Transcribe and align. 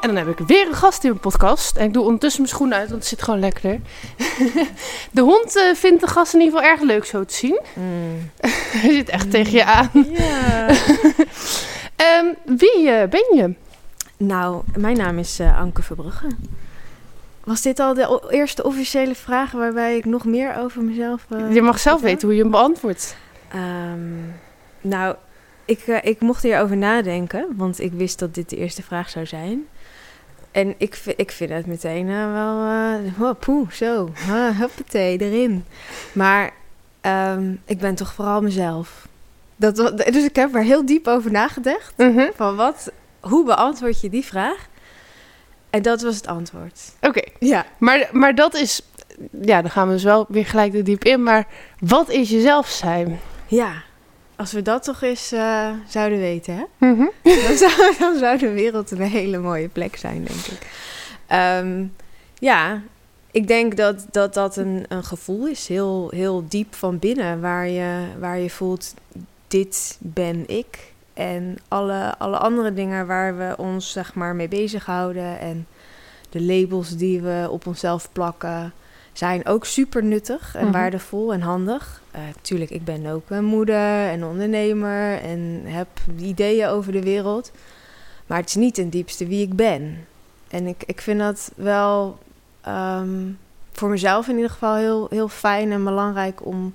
En 0.00 0.14
dan 0.14 0.16
heb 0.16 0.38
ik 0.38 0.46
weer 0.46 0.66
een 0.66 0.74
gast 0.74 1.04
in 1.04 1.08
mijn 1.08 1.20
podcast. 1.20 1.76
En 1.76 1.84
ik 1.84 1.92
doe 1.92 2.04
ondertussen 2.04 2.40
mijn 2.40 2.54
schoenen 2.54 2.78
uit, 2.78 2.88
want 2.88 3.00
het 3.00 3.08
zit 3.08 3.22
gewoon 3.22 3.40
lekker. 3.40 3.80
De 5.10 5.20
hond 5.20 5.56
eh, 5.56 5.74
vindt 5.74 6.00
de 6.00 6.06
gast 6.06 6.34
in 6.34 6.40
ieder 6.40 6.58
geval 6.58 6.72
erg 6.72 6.82
leuk 6.82 7.04
zo 7.04 7.24
te 7.24 7.34
zien. 7.34 7.60
Hij 8.80 8.92
zit 8.92 9.08
echt 9.08 9.30
tegen 9.30 9.52
je 9.52 9.64
aan. 9.64 9.90
Ehm, 11.96 12.26
wie 12.44 12.90
eh, 12.90 13.08
ben 13.08 13.36
je? 13.36 13.54
nou, 14.16 14.62
mijn 14.76 14.96
naam 14.96 15.18
is 15.18 15.38
eh, 15.38 15.58
Anke 15.58 15.82
Verbrugge. 15.82 16.26
Was 17.44 17.62
dit 17.62 17.78
al 17.78 17.94
de 17.94 18.22
eerste 18.30 18.64
officiële 18.64 19.14
vraag 19.14 19.52
waarbij 19.52 19.96
ik 19.96 20.04
nog 20.04 20.24
meer 20.24 20.56
over 20.56 20.82
mezelf... 20.82 21.26
Je 21.50 21.62
mag 21.62 21.78
zelf 21.78 22.00
weten 22.00 22.28
hoe 22.28 22.36
je 22.36 22.42
hem 22.42 22.50
beantwoordt. 22.50 23.16
Ehm, 23.48 24.14
nou, 24.80 25.14
ik, 25.64 25.86
ik 25.86 26.20
mocht 26.20 26.42
hierover 26.42 26.76
nadenken, 26.76 27.46
want 27.56 27.80
ik 27.80 27.92
wist 27.92 28.18
dat 28.18 28.34
dit 28.34 28.50
de 28.50 28.56
eerste 28.56 28.82
vraag 28.82 29.10
zou 29.10 29.26
zijn. 29.26 29.66
En 30.50 30.74
ik, 30.78 31.02
ik 31.16 31.30
vind 31.32 31.50
het 31.50 31.66
meteen 31.66 32.08
eh, 32.08 32.32
wel... 32.32 32.62
eh 32.66 33.22
oh, 33.22 33.38
poeh, 33.38 33.70
zo. 33.70 34.10
Uh, 34.28 34.58
huppatee, 34.58 35.18
erin. 35.20 35.64
Maar 36.12 36.50
ehm, 37.00 37.52
ik 37.64 37.78
ben 37.78 37.94
toch 37.94 38.12
vooral 38.12 38.42
mezelf. 38.42 39.06
Dat, 39.56 39.76
dus 39.96 40.24
ik 40.24 40.36
heb 40.36 40.54
er 40.54 40.62
heel 40.62 40.86
diep 40.86 41.06
over 41.06 41.30
nagedacht. 41.30 41.92
Mhm. 41.96 42.26
Van 42.36 42.56
wat, 42.56 42.92
hoe 43.20 43.44
beantwoord 43.44 44.00
je 44.00 44.10
die 44.10 44.24
vraag? 44.24 44.66
En 45.70 45.82
dat 45.82 46.02
was 46.02 46.16
het 46.16 46.26
antwoord. 46.26 46.80
Oké, 47.00 47.22
Ja. 47.38 47.66
maar, 47.78 48.08
maar 48.12 48.34
dat 48.34 48.54
is... 48.54 48.82
Ja, 49.42 49.62
dan 49.62 49.70
gaan 49.70 49.86
we 49.86 49.92
dus 49.92 50.02
wel 50.04 50.26
weer 50.28 50.46
gelijk 50.46 50.74
er 50.74 50.84
diep 50.84 51.04
in. 51.04 51.22
Maar 51.22 51.46
wat 51.80 52.08
is 52.10 52.30
jezelf 52.30 52.68
zijn? 52.68 53.20
Ja. 53.46 53.72
Als 54.38 54.52
we 54.52 54.62
dat 54.62 54.82
toch 54.84 55.02
eens 55.02 55.32
eh, 55.32 55.68
zouden 55.88 56.18
weten, 56.18 56.54
hè? 56.56 56.64
Mhm. 56.86 57.06
dan, 57.46 57.56
zou, 57.56 57.94
dan 57.98 58.18
zou 58.18 58.38
de 58.38 58.52
wereld 58.52 58.90
een 58.90 59.00
hele 59.00 59.38
mooie 59.38 59.68
plek 59.68 59.96
zijn, 59.96 60.24
denk 60.24 60.46
ik. 60.46 60.66
Ehm, 61.26 61.84
ja, 62.38 62.82
ik 63.30 63.46
denk 63.48 63.76
dat 63.76 64.06
dat, 64.10 64.34
dat 64.34 64.56
een, 64.56 64.84
een 64.88 65.04
gevoel 65.04 65.46
is, 65.46 65.68
heel, 65.68 66.10
heel 66.14 66.44
diep 66.48 66.74
van 66.74 66.98
binnen, 66.98 67.40
waar 67.40 67.68
je, 67.68 68.06
waar 68.18 68.38
je 68.38 68.50
voelt, 68.50 68.94
dit 69.48 69.96
ben 70.00 70.48
ik. 70.48 70.92
En 71.14 71.56
alle, 71.68 72.14
alle 72.18 72.38
andere 72.38 72.72
dingen 72.74 73.06
waar 73.06 73.36
we 73.38 73.54
ons 73.56 73.92
zeg 73.92 74.14
maar, 74.14 74.34
mee 74.34 74.48
bezighouden 74.48 75.38
en 75.38 75.66
de 76.30 76.42
labels 76.42 76.96
die 76.96 77.20
we 77.20 77.46
op 77.50 77.66
onszelf 77.66 78.08
plakken, 78.12 78.72
zijn 79.12 79.46
ook 79.46 79.64
super 79.64 80.04
nuttig 80.04 80.54
en 80.54 80.64
Mhm. 80.64 80.72
waardevol 80.72 81.32
en 81.32 81.40
handig. 81.40 82.02
Eh 82.18 82.24
tuurlijk, 82.42 82.70
ik 82.70 82.84
ben 82.84 83.06
ook 83.06 83.30
een 83.30 83.44
moeder 83.44 84.08
en 84.08 84.24
ondernemer 84.24 85.20
en 85.20 85.62
heb 85.64 85.88
ideeën 86.16 86.68
over 86.68 86.92
de 86.92 87.02
wereld. 87.02 87.52
Maar 88.26 88.38
het 88.38 88.48
is 88.48 88.54
niet 88.54 88.74
ten 88.74 88.90
diepste 88.90 89.26
wie 89.26 89.42
ik 89.42 89.54
ben. 89.54 90.06
En 90.48 90.66
ik, 90.66 90.82
ik 90.86 91.00
vind 91.00 91.18
dat 91.18 91.50
wel 91.56 92.18
ehm, 92.60 93.30
voor 93.72 93.88
mezelf 93.88 94.28
in 94.28 94.34
ieder 94.34 94.50
geval 94.50 94.74
heel, 94.74 95.06
heel 95.10 95.28
fijn 95.28 95.72
en 95.72 95.84
belangrijk 95.84 96.46
om, 96.46 96.74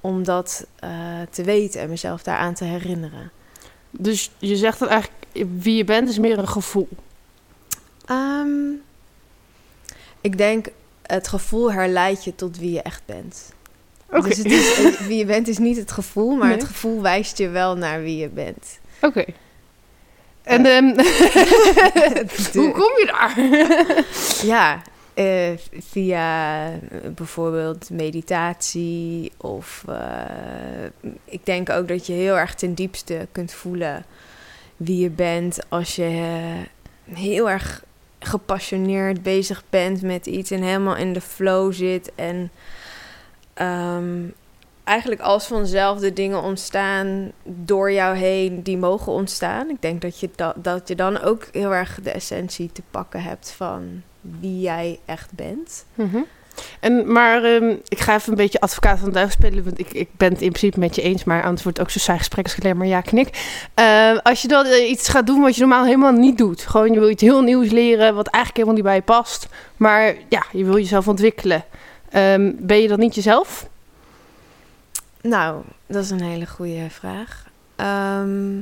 om 0.00 0.24
dat 0.24 0.66
eh, 0.78 0.90
te 1.30 1.42
weten 1.42 1.80
en 1.80 1.88
mezelf 1.88 2.22
daaraan 2.22 2.54
te 2.54 2.64
herinneren. 2.64 3.30
Dus 3.90 4.30
je 4.38 4.56
zegt 4.56 4.78
dat 4.78 4.88
eigenlijk 4.88 5.22
wie 5.62 5.76
je 5.76 5.84
bent 5.84 6.08
is 6.08 6.18
meer 6.18 6.38
een 6.38 6.48
gevoel. 6.48 6.88
Ehm, 8.04 8.72
ik 10.20 10.38
denk, 10.38 10.68
het 11.02 11.28
gevoel 11.28 11.72
herleidt 11.72 12.24
je 12.24 12.34
tot 12.34 12.58
wie 12.58 12.72
je 12.72 12.82
echt 12.82 13.02
bent. 13.06 13.52
Dus 14.10 14.36
het 14.36 14.46
is, 14.52 14.78
eh, 14.84 15.00
wie 15.06 15.18
je 15.18 15.24
bent 15.24 15.48
is 15.48 15.58
niet 15.58 15.76
het 15.76 15.92
gevoel, 15.92 16.36
maar 16.36 16.48
Nee. 16.48 16.56
het 16.56 16.66
gevoel 16.66 17.02
wijst 17.02 17.38
je 17.38 17.48
wel 17.48 17.76
naar 17.76 18.02
wie 18.02 18.16
je 18.16 18.28
bent. 18.28 18.78
Oké. 19.00 19.24
En 20.42 20.66
ehm, 20.66 20.84
hoe 22.58 22.70
kom 22.70 22.92
je 22.98 23.06
daar? 23.06 23.34
Ja, 24.52 24.82
eh, 25.14 25.50
via 25.90 26.64
eh, 26.66 26.70
bijvoorbeeld 27.14 27.90
meditatie 27.90 29.32
of 29.36 29.84
eh, 29.88 31.10
ik 31.24 31.46
denk 31.46 31.70
ook 31.70 31.88
dat 31.88 32.06
je 32.06 32.12
heel 32.12 32.38
erg 32.38 32.54
ten 32.54 32.74
diepste 32.74 33.26
kunt 33.32 33.52
voelen 33.52 34.04
wie 34.76 34.98
je 35.02 35.10
bent 35.10 35.58
als 35.68 35.96
je 35.96 36.04
eh, 37.06 37.16
heel 37.16 37.50
erg 37.50 37.84
gepassioneerd 38.18 39.22
bezig 39.22 39.62
bent 39.70 40.02
met 40.02 40.26
iets 40.26 40.50
en 40.50 40.62
helemaal 40.62 40.96
in 40.96 41.12
de 41.12 41.20
flow 41.20 41.72
zit 41.72 42.10
en 42.14 42.50
ehm, 43.54 44.18
eigenlijk 44.84 45.20
als 45.20 45.46
vanzelf 45.46 45.98
de 45.98 46.12
dingen 46.12 46.42
ontstaan 46.42 47.32
door 47.44 47.92
jou 47.92 48.16
heen 48.16 48.62
die 48.62 48.76
mogen 48.78 49.12
ontstaan. 49.12 49.68
Ik 49.70 49.82
denk 49.82 50.00
dat 50.00 50.20
je, 50.20 50.30
da- 50.36 50.54
dat 50.56 50.88
je 50.88 50.94
dan 50.94 51.20
ook 51.20 51.48
heel 51.52 51.74
erg 51.74 51.98
de 52.02 52.10
essentie 52.10 52.70
te 52.72 52.82
pakken 52.90 53.22
hebt 53.22 53.52
van 53.56 54.02
wie 54.20 54.60
jij 54.60 54.98
echt 55.04 55.32
bent. 55.34 55.84
Mhm. 55.94 56.18
En, 56.80 57.12
maar 57.12 57.44
ehm, 57.44 57.74
ik 57.88 57.98
ga 57.98 58.14
even 58.14 58.30
een 58.30 58.36
beetje 58.36 58.60
advocaat 58.60 58.98
van 58.98 59.12
de 59.12 59.26
spelen, 59.30 59.64
want 59.64 59.78
ik, 59.78 59.92
ik 59.92 60.08
ben 60.16 60.32
het 60.32 60.40
in 60.42 60.48
principe 60.48 60.78
met 60.78 60.94
je 60.94 61.02
eens, 61.02 61.24
maar 61.24 61.42
het 61.70 61.80
ook 61.80 61.90
zo 61.90 61.98
saai 61.98 62.18
gesprek 62.18 62.44
als 62.44 62.54
maar 62.76 62.86
ja 62.86 63.00
knik. 63.00 63.28
Eh, 63.74 64.18
als 64.22 64.42
je 64.42 64.48
dan 64.48 64.66
eh, 64.66 64.90
iets 64.90 65.08
gaat 65.08 65.26
doen 65.26 65.40
wat 65.40 65.54
je 65.54 65.60
normaal 65.60 65.84
helemaal 65.84 66.12
niet 66.12 66.38
doet, 66.38 66.62
gewoon 66.62 66.92
je 66.92 66.98
wil 66.98 67.08
iets 67.10 67.22
heel 67.22 67.42
nieuws 67.42 67.70
leren, 67.70 68.14
wat 68.14 68.26
eigenlijk 68.26 68.56
helemaal 68.56 68.74
niet 68.74 68.84
bij 68.84 68.94
je 68.94 69.20
past, 69.20 69.48
maar 69.76 70.14
ja, 70.28 70.44
je 70.52 70.64
wil 70.64 70.76
jezelf 70.76 71.08
ontwikkelen. 71.08 71.64
Ehm, 72.10 72.52
ben 72.58 72.80
je 72.82 72.88
dan 72.88 72.98
niet 72.98 73.14
jezelf? 73.14 73.68
Nou, 75.20 75.62
dat 75.86 76.04
is 76.04 76.10
een 76.10 76.22
hele 76.22 76.46
goede 76.46 76.90
vraag. 76.90 77.46
Ehm, 77.76 78.56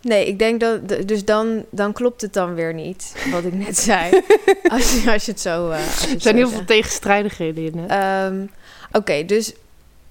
nee, 0.00 0.26
ik 0.26 0.38
denk 0.38 0.60
dat... 0.60 0.88
Dus 1.08 1.24
dan, 1.24 1.64
dan 1.70 1.92
klopt 1.92 2.20
het 2.20 2.32
dan 2.32 2.54
weer 2.54 2.74
niet, 2.74 3.14
wat 3.30 3.44
ik 3.44 3.52
net 3.52 3.78
zei. 3.78 4.10
als, 4.68 5.02
je, 5.02 5.12
als 5.12 5.24
je 5.24 5.30
het 5.32 5.40
zo... 5.40 5.70
eh, 5.70 5.84
als 5.86 6.04
je 6.04 6.14
Er 6.14 6.20
zijn 6.20 6.36
heel 6.36 6.48
veel 6.48 6.64
tegenstrijdigheden 6.64 7.64
in. 7.74 7.88
Ehm, 7.90 8.46
Oké, 8.92 9.24
dus 9.24 9.52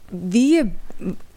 wie 0.09 0.53
je. 0.55 0.69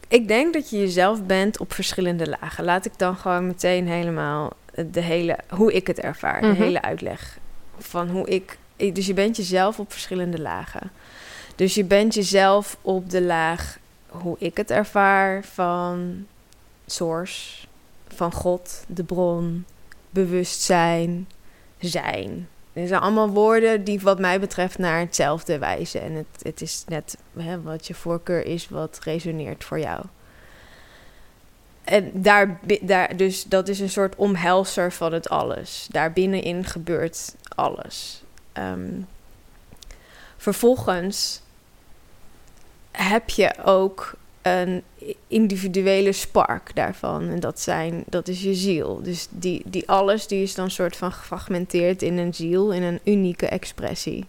Ik 0.08 0.28
denk 0.28 0.52
dat 0.54 0.70
je 0.70 0.78
jezelf 0.78 1.22
bent 1.22 1.58
op 1.58 1.72
verschillende 1.72 2.36
lagen. 2.40 2.64
Laat 2.64 2.84
ik 2.84 2.92
dan 2.96 3.16
gewoon 3.16 3.46
meteen 3.46 3.88
helemaal 3.88 4.52
de 4.86 5.00
hele. 5.00 5.38
hoe 5.48 5.72
ik 5.72 5.86
het 5.86 6.00
ervaar, 6.00 6.42
Mhm. 6.42 6.50
de 6.54 6.62
hele 6.64 6.82
uitleg 6.82 7.38
van 7.78 8.08
hoe 8.08 8.28
ik. 8.28 8.58
Dus 8.78 9.06
je 9.06 9.14
bent 9.14 9.36
jezelf 9.36 9.78
op 9.78 9.92
verschillende 9.92 10.40
lagen. 10.40 10.90
Dus 11.56 11.74
je 11.74 11.84
bent 11.84 12.14
jezelf 12.14 12.78
op 12.82 13.10
de 13.10 13.22
laag 13.22 13.78
hoe 14.08 14.36
ik 14.38 14.56
het 14.56 14.70
ervaar 14.70 15.44
van 15.44 16.26
source, 16.86 17.66
van 18.08 18.32
God, 18.32 18.84
de 18.86 19.04
bron, 19.04 19.64
bewustzijn, 20.10 21.28
zijn. 21.78 22.48
Dit 22.72 22.88
zijn 22.88 23.00
allemaal 23.00 23.30
woorden 23.30 23.84
die 23.84 24.00
wat 24.00 24.18
mij 24.18 24.40
betreft 24.40 24.78
naar 24.78 25.00
hetzelfde 25.00 25.58
wijzen. 25.58 26.02
En 26.02 26.12
het, 26.12 26.42
het 26.42 26.60
is 26.60 26.84
net 26.86 27.16
hè, 27.38 27.62
wat 27.62 27.86
je 27.86 27.94
voorkeur 27.94 28.44
is, 28.44 28.68
wat 28.68 28.98
resoneert 29.02 29.64
voor 29.64 29.78
jou. 29.78 30.04
En 31.84 32.10
daar, 32.14 32.60
daar, 32.80 33.16
dus 33.16 33.44
dat 33.44 33.68
is 33.68 33.80
een 33.80 33.90
soort 33.90 34.16
omhelzer 34.16 34.92
van 34.92 35.12
het 35.12 35.28
alles. 35.28 35.86
Daar 35.90 36.12
binnenin 36.12 36.64
gebeurt 36.64 37.34
alles. 37.48 38.22
Ehm, 38.58 39.00
vervolgens 40.36 41.40
heb 42.90 43.30
je 43.30 43.54
ook 43.64 44.14
een 44.42 44.82
individuele 45.28 46.12
spark 46.12 46.70
daarvan. 46.74 47.28
En 47.28 47.40
dat, 47.40 47.60
zijn, 47.60 48.04
dat 48.06 48.28
is 48.28 48.42
je 48.42 48.54
ziel. 48.54 49.02
Dus 49.02 49.26
die, 49.30 49.62
die 49.64 49.88
alles 49.88 50.26
die 50.26 50.42
is 50.42 50.54
dan 50.54 50.70
soort 50.70 50.96
van 50.96 51.12
gefragmenteerd 51.12 52.02
in 52.02 52.18
een 52.18 52.34
ziel, 52.34 52.72
in 52.72 52.82
een 52.82 53.00
unieke 53.04 53.46
expressie. 53.46 54.26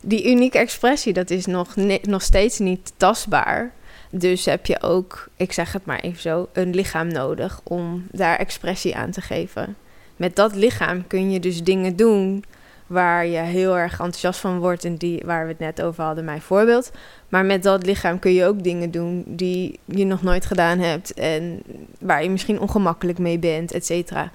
Die 0.00 0.30
unieke 0.30 0.58
expressie, 0.58 1.12
dat 1.12 1.30
is 1.30 1.46
nog, 1.46 1.76
nog 2.02 2.22
steeds 2.22 2.58
niet 2.58 2.92
tastbaar. 2.96 3.72
Dus 4.10 4.44
heb 4.44 4.66
je 4.66 4.82
ook, 4.82 5.28
ik 5.36 5.52
zeg 5.52 5.72
het 5.72 5.84
maar 5.84 6.00
even 6.00 6.20
zo, 6.20 6.48
een 6.52 6.74
lichaam 6.74 7.08
nodig 7.08 7.60
om 7.62 8.06
daar 8.10 8.38
expressie 8.38 8.96
aan 8.96 9.10
te 9.10 9.20
geven. 9.20 9.76
Met 10.16 10.36
dat 10.36 10.54
lichaam 10.54 11.06
kun 11.06 11.30
je 11.30 11.40
dus 11.40 11.62
dingen 11.62 11.96
doen 11.96 12.44
waar 12.88 13.26
je 13.26 13.38
heel 13.38 13.78
erg 13.78 13.92
enthousiast 13.92 14.40
van 14.40 14.58
wordt 14.58 14.84
en 14.84 14.96
die 14.96 15.22
waar 15.24 15.42
we 15.42 15.50
het 15.50 15.58
net 15.58 15.82
over 15.82 16.04
hadden, 16.04 16.24
mijn 16.24 16.40
voorbeeld. 16.40 16.90
Maar 17.28 17.44
met 17.44 17.62
dat 17.62 17.86
lichaam 17.86 18.18
kun 18.18 18.32
je 18.32 18.44
ook 18.44 18.62
dingen 18.62 18.90
doen 18.90 19.24
die 19.26 19.78
je 19.84 20.04
nog 20.04 20.22
nooit 20.22 20.46
gedaan 20.46 20.78
hebt 20.78 21.14
en 21.14 21.62
waar 22.00 22.22
je 22.22 22.30
misschien 22.30 22.60
ongemakkelijk 22.60 23.18
mee 23.18 23.38
bent, 23.38 23.72
et 23.72 23.86
cetera. 23.86 24.32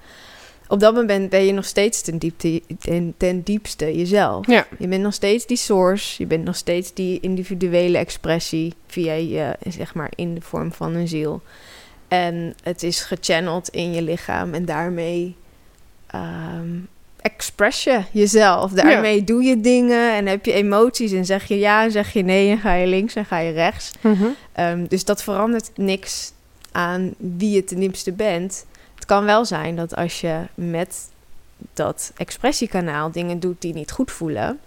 op 0.67 0.79
dat 0.79 0.93
moment 0.93 1.29
ben 1.29 1.45
je 1.45 1.51
nog 1.51 1.65
steeds 1.65 2.01
ten, 2.01 2.17
diepte, 2.17 2.61
ten, 2.79 3.13
ten 3.17 3.41
diepste 3.41 3.97
jezelf. 3.97 4.47
Ja. 4.47 4.67
Je 4.77 4.87
bent 4.87 5.03
nog 5.03 5.13
steeds 5.13 5.45
die 5.45 5.57
source. 5.57 6.21
Je 6.21 6.27
bent 6.27 6.43
nog 6.43 6.55
steeds 6.55 6.93
die 6.93 7.19
individuele 7.19 7.97
expressie 7.97 8.73
via 8.87 9.13
je, 9.13 9.55
zeg 9.67 9.93
maar, 9.93 10.11
in 10.15 10.35
de 10.35 10.41
vorm 10.41 10.73
van 10.73 10.95
een 10.95 11.07
ziel. 11.07 11.41
En 12.07 12.55
het 12.63 12.83
is 12.83 13.01
gechanneld 13.01 13.69
in 13.69 13.93
je 13.93 14.01
lichaam 14.01 14.53
en 14.53 14.65
daarmee 14.65 15.35
ehm, 16.07 16.69
express 17.23 17.83
je 17.83 18.01
jezelf. 18.11 18.71
Daarmee 18.71 19.23
doe 19.23 19.43
je 19.43 19.61
dingen 19.61 20.13
en 20.13 20.25
heb 20.25 20.45
je 20.45 20.53
emoties 20.53 21.11
en 21.11 21.25
zeg 21.25 21.47
je 21.47 21.59
ja 21.59 21.83
en 21.83 21.91
zeg 21.91 22.13
je 22.13 22.23
nee 22.23 22.51
en 22.51 22.57
ga 22.57 22.73
je 22.73 22.87
links 22.87 23.15
en 23.15 23.25
ga 23.25 23.37
je 23.37 23.51
rechts. 23.51 23.91
Mhm. 24.01 24.25
Ehm, 24.51 24.85
dus 24.87 25.05
dat 25.05 25.23
verandert 25.23 25.71
niks 25.75 26.31
aan 26.71 27.13
wie 27.17 27.51
je 27.51 27.63
ten 27.63 27.79
diepste 27.79 28.11
bent. 28.11 28.65
Het 28.95 29.05
kan 29.05 29.25
wel 29.25 29.45
zijn 29.45 29.75
dat 29.75 29.95
als 29.95 30.21
je 30.21 30.39
met 30.55 31.09
dat 31.73 32.11
expressiekanaal 32.17 33.11
dingen 33.11 33.39
doet 33.39 33.61
die 33.61 33.73
niet 33.73 33.91
goed 33.91 34.11
voelen, 34.11 34.59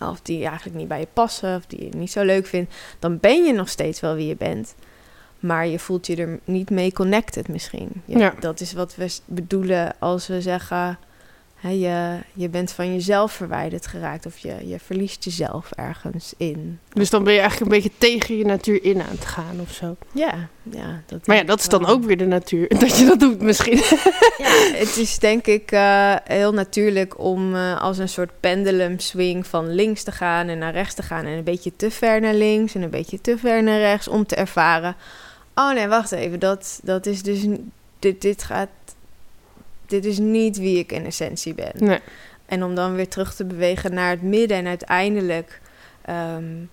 of 0.00 0.20
die 0.22 0.46
eigenlijk 0.46 0.76
niet 0.76 0.88
bij 0.88 1.00
je 1.00 1.08
passen, 1.12 1.56
of 1.56 1.66
die 1.66 1.84
je 1.84 1.96
niet 1.96 2.12
zo 2.12 2.24
leuk 2.24 2.46
vindt, 2.46 2.74
dan 2.98 3.18
ben 3.18 3.44
je 3.44 3.52
nog 3.52 3.68
steeds 3.68 4.00
wel 4.00 4.14
wie 4.14 4.26
je 4.26 4.36
bent. 4.36 4.74
Maar 5.40 5.66
je 5.66 5.78
voelt 5.78 6.06
je 6.06 6.16
er 6.16 6.38
niet 6.44 6.70
mee 6.70 6.92
connected 6.92 7.48
misschien. 7.48 7.88
Ja. 8.04 8.34
Dat 8.40 8.60
is 8.60 8.72
wat 8.72 8.96
we 8.96 9.18
bedoelen 9.24 9.94
als 9.98 10.26
we 10.26 10.40
zeggen... 10.40 10.98
Je, 11.60 12.18
je 12.32 12.48
bent 12.48 12.72
van 12.72 12.92
jezelf 12.92 13.32
verwijderd 13.32 13.86
geraakt... 13.86 14.26
of 14.26 14.38
je, 14.38 14.68
je 14.68 14.78
verliest 14.80 15.24
jezelf 15.24 15.70
ergens 15.70 16.34
in. 16.36 16.78
Dus 16.92 17.10
dan 17.10 17.24
ben 17.24 17.32
je 17.32 17.40
eigenlijk 17.40 17.72
een 17.72 17.82
beetje 17.82 17.98
tegen 17.98 18.36
je 18.38 18.44
natuur 18.44 18.84
in 18.84 19.02
aan 19.02 19.10
het 19.10 19.24
gaan 19.24 19.60
of 19.60 19.72
zo. 19.72 19.96
Ja, 20.12 20.48
ja. 20.62 21.02
Dat 21.06 21.26
Maar 21.26 21.36
ja, 21.36 21.42
dat 21.42 21.58
is 21.58 21.68
dan 21.68 21.80
wel. 21.80 21.90
ook 21.90 22.04
weer 22.04 22.16
de 22.16 22.26
natuur. 22.26 22.68
Dat 22.78 22.98
je 22.98 23.04
dat 23.04 23.20
doet 23.20 23.40
misschien. 23.40 23.76
Ja, 24.38 24.52
het 24.72 24.96
is 24.96 25.18
denk 25.18 25.46
ik 25.46 25.70
eh, 25.70 26.14
heel 26.24 26.52
natuurlijk 26.52 27.18
om 27.18 27.54
eh, 27.54 27.80
als 27.80 27.98
een 27.98 28.08
soort 28.08 28.30
pendulum 28.40 28.98
swing 28.98 29.46
van 29.46 29.74
links 29.74 30.02
te 30.02 30.12
gaan 30.12 30.48
en 30.48 30.58
naar 30.58 30.72
rechts 30.72 30.94
te 30.94 31.02
gaan. 31.02 31.24
En 31.24 31.36
een 31.36 31.44
beetje 31.44 31.76
te 31.76 31.90
ver 31.90 32.20
naar 32.20 32.34
links 32.34 32.74
en 32.74 32.82
een 32.82 32.90
beetje 32.90 33.20
te 33.20 33.38
ver 33.38 33.62
naar 33.62 33.78
rechts 33.78 34.08
om 34.08 34.26
te 34.26 34.34
ervaren. 34.34 34.96
Oh 35.54 35.72
nee, 35.72 35.88
wacht 35.88 36.12
even. 36.12 36.38
Dat, 36.38 36.80
dat 36.82 37.06
is 37.06 37.22
dus. 37.22 37.46
Dit, 37.98 38.22
dit 38.22 38.42
gaat. 38.42 38.68
Dit 39.86 40.04
is 40.04 40.18
niet 40.18 40.58
wie 40.58 40.78
ik 40.78 40.92
in 40.92 41.04
essentie 41.04 41.54
ben. 41.54 41.72
Nee. 41.74 41.98
En 42.46 42.64
om 42.64 42.74
dan 42.74 42.94
weer 42.94 43.08
terug 43.08 43.34
te 43.34 43.44
bewegen 43.44 43.94
naar 43.94 44.10
het 44.10 44.22
midden 44.22 44.56
en 44.56 44.66
uiteindelijk 44.66 45.60
ehm, 46.02 46.64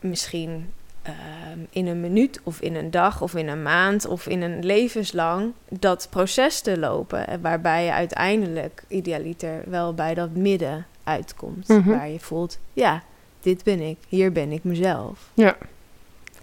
misschien 0.00 0.72
ehm, 1.02 1.58
in 1.70 1.86
een 1.86 2.00
minuut 2.00 2.40
of 2.42 2.60
in 2.60 2.74
een 2.74 2.90
dag 2.90 3.22
of 3.22 3.34
in 3.34 3.48
een 3.48 3.62
maand 3.62 4.06
of 4.06 4.26
in 4.26 4.42
een 4.42 4.64
levenslang 4.64 5.52
dat 5.68 6.06
proces 6.10 6.60
te 6.60 6.78
lopen. 6.78 7.26
En 7.26 7.40
waarbij 7.40 7.84
je 7.84 7.92
uiteindelijk 7.92 8.84
idealiter 8.88 9.62
wel 9.66 9.94
bij 9.94 10.14
dat 10.14 10.30
midden 10.30 10.86
uitkomt. 11.04 11.68
Mhm. 11.68 11.88
Waar 11.88 12.08
je 12.08 12.20
voelt, 12.20 12.58
ja, 12.72 13.02
dit 13.40 13.64
ben 13.64 13.80
ik, 13.80 13.98
hier 14.08 14.32
ben 14.32 14.52
ik 14.52 14.64
mezelf. 14.64 15.30
Ja. 15.34 15.56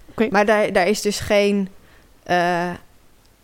Oké. 0.09 0.27
Maar 0.31 0.45
daar, 0.45 0.73
daar 0.73 0.87
is 0.87 1.01
dus 1.01 1.19
geen 1.19 1.69
eh, 2.23 2.71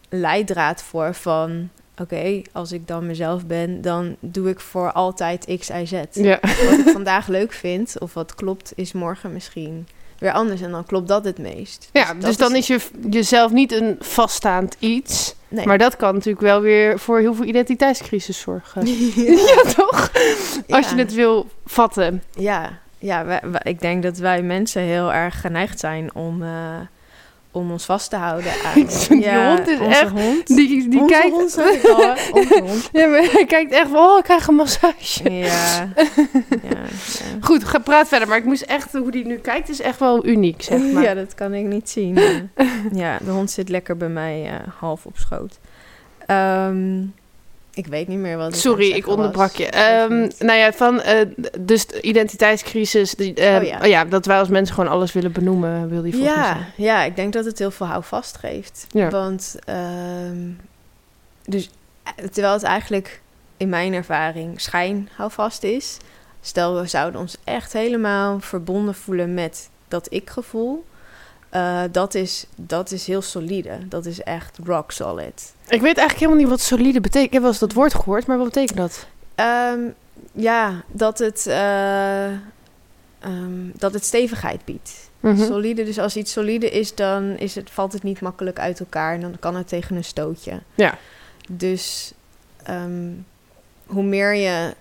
leidraad 0.10 0.84
voor 0.84 1.14
van... 1.14 1.70
Oké, 2.02 2.42
als 2.52 2.72
ik 2.72 2.88
dan 2.88 3.06
mezelf 3.06 3.46
ben, 3.46 3.82
dan 3.82 4.16
doe 4.20 4.50
ik 4.50 4.60
voor 4.60 4.92
altijd 4.92 5.46
X, 5.60 5.70
Y, 5.70 5.86
Z. 5.86 5.92
Ja. 6.12 6.40
Wat 6.42 6.78
ik 6.80 6.90
vandaag 6.90 7.28
leuk 7.28 7.52
vind, 7.54 8.00
of 8.00 8.14
wat 8.14 8.36
klopt, 8.36 8.72
is 8.76 8.92
morgen 8.92 9.34
misschien 9.34 9.88
weer 10.20 10.32
anders. 10.32 10.62
En 10.62 10.72
dan 10.72 10.86
klopt 10.86 11.08
dat 11.08 11.26
het 11.26 11.38
meest. 11.38 11.90
Ja, 11.94 12.14
dat 12.14 12.22
dus 12.22 12.38
dan 12.38 12.56
is 12.56 12.68
je, 12.68 12.80
jezelf 13.10 13.52
niet 13.52 13.72
een 13.72 13.96
vaststaand 14.00 14.76
iets. 14.80 15.36
Nee. 15.48 15.66
Maar 15.66 15.78
dat 15.78 15.96
kan 15.96 16.14
natuurlijk 16.14 16.42
wel 16.46 16.62
weer 16.62 17.00
voor 17.00 17.20
heel 17.20 17.34
veel 17.34 17.46
identiteitscrisis 17.46 18.40
zorgen. 18.40 18.86
ja. 18.86 19.32
ja, 19.56 19.72
toch? 19.74 20.12
Als 20.70 20.90
je 20.90 20.96
het 20.96 21.14
wil 21.14 21.48
vatten. 21.66 22.24
Ja, 22.36 22.80
ja 23.00 23.26
wij- 23.26 23.42
wij- 23.44 23.62
ik 23.64 23.80
denk 23.80 24.04
dat 24.04 24.18
wij 24.18 24.42
mensen 24.42 24.82
heel 24.82 25.14
erg 25.14 25.42
geneigd 25.42 25.80
zijn 25.80 26.16
om, 26.16 26.44
eh, 26.44 26.50
om 27.58 27.72
ons 27.72 27.86
vast 27.86 28.10
te 28.10 28.16
houden 28.16 28.52
aan... 28.66 28.74
Die 29.20 29.30
hond 29.36 29.68
is 29.68 29.80
echt- 29.80 30.10
hond. 30.10 30.48
Die, 30.48 30.88
die 30.90 31.00
Onze 31.02 31.14
kijkt... 31.14 31.30
hond, 31.36 31.52
zeg 31.52 31.70
ik 31.74 31.90
al, 31.90 31.98
hè? 31.98 32.14
Onze 32.32 32.60
hond. 32.68 32.90
Ja, 32.92 33.08
maar 33.08 33.22
hij 33.32 33.46
kijkt 33.46 33.72
echt 33.72 33.88
van, 33.90 33.98
oh, 34.00 34.18
ik 34.18 34.24
krijg 34.24 34.48
een 34.48 34.56
massage. 34.56 35.32
Ja, 35.32 35.44
ja, 35.96 36.70
ja. 36.70 36.78
Goed, 37.42 37.64
ga 37.64 37.80
praat 37.80 38.08
verder. 38.08 38.28
Maar 38.28 38.38
ik 38.38 38.46
moest 38.46 38.62
echt, 38.62 38.92
hoe 38.94 39.12
die 39.12 39.26
nu 39.26 39.38
kijkt, 39.38 39.70
is 39.70 39.82
echt 39.82 40.00
wel 40.00 40.26
uniek, 40.26 40.62
zeg 40.62 40.80
maar. 40.94 41.04
Ja, 41.04 41.14
dat 41.14 41.34
kan 41.36 41.54
ik 41.54 41.66
niet 41.66 41.90
zien. 41.90 42.18
ja, 42.94 43.18
de 43.24 43.32
hond 43.32 43.52
zit 43.52 43.70
lekker 43.70 43.98
bij 43.98 44.10
mij 44.10 44.46
eh, 44.46 44.54
half 44.80 45.06
op 45.06 45.18
schoot. 45.18 45.60
Ehm, 46.26 47.04
ik 47.78 47.88
weet 47.88 48.08
niet 48.08 48.18
meer 48.18 48.38
wat 48.38 48.54
ik 48.54 48.60
Sorry, 48.60 48.92
ik 48.92 49.08
onderbrak 49.08 49.48
was. 49.48 49.58
je. 49.58 50.08
Niet. 50.10 50.40
nou 50.40 50.60
ja, 50.60 50.74
van 50.74 51.02
eh, 51.02 51.28
dus 51.60 51.88
de 51.88 52.02
identiteitscrisis. 52.02 53.14
Die, 53.16 53.34
eh, 53.34 53.56
Oh 53.56 53.64
ja. 53.64 53.80
oh 53.82 53.88
ja, 53.88 54.06
dat 54.06 54.26
wij 54.26 54.40
als 54.40 54.48
mensen 54.48 54.76
gewoon 54.76 54.90
alles 54.90 55.14
willen 55.14 55.32
benoemen, 55.32 55.90
wil 55.90 56.02
die 56.02 56.14
volgens 56.14 56.36
ja, 56.36 56.58
ja, 56.76 57.04
ik 57.04 57.16
denk 57.16 57.34
dat 57.34 57.46
het 57.46 57.60
heel 57.60 57.72
veel 57.72 57.86
houvast 57.86 58.38
geeft. 58.38 58.86
Ja. 58.90 59.10
Want, 59.10 59.56
ehm, 59.66 60.38
dus, 61.46 61.70
eh, 62.04 62.26
terwijl 62.26 62.54
het 62.54 62.64
eigenlijk 62.64 63.22
in 63.58 63.70
mijn 63.70 63.94
ervaring 63.94 64.62
schijn 64.62 65.10
houvast 65.14 65.64
is. 65.64 65.98
Stel, 66.42 66.82
we 66.82 66.88
zouden 66.88 67.20
ons 67.22 67.38
echt 67.44 67.74
helemaal 67.74 68.40
verbonden 68.40 68.96
voelen 68.96 69.34
met 69.34 69.70
dat 69.88 70.08
ik-gevoel. 70.14 70.86
dat, 71.92 72.16
is, 72.16 72.46
dat 72.56 72.92
is 72.92 73.08
heel 73.08 73.22
solide. 73.22 73.88
Dat 73.88 74.06
is 74.06 74.22
echt 74.22 74.58
rock 74.64 74.92
solid. 74.92 75.54
Ik 75.70 75.82
weet 75.82 75.98
eigenlijk 75.98 76.20
helemaal 76.20 76.40
niet 76.40 76.50
wat 76.50 76.62
solide 76.62 77.02
betekent. 77.02 77.26
Ik 77.26 77.34
heb 77.34 77.42
wel 77.42 77.52
eens 77.52 77.60
dat 77.60 77.74
woord 77.74 77.94
gehoord, 77.94 78.28
maar 78.28 78.38
wat 78.38 78.46
betekent 78.46 78.78
dat? 78.78 79.08
Ehm, 79.36 79.80
ja, 80.32 80.84
dat 80.88 81.20
het, 81.20 81.48
eh, 81.48 82.32
ehm, 83.20 83.70
dat 83.74 83.94
het 83.94 84.06
stevigheid 84.06 84.66
biedt. 84.66 85.10
Mhm. 85.20 85.46
Solide, 85.46 85.84
dus 85.84 86.00
als 86.00 86.16
iets 86.16 86.32
solide 86.32 86.70
is, 86.70 86.96
dan 86.96 87.38
is 87.38 87.56
het, 87.56 87.70
valt 87.70 87.94
het 87.94 88.04
niet 88.04 88.22
makkelijk 88.22 88.60
uit 88.60 88.80
elkaar. 88.80 89.14
En 89.14 89.22
dan 89.22 89.36
kan 89.40 89.56
het 89.56 89.68
tegen 89.68 89.96
een 89.96 90.04
stootje. 90.04 90.60
Ja. 90.76 90.98
Dus 91.50 92.14
ehm, 92.64 93.12
hoe 93.86 94.04
meer 94.04 94.34
je 94.34 94.74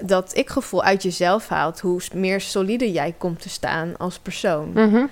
dat 0.00 0.36
ik-gevoel 0.36 0.82
uit 0.82 1.02
jezelf 1.02 1.48
haalt, 1.48 1.80
hoe 1.80 2.00
meer 2.14 2.40
solide 2.40 2.92
jij 2.92 3.14
komt 3.18 3.40
te 3.40 3.48
staan 3.48 3.96
als 3.96 4.18
persoon. 4.18 4.70
Mhm. 4.72 5.04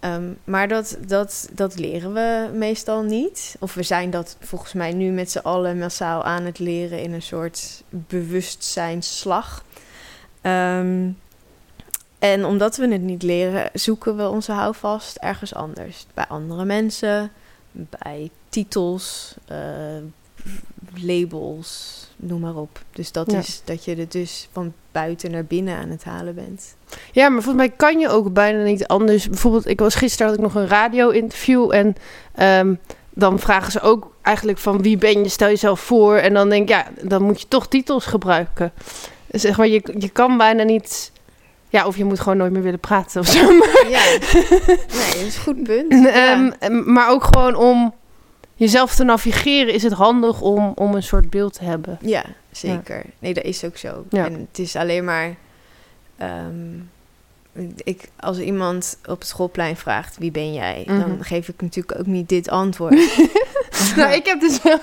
Ehm, 0.00 0.32
maar 0.44 0.68
dat, 0.68 0.98
dat, 1.06 1.48
dat 1.52 1.78
leren 1.78 2.12
we 2.12 2.50
meestal 2.52 3.02
niet. 3.02 3.56
Of 3.58 3.74
we 3.74 3.82
zijn 3.82 4.10
dat 4.10 4.36
volgens 4.40 4.72
mij 4.72 4.92
nu 4.92 5.10
met 5.10 5.30
z'n 5.30 5.38
allen 5.38 5.78
massaal 5.78 6.24
aan 6.24 6.42
het 6.42 6.58
leren 6.58 7.02
in 7.02 7.12
een 7.12 7.22
soort 7.22 7.82
bewustzijnsslag. 7.88 9.64
Ehm, 10.40 11.10
en 12.18 12.44
omdat 12.44 12.76
we 12.76 12.88
het 12.88 13.02
niet 13.02 13.22
leren, 13.22 13.70
zoeken 13.72 14.16
we 14.16 14.28
onze 14.28 14.52
houvast 14.52 15.16
ergens 15.16 15.54
anders. 15.54 16.06
Bij 16.14 16.26
andere 16.26 16.64
mensen, 16.64 17.30
bij 17.72 18.30
titels, 18.48 19.34
eh, 19.46 19.56
labels, 20.94 22.07
noem 22.20 22.40
maar 22.40 22.56
op. 22.56 22.80
Dus 22.92 23.12
dat 23.12 23.30
Ja. 23.30 23.38
is 23.38 23.62
dat 23.64 23.84
je 23.84 23.94
het 23.94 24.12
dus 24.12 24.48
van 24.52 24.72
buiten 24.92 25.30
naar 25.30 25.44
binnen 25.44 25.76
aan 25.76 25.88
het 25.88 26.04
halen 26.04 26.34
bent. 26.34 26.76
Ja, 27.12 27.28
maar 27.28 27.42
volgens 27.42 27.66
mij 27.66 27.76
kan 27.76 27.98
je 27.98 28.08
ook 28.08 28.32
bijna 28.32 28.62
niet 28.62 28.86
anders. 28.86 29.28
Bijvoorbeeld, 29.28 29.66
ik 29.66 29.80
was 29.80 29.94
gisteren 29.94 30.26
had 30.26 30.36
ik 30.36 30.42
nog 30.42 30.54
een 30.54 30.68
radio-interview 30.68 31.72
en 31.74 31.94
ehm, 32.34 32.74
dan 33.10 33.38
vragen 33.38 33.72
ze 33.72 33.80
ook 33.80 34.12
eigenlijk 34.22 34.58
van 34.58 34.82
wie 34.82 34.96
ben 34.98 35.22
je, 35.22 35.28
stel 35.28 35.48
jezelf 35.48 35.80
voor. 35.80 36.16
En 36.16 36.34
dan 36.34 36.48
denk 36.48 36.62
ik, 36.62 36.68
ja, 36.68 36.86
dan 37.02 37.22
moet 37.22 37.40
je 37.40 37.48
toch 37.48 37.68
titels 37.68 38.06
gebruiken. 38.06 38.72
Zeg 39.30 39.56
maar, 39.56 39.68
je, 39.68 39.94
je 39.98 40.08
kan 40.08 40.36
bijna 40.36 40.62
niet... 40.62 41.12
Ja, 41.70 41.86
of 41.86 41.96
je 41.96 42.04
moet 42.04 42.20
gewoon 42.20 42.38
nooit 42.38 42.52
meer 42.52 42.62
willen 42.62 42.78
praten 42.80 43.20
of 43.20 43.26
zo. 43.26 43.52
Maar, 43.58 43.86
Ja, 43.88 44.04
nee, 44.04 44.18
dat 44.88 45.26
is 45.26 45.36
een 45.36 45.42
goed 45.42 45.62
punt. 45.62 45.92
Ja. 46.06 46.52
Ehm, 46.58 46.92
maar 46.92 47.10
ook 47.10 47.24
gewoon 47.24 47.54
om 47.54 47.94
jezelf 48.58 48.94
te 48.94 49.04
navigeren 49.04 49.74
is 49.74 49.82
het 49.82 49.92
handig 49.92 50.40
om, 50.40 50.72
om 50.74 50.94
een 50.94 51.02
soort 51.02 51.30
beeld 51.30 51.52
te 51.52 51.64
hebben. 51.64 51.98
Ja, 52.00 52.24
zeker. 52.50 53.04
Nee, 53.18 53.34
dat 53.34 53.44
is 53.44 53.64
ook 53.64 53.76
zo. 53.76 54.04
Ja. 54.10 54.24
En 54.24 54.32
het 54.32 54.58
is 54.58 54.76
alleen 54.76 55.04
maar... 55.04 55.34
ehm, 56.16 56.80
ik, 57.84 58.08
als 58.20 58.38
iemand 58.38 58.98
op 59.04 59.18
het 59.18 59.28
schoolplein 59.28 59.76
vraagt, 59.76 60.18
wie 60.18 60.30
ben 60.30 60.52
jij? 60.52 60.82
Mhm. 60.86 60.98
Dan 60.98 61.24
geef 61.24 61.48
ik 61.48 61.60
natuurlijk 61.60 61.98
ook 61.98 62.06
niet 62.06 62.28
dit 62.28 62.48
antwoord. 62.48 62.94
nou, 63.96 64.12
ik 64.12 64.26
heb 64.26 64.40
dus 64.40 64.62
wel... 64.62 64.78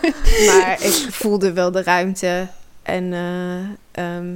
maar 0.48 0.82
ik 0.82 1.08
voelde 1.10 1.54
wel 1.54 1.72
de 1.72 1.84
ruimte. 1.84 2.48
En 2.84 3.14
eh, 3.14 4.06
ehm, 4.06 4.34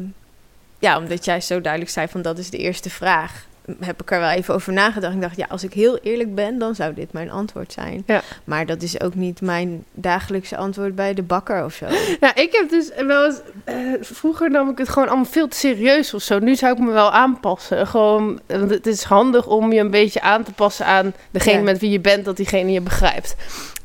ja, 0.79 0.97
omdat 0.97 1.25
jij 1.25 1.41
zo 1.41 1.61
duidelijk 1.61 1.91
zei 1.91 2.07
van 2.07 2.21
dat 2.21 2.37
is 2.37 2.49
de 2.49 2.57
eerste 2.57 2.89
vraag... 2.89 3.47
heb 3.79 4.01
ik 4.01 4.11
er 4.11 4.19
wel 4.19 4.29
even 4.29 4.53
over 4.53 4.73
nagedacht. 4.73 5.13
Ik 5.13 5.21
dacht, 5.21 5.37
ja, 5.37 5.45
als 5.49 5.63
ik 5.63 5.73
heel 5.73 5.97
eerlijk 5.97 6.35
ben, 6.35 6.57
dan 6.57 6.75
zou 6.75 6.93
dit 6.93 7.13
mijn 7.13 7.31
antwoord 7.31 7.73
zijn. 7.73 8.03
Ja. 8.05 8.21
Maar 8.43 8.65
dat 8.65 8.81
is 8.81 9.01
ook 9.01 9.15
niet 9.15 9.41
mijn 9.41 9.83
dagelijkse 9.93 10.57
antwoord 10.57 10.95
bij 10.95 11.13
de 11.13 11.21
bakker 11.23 11.65
of 11.65 11.73
zo. 11.73 11.85
Ja, 12.19 12.35
ik 12.35 12.49
heb 12.51 12.69
dus 12.69 12.91
wel 13.07 13.25
eens... 13.25 13.39
eh, 13.63 13.75
vroeger 14.01 14.51
nam 14.51 14.69
ik 14.69 14.77
het 14.77 14.89
gewoon 14.89 15.07
allemaal 15.07 15.25
veel 15.25 15.47
te 15.47 15.57
serieus 15.57 16.13
of 16.13 16.21
zo. 16.21 16.39
Nu 16.39 16.55
zou 16.55 16.73
ik 16.73 16.79
me 16.79 16.91
wel 16.91 17.11
aanpassen. 17.11 17.87
Gewoon, 17.87 18.39
want 18.47 18.69
het 18.69 18.87
is 18.87 19.03
handig 19.03 19.47
om 19.47 19.71
je 19.71 19.79
een 19.79 19.91
beetje 19.91 20.21
aan 20.21 20.43
te 20.43 20.51
passen 20.51 20.85
aan 20.85 21.13
degene 21.31 21.57
Ja. 21.57 21.63
met 21.63 21.79
wie 21.79 21.89
je 21.89 21.99
bent, 21.99 22.25
dat 22.25 22.37
diegene 22.37 22.71
je 22.71 22.81
begrijpt. 22.81 23.35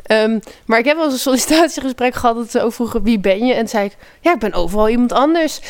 Ehm, 0.05 0.39
maar 0.67 0.79
ik 0.79 0.85
heb 0.85 0.97
wel 0.97 1.05
eens 1.05 1.13
een 1.15 1.19
sollicitatiegesprek 1.19 2.15
gehad 2.15 2.37
dat 2.37 2.51
ze 2.51 2.63
ook 2.63 2.73
vroegen 2.73 3.03
wie 3.03 3.19
ben 3.19 3.47
je? 3.47 3.55
En 3.55 3.69
zei 3.69 3.85
ik, 3.85 3.97
ja, 4.21 4.33
ik 4.33 4.39
ben 4.39 4.53
overal 4.53 4.89
iemand 4.89 5.13
anders. 5.13 5.61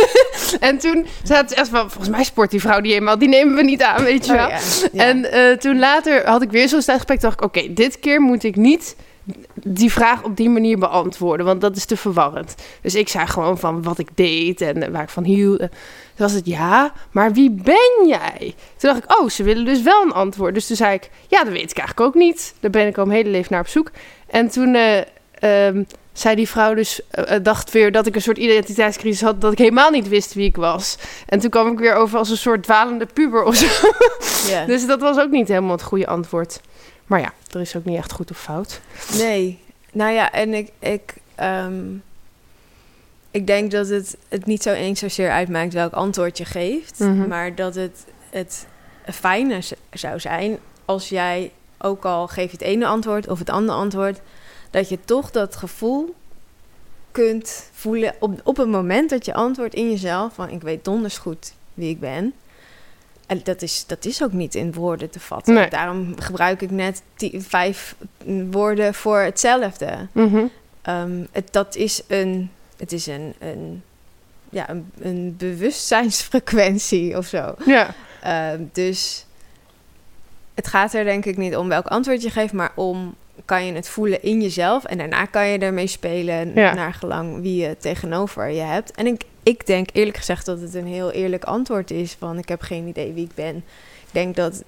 en 0.60 0.78
toen 0.78 1.06
zaten 1.22 1.48
ze 1.48 1.54
echt 1.54 1.68
van, 1.68 1.90
volgens 1.90 2.08
mij 2.08 2.24
sport 2.24 2.50
die 2.50 2.60
vrouw 2.60 2.80
die 2.80 2.94
eenmaal, 2.94 3.18
die 3.18 3.28
nemen 3.28 3.54
we 3.54 3.62
niet 3.62 3.82
aan, 3.82 4.04
weet 4.04 4.26
je 4.26 4.32
Oh, 4.32 4.38
wel. 4.38 4.48
ja. 4.48 4.58
Ja. 4.92 5.04
En 5.04 5.32
eh, 5.32 5.56
toen 5.56 5.78
later 5.78 6.26
had 6.26 6.42
ik 6.42 6.50
weer 6.50 6.68
zo'n 6.68 6.82
sollicitatiegesprek, 6.82 7.20
dacht 7.20 7.34
ik, 7.34 7.42
oké, 7.44 7.72
dit 7.74 7.98
keer 8.00 8.20
moet 8.20 8.44
ik 8.44 8.56
niet 8.56 8.96
die 9.54 9.92
vraag 9.92 10.22
op 10.22 10.36
die 10.36 10.50
manier 10.50 10.78
beantwoorden, 10.78 11.46
want 11.46 11.60
dat 11.60 11.76
is 11.76 11.84
te 11.84 11.96
verwarrend. 11.96 12.54
Dus 12.82 12.94
ik 12.94 13.08
zei 13.08 13.26
gewoon 13.26 13.58
van 13.58 13.82
wat 13.82 13.98
ik 13.98 14.08
deed 14.14 14.60
en 14.60 14.92
waar 14.92 15.02
ik 15.02 15.08
van 15.08 15.24
hield. 15.24 15.58
Toen 15.58 15.68
was 16.16 16.32
het 16.32 16.46
ja, 16.46 16.92
maar 17.10 17.32
wie 17.32 17.50
ben 17.50 18.06
jij? 18.06 18.54
Toen 18.76 18.90
dacht 18.90 19.04
ik, 19.04 19.20
oh, 19.20 19.28
ze 19.28 19.42
willen 19.42 19.64
dus 19.64 19.82
wel 19.82 20.02
een 20.02 20.12
antwoord. 20.12 20.54
Dus 20.54 20.66
toen 20.66 20.76
zei 20.76 20.94
ik, 20.94 21.10
ja, 21.28 21.44
dat 21.44 21.52
weet 21.52 21.70
ik 21.70 21.78
eigenlijk 21.78 22.08
ook 22.08 22.14
niet. 22.14 22.54
Daar 22.60 22.70
ben 22.70 22.86
ik 22.86 22.98
al 22.98 23.04
mijn 23.04 23.18
hele 23.18 23.30
leven 23.30 23.52
naar 23.52 23.60
op 23.60 23.68
zoek. 23.68 23.90
En 24.26 24.48
toen 24.48 24.74
eh, 24.74 24.98
ehm, 25.32 25.82
zei 26.12 26.36
die 26.36 26.48
vrouw 26.48 26.74
dus, 26.74 27.00
eh, 27.10 27.34
eh, 27.34 27.42
dacht 27.42 27.70
weer 27.70 27.92
dat 27.92 28.06
ik 28.06 28.14
een 28.14 28.22
soort 28.22 28.38
identiteitscrisis 28.38 29.22
had, 29.22 29.40
dat 29.40 29.52
ik 29.52 29.58
helemaal 29.58 29.90
niet 29.90 30.08
wist 30.08 30.34
wie 30.34 30.48
ik 30.48 30.56
was. 30.56 30.98
En 31.26 31.38
toen 31.38 31.50
kwam 31.50 31.72
ik 31.72 31.78
weer 31.78 31.94
over 31.94 32.18
als 32.18 32.30
een 32.30 32.36
soort 32.36 32.62
dwalende 32.62 33.06
puber 33.06 33.42
of 33.42 33.54
zo. 33.56 33.66
Dus 34.66 34.86
dat 34.86 35.00
was 35.00 35.18
ook 35.18 35.30
niet 35.30 35.48
helemaal 35.48 35.70
het 35.70 35.82
goede 35.82 36.06
antwoord. 36.06 36.60
Maar 37.06 37.20
ja, 37.20 37.32
er 37.54 37.60
is 37.60 37.76
ook 37.76 37.84
niet 37.84 37.96
echt 37.96 38.12
goed 38.12 38.30
of 38.30 38.38
fout. 38.40 38.80
Nee. 39.18 39.58
Nou 39.92 40.12
ja, 40.12 40.32
en 40.32 40.54
ik, 40.54 40.70
ik, 40.78 41.14
ehm, 41.34 41.84
ik 43.30 43.46
denk 43.46 43.70
dat 43.70 43.88
het, 43.88 44.16
het 44.28 44.46
niet 44.46 44.62
zo 44.62 44.72
eens 44.72 44.98
zozeer 45.00 45.30
uitmaakt 45.30 45.72
welk 45.72 45.92
antwoord 45.92 46.38
je 46.38 46.44
geeft. 46.44 46.98
Mhm. 46.98 47.28
Maar 47.28 47.54
dat 47.54 47.74
het, 47.74 48.04
het 48.30 48.66
fijne 49.12 49.60
z- 49.60 49.72
zou 49.92 50.20
zijn 50.20 50.58
als 50.84 51.08
jij, 51.08 51.52
ook 51.78 52.04
al 52.04 52.28
geef 52.28 52.44
je 52.50 52.56
het 52.56 52.60
ene 52.66 52.86
antwoord 52.86 53.28
of 53.28 53.38
het 53.38 53.50
andere 53.50 53.78
antwoord, 53.78 54.20
dat 54.70 54.88
je 54.88 54.98
toch 55.04 55.30
dat 55.30 55.56
gevoel 55.56 56.14
kunt 57.12 57.68
voelen 57.72 58.14
op, 58.20 58.40
op 58.44 58.56
het 58.56 58.68
moment 58.68 59.10
dat 59.10 59.24
je 59.24 59.34
antwoordt 59.34 59.74
in 59.74 59.90
jezelf 59.90 60.34
van 60.34 60.48
ik 60.50 60.62
weet 60.62 60.84
donders 60.84 61.18
goed 61.18 61.52
wie 61.74 61.90
ik 61.90 62.00
ben. 62.00 62.32
En 63.30 63.40
dat 63.44 63.62
is, 63.62 63.84
dat 63.86 64.04
is 64.04 64.22
ook 64.22 64.32
niet 64.32 64.54
in 64.54 64.72
woorden 64.72 65.10
te 65.10 65.20
vatten. 65.20 65.54
Nee. 65.54 65.68
Daarom 65.68 66.14
gebruik 66.20 66.62
ik 66.62 66.70
net 66.70 67.02
die 67.16 67.40
vijf 67.40 67.94
woorden 68.50 68.94
voor 68.94 69.18
hetzelfde. 69.18 70.06
Mhm. 70.12 70.44
Ehm, 70.82 71.24
het, 71.32 71.52
dat 71.52 71.76
is 71.76 72.02
een, 72.06 72.50
het 72.76 72.92
is 72.92 73.06
een, 73.06 73.34
een, 73.38 73.82
ja, 74.48 74.68
een, 74.70 74.90
een 75.00 75.34
bewustzijnsfrequentie 75.38 77.16
of 77.16 77.26
zo. 77.26 77.54
Ja, 77.66 77.94
Ehm, 78.22 78.62
dus 78.72 79.26
het 80.54 80.66
gaat 80.68 80.94
er 80.94 81.04
denk 81.04 81.24
ik 81.24 81.36
niet 81.36 81.56
om 81.56 81.68
welk 81.68 81.86
antwoord 81.86 82.22
je 82.22 82.30
geeft, 82.30 82.52
maar 82.52 82.72
om 82.74 83.14
kan 83.44 83.66
je 83.66 83.72
het 83.72 83.88
voelen 83.88 84.22
in 84.22 84.42
jezelf 84.42 84.84
en 84.84 84.98
daarna 84.98 85.24
kan 85.24 85.46
je 85.46 85.58
ermee 85.58 85.86
spelen 85.86 86.52
Ja. 86.54 86.74
naar 86.74 86.94
gelang 86.94 87.40
wie 87.42 87.62
je 87.62 87.76
tegenover 87.78 88.48
je 88.48 88.60
hebt. 88.60 88.90
En 88.90 89.06
ik, 89.06 89.24
ik 89.42 89.66
denk 89.66 89.88
eerlijk 89.92 90.16
gezegd 90.16 90.46
dat 90.46 90.60
het 90.60 90.74
een 90.74 90.86
heel 90.86 91.10
eerlijk 91.10 91.44
antwoord 91.44 91.90
is 91.90 92.16
van 92.18 92.38
ik 92.38 92.48
heb 92.48 92.60
geen 92.60 92.86
idee 92.86 93.12
wie 93.12 93.24
ik 93.24 93.34
ben. 93.34 93.56
Ik 94.06 94.16
denk 94.16 94.36
dat 94.36 94.62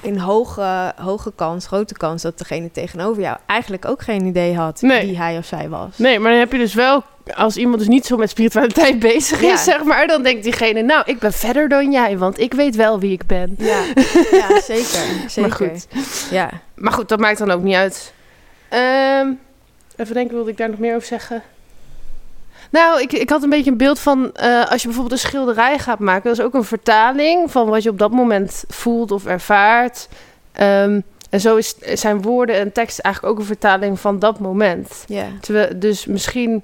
in 0.00 0.18
hoge, 0.18 0.92
hoge 0.96 1.32
kans, 1.34 1.66
grote 1.66 1.94
kans, 1.94 2.22
dat 2.22 2.38
degene 2.38 2.70
tegenover 2.70 3.22
jou 3.22 3.36
eigenlijk 3.46 3.84
ook 3.84 4.02
geen 4.02 4.24
idee 4.26 4.54
had 4.56 4.80
Nee. 4.80 5.06
wie 5.06 5.18
hij 5.18 5.38
of 5.38 5.44
zij 5.46 5.68
was. 5.68 5.98
nee, 5.98 6.18
maar 6.18 6.30
dan 6.30 6.40
heb 6.40 6.52
je 6.52 6.58
dus 6.58 6.74
wel, 6.74 7.02
als 7.34 7.56
iemand 7.56 7.78
dus 7.78 7.88
niet 7.88 8.06
zo 8.06 8.16
met 8.16 8.30
spiritualiteit 8.30 8.98
bezig 9.12 9.40
is, 9.40 9.48
Ja. 9.48 9.56
zeg 9.56 9.84
maar, 9.84 10.06
dan 10.06 10.22
denkt 10.22 10.42
diegene, 10.42 10.82
nou, 10.82 11.02
ik 11.06 11.18
ben 11.18 11.32
verder 11.32 11.68
dan 11.68 11.92
jij, 11.92 12.18
want 12.18 12.38
ik 12.40 12.54
weet 12.54 12.76
wel 12.76 12.98
wie 13.00 13.12
ik 13.12 13.26
ben. 13.26 13.54
Ja, 13.58 13.82
ja 14.30 14.60
zeker. 14.60 14.84
zeker. 15.28 15.40
Maar 15.40 15.50
goed. 15.52 15.86
Ja. 16.30 16.50
Maar 16.74 16.92
goed, 16.92 17.08
dat 17.08 17.18
maakt 17.20 17.38
dan 17.38 17.50
ook 17.50 17.62
niet 17.62 17.74
uit. 17.74 18.12
Ehm, 18.68 19.28
even 19.96 20.14
denken, 20.14 20.34
wilde 20.34 20.50
ik 20.50 20.56
daar 20.56 20.70
nog 20.70 20.78
meer 20.78 20.94
over 20.94 21.06
zeggen? 21.08 21.42
Nou, 22.74 23.00
ik, 23.00 23.12
ik 23.12 23.30
had 23.30 23.42
een 23.42 23.50
beetje 23.50 23.70
een 23.70 23.76
beeld 23.76 23.98
van 23.98 24.32
eh, 24.34 24.70
als 24.70 24.80
je 24.82 24.88
bijvoorbeeld 24.88 25.12
een 25.22 25.28
schilderij 25.28 25.78
gaat 25.78 25.98
maken, 25.98 26.22
dat 26.28 26.38
is 26.38 26.44
ook 26.44 26.54
een 26.54 26.64
vertaling 26.64 27.50
van 27.50 27.68
wat 27.68 27.82
je 27.82 27.90
op 27.90 27.98
dat 27.98 28.10
moment 28.10 28.64
voelt 28.68 29.10
of 29.10 29.26
ervaart. 29.26 30.08
Ehm, 30.52 31.00
en 31.30 31.40
zo 31.40 31.56
is, 31.56 31.74
zijn 31.94 32.22
woorden 32.22 32.56
en 32.56 32.72
tekst 32.72 32.98
eigenlijk 32.98 33.34
ook 33.34 33.40
een 33.40 33.46
vertaling 33.46 34.00
van 34.00 34.18
dat 34.18 34.38
moment. 34.38 35.04
Ja. 35.06 35.26
Dus 35.76 36.06
misschien 36.06 36.62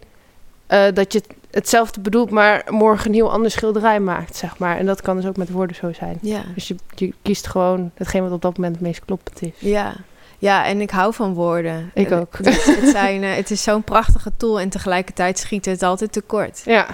eh, 0.66 0.82
dat 0.94 1.12
je 1.12 1.18
het- 1.18 1.34
hetzelfde 1.50 2.00
bedoelt, 2.00 2.30
maar 2.30 2.64
morgen 2.68 3.08
een 3.08 3.14
heel 3.14 3.32
ander 3.32 3.50
schilderij 3.50 4.00
maakt, 4.00 4.36
zeg 4.36 4.58
maar. 4.58 4.76
En 4.78 4.86
dat 4.86 5.00
kan 5.02 5.16
dus 5.16 5.26
ook 5.26 5.36
met 5.36 5.50
woorden 5.50 5.76
zo 5.76 5.92
zijn. 5.92 6.18
Ja. 6.22 6.40
Dus 6.54 6.68
je, 6.68 6.74
je 6.94 7.12
kiest 7.22 7.46
gewoon 7.46 7.90
hetgeen 7.94 8.22
wat 8.22 8.32
op 8.32 8.42
dat 8.42 8.56
moment 8.56 8.74
het 8.74 8.84
meest 8.84 9.04
kloppend 9.04 9.42
is. 9.42 9.50
Ja. 9.58 9.94
Ja, 10.40 10.64
en 10.66 10.80
ik 10.80 10.90
hou 10.90 11.14
van 11.14 11.34
woorden. 11.34 11.90
Ik 11.94 12.10
Eh, 12.10 12.18
ook. 12.18 12.36
Het, 12.42 12.64
het, 12.64 12.88
zijn, 12.98 13.22
eh, 13.22 13.34
het 13.34 13.50
is 13.50 13.62
zo'n 13.62 13.82
prachtige 13.82 14.30
tool 14.36 14.60
en 14.60 14.68
tegelijkertijd 14.68 15.38
schiet 15.38 15.64
het 15.64 15.82
altijd 15.82 16.12
tekort. 16.12 16.60
Ja. 16.64 16.86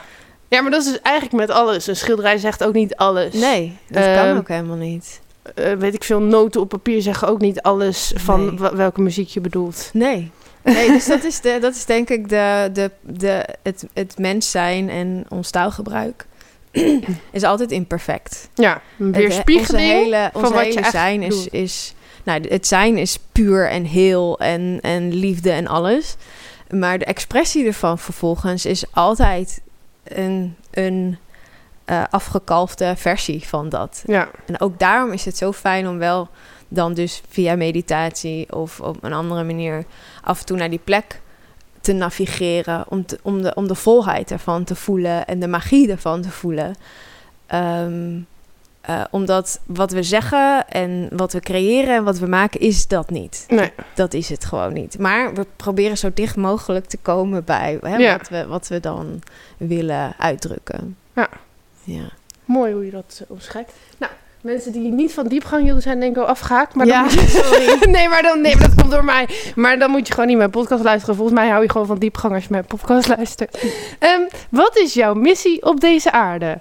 Ja, 0.48 0.60
maar 0.62 0.70
dat 0.70 0.80
is 0.84 0.88
dus 0.92 1.00
eigenlijk 1.02 1.36
met 1.36 1.50
alles. 1.56 1.86
Een 1.86 1.96
schilderij 1.96 2.38
zegt 2.38 2.64
ook 2.64 2.72
niet 2.74 2.96
alles. 2.96 3.34
Nee, 3.34 3.76
dat 3.88 4.02
Ehm, 4.04 4.14
kan 4.26 4.36
ook 4.36 4.48
helemaal 4.48 4.76
niet. 4.76 5.20
Eh, 5.54 5.72
weet 5.72 5.94
ik 5.94 6.04
veel, 6.04 6.20
noten 6.20 6.60
op 6.60 6.68
papier 6.68 7.02
zeggen 7.02 7.28
ook 7.28 7.40
niet 7.40 7.60
alles 7.62 8.12
van 8.16 8.44
Nee. 8.60 8.70
welke 8.72 9.00
muziek 9.00 9.28
je 9.28 9.40
bedoelt. 9.40 9.90
Nee. 9.92 10.30
Nee, 10.62 10.88
dus 10.88 11.06
dat 11.06 11.24
is, 11.24 11.40
de, 11.40 11.58
dat 11.60 11.74
is 11.74 11.84
denk 11.84 12.10
ik 12.10 12.28
de, 12.28 12.70
de, 12.72 12.90
de, 13.00 13.44
het, 13.62 13.86
het 13.94 14.18
mens 14.18 14.50
zijn 14.50 14.88
en 14.90 15.24
ons 15.28 15.50
taalgebruik 15.50 16.26
is 17.30 17.42
altijd 17.42 17.70
imperfect. 17.70 18.48
Ja, 18.54 18.80
een 18.98 19.06
Het- 19.06 19.16
weerspiegeling. 19.16 19.92
Onze 20.32 20.58
hele, 20.58 20.72
van 20.82 20.90
zijn 20.90 21.22
is, 21.22 21.48
is... 21.48 21.94
Nou, 22.26 22.48
het 22.48 22.66
zijn 22.66 22.98
is 22.98 23.18
puur 23.32 23.68
en 23.68 23.84
heel 23.84 24.38
en, 24.38 24.78
en 24.82 25.14
liefde 25.14 25.50
en 25.50 25.66
alles. 25.66 26.16
Maar 26.70 26.98
de 26.98 27.04
expressie 27.04 27.66
ervan 27.66 27.98
vervolgens 27.98 28.66
is 28.66 28.84
altijd 28.92 29.60
een, 30.04 30.56
een 30.70 31.18
eh, 31.84 32.02
afgekalfde 32.10 32.96
versie 32.96 33.44
van 33.44 33.68
dat. 33.68 34.02
Ja, 34.06 34.28
En 34.46 34.60
ook 34.60 34.78
daarom 34.78 35.12
is 35.12 35.24
het 35.24 35.36
zo 35.36 35.52
fijn 35.52 35.88
om 35.88 35.98
wel 35.98 36.28
dan 36.68 36.94
dus 36.94 37.22
via 37.28 37.56
meditatie 37.56 38.52
of 38.52 38.80
op 38.80 39.04
een 39.04 39.12
andere 39.12 39.44
manier 39.44 39.84
af 40.22 40.40
en 40.40 40.46
toe 40.46 40.56
naar 40.56 40.70
die 40.70 40.80
plek 40.84 41.20
te 41.80 41.92
navigeren. 41.92 42.84
Om, 42.88 43.06
te, 43.06 43.18
om, 43.22 43.42
de, 43.42 43.54
om 43.54 43.68
de 43.68 43.74
volheid 43.74 44.30
ervan 44.30 44.64
te 44.64 44.74
voelen 44.74 45.26
en 45.26 45.40
de 45.40 45.48
magie 45.48 45.90
ervan 45.90 46.22
te 46.22 46.30
voelen. 46.30 46.74
Ehm, 47.46 48.18
eh, 48.86 49.04
omdat 49.10 49.60
wat 49.66 49.90
we 49.92 50.02
zeggen 50.02 50.68
en 50.68 51.08
wat 51.12 51.32
we 51.32 51.40
creëren 51.40 51.94
en 51.94 52.04
wat 52.04 52.18
we 52.18 52.26
maken 52.26 52.60
is 52.60 52.86
dat 52.86 53.10
niet. 53.10 53.44
nee. 53.48 53.72
Dat 53.94 54.14
is 54.14 54.28
het 54.28 54.44
gewoon 54.44 54.72
niet. 54.72 54.98
Maar 54.98 55.34
we 55.34 55.46
proberen 55.56 55.98
zo 55.98 56.10
dicht 56.14 56.36
mogelijk 56.36 56.86
te 56.86 56.96
komen 57.02 57.44
bij 57.44 57.78
hè, 57.80 57.96
Ja. 57.96 58.16
wat, 58.18 58.28
we, 58.28 58.46
wat 58.46 58.68
we 58.68 58.80
dan 58.80 59.20
willen 59.56 60.14
uitdrukken. 60.18 60.96
Ja. 61.14 61.28
Ja. 61.84 62.08
Mooi 62.44 62.72
hoe 62.72 62.84
je 62.84 62.90
dat 62.90 63.20
eh, 63.24 63.30
omschrijft. 63.30 63.72
Nou, 63.98 64.12
mensen 64.40 64.72
die 64.72 64.92
niet 64.92 65.12
van 65.12 65.26
diepgang 65.26 65.62
hielden 65.62 65.82
zijn 65.82 66.00
denk 66.00 66.16
ik 66.16 66.22
al 66.22 66.28
afgehaakt. 66.28 66.74
Maar 66.74 66.86
Ja, 66.86 67.02
dan 67.04 67.14
moet 67.14 67.22
je... 67.22 67.28
sorry. 67.28 67.84
nee, 67.96 68.08
maar 68.08 68.22
dan, 68.22 68.40
nee, 68.40 68.56
maar 68.56 68.68
dat 68.68 68.74
komt 68.80 68.90
door 68.90 69.04
mij. 69.04 69.28
Maar 69.54 69.78
dan 69.78 69.90
moet 69.90 70.06
je 70.06 70.12
gewoon 70.12 70.28
niet 70.28 70.38
mijn 70.38 70.50
podcast 70.50 70.82
luisteren. 70.84 71.16
Volgens 71.16 71.38
mij 71.38 71.48
hou 71.48 71.62
je 71.62 71.70
gewoon 71.70 71.86
van 71.86 71.98
diepgang 71.98 72.34
als 72.34 72.42
je 72.42 72.48
mijn 72.50 72.64
podcast 72.64 73.08
luistert. 73.16 73.64
Ehm, 73.98 74.20
wat 74.50 74.76
is 74.76 74.94
jouw 74.94 75.14
missie 75.14 75.62
op 75.62 75.80
deze 75.80 76.12
aarde? 76.12 76.58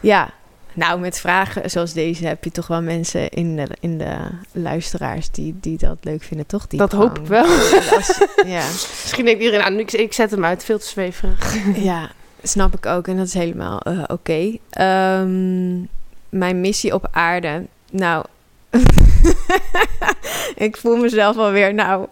Ja, 0.00 0.30
nou 0.74 1.00
met 1.00 1.20
vragen 1.20 1.70
zoals 1.70 1.92
deze 1.92 2.26
heb 2.26 2.44
je 2.44 2.50
toch 2.50 2.66
wel 2.66 2.82
mensen 2.82 3.28
in 3.28 3.56
de, 3.56 3.66
in 3.80 3.98
de 3.98 4.16
luisteraars 4.52 5.30
die, 5.30 5.54
die 5.60 5.78
dat 5.78 5.96
leuk 6.00 6.22
vinden, 6.22 6.46
toch? 6.46 6.66
Die 6.66 6.78
Dat 6.78 6.92
hoop 6.92 7.18
ik 7.18 7.26
wel. 7.26 7.44
Als- 7.96 8.20
ja, 8.46 8.66
Misschien 9.02 9.24
denkt 9.24 9.42
iedereen, 9.42 9.72
nou, 9.72 9.78
ik, 9.78 9.92
ik 9.92 10.12
zet 10.12 10.30
hem 10.30 10.44
uit. 10.44 10.64
Veel 10.64 10.78
te 10.78 10.86
zweverig. 10.86 11.56
ja, 11.90 12.10
snap 12.42 12.74
ik 12.74 12.86
ook 12.86 13.08
en 13.08 13.16
dat 13.16 13.26
is 13.26 13.34
helemaal 13.34 13.80
eh, 13.80 14.02
oké. 14.06 14.56
Ehm, 14.70 15.74
mijn 16.28 16.60
missie 16.60 16.94
op 16.94 17.08
aarde, 17.10 17.66
nou, 17.90 18.24
ik 20.56 20.76
voel 20.76 20.96
mezelf 20.96 21.36
alweer, 21.36 21.74
nou, 21.74 22.06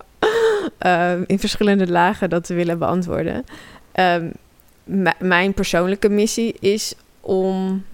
ehm, 0.78 1.22
in 1.26 1.38
verschillende 1.38 1.90
lagen 1.90 2.30
dat 2.30 2.44
te 2.44 2.54
willen 2.54 2.78
beantwoorden. 2.78 3.44
Ehm, 3.92 4.30
mijn 5.18 5.54
persoonlijke 5.54 6.08
missie 6.08 6.54
is 6.60 6.94
om, 7.20 7.84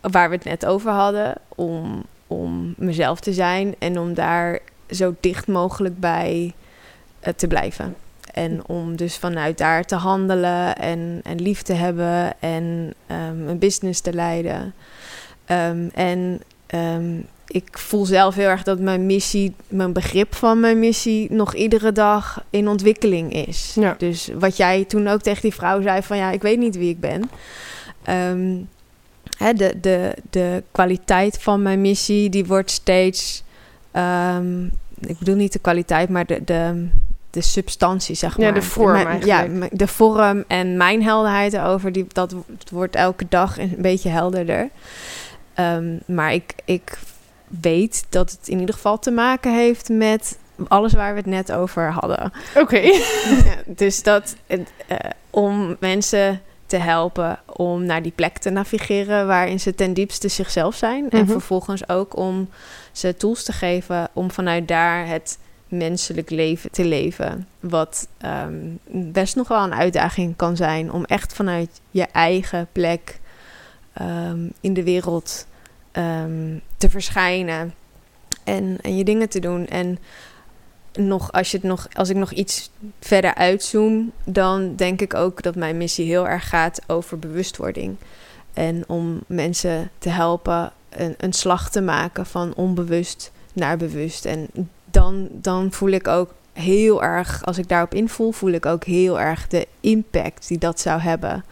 waar 0.00 0.28
we 0.28 0.34
het 0.34 0.44
net 0.44 0.66
over 0.66 0.90
hadden, 0.90 1.34
om, 1.48 2.04
om 2.26 2.74
mezelf 2.76 3.20
te 3.20 3.32
zijn 3.32 3.74
en 3.78 3.98
om 3.98 4.14
daar 4.14 4.58
zo 4.90 5.14
dicht 5.20 5.46
mogelijk 5.46 6.00
bij 6.00 6.54
eh, 7.20 7.32
te 7.32 7.46
blijven. 7.46 7.96
En 8.32 8.66
om 8.66 8.96
dus 8.96 9.16
vanuit 9.16 9.58
daar 9.58 9.84
te 9.84 9.94
handelen 9.94 10.76
en, 10.76 11.20
en 11.24 11.42
lief 11.42 11.62
te 11.62 11.72
hebben 11.72 12.40
en 12.40 12.94
ehm, 13.06 13.48
een 13.48 13.58
business 13.58 14.00
te 14.00 14.12
leiden. 14.12 14.74
Ehm, 15.44 15.88
en 15.94 16.40
ehm, 16.66 17.20
ik 17.46 17.78
voel 17.78 18.04
zelf 18.04 18.34
heel 18.34 18.48
erg 18.48 18.62
dat 18.62 18.78
mijn 18.78 19.06
missie, 19.06 19.54
mijn 19.68 19.92
begrip 19.92 20.34
van 20.34 20.60
mijn 20.60 20.78
missie, 20.78 21.32
nog 21.32 21.54
iedere 21.54 21.92
dag 21.92 22.44
in 22.50 22.68
ontwikkeling 22.68 23.32
is. 23.32 23.72
Ja. 23.74 23.94
Dus 23.98 24.30
wat 24.38 24.56
jij 24.56 24.84
toen 24.84 25.08
ook 25.08 25.20
tegen 25.20 25.42
die 25.42 25.54
vrouw 25.54 25.82
zei: 25.82 26.02
van 26.02 26.16
ja, 26.16 26.30
ik 26.30 26.42
weet 26.42 26.58
niet 26.58 26.76
wie 26.76 26.90
ik 26.90 27.00
ben. 27.00 27.30
Ehm, 28.04 28.56
hè, 29.38 29.52
de, 29.52 29.74
de, 29.80 30.14
de 30.30 30.62
kwaliteit 30.72 31.38
van 31.42 31.62
mijn 31.62 31.80
missie, 31.80 32.30
die 32.30 32.44
wordt 32.46 32.70
steeds. 32.70 33.42
ehm, 33.90 34.64
ik 35.00 35.18
bedoel 35.18 35.34
niet 35.36 35.52
de 35.52 35.58
kwaliteit, 35.58 36.08
maar 36.08 36.26
de, 36.26 36.44
de, 36.44 36.88
de 37.30 37.40
substantie, 37.40 38.14
zeg 38.14 38.38
maar. 38.38 38.46
Ja, 38.46 38.52
de 38.52 38.62
vorm 38.62 39.02
Mijn- 39.02 39.26
Ja, 39.26 39.46
de 39.72 39.86
vorm 39.86 40.44
en 40.48 40.76
mijn 40.76 41.02
helderheid 41.02 41.52
erover, 41.52 41.92
die, 41.92 42.06
dat 42.12 42.34
wordt 42.72 42.94
elke 42.96 43.26
dag 43.28 43.58
een 43.58 43.74
beetje 43.78 44.08
helderder. 44.08 44.68
Ehm, 45.54 45.96
maar 46.06 46.32
ik, 46.32 46.54
ik 46.64 46.98
weet 47.60 48.04
dat 48.08 48.30
het 48.30 48.48
in 48.48 48.60
ieder 48.60 48.74
geval 48.74 48.98
te 48.98 49.10
maken 49.10 49.54
heeft 49.54 49.88
met 49.88 50.38
alles 50.68 50.92
waar 50.92 51.12
we 51.12 51.18
het 51.18 51.26
net 51.28 51.52
over 51.52 51.90
hadden. 51.92 52.32
Oké. 52.56 52.80
Ja, 53.44 53.54
dus 53.66 54.02
dat 54.02 54.36
eh, 54.46 54.60
om 55.30 55.76
mensen 55.80 56.40
te 56.68 56.76
helpen 56.76 57.38
om 57.46 57.84
naar 57.84 58.02
die 58.02 58.12
plek 58.14 58.38
te 58.38 58.50
navigeren 58.50 59.26
waarin 59.26 59.60
ze 59.60 59.74
ten 59.74 59.92
diepste 59.94 60.28
zichzelf 60.28 60.74
zijn. 60.74 61.10
En 61.10 61.20
Mhm. 61.22 61.30
vervolgens 61.30 61.88
ook 61.88 62.16
om 62.16 62.48
ze 62.92 63.16
tools 63.16 63.42
te 63.44 63.52
geven 63.52 64.08
om 64.12 64.30
vanuit 64.30 64.68
daar 64.68 65.06
het 65.06 65.38
menselijk 65.68 66.30
leven 66.30 66.70
te 66.70 66.84
leven. 66.84 67.46
Wat 67.60 68.08
ehm, 68.18 68.54
best 68.90 69.36
nog 69.36 69.48
wel 69.48 69.64
een 69.64 69.74
uitdaging 69.74 70.36
kan 70.36 70.56
zijn 70.56 70.92
om 70.92 71.04
echt 71.04 71.32
vanuit 71.32 71.80
je 71.90 72.06
eigen 72.12 72.68
plek 72.72 73.18
ehm, 73.92 74.48
in 74.60 74.74
de 74.74 74.82
wereld 74.82 75.46
ehm, 75.92 76.58
te 76.76 76.90
verschijnen 76.90 77.74
en, 78.44 78.78
en 78.82 78.96
je 78.96 79.04
dingen 79.04 79.28
te 79.28 79.40
doen. 79.40 79.66
En 79.66 79.98
nog, 80.92 81.32
als, 81.32 81.50
je 81.50 81.56
het 81.56 81.66
nog, 81.66 81.88
als 81.92 82.08
ik 82.08 82.16
nog 82.16 82.32
iets 82.32 82.70
verder 83.00 83.34
uitzoom, 83.34 84.12
dan 84.24 84.76
denk 84.76 85.00
ik 85.00 85.14
ook 85.14 85.42
dat 85.42 85.54
mijn 85.54 85.76
missie 85.76 86.06
heel 86.06 86.28
erg 86.28 86.48
gaat 86.48 86.80
over 86.86 87.18
bewustwording. 87.18 87.96
En 88.54 88.84
om 88.86 89.20
mensen 89.26 89.90
te 89.98 90.08
helpen 90.08 90.72
een, 90.90 91.14
een 91.18 91.32
slag 91.32 91.70
te 91.70 91.80
maken 91.80 92.26
van 92.26 92.54
onbewust 92.54 93.32
naar 93.52 93.76
bewust. 93.76 94.24
En 94.24 94.48
dan, 94.90 95.28
dan 95.32 95.72
voel 95.72 95.90
ik 95.90 96.08
ook 96.08 96.34
heel 96.52 97.02
erg, 97.02 97.44
als 97.44 97.58
ik 97.58 97.68
daarop 97.68 97.94
invoel, 97.94 98.32
voel 98.32 98.50
ik 98.50 98.66
ook 98.66 98.84
heel 98.84 99.20
erg 99.20 99.48
de 99.48 99.66
impact 99.80 100.48
die 100.48 100.58
dat 100.58 100.80
zou 100.80 101.00
hebben 101.00 101.44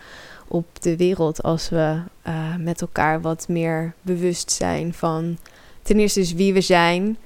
op 0.49 0.67
de 0.83 0.97
wereld 0.97 1.43
als 1.43 1.69
we 1.69 1.99
eh, 2.23 2.57
met 2.59 2.81
elkaar 2.81 3.21
wat 3.21 3.49
meer 3.49 3.95
bewust 4.03 4.51
zijn 4.51 4.95
van 4.95 5.39
ten 5.83 5.99
eerste 5.99 6.35
wie 6.35 6.53
we 6.53 6.61
zijn 6.61 7.17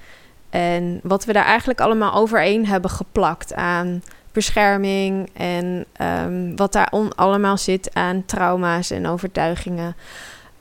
en 0.51 1.01
wat 1.03 1.25
we 1.25 1.33
daar 1.33 1.45
eigenlijk 1.45 1.81
allemaal 1.81 2.15
overheen 2.15 2.67
hebben 2.67 2.91
geplakt 2.91 3.55
aan 3.55 4.03
bescherming 4.33 5.31
en 5.33 5.85
ehm, 5.93 6.57
wat 6.57 6.73
daar 6.73 6.93
allemaal 7.15 7.57
zit 7.57 7.95
aan 7.95 8.25
trauma's 8.25 8.91
en 8.91 9.07
overtuigingen. 9.07 9.97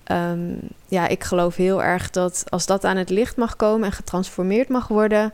Ehm, 0.03 0.53
ja, 0.87 1.07
ik 1.07 1.23
geloof 1.23 1.55
heel 1.55 1.83
erg 1.83 2.09
dat 2.09 2.43
als 2.49 2.65
dat 2.65 2.85
aan 2.85 2.97
het 2.97 3.09
licht 3.09 3.37
mag 3.37 3.55
komen 3.55 3.85
en 3.85 3.91
getransformeerd 3.91 4.69
mag 4.69 4.87
worden, 4.87 5.33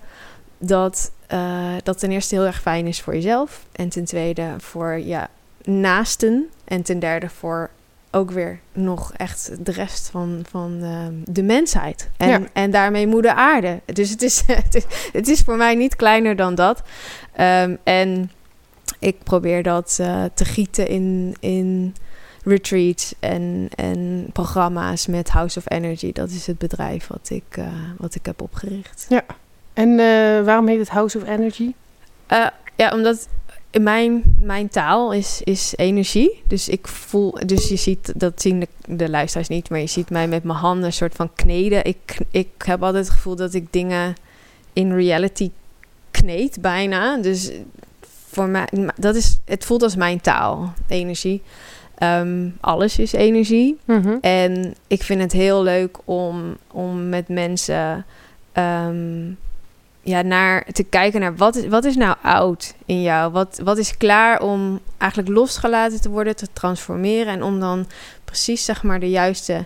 dat 0.58 1.12
eh, 1.28 1.74
dat 1.84 2.00
ten 2.00 2.12
eerste 2.12 2.36
heel 2.36 2.46
erg 2.46 2.62
fijn 2.62 2.88
is 2.88 3.02
voor 3.02 3.14
jezelf 3.14 3.66
en 3.72 3.90
ten 3.90 4.06
tweede 4.06 4.54
voor 4.58 5.00
ja, 5.00 5.30
naasten 5.64 6.50
en 6.66 6.82
ten 6.82 7.00
derde 7.00 7.30
voor 7.30 7.70
ook 8.16 8.32
weer 8.32 8.60
nog 8.74 9.14
echt 9.14 9.52
de 9.66 9.72
rest 9.72 10.10
van, 10.10 10.46
van 10.50 10.80
ehm, 10.82 11.14
de 11.34 11.44
mensheid. 11.44 12.10
En, 12.18 12.30
Ja. 12.30 12.42
en 12.54 12.72
daarmee 12.72 13.08
moeder 13.08 13.32
aarde. 13.32 13.82
Dus 13.86 14.10
het 14.10 14.22
is, 14.22 14.44
het 14.64 14.76
is, 14.76 14.84
het 15.12 15.28
is 15.28 15.42
voor 15.42 15.58
mij 15.58 15.76
niet 15.76 15.96
kleiner 15.96 16.36
dan 16.36 16.56
dat. 16.56 16.82
Ehm, 17.34 17.76
en 17.84 18.32
ik 19.00 19.24
probeer 19.24 19.64
dat 19.64 19.98
eh, 20.02 20.24
te 20.34 20.46
gieten 20.46 20.88
in, 20.88 21.36
in 21.40 21.96
retreats 22.44 23.14
en, 23.20 23.68
en 23.76 24.30
programma's 24.34 25.08
met 25.08 25.30
House 25.30 25.60
of 25.60 25.70
Energy. 25.72 26.12
Dat 26.12 26.30
is 26.30 26.48
het 26.48 26.58
bedrijf 26.58 27.08
wat 27.08 27.30
ik, 27.30 27.58
eh, 27.58 27.66
wat 27.98 28.16
ik 28.16 28.26
heb 28.26 28.42
opgericht. 28.42 29.06
En 29.74 29.90
eh, 30.00 30.46
waarom 30.46 30.68
heet 30.68 30.80
het 30.80 30.90
House 30.90 31.18
of 31.18 31.28
Energy? 31.28 31.74
Ja, 32.78 32.92
omdat 32.94 33.28
mijn, 33.82 34.24
mijn 34.40 34.70
taal 34.70 35.14
is, 35.14 35.42
is 35.44 35.74
energie. 35.76 36.44
Dus 36.48 36.70
ik 36.70 36.88
voel, 36.88 37.38
dus 37.46 37.70
je 37.70 37.76
ziet, 37.76 38.14
dat 38.16 38.42
zien 38.42 38.60
de, 38.60 38.68
de 38.88 39.10
luisteraars 39.10 39.48
niet, 39.48 39.70
maar 39.70 39.80
je 39.80 39.88
ziet 39.88 40.10
mij 40.10 40.28
met 40.28 40.44
mijn 40.44 40.58
handen 40.58 40.86
een 40.86 40.94
soort 40.94 41.16
van 41.16 41.34
kneden. 41.34 41.86
Ik, 41.86 42.18
ik 42.32 42.50
heb 42.58 42.84
altijd 42.84 43.06
het 43.06 43.14
gevoel 43.14 43.36
dat 43.36 43.54
ik 43.54 43.74
dingen 43.74 44.16
in 44.74 44.94
reality 44.94 45.52
kneed, 46.12 46.62
bijna. 46.62 47.18
Dus 47.18 47.52
voor 48.30 48.48
mij, 48.48 48.68
dat 48.96 49.16
is, 49.16 49.40
het 49.46 49.66
voelt 49.66 49.84
als 49.84 49.96
mijn 49.96 50.22
taal, 50.22 50.74
energie. 50.88 51.42
Ehm, 51.98 52.50
alles 52.60 53.00
is 53.00 53.14
energie. 53.14 53.78
Mhm. 53.86 54.18
En 54.22 54.76
ik 54.88 55.04
vind 55.04 55.22
het 55.22 55.32
heel 55.32 55.64
leuk 55.64 55.98
om, 56.06 56.58
om 56.72 57.10
met 57.10 57.28
mensen 57.28 58.06
ehm, 58.52 59.32
ja, 60.06 60.22
naar 60.22 60.66
te 60.72 60.84
kijken 60.84 61.20
naar 61.20 61.36
wat 61.36 61.56
is, 61.56 61.68
wat 61.68 61.84
is 61.84 61.96
nou 61.96 62.16
oud 62.22 62.74
in 62.86 63.02
jou? 63.02 63.32
Wat, 63.32 63.60
wat 63.64 63.78
is 63.78 63.98
klaar 63.98 64.42
om 64.42 64.80
eigenlijk 64.98 65.32
losgelaten 65.32 66.02
te 66.02 66.10
worden, 66.10 66.36
te 66.36 66.48
transformeren 66.54 67.34
en 67.34 67.44
om 67.44 67.60
dan 67.60 67.88
precies 68.26 68.66
zeg 68.66 68.84
maar 68.84 69.00
de 69.00 69.10
juiste 69.10 69.66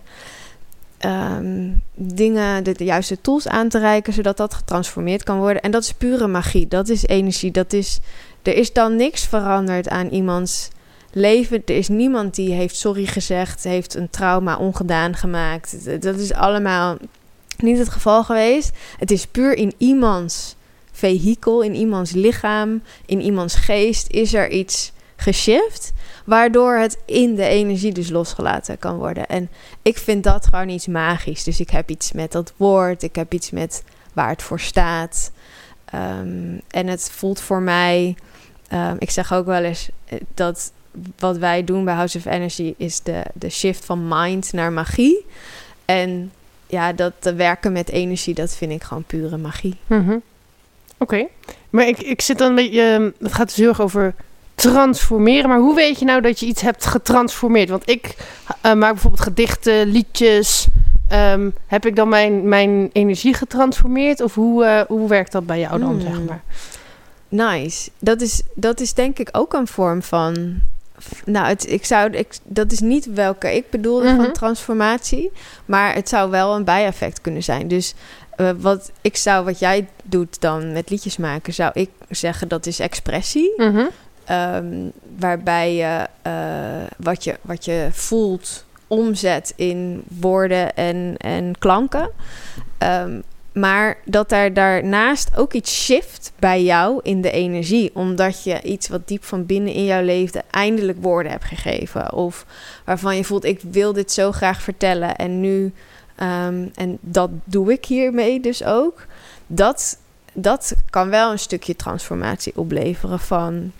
ehm, 0.98 1.72
dingen, 1.96 2.64
de, 2.64 2.72
de 2.72 2.84
juiste 2.84 3.22
tools 3.22 3.48
aan 3.48 3.70
te 3.70 3.80
reiken, 3.80 4.14
zodat 4.14 4.38
dat 4.38 4.54
getransformeerd 4.54 5.24
kan 5.24 5.38
worden. 5.38 5.62
En 5.62 5.72
dat 5.72 5.84
is 5.84 5.94
pure 5.94 6.28
magie, 6.28 6.68
dat 6.68 6.90
is 6.90 7.08
energie, 7.08 7.52
dat 7.52 7.74
is, 7.74 8.00
er 8.42 8.56
is 8.56 8.74
dan 8.74 8.96
niks 8.96 9.26
veranderd 9.26 9.90
aan 9.90 10.10
iemands 10.10 10.70
leven. 11.12 11.62
Er 11.66 11.78
is 11.78 11.88
niemand 11.88 12.36
die 12.36 12.54
heeft 12.54 12.76
sorry 12.76 13.06
gezegd, 13.06 13.64
heeft 13.64 13.96
een 13.96 14.10
trauma 14.10 14.58
ongedaan 14.58 15.16
gemaakt. 15.16 16.02
Dat 16.02 16.16
is 16.16 16.34
allemaal 16.34 16.98
niet 17.62 17.78
het 17.78 17.90
geval 17.90 18.24
geweest. 18.24 18.72
Het 18.98 19.12
is 19.12 19.28
puur 19.28 19.54
in 19.54 19.74
iemands 19.78 20.56
vehikel, 20.92 21.62
in 21.62 21.76
iemands 21.76 22.12
lichaam, 22.12 22.82
in 23.06 23.22
iemands 23.22 23.56
geest 23.56 24.08
is 24.10 24.34
er 24.34 24.50
iets 24.50 24.92
geshift, 25.16 25.92
waardoor 26.26 26.76
het 26.76 26.98
in 27.06 27.36
de 27.36 27.46
energie 27.46 27.92
dus 27.92 28.10
losgelaten 28.10 28.78
kan 28.78 28.98
worden. 28.98 29.28
En 29.28 29.50
ik 29.82 29.98
vind 29.98 30.24
dat 30.24 30.46
gewoon 30.46 30.70
iets 30.70 30.88
magisch. 30.88 31.44
Dus 31.44 31.60
ik 31.60 31.70
heb 31.70 31.90
iets 31.90 32.12
met 32.12 32.32
dat 32.32 32.54
woord, 32.58 33.04
ik 33.04 33.16
heb 33.16 33.34
iets 33.34 33.52
met 33.52 33.84
waar 34.14 34.30
het 34.30 34.44
voor 34.44 34.60
staat. 34.60 35.32
Ehm, 35.86 36.60
en 36.68 36.88
het 36.88 37.12
voelt 37.12 37.42
voor 37.42 37.62
mij, 37.62 38.16
ehm, 38.68 38.96
ik 39.00 39.10
zeg 39.10 39.34
ook 39.34 39.46
wel 39.46 39.64
eens 39.64 39.90
eh, 40.06 40.20
dat 40.34 40.72
wat 41.20 41.38
wij 41.38 41.64
doen 41.64 41.86
bij 41.86 41.94
House 41.94 42.18
of 42.18 42.26
Energy 42.26 42.74
is 42.78 43.02
de, 43.02 43.24
de 43.34 43.50
shift 43.50 43.86
van 43.86 44.08
mind 44.08 44.54
naar 44.54 44.72
magie. 44.72 45.26
En 45.86 46.32
ja, 46.70 46.94
dat 46.94 47.14
te 47.20 47.34
werken 47.34 47.72
met 47.72 47.90
energie, 47.90 48.34
dat 48.34 48.56
vind 48.56 48.72
ik 48.72 48.84
gewoon 48.84 49.04
pure 49.04 49.38
magie. 49.38 49.76
Mhm. 49.88 50.18
Oké. 50.98 51.28
Maar 51.70 51.88
ik, 51.88 51.98
ik 52.00 52.22
zit 52.22 52.38
dan 52.38 52.50
een 52.50 52.56
beetje... 52.56 52.82
ehm, 52.82 53.10
Het 53.20 53.34
gaat 53.34 53.48
dus 53.48 53.56
heel 53.56 53.68
erg 53.70 53.82
over 53.82 54.14
transformeren. 54.56 55.50
Maar 55.50 55.60
hoe 55.60 55.76
weet 55.76 56.00
je 56.00 56.06
nou 56.06 56.22
dat 56.22 56.40
je 56.40 56.46
iets 56.46 56.62
hebt 56.62 56.86
getransformeerd? 56.86 57.70
Want 57.70 57.90
ik 57.90 58.16
eh, 58.62 58.74
maak 58.74 58.92
bijvoorbeeld 58.92 59.24
gedichten, 59.24 59.88
liedjes. 59.88 60.68
Ehm, 61.10 61.50
heb 61.68 61.86
ik 61.86 61.96
dan 61.96 62.10
mijn, 62.10 62.48
mijn 62.50 62.90
energie 62.94 63.34
getransformeerd? 63.34 64.22
Of 64.22 64.36
hoe, 64.36 64.66
eh, 64.66 64.82
hoe 64.88 65.08
werkt 65.10 65.32
dat 65.32 65.46
bij 65.46 65.60
jou 65.60 65.80
dan, 65.80 65.90
Hmm. 65.90 66.02
zeg 66.02 66.22
maar? 66.28 66.42
Nice. 67.28 67.90
Dat 68.00 68.22
is, 68.22 68.42
dat 68.54 68.80
is 68.80 68.94
denk 68.94 69.20
ik 69.20 69.30
ook 69.32 69.54
een 69.54 69.68
vorm 69.68 70.02
van. 70.04 70.62
Nou, 71.26 71.48
het, 71.48 71.70
ik 71.72 71.86
zou, 71.86 72.10
ik, 72.12 72.38
dat 72.44 72.72
is 72.72 72.80
niet 72.80 73.14
welke 73.14 73.56
ik 73.56 73.70
bedoelde 73.70 74.08
Mhm. 74.12 74.16
van 74.24 74.32
transformatie. 74.34 75.32
Maar 75.66 75.94
het 75.94 76.10
zou 76.10 76.30
wel 76.30 76.56
een 76.56 76.64
bijeffect 76.64 77.22
kunnen 77.22 77.44
zijn. 77.44 77.68
Dus 77.68 77.94
eh, 78.36 78.50
wat 78.58 78.92
ik 79.02 79.18
zou, 79.18 79.46
wat 79.46 79.60
jij 79.60 79.88
doet 80.04 80.42
dan 80.42 80.72
met 80.72 80.90
liedjes 80.90 81.18
maken, 81.18 81.54
zou 81.54 81.72
ik 81.74 81.90
zeggen 82.10 82.48
dat 82.48 82.66
is 82.66 82.80
expressie. 82.80 83.54
Mhm. 83.58 83.86
Ehm, 84.26 84.66
waarbij 85.18 85.76
je, 85.76 86.08
eh, 86.22 86.32
wat 86.98 87.24
je 87.24 87.36
wat 87.42 87.66
je 87.66 87.88
voelt 87.92 88.66
omzet 88.88 89.54
in 89.56 90.04
woorden 90.20 90.76
en, 90.76 91.16
en 91.18 91.56
klanken. 91.60 92.12
Ehm, 92.78 93.22
maar 93.54 93.98
dat 94.06 94.30
daar 94.30 94.54
daarnaast 94.54 95.38
ook 95.38 95.54
iets 95.54 95.84
shift 95.84 96.32
bij 96.40 96.64
jou 96.64 97.00
in 97.04 97.22
de 97.22 97.32
energie. 97.32 97.92
Omdat 97.94 98.44
je 98.44 98.62
iets 98.62 98.88
wat 98.88 99.08
diep 99.08 99.24
van 99.24 99.46
binnen 99.46 99.74
in 99.74 99.86
jou 99.86 100.04
leefde 100.04 100.44
eindelijk 100.50 100.98
woorden 101.02 101.32
hebt 101.32 101.44
gegeven. 101.44 102.14
Of 102.14 102.46
waarvan 102.86 103.16
je 103.16 103.24
voelt, 103.24 103.44
ik 103.44 103.62
wil 103.72 103.94
dit 103.94 104.12
zo 104.12 104.32
graag 104.32 104.62
vertellen. 104.62 105.16
En 105.16 105.40
nu, 105.40 105.74
ehm, 106.16 106.68
en 106.76 106.98
dat 107.02 107.30
doe 107.44 107.72
ik 107.72 107.86
hiermee 107.86 108.40
dus 108.40 108.64
ook. 108.64 109.06
Dat, 109.48 109.98
dat 110.34 110.76
kan 110.90 111.10
wel 111.10 111.32
een 111.32 111.40
stukje 111.40 111.76
transformatie 111.76 112.54
opleveren 112.56 113.20
van 113.20 113.72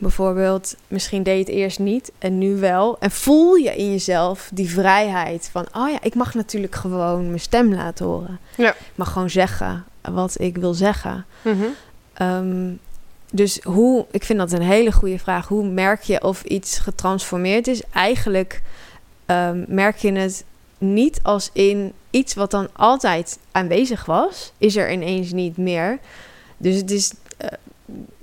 bijvoorbeeld, 0.00 0.76
misschien 0.88 1.22
deed 1.22 1.34
je 1.34 1.52
het 1.52 1.60
eerst 1.60 1.78
niet 1.78 2.12
en 2.18 2.38
nu 2.38 2.56
wel. 2.56 2.96
En 3.00 3.10
voel 3.10 3.54
je 3.54 3.76
in 3.76 3.90
jezelf 3.90 4.50
die 4.52 4.70
vrijheid 4.70 5.48
van, 5.52 5.66
oh 5.74 5.90
ja, 5.90 5.98
ik 6.02 6.14
mag 6.14 6.34
natuurlijk 6.34 6.74
gewoon 6.74 7.26
mijn 7.26 7.40
stem 7.40 7.74
laten 7.74 8.06
horen. 8.06 8.38
Ja. 8.56 8.70
Ik 8.70 8.92
mag 8.94 9.12
gewoon 9.12 9.30
zeggen 9.30 9.84
wat 10.00 10.40
ik 10.40 10.56
wil 10.56 10.74
zeggen. 10.74 11.24
Mhm. 11.42 11.64
Ehm, 12.12 12.70
dus 13.30 13.60
hoe, 13.62 14.06
ik 14.10 14.24
vind 14.24 14.38
dat 14.38 14.52
een 14.52 14.62
hele 14.62 14.92
goede 14.92 15.18
vraag. 15.18 15.48
Hoe 15.48 15.68
merk 15.68 16.02
je 16.02 16.22
of 16.22 16.42
iets 16.42 16.78
getransformeerd 16.78 17.66
is? 17.66 17.82
Eigenlijk 17.92 18.62
ehm, 19.26 19.64
merk 19.68 19.96
je 19.96 20.12
het 20.12 20.44
niet 20.78 21.20
als 21.22 21.50
in 21.52 21.92
iets 22.10 22.34
wat 22.34 22.50
dan 22.50 22.68
altijd 22.72 23.38
aanwezig 23.52 24.04
was, 24.04 24.52
is 24.58 24.76
er 24.76 24.92
ineens 24.92 25.32
niet 25.32 25.56
meer. 25.56 25.98
Dus 26.56 26.76
het 26.76 26.90
is 26.90 27.12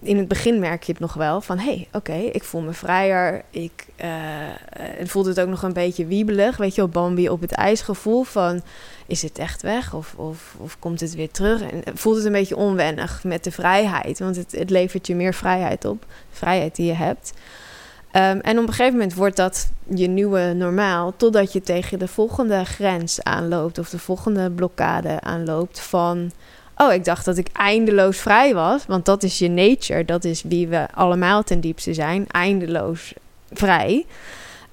in 0.01 0.17
het 0.17 0.27
begin 0.27 0.59
merk 0.59 0.83
je 0.83 0.91
het 0.91 1.01
nog 1.01 1.13
wel 1.13 1.41
van 1.41 1.57
hé, 1.57 1.73
hey, 1.73 1.87
oké, 1.91 2.13
ik 2.13 2.43
voel 2.43 2.61
me 2.61 2.73
vrijer. 2.73 3.43
Ik 3.49 3.87
uh, 4.01 4.07
het 5.25 5.39
ook 5.39 5.47
nog 5.47 5.63
een 5.63 5.73
beetje 5.73 6.05
wiebelig, 6.05 6.57
weet 6.57 6.75
je, 6.75 6.81
op 6.81 6.93
Bambi 6.93 7.29
op 7.29 7.41
het 7.41 7.51
ijsgevoel 7.51 8.23
van 8.23 8.61
is 9.07 9.21
het 9.21 9.37
echt 9.37 9.61
weg 9.61 9.93
of, 9.93 10.13
of, 10.17 10.55
of 10.57 10.79
komt 10.79 10.99
het 10.99 11.15
weer 11.15 11.31
terug? 11.31 11.61
En 11.61 11.97
voelt 11.97 12.15
het 12.15 12.25
een 12.25 12.31
beetje 12.31 12.57
onwennig 12.57 13.23
met 13.23 13.43
de 13.43 13.51
vrijheid, 13.51 14.19
want 14.19 14.35
het, 14.35 14.51
het 14.51 14.69
levert 14.69 15.07
je 15.07 15.15
meer 15.15 15.33
vrijheid 15.33 15.85
op, 15.85 16.05
vrijheid 16.29 16.75
die 16.75 16.85
je 16.85 16.93
hebt. 16.93 17.33
Um, 18.13 18.39
en 18.39 18.57
op 18.57 18.67
een 18.67 18.73
gegeven 18.73 18.93
moment 18.93 19.13
wordt 19.13 19.35
dat 19.35 19.69
je 19.87 20.07
nieuwe 20.07 20.53
normaal, 20.53 21.13
totdat 21.15 21.53
je 21.53 21.61
tegen 21.61 21.99
de 21.99 22.07
volgende 22.07 22.65
grens 22.65 23.23
aanloopt 23.23 23.77
of 23.77 23.89
de 23.89 23.99
volgende 23.99 24.51
blokkade 24.51 25.21
aanloopt 25.21 25.79
van, 25.79 26.31
oh, 26.81 26.93
ik 26.93 27.05
dacht 27.05 27.25
dat 27.25 27.37
ik 27.37 27.47
eindeloos 27.53 28.17
vrij 28.17 28.53
was, 28.53 28.85
want 28.85 29.05
dat 29.05 29.23
is 29.23 29.39
je 29.39 29.49
nature, 29.49 30.05
dat 30.05 30.23
is 30.23 30.41
wie 30.41 30.67
we 30.67 30.87
allemaal 30.93 31.43
ten 31.43 31.59
diepste 31.59 31.93
zijn, 31.93 32.27
eindeloos 32.27 33.13
vrij. 33.51 34.05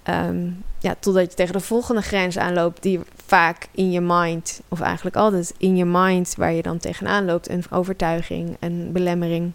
Um, 0.05 0.64
ja, 0.79 0.95
totdat 1.01 1.31
je 1.31 1.37
tegen 1.37 1.53
de 1.53 1.61
volgende 1.61 2.03
grens 2.03 2.38
aanloopt, 2.38 2.83
die 2.83 3.01
vaak 3.27 3.69
in 3.71 3.90
je 3.90 4.01
mind, 4.01 4.61
of 4.69 4.81
eigenlijk 4.81 5.16
altijd 5.16 5.55
in 5.59 5.77
je 5.77 5.85
mind, 5.85 6.35
waar 6.37 6.53
je 6.53 6.62
dan 6.62 6.79
tegenaan 6.79 7.25
loopt, 7.25 7.49
een 7.49 7.64
overtuiging, 7.71 8.57
een 8.61 8.92
belemmering. 8.92 9.53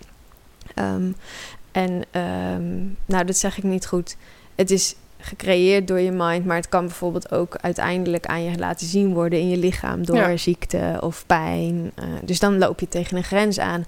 Um, 0.75 1.15
en 1.71 1.91
um, 1.91 2.97
nou, 3.05 3.25
dat 3.25 3.37
zeg 3.37 3.57
ik 3.57 3.63
niet 3.63 3.87
goed. 3.87 4.15
Het 4.55 4.71
is 4.71 4.95
gecreëerd 5.21 5.87
door 5.87 5.99
je 5.99 6.11
mind, 6.11 6.45
maar 6.45 6.55
het 6.55 6.69
kan 6.69 6.85
bijvoorbeeld 6.85 7.31
ook 7.31 7.55
uiteindelijk 7.61 8.25
aan 8.25 8.43
je 8.43 8.57
laten 8.57 8.87
zien 8.87 9.13
worden 9.13 9.39
in 9.39 9.49
je 9.49 9.57
lichaam 9.57 10.05
door 10.05 10.37
ziekte 10.37 10.97
of 10.99 11.23
pijn. 11.25 11.91
Uh, 11.99 12.05
dus 12.23 12.39
dan 12.39 12.57
loop 12.57 12.79
je 12.79 12.87
tegen 12.87 13.17
een 13.17 13.23
grens 13.23 13.59
aan. 13.59 13.85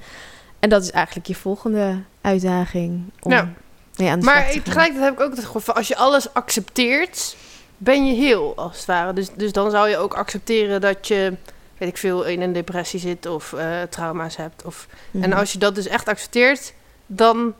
En 0.59 0.69
dat 0.69 0.83
is 0.83 0.91
eigenlijk 0.91 1.27
je 1.27 1.35
volgende 1.35 1.99
uitdaging. 2.21 3.03
Om, 3.21 3.31
ja. 3.31 3.49
ja 3.95 4.15
maar 4.15 4.49
tegelijkertijd 4.49 5.03
heb 5.03 5.13
ik 5.13 5.19
ook 5.19 5.35
het 5.35 5.45
gevoel 5.45 5.61
van 5.61 5.75
als 5.75 5.87
je 5.87 5.95
alles 5.95 6.33
accepteert, 6.33 7.35
ben 7.77 8.05
je 8.05 8.13
heel 8.13 8.53
als 8.55 8.77
het 8.77 8.85
ware. 8.85 9.13
Dus, 9.13 9.29
dus 9.35 9.51
dan 9.51 9.71
zou 9.71 9.89
je 9.89 9.97
ook 9.97 10.13
accepteren 10.13 10.81
dat 10.81 11.07
je, 11.07 11.33
weet 11.77 11.89
ik 11.89 11.97
veel, 11.97 12.23
in 12.23 12.41
een 12.41 12.53
depressie 12.53 12.99
zit 12.99 13.25
of 13.25 13.51
uh, 13.51 13.81
trauma's 13.89 14.35
hebt. 14.35 14.65
Of, 14.65 14.87
En 15.11 15.19
Mhm. 15.29 15.39
als 15.39 15.51
je 15.51 15.57
dat 15.59 15.75
dus 15.75 15.87
echt 15.87 16.07
accepteert, 16.07 16.73
dan 17.05 17.53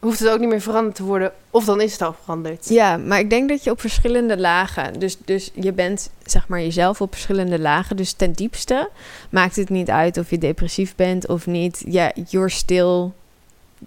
hoeft 0.00 0.18
het 0.18 0.28
ook 0.28 0.38
niet 0.38 0.48
meer 0.48 0.60
veranderd 0.60 0.94
te 0.94 1.02
worden. 1.04 1.32
Of 1.50 1.64
dan 1.64 1.80
is 1.80 1.92
het 1.92 2.02
al 2.02 2.14
veranderd. 2.22 2.68
Ja, 2.68 2.96
maar 2.96 3.18
ik 3.18 3.30
denk 3.30 3.48
dat 3.48 3.64
je 3.64 3.70
op 3.70 3.80
verschillende 3.80 4.38
lagen, 4.38 4.98
dus, 4.98 5.16
dus 5.24 5.50
je 5.54 5.72
bent 5.72 6.10
zeg 6.24 6.48
maar 6.48 6.60
jezelf 6.60 7.00
op 7.00 7.12
verschillende 7.12 7.58
lagen. 7.58 7.96
Dus 7.96 8.12
ten 8.12 8.32
diepste 8.32 8.88
maakt 9.30 9.56
het 9.56 9.68
niet 9.68 9.90
uit 9.90 10.18
of 10.18 10.30
je 10.30 10.38
depressief 10.38 10.94
bent 10.96 11.26
of 11.28 11.46
niet. 11.46 11.82
Ja, 11.86 12.12
you're 12.28 12.48
still 12.48 13.10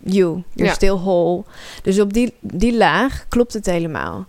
you. 0.04 0.44
You're 0.54 0.70
Ja. 0.70 0.74
still 0.74 0.94
whole. 0.96 1.44
Dus 1.84 2.00
op 2.00 2.14
die, 2.14 2.34
die 2.40 2.78
laag 2.78 3.26
klopt 3.30 3.54
het 3.54 3.66
helemaal. 3.66 4.26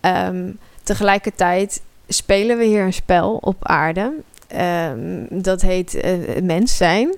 Ehm, 0.00 0.50
tegelijkertijd 0.82 1.80
spelen 2.08 2.58
we 2.58 2.64
hier 2.64 2.82
een 2.82 2.92
spel 2.92 3.38
op 3.40 3.56
aarde. 3.66 4.12
Ehm, 4.48 5.24
dat 5.30 5.60
heet 5.60 5.94
eh, 5.94 6.12
mens 6.42 6.76
zijn. 6.76 7.16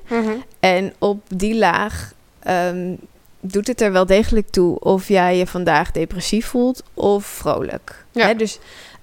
En 0.60 0.92
op 0.98 1.20
die 1.28 1.56
laag 1.56 2.12
ehm, 2.38 2.94
doet 3.42 3.66
het 3.66 3.80
er 3.80 3.92
wel 3.92 4.06
degelijk 4.06 4.50
toe 4.50 4.78
of 4.78 5.08
jij 5.08 5.36
je 5.36 5.46
vandaag 5.46 5.90
depressief 5.90 6.46
voelt 6.46 6.82
of 6.94 7.24
vrolijk. 7.24 8.04
Ja. 8.12 8.26
Hè, 8.26 8.34
dus 8.34 8.58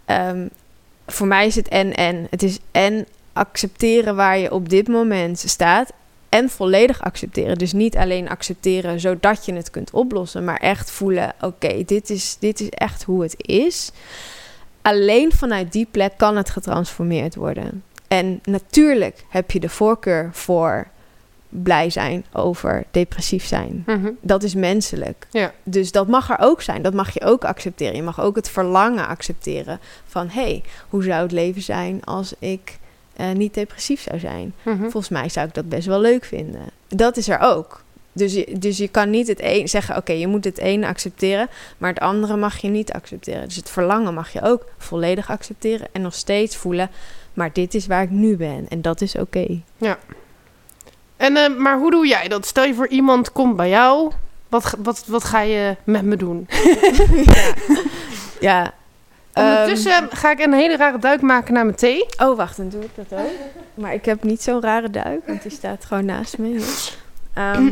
ehm, 0.06 0.48
voor 1.08 1.28
mij 1.28 1.48
is 1.48 1.56
het 1.56 1.68
en 1.68 1.96
en. 1.96 2.28
Het 2.30 2.44
is 2.44 2.60
en 2.72 3.08
accepteren 3.34 4.16
waar 4.16 4.38
je 4.38 4.52
op 4.52 4.70
dit 4.70 4.88
moment 4.88 5.40
staat 5.40 5.92
en 6.30 6.50
volledig 6.50 7.02
accepteren. 7.02 7.58
Dus 7.58 7.74
niet 7.74 7.98
alleen 7.98 8.30
accepteren 8.30 9.00
zodat 9.00 9.46
je 9.46 9.54
het 9.54 9.70
kunt 9.70 9.92
oplossen, 9.92 10.44
maar 10.44 10.60
echt 10.60 10.92
voelen: 10.92 11.34
oké, 11.42 11.84
dit, 11.86 12.10
is, 12.10 12.38
dit 12.40 12.60
is 12.60 12.70
echt 12.70 13.04
hoe 13.04 13.22
het 13.22 13.36
is. 13.38 13.92
Alleen 14.82 15.32
vanuit 15.32 15.72
die 15.72 15.88
plek 15.92 16.14
kan 16.18 16.38
het 16.38 16.50
getransformeerd 16.50 17.36
worden. 17.36 17.84
En 18.08 18.40
natuurlijk 18.44 19.24
heb 19.30 19.52
je 19.52 19.60
de 19.60 19.70
voorkeur 19.70 20.30
voor 20.34 20.88
blij 21.50 21.90
zijn 21.90 22.26
over 22.34 22.84
depressief 22.92 23.46
zijn. 23.46 23.84
Mhm. 23.86 24.12
Dat 24.22 24.44
is 24.44 24.56
menselijk. 24.56 25.28
Ja. 25.32 25.54
Dus 25.64 25.92
dat 25.92 26.08
mag 26.08 26.30
er 26.30 26.38
ook 26.40 26.62
zijn. 26.62 26.82
Dat 26.82 26.94
mag 26.94 27.14
je 27.14 27.22
ook 27.22 27.44
accepteren. 27.44 27.96
Je 27.96 28.04
mag 28.04 28.22
ook 28.22 28.36
het 28.36 28.50
verlangen 28.50 29.08
accepteren 29.08 29.80
van... 30.06 30.28
hé, 30.30 30.42
hey, 30.42 30.64
hoe 30.90 31.04
zou 31.04 31.22
het 31.22 31.32
leven 31.32 31.62
zijn 31.62 32.04
als 32.04 32.34
ik 32.40 32.78
eh, 33.16 33.32
niet 33.32 33.54
depressief 33.54 34.02
zou 34.02 34.20
zijn? 34.20 34.54
Mhm. 34.64 34.80
Volgens 34.80 35.10
mij 35.10 35.30
zou 35.30 35.48
ik 35.48 35.54
dat 35.54 35.70
best 35.70 35.88
wel 35.88 36.02
leuk 36.02 36.26
vinden. 36.26 36.62
Dat 36.88 37.18
is 37.18 37.30
er 37.30 37.40
ook. 37.40 37.84
Dus 38.12 38.34
je, 38.34 38.56
dus 38.58 38.78
je 38.78 38.88
kan 38.88 39.10
niet 39.10 39.28
het 39.28 39.40
een 39.42 39.70
zeggen, 39.70 39.98
oké, 39.98 40.12
je 40.12 40.28
moet 40.28 40.44
het 40.44 40.58
ene 40.58 40.88
accepteren, 40.88 41.50
maar 41.78 41.90
het 41.90 42.00
andere 42.00 42.38
mag 42.38 42.58
je 42.58 42.68
niet 42.68 42.92
accepteren. 42.92 43.46
Dus 43.46 43.56
het 43.56 43.70
verlangen 43.70 44.14
mag 44.14 44.34
je 44.34 44.42
ook 44.42 44.66
volledig 44.78 45.30
accepteren 45.30 45.88
en 45.92 46.02
nog 46.02 46.14
steeds 46.14 46.56
voelen, 46.56 46.90
maar 47.34 47.54
dit 47.54 47.74
is 47.74 47.88
waar 47.88 48.04
ik 48.04 48.10
nu 48.10 48.38
ben 48.38 48.66
en 48.70 48.82
dat 48.82 49.02
is 49.02 49.16
oké. 49.16 49.62
En, 51.20 51.38
eh, 51.38 51.56
maar 51.58 51.78
hoe 51.78 51.92
doe 51.92 52.08
jij 52.08 52.28
dat? 52.28 52.46
Stel 52.46 52.64
je 52.64 52.74
voor 52.74 52.88
iemand 52.88 53.32
komt 53.32 53.56
bij 53.56 53.70
jou. 53.70 54.12
Wat, 54.50 54.66
ga- 54.66 54.78
wat, 54.80 55.04
wat 55.08 55.24
ga 55.24 55.42
je 55.42 55.76
met 55.84 56.02
me 56.04 56.16
doen? 56.16 56.48
ja. 57.30 57.54
ja. 58.40 58.74
Ondertussen 59.34 60.08
ga 60.12 60.32
ik 60.32 60.40
een 60.40 60.54
hele 60.54 60.78
rare 60.78 61.00
duik 61.00 61.22
maken 61.22 61.54
naar 61.54 61.66
mijn 61.66 61.78
thee. 61.78 62.06
Ehm, 62.06 62.30
oh, 62.30 62.38
wacht, 62.38 62.58
dan 62.58 62.70
doe 62.70 62.84
ik 62.84 62.90
dat 62.96 63.20
ook. 63.20 63.30
Maar 63.74 63.94
ik 63.94 64.06
heb 64.06 64.24
niet 64.24 64.42
zo'n 64.42 64.62
rare 64.62 64.90
duik, 64.90 65.28
want 65.28 65.42
die 65.42 65.52
staat 65.52 65.86
gewoon 65.86 66.06
naast 66.06 66.38
me. 66.38 66.78
Ehm, 67.34 67.68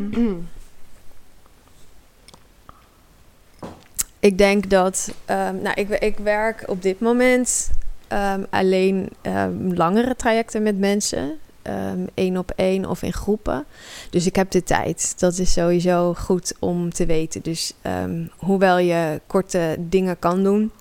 Ik 4.19 4.37
denk 4.37 4.69
dat, 4.69 5.13
ehm, 5.25 5.61
nou, 5.61 5.71
ik, 5.75 5.89
ik 5.89 6.17
werk 6.17 6.63
op 6.65 6.81
dit 6.81 6.99
moment 6.99 7.69
ehm, 8.07 8.43
alleen 8.49 9.09
ehm, 9.21 9.73
langere 9.73 10.15
trajecten 10.15 10.63
met 10.63 10.77
mensen, 10.79 11.37
ehm, 11.67 12.05
één 12.13 12.37
op 12.37 12.51
één 12.55 12.85
of 12.85 13.01
in 13.01 13.13
groepen. 13.13 13.65
Dus 14.09 14.25
ik 14.25 14.35
heb 14.35 14.51
de 14.51 14.63
tijd. 14.63 15.19
Dat 15.19 15.37
is 15.37 15.53
sowieso 15.53 16.13
goed 16.13 16.53
om 16.59 16.93
te 16.93 17.05
weten. 17.05 17.41
Dus 17.41 17.73
ehm, 17.81 18.25
hoewel 18.37 18.77
je 18.77 19.21
korte 19.27 19.75
dingen 19.79 20.19
kan 20.19 20.43
doen, 20.43 20.71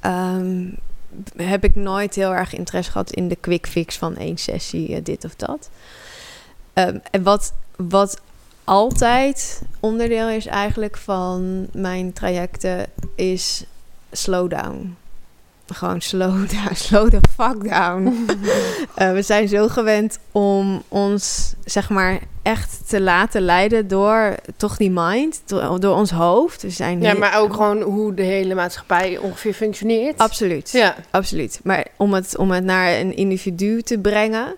ehm, 0.00 0.64
heb 1.36 1.64
ik 1.64 1.74
nooit 1.74 2.14
heel 2.14 2.34
erg 2.34 2.54
interesse 2.54 2.90
gehad 2.90 3.10
in 3.10 3.28
de 3.28 3.36
quick 3.36 3.66
fix 3.66 3.98
van 3.98 4.16
één 4.16 4.38
sessie, 4.38 4.94
eh, 4.94 5.04
dit 5.04 5.24
of 5.24 5.34
dat. 5.34 5.70
En 6.72 7.22
wat, 7.22 7.54
wat 7.76 8.20
altijd 8.64 9.62
onderdeel 9.80 10.28
is 10.28 10.46
eigenlijk 10.46 10.96
van 10.96 11.66
mijn 11.72 12.12
trajecten 12.12 12.86
is 13.14 13.64
slow 14.12 14.50
down. 14.50 14.96
Gewoon 15.74 16.00
slow 16.00 16.48
down, 16.54 16.74
slow 16.74 17.10
the 17.10 17.20
fuck 17.36 17.68
down. 17.68 18.12
Eh, 18.94 19.12
we 19.12 19.22
zijn 19.22 19.48
zo 19.48 19.68
gewend 19.68 20.18
om 20.32 20.82
ons, 20.88 21.54
zeg 21.64 21.90
maar, 21.90 22.20
echt 22.42 22.88
te 22.88 23.00
laten 23.00 23.42
leiden 23.42 23.88
door 23.88 24.34
toch 24.56 24.76
die 24.76 24.90
mind, 24.90 25.42
door, 25.46 25.94
ons 25.94 26.10
hoofd. 26.10 26.62
We 26.62 26.70
zijn 26.70 27.00
Ja, 27.00 27.14
maar 27.14 27.38
ook 27.38 27.52
gewoon 27.52 27.82
hoe 27.82 28.14
de 28.14 28.22
hele 28.22 28.54
maatschappij 28.54 29.18
ongeveer 29.18 29.54
functioneert. 29.54 30.18
Absoluut. 30.18 30.70
Ja. 30.70 30.96
Absoluut. 31.10 31.60
Maar 31.64 31.86
om 31.96 32.14
het, 32.14 32.36
om 32.36 32.50
het 32.50 32.64
naar 32.64 32.98
een 32.98 33.16
individu 33.16 33.82
te 33.82 33.98
brengen, 33.98 34.54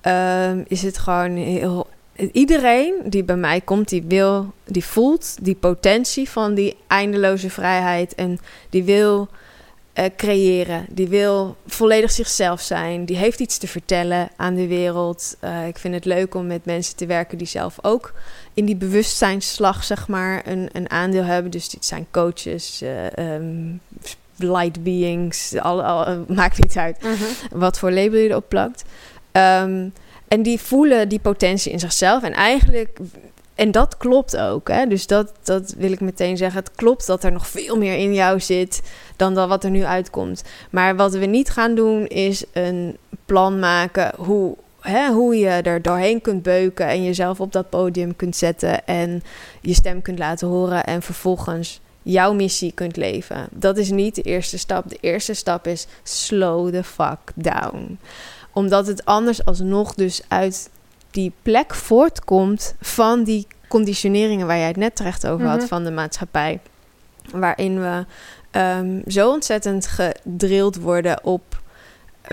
ehm, 0.00 0.62
is 0.66 0.82
het 0.82 0.98
gewoon 0.98 1.36
heel. 1.36 1.86
Iedereen 2.32 2.94
die 3.04 3.24
bij 3.24 3.36
mij 3.36 3.60
komt, 3.60 3.88
die 3.88 4.04
wil, 4.08 4.52
die 4.64 4.84
voelt 4.84 5.36
die 5.42 5.54
potentie 5.54 6.30
van 6.30 6.54
die 6.54 6.76
eindeloze 6.86 7.50
vrijheid 7.50 8.14
en 8.14 8.38
die 8.70 8.84
wil 8.84 9.28
eh, 9.94 10.04
creëren, 10.16 10.86
die 10.88 11.08
wil 11.08 11.56
volledig 11.66 12.10
zichzelf 12.10 12.60
zijn, 12.60 13.04
die 13.04 13.16
heeft 13.16 13.40
iets 13.40 13.58
te 13.58 13.68
vertellen 13.68 14.28
aan 14.36 14.54
de 14.54 14.66
wereld. 14.66 15.36
Eh, 15.40 15.66
ik 15.66 15.78
vind 15.78 15.94
het 15.94 16.04
leuk 16.04 16.34
om 16.34 16.46
met 16.46 16.64
mensen 16.64 16.96
te 16.96 17.06
werken 17.06 17.38
die 17.38 17.46
zelf 17.46 17.78
ook 17.82 18.12
in 18.54 18.64
die 18.64 18.76
bewustzijnsslag, 18.76 19.84
zeg 19.84 20.08
maar, 20.08 20.42
een, 20.46 20.68
een 20.72 20.90
aandeel 20.90 21.24
hebben. 21.24 21.50
Dus 21.50 21.68
dit 21.68 21.84
zijn 21.84 22.06
coaches, 22.10 22.82
ehm, 23.14 23.72
light 24.36 24.82
beings, 24.82 25.58
al, 25.58 25.82
al, 25.84 26.24
maakt 26.28 26.62
niet 26.62 26.76
uit 26.76 27.02
Mhm. 27.02 27.24
wat 27.50 27.78
voor 27.78 27.92
label 27.92 28.18
je 28.18 28.28
erop 28.28 28.48
plakt. 28.48 28.84
Ehm, 29.32 29.88
en 30.28 30.42
die 30.42 30.60
voelen 30.60 31.08
die 31.08 31.18
potentie 31.20 31.72
in 31.72 31.80
zichzelf. 31.80 32.22
En 32.22 32.32
eigenlijk, 32.32 32.98
en 33.54 33.70
dat 33.70 33.96
klopt 33.96 34.36
ook. 34.36 34.68
Hè? 34.68 34.86
Dus 34.86 35.06
dat, 35.06 35.32
dat 35.42 35.74
wil 35.78 35.92
ik 35.92 36.00
meteen 36.00 36.36
zeggen. 36.36 36.60
Het 36.60 36.74
klopt 36.74 37.06
dat 37.06 37.24
er 37.24 37.32
nog 37.32 37.46
veel 37.46 37.76
meer 37.76 37.96
in 37.96 38.14
jou 38.14 38.40
zit 38.40 38.82
dan 39.16 39.34
dat 39.34 39.48
wat 39.48 39.64
er 39.64 39.70
nu 39.70 39.84
uitkomt. 39.84 40.44
Maar 40.70 40.96
wat 40.96 41.12
we 41.12 41.26
niet 41.26 41.50
gaan 41.50 41.74
doen, 41.74 42.06
is 42.06 42.44
een 42.52 42.96
plan 43.26 43.58
maken 43.58 44.12
hoe, 44.16 44.56
hè, 44.80 45.12
hoe 45.12 45.36
je 45.36 45.48
er 45.48 45.82
doorheen 45.82 46.20
kunt 46.20 46.42
beuken 46.42 46.86
en 46.86 47.04
jezelf 47.04 47.40
op 47.40 47.52
dat 47.52 47.70
podium 47.70 48.16
kunt 48.16 48.36
zetten 48.36 48.86
en 48.86 49.22
je 49.60 49.74
stem 49.74 50.02
kunt 50.02 50.18
laten 50.18 50.48
horen. 50.48 50.84
En 50.84 51.02
vervolgens 51.02 51.80
jouw 52.02 52.32
missie 52.32 52.72
kunt 52.72 52.96
leven. 52.96 53.48
Dat 53.50 53.76
is 53.76 53.90
niet 53.90 54.14
de 54.14 54.22
eerste 54.22 54.58
stap. 54.58 54.88
De 54.88 54.98
eerste 55.00 55.34
stap 55.34 55.66
is 55.66 55.86
slow 56.02 56.74
the 56.74 56.84
fuck 56.84 57.18
down. 57.34 57.98
Omdat 58.52 58.86
het 58.86 59.04
anders 59.04 59.44
alsnog 59.44 59.94
dus 59.94 60.22
uit 60.28 60.70
die 61.14 61.32
plek 61.42 61.74
voortkomt 61.74 62.74
van 62.80 63.24
die 63.24 63.46
conditioneringen 63.68 64.46
waar 64.46 64.56
jij 64.56 64.66
het 64.66 64.76
net 64.76 64.96
terecht 64.96 65.26
over 65.26 65.46
had 65.46 65.58
Mhm. 65.58 65.66
van 65.66 65.84
de 65.84 65.90
maatschappij. 65.90 66.60
Waarin 67.32 67.80
we 67.80 68.04
ehm, 68.50 69.00
zo 69.06 69.30
ontzettend 69.30 69.86
gedrild 69.86 70.76
worden 70.76 71.24
op 71.24 71.62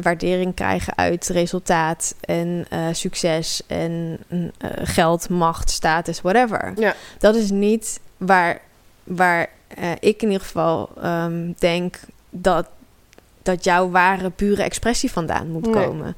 waardering 0.01 0.53
krijgen 0.55 0.97
uit 0.97 1.27
resultaat 1.27 2.15
en 2.21 2.65
eh, 2.69 2.85
succes 2.91 3.61
en 3.67 4.17
mm, 4.27 4.51
eh, 4.57 4.69
geld, 4.83 5.29
macht, 5.29 5.69
status, 5.69 6.21
whatever. 6.21 6.73
Ja. 6.75 6.95
Dat 7.19 7.35
is 7.35 7.49
niet 7.49 7.99
waar, 8.17 8.61
waar 9.03 9.49
eh, 9.67 9.91
ik 9.99 10.21
in 10.21 10.27
ieder 10.31 10.45
geval 10.45 10.89
ehm, 11.01 11.51
denk 11.59 11.99
dat, 12.29 12.67
dat 13.41 13.63
jouw 13.63 13.89
ware, 13.89 14.29
pure 14.29 14.63
expressie 14.63 15.11
vandaan 15.11 15.47
moet 15.51 15.65
Nee. 15.65 15.73
komen. 15.85 16.15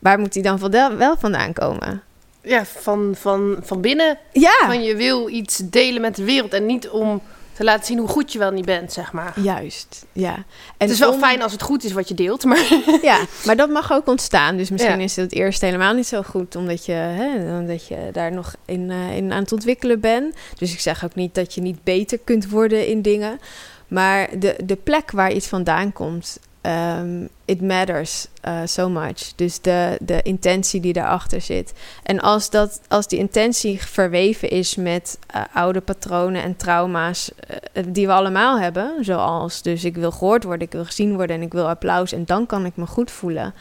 Waar 0.00 0.18
moet 0.18 0.32
die 0.32 0.42
dan 0.42 0.70
wel, 0.98 1.16
vandaan 1.18 1.52
komen? 1.52 2.02
Ja, 2.42 2.64
van, 2.64 3.14
van, 3.18 3.56
van 3.62 3.80
binnen. 3.80 4.18
Ja, 4.32 4.52
Van 4.66 4.82
je 4.82 4.96
wil 4.96 5.28
iets 5.28 5.56
delen 5.64 6.00
met 6.00 6.16
de 6.16 6.24
wereld. 6.24 6.52
En 6.52 6.66
niet 6.66 6.88
om 6.88 7.22
te 7.52 7.64
laten 7.64 7.86
zien 7.86 7.98
hoe 7.98 8.08
goed 8.08 8.32
je 8.32 8.38
wel 8.38 8.50
niet 8.50 8.64
bent, 8.64 8.92
zeg 8.92 9.12
maar. 9.12 9.40
juist. 9.40 10.06
Ja. 10.12 10.34
En 10.34 10.44
het 10.78 10.90
is 10.90 10.98
wel 10.98 11.12
om- 11.12 11.18
fijn 11.18 11.42
als 11.42 11.52
het 11.52 11.62
goed 11.62 11.84
is 11.84 11.92
wat 11.92 12.08
je 12.08 12.14
deelt, 12.14 12.44
maar... 12.44 12.64
Ja, 13.02 13.20
maar 13.44 13.56
dat 13.56 13.70
mag 13.70 13.92
ook 13.92 14.06
ontstaan. 14.06 14.56
Dus 14.56 14.70
misschien 14.70 14.98
Ja. 14.98 15.04
is 15.04 15.16
het 15.16 15.32
eerst 15.32 15.60
helemaal 15.60 15.94
niet 15.94 16.06
zo 16.06 16.22
goed, 16.22 16.56
omdat 16.56 16.86
je, 16.86 16.92
hè, 16.92 17.58
omdat 17.58 17.86
je 17.86 18.08
daar 18.12 18.32
nog 18.32 18.54
in, 18.64 18.90
eh, 18.90 19.16
in 19.16 19.32
aan 19.32 19.42
het 19.42 19.52
ontwikkelen 19.52 20.00
bent. 20.00 20.34
Dus 20.58 20.72
ik 20.72 20.80
zeg 20.80 21.04
ook 21.04 21.14
niet 21.14 21.34
dat 21.34 21.54
je 21.54 21.60
niet 21.60 21.84
beter 21.84 22.18
kunt 22.18 22.48
worden 22.48 22.86
in 22.86 23.02
dingen. 23.02 23.40
Maar 23.88 24.28
de, 24.38 24.56
de 24.64 24.76
plek 24.76 25.10
waar 25.10 25.32
iets 25.32 25.46
vandaan 25.46 25.92
komt, 25.92 26.38
ehm, 26.60 27.26
it 27.44 27.60
matters 27.60 28.26
eh, 28.40 28.60
so 28.64 28.88
much. 28.88 29.32
Dus 29.36 29.60
de, 29.60 29.96
de 30.00 30.22
intentie 30.22 30.80
die 30.80 30.92
daarachter 30.92 31.40
zit. 31.40 31.72
En 32.02 32.20
als, 32.20 32.50
dat, 32.50 32.80
als 32.88 33.08
die 33.08 33.18
intentie 33.18 33.82
verweven 33.82 34.48
is 34.50 34.76
met 34.76 35.18
eh, 35.26 35.42
oude 35.52 35.80
patronen 35.80 36.42
en 36.42 36.56
trauma's 36.56 37.30
eh, 37.72 37.84
die 37.88 38.06
we 38.06 38.12
allemaal 38.12 38.60
hebben, 38.60 39.04
zoals 39.04 39.62
dus 39.62 39.84
ik 39.84 39.96
wil 39.96 40.10
gehoord 40.10 40.44
worden, 40.44 40.66
ik 40.66 40.72
wil 40.72 40.84
gezien 40.84 41.16
worden 41.16 41.36
en 41.36 41.42
ik 41.42 41.52
wil 41.52 41.68
applaus 41.68 42.12
en 42.12 42.24
dan 42.24 42.46
kan 42.46 42.64
ik 42.64 42.76
me 42.76 42.86
goed 42.86 43.10
voelen. 43.10 43.54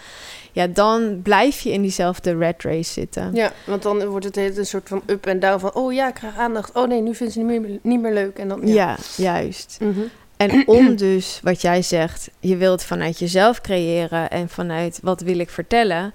Ja, 0.51 0.67
dan 0.67 1.21
blijf 1.21 1.59
je 1.59 1.71
in 1.71 1.81
diezelfde 1.81 2.37
red 2.37 2.63
race 2.63 2.93
zitten. 2.93 3.33
Ja, 3.33 3.51
want 3.65 3.81
dan 3.83 4.05
wordt 4.05 4.25
het 4.25 4.37
een 4.37 4.65
soort 4.65 4.87
van 4.87 5.01
up 5.05 5.25
en 5.25 5.39
down 5.39 5.59
van... 5.59 5.73
Oh 5.73 5.93
ja, 5.93 6.07
ik 6.07 6.13
krijg 6.13 6.37
aandacht. 6.37 6.75
Oh 6.75 6.87
nee, 6.87 7.01
nu 7.01 7.15
vindt 7.15 7.33
ze 7.33 7.39
het 7.39 7.49
niet 7.49 7.61
meer, 7.61 7.79
niet 7.81 8.01
meer 8.01 8.13
leuk. 8.13 8.37
En 8.37 8.47
dan, 8.47 8.67
Ja, 8.67 8.97
juist. 9.15 9.77
Mhm. 9.81 10.01
En 10.39 10.67
om 10.77 10.95
dus, 10.95 11.39
wat 11.43 11.61
jij 11.61 11.81
zegt, 11.81 12.29
je 12.39 12.57
wilt 12.57 12.83
vanuit 12.83 13.19
jezelf 13.19 13.61
creëren 13.61 14.29
en 14.29 14.49
vanuit 14.49 14.99
wat 15.01 15.21
wil 15.21 15.39
ik 15.39 15.49
vertellen, 15.49 16.13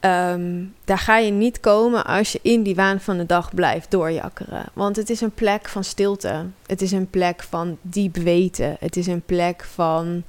ehm, 0.00 0.64
daar 0.84 0.98
ga 0.98 1.18
je 1.18 1.30
niet 1.30 1.60
komen 1.60 2.04
als 2.04 2.32
je 2.32 2.38
in 2.42 2.62
die 2.62 2.74
waan 2.74 3.00
van 3.00 3.16
de 3.16 3.26
dag 3.26 3.54
blijft 3.54 3.90
doorjakkeren. 3.90 4.64
Want 4.72 4.96
het 4.96 5.10
is 5.10 5.20
een 5.20 5.34
plek 5.34 5.68
van 5.68 5.84
stilte. 5.84 6.44
Het 6.66 6.82
is 6.82 6.92
een 6.92 7.10
plek 7.10 7.42
van 7.42 7.78
diep 7.82 8.16
weten. 8.16 8.76
Het 8.80 8.96
is 8.96 9.06
een 9.06 9.22
plek 9.22 9.64
van 9.74 10.22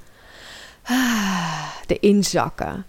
ah, 0.82 1.66
de 1.86 1.98
inzakken. 1.98 2.86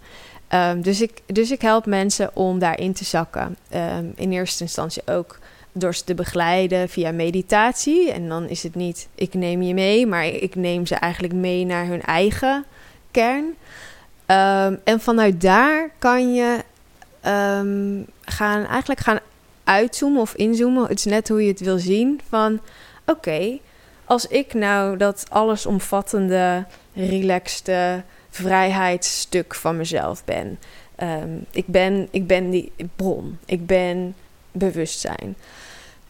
Ehm, 0.47 0.81
dus, 0.81 1.01
ik, 1.01 1.21
dus 1.25 1.51
ik 1.51 1.61
help 1.61 1.85
mensen 1.85 2.29
om 2.33 2.59
daarin 2.59 2.93
te 2.93 3.05
zakken. 3.05 3.57
Ehm, 3.69 4.05
in 4.15 4.31
eerste 4.31 4.63
instantie 4.63 5.01
ook 5.05 5.39
door 5.77 5.95
ze 5.95 6.03
te 6.03 6.15
begeleiden 6.15 6.89
via 6.89 7.11
meditatie. 7.11 8.11
En 8.11 8.29
dan 8.29 8.49
is 8.49 8.63
het 8.63 8.75
niet 8.75 9.07
ik 9.15 9.33
neem 9.33 9.61
je 9.61 9.73
mee, 9.73 10.07
maar 10.07 10.25
ik 10.25 10.55
neem 10.55 10.85
ze 10.85 10.95
eigenlijk 10.95 11.33
mee 11.33 11.65
naar 11.65 11.85
hun 11.85 12.01
eigen 12.01 12.65
kern. 13.11 13.55
Ehm, 14.25 14.75
en 14.83 14.99
vanuit 14.99 15.41
daar 15.41 15.89
kan 15.99 16.33
je 16.33 16.63
ehm, 17.21 18.01
gaan, 18.21 18.65
eigenlijk 18.65 18.99
gaan 18.99 19.19
uitzoomen 19.63 20.21
of 20.21 20.33
inzoomen. 20.35 20.87
Het 20.87 20.97
is 20.97 21.05
net 21.05 21.27
hoe 21.27 21.41
je 21.41 21.51
het 21.51 21.59
wil 21.59 21.77
zien. 21.77 22.21
Van 22.29 22.59
oké, 23.05 23.59
als 24.05 24.27
ik 24.27 24.53
nou 24.53 24.97
dat 24.97 25.25
allesomvattende, 25.29 26.65
relaxte 26.93 28.03
vrijheidsstuk 28.29 29.55
van 29.55 29.77
mezelf 29.77 30.23
ben. 30.25 30.59
Ehm, 30.95 31.29
ik 31.51 31.67
ben. 31.67 32.07
Ik 32.11 32.27
ben 32.27 32.49
die 32.49 32.71
bron. 32.95 33.37
Ik 33.45 33.65
ben 33.65 34.15
bewustzijn. 34.51 35.35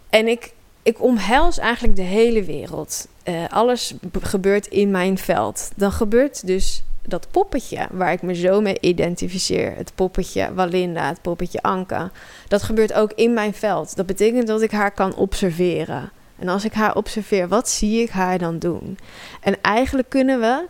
En 0.10 0.28
ik, 0.28 0.54
ik 0.84 1.02
omhels 1.02 1.58
eigenlijk 1.58 1.96
de 1.96 2.02
hele 2.02 2.44
wereld. 2.44 3.08
Eh, 3.24 3.44
alles 3.50 3.94
gebeurt 4.22 4.68
in 4.68 4.92
mijn 4.92 5.18
veld. 5.18 5.72
Dan 5.76 5.92
gebeurt 5.92 6.48
dus 6.48 6.84
dat 7.08 7.28
poppetje 7.32 7.88
waar 7.92 8.12
ik 8.12 8.22
me 8.22 8.36
zo 8.36 8.62
mee 8.62 8.78
identificeer. 8.80 9.76
Het 9.76 9.92
poppetje 9.96 10.54
Walinda, 10.54 11.08
het 11.08 11.22
poppetje 11.22 11.62
Anka. 11.62 12.12
Dat 12.48 12.64
gebeurt 12.64 12.94
ook 12.94 13.12
in 13.16 13.34
mijn 13.34 13.54
veld. 13.54 13.96
Dat 13.96 14.06
betekent 14.06 14.48
dat 14.48 14.62
ik 14.62 14.72
haar 14.72 14.92
kan 14.92 15.16
observeren. 15.16 16.12
En 16.40 16.48
als 16.48 16.66
ik 16.66 16.74
haar 16.74 16.96
observeer, 16.96 17.48
wat 17.48 17.70
zie 17.70 18.02
ik 18.02 18.10
haar 18.10 18.38
dan 18.38 18.60
doen? 18.60 18.98
En 19.42 19.62
eigenlijk 19.62 20.10
kunnen 20.10 20.40
we... 20.40 20.66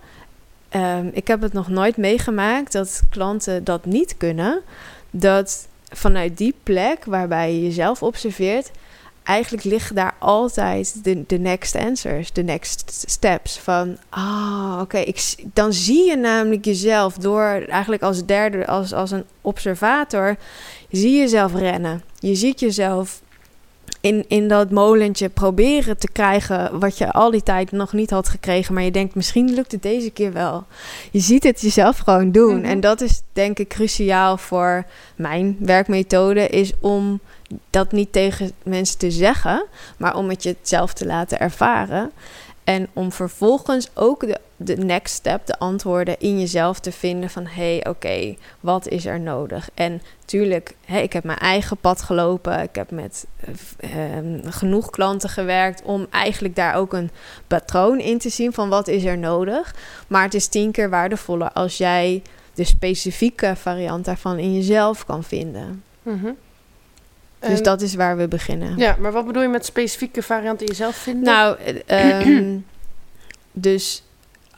ehm, 0.69 1.09
ik 1.11 1.27
heb 1.27 1.41
het 1.41 1.53
nog 1.53 1.67
nooit 1.67 1.97
meegemaakt 1.97 2.71
dat 2.71 3.01
klanten 3.09 3.63
dat 3.63 3.85
niet 3.85 4.17
kunnen. 4.17 4.61
Dat 5.11 5.67
vanuit 5.89 6.37
die 6.37 6.55
plek 6.63 7.05
waarbij 7.05 7.53
je 7.53 7.61
jezelf 7.61 8.03
observeert, 8.03 8.71
eigenlijk 9.25 9.63
liggen 9.63 9.95
daar 9.95 10.15
altijd 10.19 11.03
de, 11.03 11.23
de 11.27 11.37
next 11.37 11.75
answers, 11.75 12.31
de 12.31 12.43
next 12.43 13.03
steps. 13.07 13.57
Van, 13.59 13.97
ah, 14.09 14.77
oké, 14.81 15.03
dan 15.53 15.73
zie 15.73 16.09
je 16.09 16.15
namelijk 16.17 16.65
jezelf 16.65 17.13
door, 17.13 17.65
eigenlijk 17.69 18.03
als 18.03 18.25
derde, 18.25 18.67
als, 18.67 18.93
als 18.93 19.11
een 19.11 19.25
observator, 19.41 20.35
zie 20.91 21.11
je 21.11 21.17
jezelf 21.17 21.53
rennen. 21.55 22.03
Je 22.19 22.35
ziet 22.35 22.59
jezelf 22.59 23.21
in, 24.05 24.25
in 24.27 24.47
dat 24.47 24.71
molentje 24.71 25.29
proberen 25.29 25.97
te 25.97 26.09
krijgen 26.11 26.79
wat 26.79 26.97
je 26.97 27.11
al 27.11 27.31
die 27.31 27.43
tijd 27.43 27.71
nog 27.71 27.93
niet 27.93 28.09
had 28.09 28.29
gekregen. 28.29 28.73
Maar 28.73 28.83
je 28.83 28.91
denkt, 28.91 29.15
misschien 29.15 29.53
lukt 29.53 29.71
het 29.71 29.81
deze 29.81 30.09
keer 30.09 30.33
wel. 30.33 30.65
Je 31.11 31.19
ziet 31.19 31.43
het 31.43 31.61
jezelf 31.61 31.97
gewoon 31.97 32.31
doen. 32.31 32.55
Mhm. 32.55 32.65
En 32.65 32.79
dat 32.79 33.01
is 33.01 33.21
denk 33.33 33.59
ik 33.59 33.67
cruciaal 33.67 34.37
voor 34.37 34.85
mijn 35.15 35.55
werkmethode. 35.59 36.47
Is 36.47 36.71
om 36.79 37.19
dat 37.69 37.91
niet 37.91 38.11
tegen 38.11 38.51
mensen 38.63 38.97
te 38.97 39.11
zeggen, 39.11 39.65
maar 39.97 40.15
om 40.15 40.29
het 40.29 40.43
je 40.43 40.55
zelf 40.61 40.93
te 40.93 41.05
laten 41.05 41.39
ervaren. 41.39 42.11
En 42.65 42.87
om 42.93 43.11
vervolgens 43.11 43.89
ook 43.93 44.27
de, 44.27 44.39
de 44.55 44.77
next 44.77 45.15
step, 45.15 45.45
de 45.45 45.59
antwoorden 45.59 46.19
in 46.19 46.39
jezelf 46.39 46.79
te 46.79 46.91
vinden 46.91 47.29
van... 47.29 47.45
hé, 47.45 47.77
hey, 47.77 47.85
oké, 47.89 48.35
wat 48.59 48.87
is 48.87 49.05
er 49.05 49.19
nodig? 49.19 49.69
En 49.73 50.01
tuurlijk, 50.25 50.75
hè, 50.85 50.99
ik 50.99 51.13
heb 51.13 51.23
mijn 51.23 51.37
eigen 51.37 51.77
pad 51.77 52.01
gelopen. 52.01 52.61
Ik 52.61 52.75
heb 52.75 52.91
met 52.91 53.25
eh, 53.39 54.17
ehm, 54.17 54.49
genoeg 54.49 54.89
klanten 54.89 55.29
gewerkt 55.29 55.81
om 55.81 56.07
eigenlijk 56.09 56.55
daar 56.55 56.75
ook 56.75 56.93
een 56.93 57.11
patroon 57.47 57.99
in 57.99 58.17
te 58.17 58.29
zien 58.29 58.53
van 58.53 58.69
wat 58.69 58.87
is 58.87 59.03
er 59.03 59.17
nodig. 59.17 59.75
Maar 60.07 60.23
het 60.23 60.33
is 60.33 60.47
tien 60.47 60.71
keer 60.71 60.89
waardevoller 60.89 61.51
als 61.51 61.77
jij 61.77 62.21
de 62.53 62.63
specifieke 62.63 63.55
variant 63.55 64.05
daarvan 64.05 64.37
in 64.37 64.53
jezelf 64.53 65.05
kan 65.05 65.23
vinden. 65.23 65.83
Mhm. 66.01 66.31
Dus 67.39 67.57
En- 67.57 67.63
dat 67.63 67.81
is 67.81 67.95
waar 67.95 68.17
we 68.17 68.27
beginnen. 68.27 68.77
Ja, 68.77 68.95
maar 68.99 69.11
wat 69.11 69.25
bedoel 69.25 69.41
je 69.41 69.47
met 69.47 69.65
specifieke 69.65 70.21
varianten 70.23 70.65
jezelf 70.67 70.95
vinden? 70.95 71.23
Nou, 71.23 71.57
eh, 71.85 72.19
ehm, 72.21 72.57
dus 73.51 74.03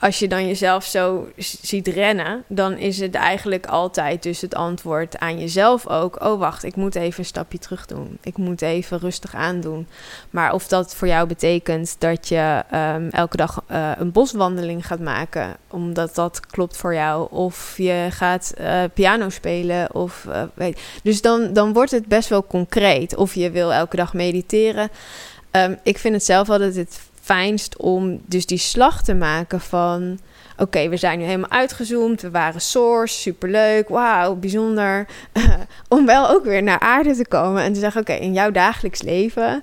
als 0.00 0.18
je 0.18 0.28
dan 0.28 0.46
jezelf 0.46 0.84
zo 0.84 1.28
ziet 1.36 1.88
rennen, 1.88 2.44
dan 2.46 2.76
is 2.76 2.98
het 3.00 3.14
eigenlijk 3.14 3.66
altijd 3.66 4.22
dus 4.22 4.40
het 4.40 4.54
antwoord 4.54 5.18
aan 5.18 5.38
jezelf 5.38 5.86
ook. 5.86 6.24
Oh, 6.24 6.38
wacht, 6.38 6.64
ik 6.64 6.76
moet 6.76 6.94
even 6.94 7.18
een 7.18 7.24
stapje 7.24 7.58
terug 7.58 7.86
doen. 7.86 8.18
Ik 8.22 8.36
moet 8.36 8.62
even 8.62 8.98
rustig 8.98 9.34
aandoen. 9.34 9.86
Maar 10.30 10.52
of 10.52 10.68
dat 10.68 10.94
voor 10.94 11.08
jou 11.08 11.26
betekent 11.26 11.96
dat 11.98 12.28
je 12.28 12.62
ehm, 12.70 13.08
elke 13.08 13.36
dag 13.36 13.62
eh, 13.66 13.90
een 13.96 14.12
boswandeling 14.12 14.86
gaat 14.86 15.00
maken, 15.00 15.56
omdat 15.70 16.14
dat 16.14 16.46
klopt 16.46 16.76
voor 16.76 16.94
jou, 16.94 17.28
of 17.30 17.74
je 17.76 18.06
gaat 18.10 18.52
eh, 18.56 18.82
piano 18.94 19.28
spelen, 19.28 19.94
of 19.94 20.26
eh, 20.30 20.42
weet. 20.54 20.80
Dus 21.02 21.22
dan, 21.22 21.52
dan 21.52 21.72
wordt 21.72 21.90
het 21.90 22.06
best 22.06 22.28
wel 22.28 22.46
concreet. 22.46 23.16
Of 23.16 23.34
je 23.34 23.50
wil 23.50 23.72
elke 23.72 23.96
dag 23.96 24.14
mediteren. 24.14 24.90
Ehm, 25.50 25.74
ik 25.82 25.98
vind 25.98 26.14
het 26.14 26.24
zelf 26.24 26.50
altijd 26.50 26.76
het 26.76 27.00
fijnst 27.28 27.76
om 27.76 28.20
dus 28.26 28.46
die 28.46 28.58
slag 28.58 29.02
te 29.02 29.14
maken 29.14 29.60
van... 29.60 30.18
Oké, 30.58 30.88
we 30.88 30.96
zijn 30.96 31.18
nu 31.18 31.24
helemaal 31.24 31.50
uitgezoomd. 31.50 32.22
We 32.22 32.30
waren 32.30 32.60
source, 32.60 33.18
superleuk. 33.18 33.88
Wauw, 33.88 34.34
bijzonder. 34.34 35.06
om 35.88 36.06
wel 36.06 36.28
ook 36.30 36.44
weer 36.44 36.62
naar 36.62 36.80
aarde 36.80 37.16
te 37.16 37.26
komen 37.26 37.62
en 37.62 37.72
te 37.72 37.80
zeggen... 37.80 38.00
Oké, 38.00 38.12
in 38.12 38.32
jouw 38.32 38.50
dagelijks 38.50 39.02
leven... 39.02 39.62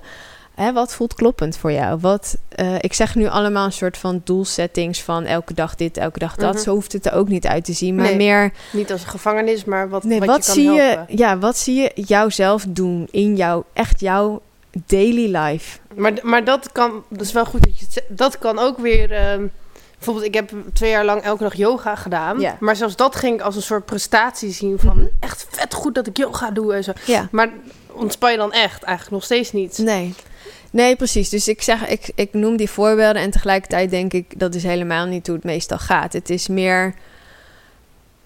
Hè, 0.54 0.72
wat 0.72 0.94
voelt 0.94 1.14
kloppend 1.14 1.56
voor 1.56 1.72
jou? 1.72 1.98
Wat, 2.00 2.36
eh, 2.48 2.74
ik 2.80 2.92
zeg 2.92 3.14
nu 3.14 3.26
allemaal 3.28 3.64
een 3.64 3.72
soort 3.72 3.98
van 3.98 4.20
doelsettings 4.24 5.02
van 5.02 5.24
elke 5.24 5.54
dag 5.54 5.74
dit, 5.74 5.96
elke 5.96 6.18
dag 6.18 6.36
dat. 6.36 6.54
Mhm. 6.54 6.62
Zo 6.62 6.72
hoeft 6.74 6.92
het 6.92 7.06
er 7.06 7.12
ook 7.12 7.28
niet 7.28 7.46
uit 7.46 7.64
te 7.64 7.72
zien. 7.72 7.94
Maar 7.94 8.04
Nee. 8.04 8.16
meer 8.16 8.52
Niet 8.72 8.92
als 8.92 9.02
een 9.02 9.08
gevangenis, 9.08 9.64
maar 9.64 9.88
wat, 9.88 10.04
Nee, 10.04 10.18
wat, 10.18 10.28
wat, 10.28 10.36
je 10.36 10.52
kan 10.52 10.54
zie 10.54 10.80
helpen. 10.80 11.04
je? 11.08 11.16
Ja, 11.16 11.38
wat 11.38 11.56
zie 11.56 11.74
je 11.74 11.90
jouzelf 11.94 12.64
doen 12.68 13.08
in 13.10 13.36
jouw 13.36 13.64
echt 13.72 14.00
jouw 14.00 14.40
daily 14.86 15.36
life. 15.36 15.78
Maar, 15.94 16.12
maar 16.22 16.44
dat 16.44 16.72
kan, 16.72 17.04
dat 17.08 17.20
is 17.20 17.32
wel 17.32 17.44
goed 17.44 17.62
dat 17.62 17.78
je. 17.78 18.02
Dat 18.08 18.38
kan 18.38 18.58
ook 18.58 18.78
weer. 18.78 19.12
ehm, 19.12 19.46
bijvoorbeeld, 19.96 20.26
ik 20.26 20.34
heb 20.34 20.52
twee 20.72 20.90
jaar 20.90 21.04
lang 21.04 21.22
elke 21.22 21.42
dag 21.42 21.54
yoga 21.54 21.94
gedaan. 21.94 22.42
Maar 22.60 22.76
zelfs 22.76 22.96
dat 22.96 23.16
ging 23.16 23.34
ik 23.34 23.40
als 23.40 23.56
een 23.56 23.62
soort 23.62 23.84
prestatie 23.84 24.50
zien 24.50 24.78
van 24.78 24.96
Mhm. 24.96 25.06
echt 25.20 25.46
vet 25.50 25.74
goed 25.74 25.94
dat 25.94 26.06
ik 26.06 26.16
yoga 26.16 26.50
doe 26.50 26.74
en 26.74 26.84
zo. 26.84 26.92
Ja. 27.06 27.28
Maar 27.30 27.48
ontspan 27.92 28.30
je 28.30 28.36
dan 28.36 28.52
echt? 28.52 28.82
Eigenlijk 28.82 29.10
nog 29.16 29.24
steeds 29.24 29.52
niet. 29.52 29.78
Nee. 29.78 30.14
Nee, 30.70 30.96
precies. 30.96 31.28
Dus 31.28 31.48
ik 31.48 31.62
zeg, 31.62 31.86
ik, 31.88 32.10
ik 32.14 32.32
noem 32.32 32.56
die 32.56 32.70
voorbeelden 32.70 33.22
en 33.22 33.30
tegelijkertijd 33.30 33.90
denk 33.90 34.12
ik 34.12 34.38
dat 34.38 34.54
is 34.54 34.62
helemaal 34.62 35.06
niet 35.06 35.26
hoe 35.26 35.36
het 35.36 35.44
meestal 35.44 35.78
gaat. 35.78 36.12
Het 36.12 36.30
is 36.30 36.48
meer, 36.48 36.94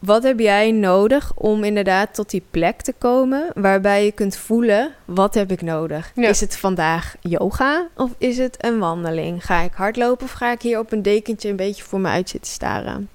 wat 0.01 0.23
heb 0.23 0.39
jij 0.39 0.71
nodig 0.71 1.33
om 1.35 1.65
inderdaad 1.65 2.15
tot 2.15 2.31
die 2.31 2.43
plek 2.51 2.83
te 2.83 2.95
komen 2.99 3.51
waarbij 3.55 4.05
je 4.05 4.13
kunt 4.13 4.37
voelen, 4.37 4.95
wat 5.05 5.35
heb 5.35 5.51
ik 5.51 5.63
nodig? 5.63 6.13
Ja. 6.15 6.29
Is 6.29 6.41
het 6.41 6.57
vandaag 6.57 7.17
yoga 7.21 7.89
of 7.97 8.11
is 8.19 8.39
het 8.39 8.65
een 8.65 8.79
wandeling? 8.79 9.47
Ga 9.47 9.61
ik 9.61 9.73
hardlopen 9.73 10.25
of 10.25 10.33
ga 10.33 10.53
ik 10.53 10.63
hier 10.63 10.79
op 10.79 10.93
een 10.93 11.03
dekentje 11.03 11.49
een 11.49 11.57
beetje 11.57 11.83
voor 11.83 12.01
me 12.01 12.09
uit 12.09 12.29
zitten 12.29 12.53
staren? 12.53 13.09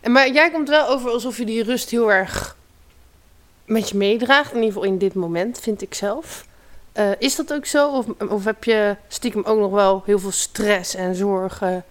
En 0.00 0.12
maar 0.12 0.30
jij 0.30 0.50
komt 0.50 0.68
wel 0.68 0.88
over 0.88 1.10
alsof 1.10 1.38
je 1.38 1.44
die 1.44 1.62
rust 1.62 1.90
heel 1.90 2.12
erg 2.12 2.56
met 3.64 3.88
je 3.88 3.96
meedraagt. 3.96 4.50
In 4.50 4.56
ieder 4.56 4.72
geval 4.72 4.88
in 4.88 4.98
dit 4.98 5.14
moment, 5.14 5.58
vind 5.60 5.82
ik 5.82 5.94
zelf. 5.94 6.46
Eh, 6.92 7.10
is 7.18 7.36
dat 7.36 7.52
ook 7.52 7.66
zo? 7.66 7.90
Of, 7.90 8.06
of 8.28 8.44
heb 8.44 8.64
je 8.64 8.96
stiekem 9.08 9.44
ook 9.44 9.58
nog 9.58 9.70
wel 9.70 10.02
heel 10.06 10.18
veel 10.18 10.30
stress 10.30 10.94
en 10.94 11.14
zorgen? 11.14 11.84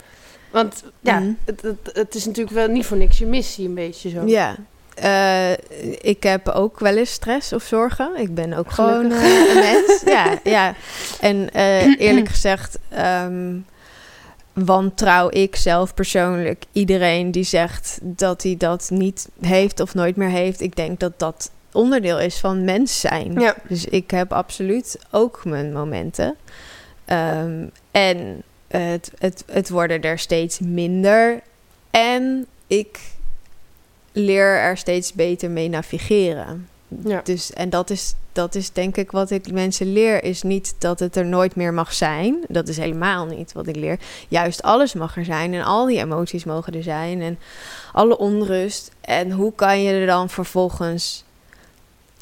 Want 0.51 0.83
ja, 0.99 1.19
Mhm. 1.19 1.31
het, 1.45 1.61
het, 1.61 1.95
het 1.95 2.15
is 2.15 2.25
natuurlijk 2.25 2.55
wel 2.55 2.67
niet 2.67 2.85
voor 2.85 2.97
niks 2.97 3.17
je 3.17 3.25
missie 3.25 3.67
een 3.67 3.73
beetje 3.73 4.09
zo. 4.09 4.25
Ja. 4.25 4.55
Eh, 4.95 5.51
ik 6.01 6.23
heb 6.23 6.47
ook 6.49 6.79
wel 6.79 6.97
eens 6.97 7.11
stress 7.11 7.53
of 7.53 7.63
zorgen. 7.63 8.11
Ik 8.17 8.35
ben 8.35 8.53
ook 8.53 8.71
gewoon 8.71 9.11
Gelukkig. 9.11 9.21
eh, 9.23 9.55
een 9.55 9.59
mens. 9.87 10.01
Ja, 10.15 10.39
ja. 10.43 10.75
En 11.19 11.53
eh, 11.53 11.99
eerlijk 11.99 12.27
gezegd 12.35 12.77
ehm, 12.89 13.55
wantrouw 14.53 15.29
ik 15.29 15.55
zelf 15.55 15.93
persoonlijk 15.93 16.63
iedereen 16.71 17.31
die 17.31 17.43
zegt 17.43 17.99
dat 18.01 18.43
hij 18.43 18.55
dat 18.57 18.89
niet 18.93 19.29
heeft 19.41 19.79
of 19.79 19.93
nooit 19.93 20.15
meer 20.15 20.29
heeft. 20.29 20.61
Ik 20.61 20.75
denk 20.75 20.99
dat 20.99 21.13
dat 21.19 21.51
onderdeel 21.71 22.19
is 22.19 22.37
van 22.39 22.63
mens 22.65 22.99
zijn. 22.99 23.39
Ja. 23.39 23.55
Dus 23.67 23.85
ik 23.85 24.11
heb 24.11 24.33
absoluut 24.33 24.99
ook 25.11 25.45
mijn 25.45 25.73
momenten. 25.73 26.35
Ehm, 27.05 27.65
en 27.91 28.43
het, 28.71 29.11
het, 29.17 29.43
het 29.51 29.69
worden 29.69 30.01
er 30.01 30.19
steeds 30.19 30.59
minder. 30.59 31.41
En 31.91 32.45
ik 32.67 32.99
leer 34.11 34.45
er 34.45 34.77
steeds 34.77 35.13
beter 35.13 35.49
mee 35.49 35.69
navigeren. 35.69 36.67
Ja. 37.05 37.21
Dus, 37.23 37.53
en 37.53 37.69
dat 37.69 37.89
is, 37.89 38.15
dat 38.31 38.55
is 38.55 38.71
denk 38.71 38.97
ik 38.97 39.11
wat 39.11 39.29
ik 39.29 39.51
mensen 39.51 39.93
leer, 39.93 40.23
is 40.23 40.41
niet 40.41 40.75
dat 40.77 40.99
het 40.99 41.15
er 41.15 41.25
nooit 41.25 41.55
meer 41.55 41.73
mag 41.73 41.93
zijn. 41.93 42.37
Dat 42.47 42.67
is 42.67 42.77
helemaal 42.77 43.25
niet 43.25 43.53
wat 43.53 43.67
ik 43.67 43.75
leer. 43.75 43.99
Juist 44.27 44.61
alles 44.61 44.93
mag 44.93 45.17
er 45.17 45.25
zijn 45.25 45.53
en 45.53 45.63
al 45.63 45.85
die 45.85 45.97
emoties 45.97 46.43
mogen 46.43 46.73
er 46.73 46.83
zijn 46.83 47.21
en 47.21 47.39
alle 47.93 48.17
onrust. 48.17 48.91
En 49.01 49.31
hoe 49.31 49.53
kan 49.55 49.81
je 49.81 49.91
er 49.91 50.05
dan 50.05 50.29
vervolgens, 50.29 51.23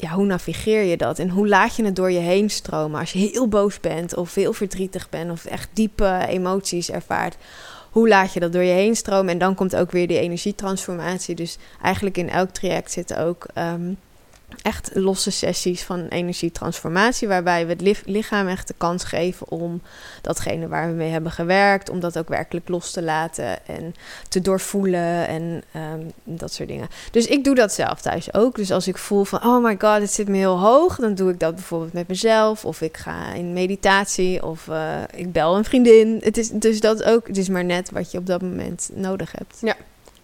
ja, 0.00 0.10
hoe 0.10 0.26
navigeer 0.26 0.82
je 0.82 0.96
dat? 0.96 1.18
En 1.18 1.28
hoe 1.28 1.48
laat 1.48 1.76
je 1.76 1.84
het 1.84 1.96
door 1.96 2.10
je 2.10 2.18
heen 2.18 2.50
stromen 2.50 3.00
als 3.00 3.12
je 3.12 3.18
heel 3.18 3.48
boos 3.48 3.80
bent 3.80 4.16
of 4.16 4.34
heel 4.34 4.52
verdrietig 4.52 5.08
bent 5.08 5.30
of 5.30 5.44
echt 5.44 5.68
diepe 5.72 6.24
emoties 6.28 6.90
ervaart? 6.90 7.36
Hoe 7.90 8.08
laat 8.08 8.32
je 8.32 8.40
dat 8.40 8.52
door 8.52 8.62
je 8.62 8.72
heen 8.72 8.96
stromen? 8.96 9.32
En 9.32 9.38
dan 9.38 9.54
komt 9.54 9.76
ook 9.76 9.90
weer 9.90 10.06
die 10.06 10.18
energietransformatie. 10.18 11.34
Dus 11.34 11.58
eigenlijk 11.82 12.16
in 12.16 12.30
elk 12.30 12.50
traject 12.50 12.92
zitten 12.92 13.18
ook 13.18 13.46
ehm, 13.54 13.92
echt 14.62 14.90
losse 14.94 15.30
sessies 15.30 15.82
van 15.82 16.06
energietransformatie, 16.08 17.28
waarbij 17.28 17.66
we 17.66 17.72
het 17.72 17.80
li- 17.80 18.02
lichaam 18.04 18.48
echt 18.48 18.68
de 18.68 18.74
kans 18.78 19.04
geven 19.04 19.50
om 19.50 19.82
datgene 20.22 20.68
waar 20.68 20.88
we 20.88 20.94
mee 20.94 21.10
hebben 21.10 21.32
gewerkt, 21.32 21.90
om 21.90 22.00
dat 22.00 22.18
ook 22.18 22.28
werkelijk 22.28 22.68
los 22.68 22.90
te 22.90 23.02
laten 23.02 23.66
en 23.66 23.94
te 24.28 24.40
doorvoelen 24.40 25.26
en 25.26 25.62
ehm, 25.72 26.00
dat 26.24 26.52
soort 26.52 26.68
dingen. 26.68 26.88
Dus 27.10 27.26
ik 27.26 27.44
doe 27.44 27.54
dat 27.54 27.72
zelf 27.72 28.00
thuis 28.00 28.34
ook. 28.34 28.56
Dus 28.56 28.70
als 28.70 28.88
ik 28.88 28.98
voel 28.98 29.24
van, 29.24 29.44
oh 29.44 29.64
my 29.64 29.76
god, 29.78 30.00
het 30.00 30.12
zit 30.12 30.28
me 30.28 30.36
heel 30.36 30.58
hoog, 30.58 30.96
dan 30.96 31.14
doe 31.14 31.30
ik 31.30 31.40
dat 31.40 31.54
bijvoorbeeld 31.54 31.92
met 31.92 32.08
mezelf, 32.08 32.64
of 32.64 32.80
ik 32.80 32.96
ga 32.96 33.32
in 33.32 33.52
meditatie, 33.52 34.44
of 34.46 34.68
eh, 34.68 35.02
ik 35.14 35.32
bel 35.32 35.56
een 35.56 35.64
vriendin. 35.64 36.20
Het 36.22 36.36
is 36.36 36.50
dus 36.50 36.80
dat 36.80 37.02
ook. 37.02 37.26
Het 37.26 37.36
is 37.36 37.48
maar 37.48 37.64
net 37.64 37.90
wat 37.90 38.10
je 38.10 38.18
op 38.18 38.26
dat 38.26 38.42
moment 38.42 38.90
nodig 38.94 39.32
hebt. 39.32 39.58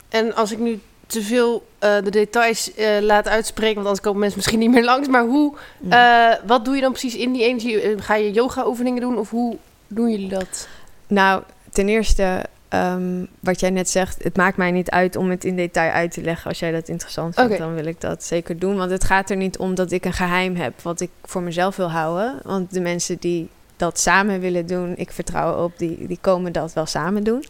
En 0.09 0.35
als 0.35 0.53
ik 0.53 0.59
nu 0.59 0.81
te 1.07 1.23
veel 1.23 1.67
eh, 1.79 1.97
de 2.05 2.11
details 2.11 2.75
eh, 2.75 3.01
laat 3.01 3.29
uitspreken, 3.29 3.75
want 3.75 3.87
anders 3.87 4.05
komen 4.05 4.21
mensen 4.21 4.39
misschien 4.39 4.59
niet 4.59 4.71
meer 4.71 4.85
langs. 4.85 5.09
Maar 5.09 5.25
hoe, 5.25 5.55
eh, 5.89 6.33
wat 6.47 6.65
doe 6.65 6.75
je 6.75 6.81
dan 6.81 6.91
precies 6.91 7.17
in 7.17 7.33
die 7.33 7.45
energie? 7.45 8.03
Ga 8.03 8.15
je 8.15 8.33
yoga-oefeningen 8.33 9.01
doen 9.01 9.19
of 9.19 9.31
hoe 9.31 9.57
doen 9.89 10.11
jullie 10.11 10.29
dat? 10.29 10.69
Nou, 11.07 11.43
ten 11.73 11.89
eerste, 11.89 12.45
ehm, 12.69 13.25
wat 13.41 13.61
jij 13.61 13.71
net 13.71 13.89
zegt, 13.89 14.25
het 14.25 14.37
maakt 14.37 14.57
mij 14.57 14.71
niet 14.71 14.91
uit 14.91 15.17
om 15.17 15.31
het 15.31 15.45
in 15.45 15.57
detail 15.57 15.91
uit 15.91 16.11
te 16.11 16.21
leggen. 16.23 16.49
Als 16.49 16.59
jij 16.59 16.73
dat 16.73 16.89
interessant 16.89 17.35
vindt, 17.35 17.59
dan 17.59 17.75
wil 17.75 17.87
ik 17.87 18.01
dat 18.01 18.25
zeker 18.25 18.59
doen. 18.59 18.77
Want 18.77 18.91
het 18.91 19.05
gaat 19.05 19.31
er 19.31 19.37
niet 19.37 19.59
om 19.59 19.75
dat 19.75 19.91
ik 19.91 20.05
een 20.05 20.13
geheim 20.13 20.57
heb 20.57 20.83
wat 20.83 21.01
ik 21.01 21.11
voor 21.23 21.43
mezelf 21.43 21.77
wil 21.77 21.91
houden. 21.91 22.41
Want 22.43 22.73
de 22.73 22.81
mensen 22.81 23.17
die 23.21 23.49
dat 23.77 23.99
samen 23.99 24.41
willen 24.41 24.67
doen, 24.67 24.95
ik 24.97 25.11
vertrouw 25.11 25.65
op, 25.65 25.79
die, 25.79 26.07
die 26.07 26.19
komen 26.21 26.53
dat 26.53 26.73
wel 26.73 26.87
samen 26.87 27.25
doen. 27.25 27.45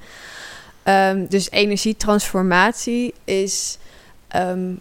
Ehm, 0.86 1.26
dus 1.28 1.50
energietransformatie 1.50 3.14
is 3.24 3.78
ehm, 4.28 4.74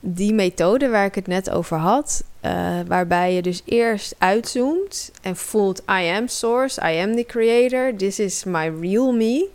die 0.00 0.32
methode 0.34 0.88
waar 0.88 1.04
ik 1.04 1.14
het 1.14 1.26
net 1.26 1.50
over 1.50 1.76
had. 1.76 2.24
eh, 2.40 2.80
waarbij 2.86 3.34
je 3.34 3.42
dus 3.42 3.62
eerst 3.64 4.14
uitzoomt 4.18 5.10
en 5.22 5.36
voelt: 5.36 5.78
I 5.78 6.08
am 6.16 6.28
source, 6.28 6.80
I 6.80 7.00
am 7.00 7.16
the 7.16 7.24
creator, 7.26 7.96
this 7.96 8.18
is 8.18 8.44
my 8.44 8.72
real 8.80 9.12
me. 9.12 9.48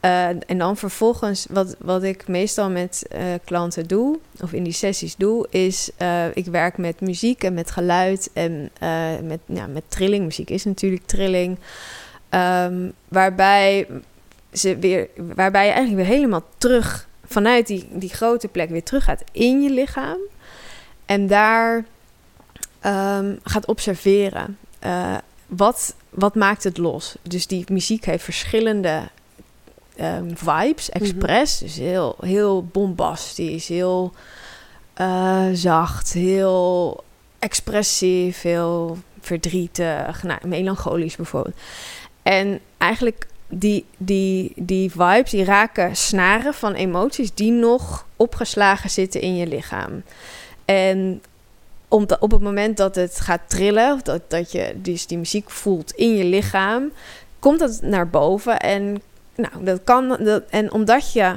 Eh, 0.00 0.28
en 0.28 0.58
dan 0.58 0.76
vervolgens, 0.76 1.46
wat, 1.50 1.76
wat 1.78 2.02
ik 2.02 2.28
meestal 2.28 2.70
met 2.70 3.06
eh, 3.10 3.22
klanten 3.44 3.86
doe, 3.86 4.18
of 4.40 4.52
in 4.52 4.62
die 4.62 4.72
sessies 4.72 5.16
doe, 5.16 5.46
is 5.50 5.90
ik 6.34 6.46
werk 6.46 6.78
met 6.78 7.00
muziek 7.00 7.44
en 7.44 7.54
met 7.54 7.70
geluid 7.70 8.30
en 8.32 8.70
met, 9.22 9.40
ja, 9.46 9.66
met 9.66 9.82
trilling. 9.88 10.24
Muziek 10.24 10.50
is 10.50 10.64
natuurlijk 10.64 11.06
trilling. 11.06 11.58
Ehm, 12.28 12.90
waarbij, 13.08 13.86
ze 14.52 14.76
weer, 14.76 15.08
waarbij 15.16 15.66
je 15.66 15.72
eigenlijk 15.72 16.06
weer 16.06 16.16
helemaal 16.16 16.44
terug 16.58 17.08
vanuit 17.24 17.66
die, 17.66 17.88
die 17.90 18.08
grote 18.08 18.48
plek 18.48 18.70
weer 18.70 18.82
terug 18.82 19.04
gaat 19.04 19.24
in 19.32 19.62
je 19.62 19.70
lichaam. 19.70 20.18
En 21.06 21.26
daar 21.26 21.84
ehm, 22.80 23.34
gaat 23.42 23.66
observeren. 23.66 24.58
Eh, 24.78 25.16
wat, 25.46 25.94
wat 26.10 26.34
maakt 26.34 26.64
het 26.64 26.78
los? 26.78 27.16
Dus 27.22 27.46
die 27.46 27.64
muziek 27.72 28.04
heeft 28.04 28.24
verschillende 28.24 29.08
ehm, 29.96 30.34
vibes, 30.34 30.90
expres. 30.90 31.58
Dus 31.58 31.76
heel, 31.76 32.16
heel 32.20 32.64
bombastisch, 32.64 33.68
heel 33.68 34.12
eh, 34.94 35.46
zacht, 35.52 36.12
heel 36.12 37.04
expressief, 37.38 38.42
heel 38.42 38.98
verdrietig, 39.20 40.22
nou, 40.22 40.46
melancholisch 40.46 41.16
bijvoorbeeld. 41.16 41.56
En 42.22 42.60
eigenlijk 42.78 43.26
die, 43.50 43.84
die, 43.96 44.52
die 44.56 44.90
vibes, 44.90 45.30
die 45.30 45.44
raken 45.44 45.96
snaren 45.96 46.54
van 46.54 46.74
emoties 46.74 47.34
die 47.34 47.52
nog 47.52 48.06
opgeslagen 48.16 48.90
zitten 48.90 49.20
in 49.20 49.36
je 49.36 49.46
lichaam. 49.46 50.02
En 50.64 51.22
op 51.88 52.30
het 52.30 52.40
moment 52.40 52.76
dat 52.76 52.94
het 52.94 53.20
gaat 53.20 53.40
trillen, 53.46 53.92
of 53.92 54.02
dat, 54.02 54.30
dat 54.30 54.52
je 54.52 54.72
dus 54.76 55.06
die 55.06 55.18
muziek 55.18 55.50
voelt 55.50 55.90
in 55.90 56.16
je 56.16 56.24
lichaam, 56.24 56.92
komt 57.38 57.58
dat 57.58 57.80
naar 57.82 58.08
boven. 58.08 58.60
En, 58.60 59.02
nou, 59.34 59.64
dat 59.64 59.80
kan, 59.84 60.08
dat, 60.08 60.42
en 60.50 60.72
omdat 60.72 61.12
je 61.12 61.34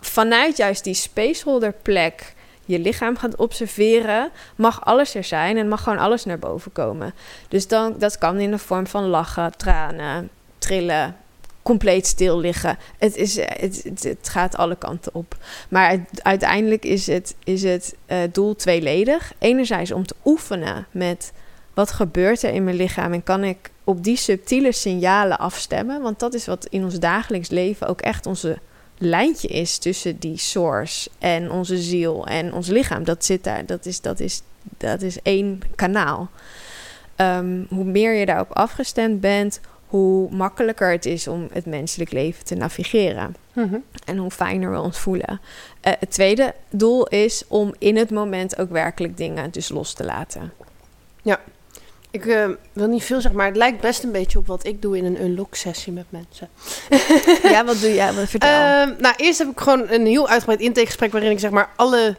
vanuit 0.00 0.56
juist 0.56 0.84
die 0.84 0.94
spaceholder 0.94 1.74
plek 1.82 2.34
je 2.64 2.78
lichaam 2.78 3.16
gaat 3.16 3.36
observeren, 3.36 4.30
mag 4.56 4.84
alles 4.84 5.14
er 5.14 5.24
zijn 5.24 5.56
en 5.56 5.68
mag 5.68 5.82
gewoon 5.82 5.98
alles 5.98 6.24
naar 6.24 6.38
boven 6.38 6.72
komen. 6.72 7.14
Dus 7.48 7.68
dan, 7.68 7.94
dat 7.98 8.18
kan 8.18 8.38
in 8.38 8.50
de 8.50 8.58
vorm 8.58 8.86
van 8.86 9.04
lachen, 9.04 9.56
tranen, 9.56 10.30
trillen, 10.60 11.16
compleet 11.62 12.06
stil 12.06 12.38
liggen. 12.38 12.78
Het, 12.98 13.16
is, 13.16 13.36
eh, 13.36 13.60
het, 13.60 14.02
het, 14.02 14.28
gaat 14.28 14.56
alle 14.56 14.76
kanten 14.76 15.14
op. 15.14 15.36
Maar 15.68 16.04
uiteindelijk 16.22 16.84
is 16.84 17.06
het, 17.06 17.34
is 17.44 17.62
het 17.62 17.94
eh, 18.06 18.18
doel 18.32 18.56
tweeledig. 18.56 19.32
Enerzijds 19.38 19.92
om 19.92 20.06
te 20.06 20.14
oefenen 20.24 20.86
met 20.90 21.32
wat 21.74 21.92
gebeurt 21.92 22.42
er 22.42 22.52
in 22.52 22.64
mijn 22.64 22.76
lichaam 22.76 23.12
en 23.12 23.22
kan 23.22 23.44
ik 23.44 23.70
op 23.84 24.04
die 24.04 24.16
subtiele 24.16 24.72
signalen 24.72 25.38
afstemmen. 25.38 26.02
Want 26.02 26.18
dat 26.18 26.34
is 26.34 26.46
wat 26.46 26.66
in 26.66 26.84
ons 26.84 26.98
dagelijks 26.98 27.48
leven 27.48 27.86
ook 27.86 28.00
echt 28.00 28.26
onze 28.26 28.58
lijntje 28.98 29.48
is 29.48 29.78
tussen 29.78 30.18
die 30.18 30.38
source 30.38 31.10
en 31.18 31.50
onze 31.50 31.78
ziel 31.78 32.26
en 32.26 32.52
ons 32.52 32.68
lichaam. 32.68 33.04
Dat 33.04 33.24
zit 33.24 33.44
daar, 33.44 33.66
dat 33.66 33.86
is, 33.86 34.00
dat 34.00 34.20
is, 34.20 34.42
dat 34.62 35.02
is 35.02 35.22
één 35.22 35.60
kanaal. 35.74 36.30
Ehm, 37.16 37.62
hoe 37.68 37.84
meer 37.84 38.12
je 38.12 38.26
daarop 38.26 38.52
afgestemd 38.52 39.20
bent, 39.20 39.60
hoe 39.90 40.30
makkelijker 40.30 40.90
het 40.90 41.06
is 41.06 41.28
om 41.28 41.48
het 41.52 41.66
menselijk 41.66 42.12
leven 42.12 42.44
te 42.44 42.54
navigeren. 42.54 43.36
Mhm. 43.52 43.78
En 44.04 44.16
hoe 44.16 44.30
fijner 44.30 44.70
we 44.70 44.80
ons 44.80 44.98
voelen. 44.98 45.40
Eh, 45.80 45.92
het 46.00 46.10
tweede 46.10 46.54
doel 46.70 47.06
is 47.06 47.44
om 47.48 47.74
in 47.78 47.96
het 47.96 48.10
moment 48.10 48.58
ook 48.58 48.70
werkelijk 48.70 49.16
dingen 49.16 49.50
dus 49.50 49.68
los 49.68 49.92
te 49.92 50.04
laten. 50.04 50.52
Ik 52.12 52.26
eh, 52.26 52.48
wil 52.72 52.86
niet 52.86 53.02
veel 53.02 53.20
zeggen, 53.20 53.38
maar 53.38 53.46
het 53.48 53.56
lijkt 53.56 53.80
best 53.80 54.02
een 54.02 54.12
beetje 54.12 54.38
op 54.38 54.46
wat 54.46 54.66
ik 54.66 54.82
doe 54.82 54.96
in 54.96 55.04
een 55.04 55.22
unlock 55.22 55.54
sessie 55.54 55.92
met 55.92 56.04
mensen. 56.08 56.48
ja, 57.54 57.64
wat 57.64 57.80
doe 57.80 57.94
jij? 57.94 58.12
Wat 58.12 58.28
vertel. 58.28 58.48
Ehm, 58.50 58.92
nou, 58.98 59.14
eerst 59.16 59.38
heb 59.38 59.48
ik 59.48 59.60
gewoon 59.60 59.88
een 59.88 60.06
heel 60.06 60.28
uitgebreid 60.28 60.60
intakegesprek 60.60 61.12
waarin 61.12 61.30
ik 61.30 61.38
zeg 61.38 61.50
maar 61.50 61.70
alle, 61.76 62.16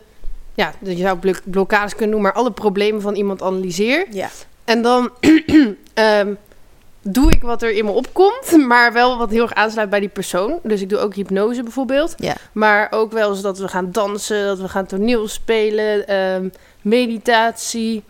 ja, 0.53 0.73
je 0.79 0.95
zou 0.95 1.17
blok- 1.17 1.41
blokkades 1.43 1.91
kunnen 1.91 2.09
noemen, 2.09 2.31
maar 2.33 2.41
alle 2.41 2.51
problemen 2.51 3.01
van 3.01 3.15
iemand 3.15 3.41
analyseer. 3.41 4.05
ja. 4.09 4.29
En 4.65 4.81
dan 4.81 5.09
ehm, 5.93 6.33
doe 7.01 7.31
ik 7.31 7.41
wat 7.41 7.61
er 7.61 7.71
in 7.71 7.85
me 7.85 7.91
opkomt, 7.91 8.57
maar 8.67 8.93
wel 8.93 9.17
wat 9.17 9.29
heel 9.29 9.41
erg 9.41 9.53
aansluit 9.53 9.89
bij 9.89 9.99
die 9.99 10.09
persoon. 10.09 10.59
Dus 10.63 10.81
ik 10.81 10.89
doe 10.89 10.99
ook 10.99 11.15
hypnose 11.15 11.63
bijvoorbeeld. 11.63 12.13
Ja. 12.17 12.35
Maar 12.51 12.87
ook 12.91 13.11
wel 13.11 13.29
eens 13.29 13.41
dat 13.41 13.57
we 13.57 13.67
gaan 13.67 13.91
dansen, 13.91 14.45
dat 14.45 14.59
we 14.59 14.69
gaan 14.69 14.85
toneel 14.85 15.27
spelen, 15.27 16.07
ehm, 16.07 16.49
meditatie. 16.81 18.03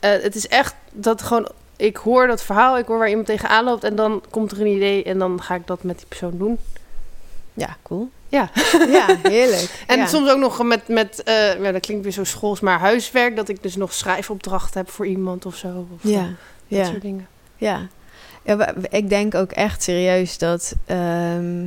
Eh, 0.00 0.10
het 0.10 0.34
is 0.34 0.48
echt 0.48 0.74
dat 0.92 1.22
gewoon, 1.22 1.48
ik 1.76 1.96
hoor 1.96 2.26
dat 2.26 2.42
verhaal, 2.42 2.78
ik 2.78 2.86
hoor 2.86 2.98
waar 2.98 3.08
iemand 3.08 3.26
tegenaan 3.26 3.64
loopt 3.64 3.84
en 3.84 3.96
dan 3.96 4.22
komt 4.30 4.52
er 4.52 4.60
een 4.60 4.76
idee 4.76 5.04
en 5.04 5.18
dan 5.18 5.42
ga 5.42 5.54
ik 5.54 5.66
dat 5.66 5.82
met 5.82 5.96
die 5.98 6.06
persoon 6.06 6.38
doen. 6.38 6.58
Ja, 7.54 7.76
cool. 7.82 8.08
Ja. 8.28 8.50
Ja, 8.88 9.06
heerlijk. 9.22 9.70
En 9.86 9.98
ja. 9.98 10.06
soms 10.06 10.30
ook 10.30 10.38
nog 10.38 10.62
met, 10.62 10.88
met 10.88 11.22
eh, 11.22 11.62
ja, 11.62 11.72
dat 11.72 11.80
klinkt 11.80 12.02
weer 12.02 12.12
zo 12.12 12.24
schools, 12.24 12.60
maar 12.60 12.78
huiswerk, 12.78 13.36
dat 13.36 13.48
ik 13.48 13.62
dus 13.62 13.76
nog 13.76 13.92
schrijfopdrachten 13.92 14.80
heb 14.80 14.90
voor 14.90 15.06
iemand 15.06 15.46
of 15.46 15.56
zo. 15.56 15.86
Of 15.94 16.10
Ja, 16.10 16.22
dat 16.22 16.78
ja. 16.78 16.84
soort 16.84 17.02
dingen. 17.02 17.26
Ja. 17.56 17.88
Ja 18.48 18.74
ik 18.90 19.08
denk 19.08 19.34
ook 19.34 19.52
echt 19.52 19.82
serieus 19.82 20.38
dat. 20.38 20.74
ehm, 20.86 21.66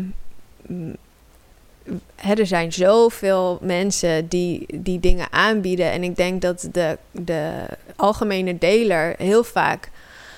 hè, 2.16 2.34
er 2.34 2.48
zijn 2.48 2.74
zoveel 2.74 3.60
mensen 3.62 4.28
die, 4.28 4.66
die 4.74 5.00
dingen 5.00 5.28
aanbieden. 5.32 5.92
En 5.92 6.04
ik 6.04 6.16
denk 6.16 6.42
dat 6.42 6.68
de, 6.72 6.98
de 7.12 7.52
algemene 7.96 8.58
deler 8.58 9.16
heel 9.18 9.44
vaak 9.44 9.90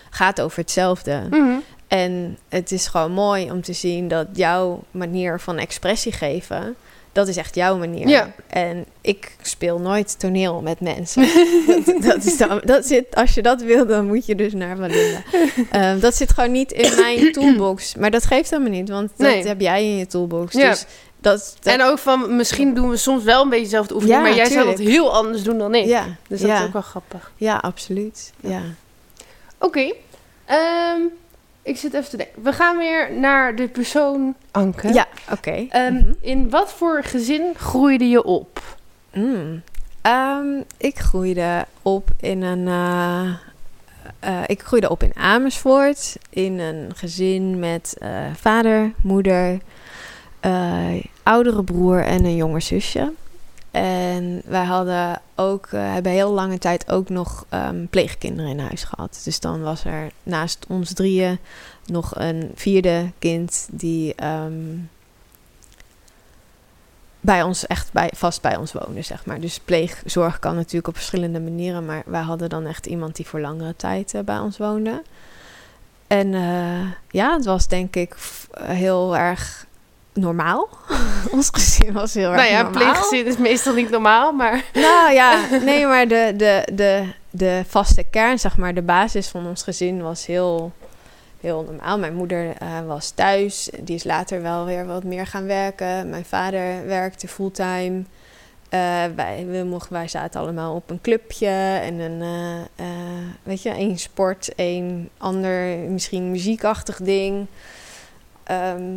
gaat 0.10 0.42
over 0.42 0.60
hetzelfde. 0.60 1.28
Mhm. 1.30 1.56
En 1.88 2.38
het 2.50 2.72
is 2.72 2.88
gewoon 2.88 3.12
mooi 3.12 3.52
om 3.52 3.62
te 3.62 3.74
zien 3.74 4.08
dat 4.08 4.28
jouw 4.34 4.84
manier 4.92 5.40
van 5.40 5.58
expressie 5.58 6.12
geven, 6.12 6.76
dat 7.14 7.28
is 7.28 7.38
echt 7.38 7.56
jouw 7.56 7.78
manier. 7.78 8.08
Ja. 8.08 8.32
En 8.48 8.86
ik 9.02 9.36
speel 9.42 9.80
nooit 9.80 10.20
toneel 10.20 10.62
met 10.62 10.80
mensen. 10.80 11.22
dat, 11.86 12.02
dat 12.04 12.24
is 12.24 12.38
dan, 12.38 12.62
dat 12.66 12.86
zit, 12.86 13.16
als 13.16 13.34
je 13.34 13.42
dat 13.42 13.62
wil, 13.62 13.86
dan 13.86 14.06
moet 14.08 14.26
je 14.26 14.36
dus 14.36 14.54
naar 14.54 14.78
Valinda. 14.78 15.22
Ehm, 15.72 16.00
dat 16.00 16.16
zit 16.16 16.32
gewoon 16.34 16.52
niet 16.52 16.72
in 16.72 16.96
mijn 17.00 17.32
toolbox. 17.34 17.96
Maar 17.96 18.12
dat 18.12 18.26
geeft 18.26 18.50
helemaal 18.50 18.72
niet, 18.72 18.90
want 18.90 19.10
dat 19.18 19.28
Nee. 19.28 19.48
heb 19.48 19.60
jij 19.62 19.84
in 19.84 19.98
je 19.98 20.08
toolbox. 20.08 20.54
Ja. 20.54 20.70
Dus 20.70 20.86
dat, 21.22 21.56
dat 21.62 21.74
En 21.74 21.82
ook 21.84 21.98
van, 22.00 22.36
misschien 22.36 22.74
doen 22.74 22.90
we 22.90 22.98
soms 22.98 23.24
wel 23.24 23.42
een 23.44 23.50
beetje 23.50 23.64
dezelfde 23.64 23.94
oefening, 23.94 24.18
Ja, 24.20 24.24
maar 24.28 24.36
jij 24.36 24.50
zou 24.50 24.66
dat 24.66 24.80
heel 24.80 25.14
anders 25.14 25.44
doen 25.44 25.58
dan 25.58 25.76
ik. 25.76 25.86
ja, 25.86 26.06
Dus 26.28 26.40
dat 26.40 26.50
ja, 26.50 26.60
is 26.60 26.66
ook 26.66 26.74
wel 26.74 26.82
grappig. 26.82 27.32
ja, 27.38 27.56
absoluut. 27.58 28.32
Ja. 28.40 28.62
Oké, 29.58 29.94
ehm, 30.46 31.00
ik 31.64 31.78
zit 31.78 31.94
even 31.94 32.10
te 32.10 32.18
denken. 32.18 32.44
We 32.44 32.54
gaan 32.54 32.78
weer 32.78 33.14
naar 33.20 33.56
de 33.56 33.68
persoon 33.68 34.36
Anke. 34.52 34.94
Ja, 34.94 35.08
oké. 35.32 35.66
Ehm, 35.70 35.94
Mhm. 35.94 36.14
In 36.22 36.50
wat 36.50 36.74
voor 36.74 37.04
gezin 37.04 37.54
groeide 37.56 38.10
je 38.10 38.24
op? 38.24 38.62
Mm. 39.14 39.62
Ehm, 40.02 40.46
ik 40.78 41.00
groeide 41.00 41.66
op 41.82 42.10
in 42.20 42.42
een. 42.42 42.68
eh, 42.68 43.30
eh, 44.20 44.42
ik 44.46 44.62
groeide 44.62 44.90
op 44.90 45.04
in 45.04 45.16
Amersfoort. 45.16 46.16
In 46.30 46.60
een 46.60 46.92
gezin 46.96 47.60
met 47.60 47.96
eh, 48.00 48.10
vader, 48.36 48.92
moeder, 49.02 49.58
oudere 51.24 51.64
broer 51.64 52.04
en 52.04 52.26
een 52.26 52.36
jonger 52.36 52.62
zusje. 52.62 53.12
En 53.74 54.42
wij 54.46 54.64
hadden 54.64 55.22
ook, 55.36 55.68
eh, 55.68 55.94
hebben 55.94 56.12
heel 56.12 56.32
lange 56.32 56.58
tijd 56.58 56.92
ook 56.92 57.10
nog 57.10 57.46
ehm, 57.50 57.86
pleegkinderen 57.90 58.52
in 58.52 58.60
huis 58.60 58.84
gehad. 58.84 59.22
Dus 59.24 59.40
dan 59.40 59.62
was 59.62 59.86
er 59.86 60.12
naast 60.24 60.66
ons 60.68 60.94
drieën 60.94 61.40
nog 61.86 62.12
een 62.16 62.52
vierde 62.56 63.12
kind 63.20 63.68
die 63.72 64.16
ehm, 64.16 64.80
bij 67.20 67.44
ons 67.44 67.68
echt 67.68 67.92
bij, 67.92 68.10
vast 68.16 68.42
bij 68.42 68.56
ons 68.56 68.74
woonde, 68.74 69.02
zeg 69.02 69.26
maar. 69.26 69.40
Dus 69.40 69.60
pleegzorg 69.60 70.40
kan 70.40 70.56
natuurlijk 70.56 70.88
op 70.88 70.96
verschillende 70.96 71.40
manieren, 71.40 71.86
maar 71.86 72.04
wij 72.06 72.22
hadden 72.22 72.50
dan 72.50 72.66
echt 72.66 72.86
iemand 72.86 73.16
die 73.16 73.28
voor 73.28 73.40
langere 73.40 73.76
tijd 73.76 74.14
eh, 74.14 74.22
bij 74.22 74.40
ons 74.40 74.58
woonde. 74.58 75.04
En 76.08 76.34
eh, 76.34 76.92
ja, 77.10 77.34
het 77.34 77.46
was 77.46 77.68
denk 77.68 77.96
ik 77.96 78.16
heel 78.54 79.18
erg 79.18 79.66
normaal. 80.14 80.70
ons 81.32 81.50
gezin 81.52 81.94
was 81.94 82.14
heel 82.14 82.32
erg 82.32 82.36
nou 82.36 82.52
ja, 82.52 82.62
normaal. 82.62 82.82
pleeggezin 82.82 83.26
is 83.26 83.38
meestal 83.38 83.74
niet 83.74 83.90
normaal, 83.90 84.32
maar... 84.32 84.64
Nou 84.74 85.14
ja, 85.14 85.48
nee, 85.66 85.86
maar 85.86 86.08
de, 86.08 86.34
de, 86.38 86.68
de, 86.74 87.14
de 87.30 87.64
vaste 87.68 88.04
kern, 88.04 88.40
zeg 88.40 88.58
maar, 88.58 88.74
de 88.74 88.82
basis 88.82 89.28
van 89.28 89.48
ons 89.48 89.64
gezin 89.64 90.02
was 90.02 90.26
heel, 90.26 90.72
heel 91.40 91.64
normaal. 91.64 92.00
Mijn 92.00 92.16
moeder 92.16 92.56
eh, 92.58 92.86
was 92.86 93.10
thuis, 93.10 93.70
die 93.80 93.96
is 93.96 94.04
later 94.04 94.42
wel 94.42 94.66
weer 94.66 94.86
wat 94.86 95.04
meer 95.04 95.28
gaan 95.28 95.46
werken. 95.46 96.10
Mijn 96.10 96.26
vader 96.26 96.88
werkte 96.88 97.28
fulltime. 97.28 98.04
Eh, 98.70 99.04
wij, 99.16 99.46
we 99.50 99.64
mochten, 99.64 99.94
wij 99.94 100.08
zaten 100.08 100.42
allemaal 100.42 100.76
op 100.76 100.90
een 100.90 101.02
clubje 101.02 101.80
en 101.82 102.00
een, 102.00 102.22
eh, 102.76 102.86
weet 103.44 103.62
je, 103.62 103.70
één 103.70 103.98
sport, 103.98 104.56
één 104.56 105.10
ander, 105.18 105.78
misschien 105.78 106.32
muziekachtig 106.32 106.98
ding. 106.98 107.48
Ehm, 108.44 108.92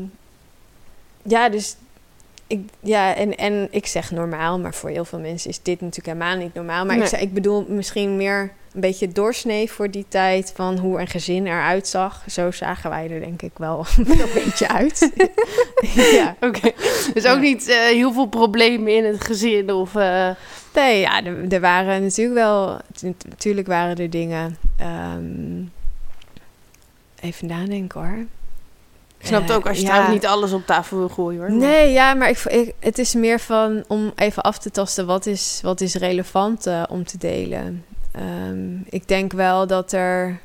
ja, 1.28 1.48
dus 1.48 1.76
ik, 2.46 2.60
ja, 2.80 3.14
en, 3.14 3.36
en 3.36 3.68
ik 3.70 3.86
zeg 3.86 4.10
normaal, 4.10 4.58
maar 4.58 4.74
voor 4.74 4.90
heel 4.90 5.04
veel 5.04 5.18
mensen 5.18 5.50
is 5.50 5.62
dit 5.62 5.80
natuurlijk 5.80 6.18
helemaal 6.18 6.36
niet 6.44 6.54
normaal. 6.54 6.84
Maar 6.84 6.96
ik, 6.96 7.10
ik 7.10 7.34
bedoel 7.34 7.66
misschien 7.68 8.16
meer 8.16 8.52
een 8.72 8.80
beetje 8.80 9.08
doorsnee 9.08 9.70
voor 9.70 9.90
die 9.90 10.04
tijd 10.08 10.52
van 10.54 10.78
hoe 10.78 11.00
een 11.00 11.06
gezin 11.06 11.46
eruit 11.46 11.88
zag. 11.88 12.24
Zo 12.30 12.50
zagen 12.50 12.90
wij 12.90 13.10
er 13.10 13.20
denk 13.20 13.42
ik 13.42 13.52
wel 13.56 13.86
een 13.96 14.28
beetje 14.34 14.68
uit. 14.68 15.10
ja. 16.18 16.36
Oké, 16.40 16.70
dus 17.14 17.22
Ja. 17.22 17.32
ook 17.32 17.40
niet 17.40 17.68
eh, 17.68 17.76
heel 17.78 18.12
veel 18.12 18.26
problemen 18.28 18.94
in 18.96 19.04
het 19.04 19.24
gezin 19.24 19.70
of... 19.72 19.94
eh, 19.94 20.30
Nee, 20.74 21.00
ja, 21.00 21.24
er, 21.24 21.52
er 21.52 21.60
waren 21.60 22.02
natuurlijk 22.02 22.36
wel, 22.38 22.80
natuurlijk 23.28 23.66
waren 23.66 23.96
er 23.96 24.10
dingen. 24.10 24.56
ehm, 24.76 25.62
even 27.20 27.46
nadenken 27.46 28.00
hoor. 28.00 28.24
Ik 29.26 29.32
snap 29.32 29.40
het 29.42 29.50
Eh, 29.50 29.56
ook 29.56 29.66
als 29.68 29.76
je 29.76 29.82
ja. 29.82 29.88
trouwens 29.88 30.14
niet 30.14 30.26
alles 30.26 30.52
op 30.52 30.66
tafel 30.66 30.98
wil 30.98 31.08
gooien 31.08 31.40
hoor. 31.40 31.48
Maar- 31.50 31.58
Nee, 31.68 31.92
ja, 31.92 32.14
maar 32.14 32.28
ik, 32.28 32.38
ik, 32.38 32.74
het 32.80 32.98
is 32.98 33.14
meer 33.14 33.40
van 33.40 33.84
om 33.88 34.12
even 34.16 34.42
af 34.42 34.58
te 34.58 34.70
tasten 34.70 35.06
wat 35.06 35.26
is, 35.26 35.58
wat 35.62 35.80
is 35.80 35.94
relevant 35.94 36.66
eh, 36.66 36.82
om 36.88 37.04
te 37.04 37.18
delen. 37.18 37.84
Ehm, 38.12 38.76
ik 38.88 39.08
denk 39.08 39.32
wel 39.32 39.66
dat 39.66 39.92
er. 39.92 40.38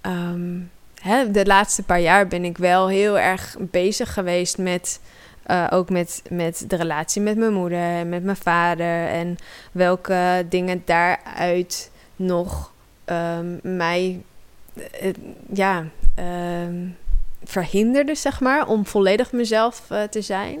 ehm, 0.00 0.58
hè, 1.00 1.30
de 1.30 1.46
laatste 1.46 1.82
paar 1.82 2.00
jaar 2.00 2.26
ben 2.26 2.44
ik 2.44 2.58
wel 2.58 2.88
heel 2.88 3.18
erg 3.18 3.56
bezig 3.60 4.12
geweest 4.12 4.58
met. 4.58 5.00
eh, 5.42 5.66
ook 5.70 5.90
met, 5.90 6.22
met 6.30 6.64
de 6.68 6.76
relatie 6.76 7.22
met 7.22 7.36
mijn 7.36 7.52
moeder 7.52 7.78
en 7.78 8.08
met 8.08 8.24
mijn 8.24 8.36
vader. 8.36 9.06
En 9.08 9.36
welke 9.72 10.46
dingen 10.48 10.82
daaruit 10.84 11.90
nog 12.16 12.72
ehm, 13.04 13.46
mij. 13.76 14.22
ja. 15.52 15.84
Verhinderde, 17.46 18.14
zeg 18.14 18.40
maar, 18.40 18.68
om 18.68 18.86
volledig 18.86 19.32
mezelf 19.32 19.82
eh, 19.88 20.02
te 20.02 20.20
zijn. 20.20 20.58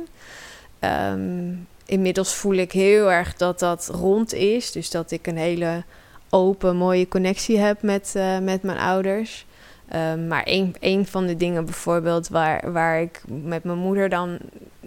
Ehm, 0.78 1.52
inmiddels 1.86 2.34
voel 2.34 2.54
ik 2.54 2.72
heel 2.72 3.12
erg 3.12 3.34
dat 3.34 3.58
dat 3.58 3.88
rond 3.92 4.34
is. 4.34 4.72
Dus 4.72 4.90
dat 4.90 5.10
ik 5.10 5.26
een 5.26 5.36
hele 5.36 5.84
open, 6.30 6.76
mooie 6.76 7.08
connectie 7.08 7.58
heb 7.58 7.82
met, 7.82 8.12
eh, 8.16 8.38
met 8.38 8.62
mijn 8.62 8.78
ouders. 8.78 9.46
Ehm, 9.88 10.26
maar 10.26 10.42
een, 10.44 10.76
een 10.80 11.06
van 11.06 11.26
de 11.26 11.36
dingen 11.36 11.64
bijvoorbeeld 11.64 12.28
waar, 12.28 12.72
waar 12.72 13.00
ik 13.00 13.22
met 13.26 13.64
mijn 13.64 13.78
moeder 13.78 14.08
dan 14.08 14.38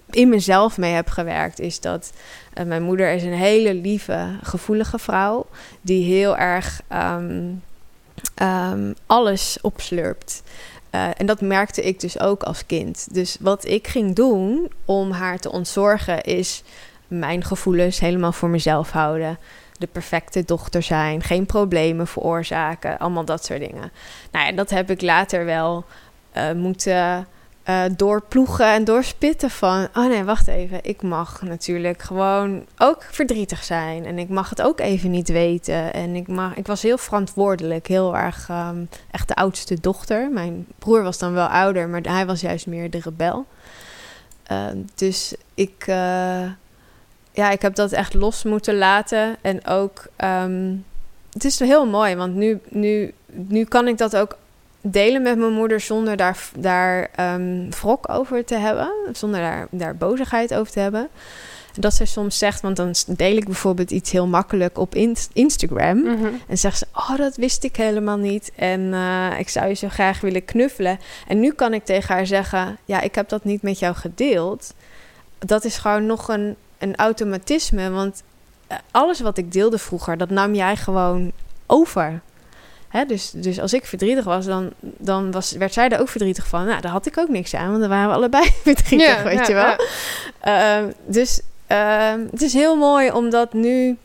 in 0.10 0.30
mezelf 0.30 0.78
mee 0.78 0.94
heb 0.94 1.08
gewerkt, 1.10 1.60
is 1.60 1.80
dat 1.80 2.14
eh, 2.54 2.66
mijn 2.66 2.84
moeder 2.84 3.12
is 3.12 3.24
een 3.24 3.34
hele 3.34 3.74
lieve, 3.74 4.38
gevoelige 4.42 5.00
vrouw 5.00 5.46
die 5.82 6.04
heel 6.04 6.38
erg 6.38 6.82
ehm, 6.88 7.54
alles 9.06 9.58
opslurpt. 9.62 10.44
Eh, 10.90 11.08
en 11.18 11.26
dat 11.26 11.42
merkte 11.42 11.82
ik 11.82 12.00
dus 12.00 12.20
ook 12.20 12.44
als 12.44 12.66
kind. 12.66 13.08
Dus 13.12 13.38
wat 13.40 13.66
ik 13.66 13.88
ging 13.88 14.16
doen 14.16 14.72
om 14.86 15.12
haar 15.12 15.40
te 15.40 15.52
ontzorgen, 15.52 16.22
is 16.22 16.64
mijn 17.08 17.44
gevoelens 17.44 18.00
helemaal 18.00 18.32
voor 18.32 18.50
mezelf 18.50 18.92
houden. 18.92 19.38
De 19.78 19.88
perfecte 19.88 20.46
dochter 20.46 20.84
zijn, 20.84 21.22
geen 21.22 21.46
problemen 21.46 22.08
veroorzaken, 22.08 22.98
allemaal 22.98 23.26
dat 23.26 23.46
soort 23.46 23.60
dingen. 23.60 23.92
Nou 24.32 24.46
ja, 24.46 24.52
dat 24.52 24.70
heb 24.70 24.90
ik 24.90 25.02
later 25.02 25.46
wel 25.46 25.86
eh, 26.32 26.52
moeten 26.52 27.28
eh, 27.70 27.84
doorploegen 27.96 28.66
en 28.66 28.84
doorspitten 28.84 29.50
van... 29.50 29.88
oh 29.94 30.08
nee, 30.08 30.24
wacht 30.24 30.48
even, 30.48 30.80
ik 30.82 31.02
mag 31.02 31.42
natuurlijk 31.42 32.02
gewoon 32.02 32.66
ook 32.78 33.04
verdrietig 33.04 33.64
zijn... 33.64 34.06
en 34.06 34.20
ik 34.20 34.30
mag 34.30 34.50
het 34.50 34.62
ook 34.62 34.80
even 34.80 35.12
niet 35.12 35.30
weten. 35.30 35.94
En 35.94 36.16
ik, 36.16 36.28
mag, 36.28 36.56
ik 36.56 36.68
was 36.68 36.82
heel 36.82 36.98
verantwoordelijk, 36.98 37.88
heel 37.88 38.18
erg 38.18 38.50
ehm, 38.50 38.84
echt 39.12 39.28
de 39.28 39.36
oudste 39.36 39.80
dochter. 39.80 40.32
Mijn 40.32 40.66
broer 40.80 41.04
was 41.04 41.18
dan 41.18 41.34
wel 41.34 41.48
ouder, 41.48 41.90
maar 41.90 42.02
hij 42.02 42.26
was 42.26 42.42
juist 42.42 42.68
meer 42.68 42.90
de 42.90 43.00
rebel. 43.04 43.46
Ehm, 44.44 44.78
dus 44.96 45.34
ik, 45.54 45.84
eh, 45.88 46.52
ja, 47.32 47.50
ik 47.52 47.62
heb 47.62 47.76
dat 47.76 47.92
echt 47.92 48.14
los 48.14 48.44
moeten 48.44 48.78
laten. 48.78 49.36
En 49.42 49.66
ook, 49.66 50.08
ehm, 50.16 50.76
het 51.34 51.46
is 51.46 51.60
heel 51.60 51.86
mooi, 51.86 52.16
want 52.16 52.36
nu, 52.36 52.60
nu, 52.70 53.14
nu 53.26 53.64
kan 53.64 53.88
ik 53.88 53.98
dat 53.98 54.16
ook 54.16 54.38
delen 54.82 55.22
met 55.22 55.38
mijn 55.38 55.54
moeder 55.54 55.80
zonder 55.80 56.18
daar, 56.18 56.50
daar 56.58 57.10
um, 57.36 57.70
wrok 57.70 58.10
over 58.10 58.46
te 58.46 58.56
hebben. 58.56 58.92
Zonder 59.12 59.40
daar, 59.40 59.68
daar 59.72 59.96
bozigheid 59.96 60.54
over 60.54 60.72
te 60.72 60.80
hebben. 60.80 61.10
Dat 61.74 61.94
ze 61.94 62.06
soms 62.06 62.38
zegt, 62.38 62.62
want 62.62 62.76
dan 62.76 62.94
deel 63.08 63.38
ik 63.38 63.46
bijvoorbeeld 63.46 63.92
iets 63.92 64.12
heel 64.12 64.28
makkelijk 64.28 64.78
op 64.78 64.96
Instagram. 65.34 65.98
Mhm. 65.98 66.28
En 66.48 66.58
zegt 66.58 66.78
ze, 66.78 66.86
oh, 66.94 67.18
dat 67.18 67.36
wist 67.36 67.64
ik 67.64 67.76
helemaal 67.76 68.18
niet. 68.18 68.52
En 68.56 68.94
eh, 68.94 69.40
ik 69.40 69.50
zou 69.50 69.68
je 69.68 69.74
zo 69.74 69.90
graag 69.90 70.22
willen 70.22 70.46
knuffelen. 70.46 71.00
En 71.28 71.40
nu 71.40 71.52
kan 71.52 71.74
ik 71.74 71.86
tegen 71.86 72.16
haar 72.16 72.26
zeggen, 72.26 72.78
ja, 72.86 73.02
ik 73.02 73.16
heb 73.16 73.30
dat 73.30 73.44
niet 73.44 73.62
met 73.62 73.80
jou 73.80 73.96
gedeeld. 73.96 74.74
Dat 75.40 75.64
is 75.64 75.78
gewoon 75.78 76.06
nog 76.06 76.28
een, 76.28 76.56
een 76.78 76.96
automatisme. 76.96 77.90
Want 77.90 78.24
eh, 78.68 78.78
alles 78.92 79.20
wat 79.20 79.38
ik 79.38 79.52
deelde 79.52 79.78
vroeger, 79.78 80.18
dat 80.18 80.30
nam 80.30 80.54
jij 80.56 80.76
gewoon 80.76 81.32
over. 81.66 82.22
Hè, 82.90 83.06
dus, 83.06 83.32
dus 83.32 83.60
als 83.60 83.74
ik 83.74 83.86
verdrietig 83.86 84.24
was, 84.24 84.46
dan, 84.46 84.70
dan 84.80 85.32
was, 85.32 85.52
werd 85.52 85.74
zij 85.74 85.90
er 85.90 86.00
ook 86.00 86.10
verdrietig 86.10 86.48
van. 86.48 86.66
Nou, 86.66 86.82
daar 86.82 86.92
had 86.92 87.06
ik 87.06 87.18
ook 87.18 87.30
niks 87.30 87.54
aan, 87.54 87.70
want 87.70 87.80
dan 87.80 87.90
waren 87.90 88.10
we 88.10 88.16
allebei 88.16 88.44
verdrietig, 88.64 89.08
Ja, 89.08 89.24
weet 89.24 89.48
ja, 89.48 89.48
je 89.48 89.54
wel. 89.54 89.64
ja. 89.64 89.78
Ehm, 90.40 90.92
dus 91.06 91.42
ehm, 91.68 92.20
het 92.32 92.42
is 92.42 92.54
heel 92.54 92.76
mooi 92.76 93.12
om 93.12 93.30
dat 93.30 93.54
nu 93.54 93.98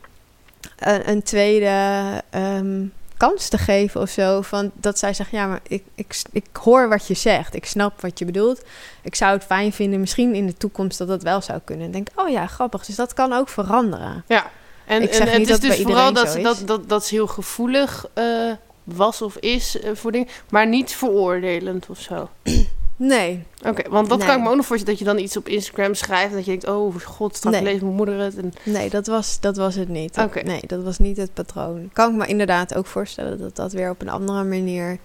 een, 0.78 1.08
een 1.08 1.22
tweede 1.22 2.22
ehm, 2.30 2.84
kans 3.16 3.48
te 3.48 3.58
geven 3.58 4.00
of 4.00 4.10
zo. 4.10 4.42
Van 4.42 4.70
dat 4.74 4.98
zij 4.98 5.14
zegt, 5.14 5.30
ja, 5.30 5.46
maar 5.46 5.60
ik, 5.68 5.82
ik, 5.94 6.22
ik 6.32 6.46
hoor 6.52 6.88
wat 6.88 7.06
je 7.06 7.14
zegt. 7.14 7.54
Ik 7.54 7.66
snap 7.66 8.00
wat 8.00 8.18
je 8.18 8.24
bedoelt. 8.24 8.62
Ik 9.02 9.14
zou 9.14 9.32
het 9.32 9.44
fijn 9.44 9.72
vinden, 9.72 10.00
misschien 10.00 10.34
in 10.34 10.46
de 10.46 10.56
toekomst, 10.56 10.98
dat 10.98 11.08
dat 11.08 11.22
wel 11.22 11.40
zou 11.40 11.60
kunnen. 11.64 11.86
En 11.86 11.92
denk, 11.92 12.08
oh 12.14 12.28
ja, 12.28 12.46
grappig. 12.46 12.84
Dus 12.86 12.96
dat 12.96 13.14
kan 13.14 13.32
ook 13.32 13.48
veranderen. 13.48 14.24
Ja, 14.26 14.50
en, 14.86 15.02
het 15.02 15.50
is 15.50 15.60
dus 15.60 15.80
vooral 15.80 16.12
dat, 16.12 16.30
zo 16.30 16.42
dat, 16.42 16.62
dat, 16.66 16.88
dat 16.88 17.06
ze 17.06 17.14
heel 17.14 17.26
gevoelig 17.26 18.06
eh, 18.12 18.52
was 18.84 19.22
of 19.22 19.36
is 19.36 19.80
eh, 19.80 19.90
voor 19.94 20.12
dingen, 20.12 20.28
maar 20.50 20.68
niet 20.68 20.92
veroordelend 20.92 21.86
of 21.88 22.00
zo. 22.00 22.28
Nee, 22.96 23.42
Oké, 23.66 23.90
want 23.90 24.08
dat 24.08 24.24
kan 24.24 24.36
ik 24.36 24.42
me 24.42 24.48
ook 24.48 24.56
nog 24.56 24.66
voorstellen 24.66 24.98
dat 24.98 25.06
je 25.06 25.14
dan 25.14 25.24
iets 25.24 25.36
op 25.36 25.48
Instagram 25.48 25.94
schrijft 25.94 26.30
en 26.30 26.36
dat 26.36 26.44
je 26.44 26.50
denkt, 26.50 26.68
oh 26.68 26.94
god, 27.04 27.36
straks 27.36 27.56
Nee. 27.56 27.64
leest 27.64 27.82
mijn 27.82 27.94
moeder 27.94 28.18
het. 28.18 28.36
En, 28.36 28.52
nee 28.62 28.90
dat, 28.90 29.06
was, 29.06 29.40
dat 29.40 29.56
was 29.56 29.74
het 29.74 29.88
niet. 29.88 30.18
Oké. 30.18 30.40
Nee, 30.40 30.60
dat 30.66 30.82
was 30.82 30.98
niet 30.98 31.16
het 31.16 31.34
patroon. 31.34 31.90
Kan 31.92 32.10
ik 32.10 32.16
me 32.16 32.26
inderdaad 32.26 32.74
ook 32.74 32.86
voorstellen 32.86 33.38
dat 33.38 33.56
dat 33.56 33.72
weer 33.72 33.90
op 33.90 34.00
een 34.00 34.08
andere 34.08 34.44
manier 34.44 34.98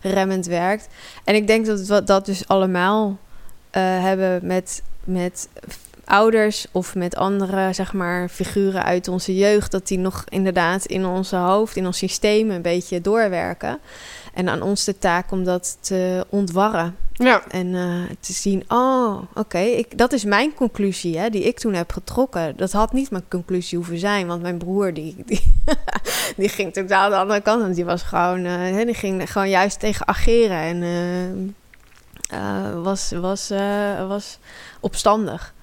remmend 0.00 0.46
werkt. 0.46 0.88
En 1.24 1.34
ik 1.34 1.46
denk 1.46 1.66
dat 1.66 1.80
we 1.80 2.04
dat 2.04 2.26
dus 2.26 2.48
allemaal 2.48 3.18
eh, 3.70 3.82
hebben 3.82 4.46
met, 4.46 4.82
met 5.04 5.48
ouders 6.04 6.66
of 6.72 6.94
met 6.94 7.16
andere 7.16 7.72
zeg 7.72 7.92
maar, 7.92 8.28
figuren 8.28 8.84
uit 8.84 9.08
onze 9.08 9.36
jeugd. 9.36 9.70
Dat 9.70 9.86
die 9.86 9.98
nog 9.98 10.24
inderdaad 10.28 10.84
in 10.84 11.06
onze 11.06 11.36
hoofd, 11.36 11.76
in 11.76 11.86
ons 11.86 11.98
systeem 11.98 12.50
een 12.50 12.62
beetje 12.62 13.00
doorwerken. 13.00 13.78
En 14.34 14.48
aan 14.48 14.62
ons 14.62 14.84
de 14.84 14.98
taak 14.98 15.30
om 15.30 15.44
dat 15.44 15.78
te 15.80 16.26
ontwarren. 16.28 16.96
ja, 17.12 17.42
En 17.48 17.74
eh, 17.74 18.16
te 18.20 18.32
zien, 18.32 18.64
oh, 18.68 19.22
oké, 19.34 19.82
dat 19.96 20.12
is 20.12 20.24
mijn 20.24 20.54
conclusie 20.54 21.18
hè, 21.18 21.30
die 21.30 21.42
ik 21.42 21.58
toen 21.58 21.74
heb 21.74 21.92
getrokken. 21.92 22.56
Dat 22.56 22.72
had 22.72 22.92
niet 22.92 23.10
mijn 23.10 23.28
conclusie 23.28 23.78
hoeven 23.78 23.98
zijn, 23.98 24.26
want 24.26 24.42
mijn 24.42 24.58
broer 24.58 24.94
die, 24.94 25.16
die, 25.26 25.62
die 26.36 26.48
ging 26.48 26.72
totaal 26.72 27.10
de 27.10 27.16
andere 27.16 27.40
kant. 27.40 27.62
Want 27.62 27.74
die 27.74 27.84
was 27.84 28.02
gewoon, 28.02 28.44
hè, 28.44 28.84
die 28.84 28.94
ging 28.94 29.32
gewoon 29.32 29.48
juist 29.48 29.80
tegen 29.80 30.08
ageren 30.08 30.58
en 30.58 30.82
eh, 32.30 32.82
was, 32.82 33.10
was, 33.10 33.48
was 34.08 34.38
opstandig. 34.80 35.53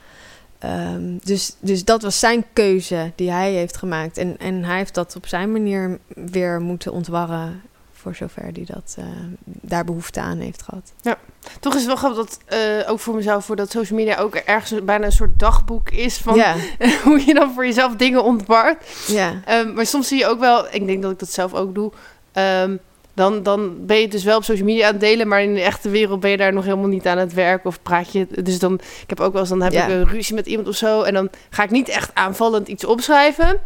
Ehm, 0.62 1.18
dus, 1.24 1.56
dus 1.60 1.86
dat 1.86 2.02
was 2.02 2.20
zijn 2.20 2.46
keuze 2.54 3.12
die 3.16 3.32
hij 3.32 3.52
heeft 3.52 3.78
gemaakt. 3.78 4.18
En, 4.18 4.38
en 4.38 4.64
hij 4.64 4.78
heeft 4.78 4.94
dat 4.94 5.16
op 5.16 5.28
zijn 5.28 5.52
manier 5.52 6.00
weer 6.16 6.62
moeten 6.62 6.92
ontwarren. 6.92 7.62
Voor 7.94 8.16
zover 8.16 8.42
hij 8.42 8.66
dat, 8.66 8.96
eh, 8.98 9.06
daar 9.44 9.86
behoefte 9.86 10.20
aan 10.20 10.38
heeft 10.38 10.62
gehad. 10.62 11.18
toch 11.60 11.74
is 11.74 11.80
het 11.80 11.88
wel 11.88 11.96
grappig 11.96 12.26
dat 12.26 12.40
eh, 12.46 12.90
ook 12.92 13.00
voor 13.00 13.16
mezelf, 13.16 13.46
voor 13.46 13.56
dat 13.56 13.72
social 13.72 14.00
media 14.00 14.18
ook 14.18 14.36
ergens 14.36 14.84
bijna 14.84 15.06
een 15.06 15.12
soort 15.12 15.40
dagboek 15.40 15.90
is 15.90 16.18
van 16.18 16.36
ja, 16.36 16.56
hoe 17.04 17.26
je 17.26 17.34
dan 17.34 17.54
voor 17.54 17.66
jezelf 17.66 17.96
dingen 17.96 18.24
ontwart. 18.24 18.84
ja. 19.08 19.42
Ehm, 19.46 19.74
maar 19.74 19.86
soms 19.86 20.08
zie 20.08 20.18
je 20.18 20.28
ook 20.28 20.40
wel, 20.40 20.66
ik 20.72 20.86
denk 20.86 21.02
dat 21.02 21.12
ik 21.12 21.20
dat 21.20 21.32
zelf 21.32 21.54
ook 21.54 21.76
doe. 21.76 21.92
ehm, 22.32 22.78
dan, 23.14 23.44
dan 23.44 23.86
ben 23.86 23.96
je 23.96 24.02
het 24.02 24.12
dus 24.12 24.24
wel 24.24 24.38
op 24.38 24.44
social 24.44 24.66
media 24.66 24.86
aan 24.88 24.92
het 24.92 25.02
delen, 25.02 25.28
maar 25.28 25.42
in 25.44 25.54
de 25.54 25.62
echte 25.62 25.90
wereld 25.90 26.20
ben 26.20 26.30
je 26.32 26.38
daar 26.38 26.54
nog 26.54 26.64
helemaal 26.64 26.88
niet 26.88 27.08
aan 27.08 27.18
het 27.18 27.34
werk 27.34 27.66
of 27.66 27.82
praat 27.82 28.12
je. 28.12 28.28
Dus 28.44 28.60
dan, 28.60 28.74
ik 28.74 29.10
heb 29.10 29.20
ook 29.20 29.32
wel 29.32 29.42
eens, 29.42 29.50
dan 29.50 29.62
heb 29.62 29.72
Ja. 29.74 29.86
ik 29.86 29.90
een 29.92 30.08
ruzie 30.08 30.36
met 30.36 30.46
iemand 30.48 30.68
of 30.68 30.76
zo 30.76 31.02
en 31.02 31.14
dan 31.14 31.30
ga 31.50 31.64
ik 31.64 31.70
niet 31.70 31.90
echt 31.90 32.12
aanvallend 32.14 32.68
iets 32.68 32.86
opschrijven, 32.86 33.60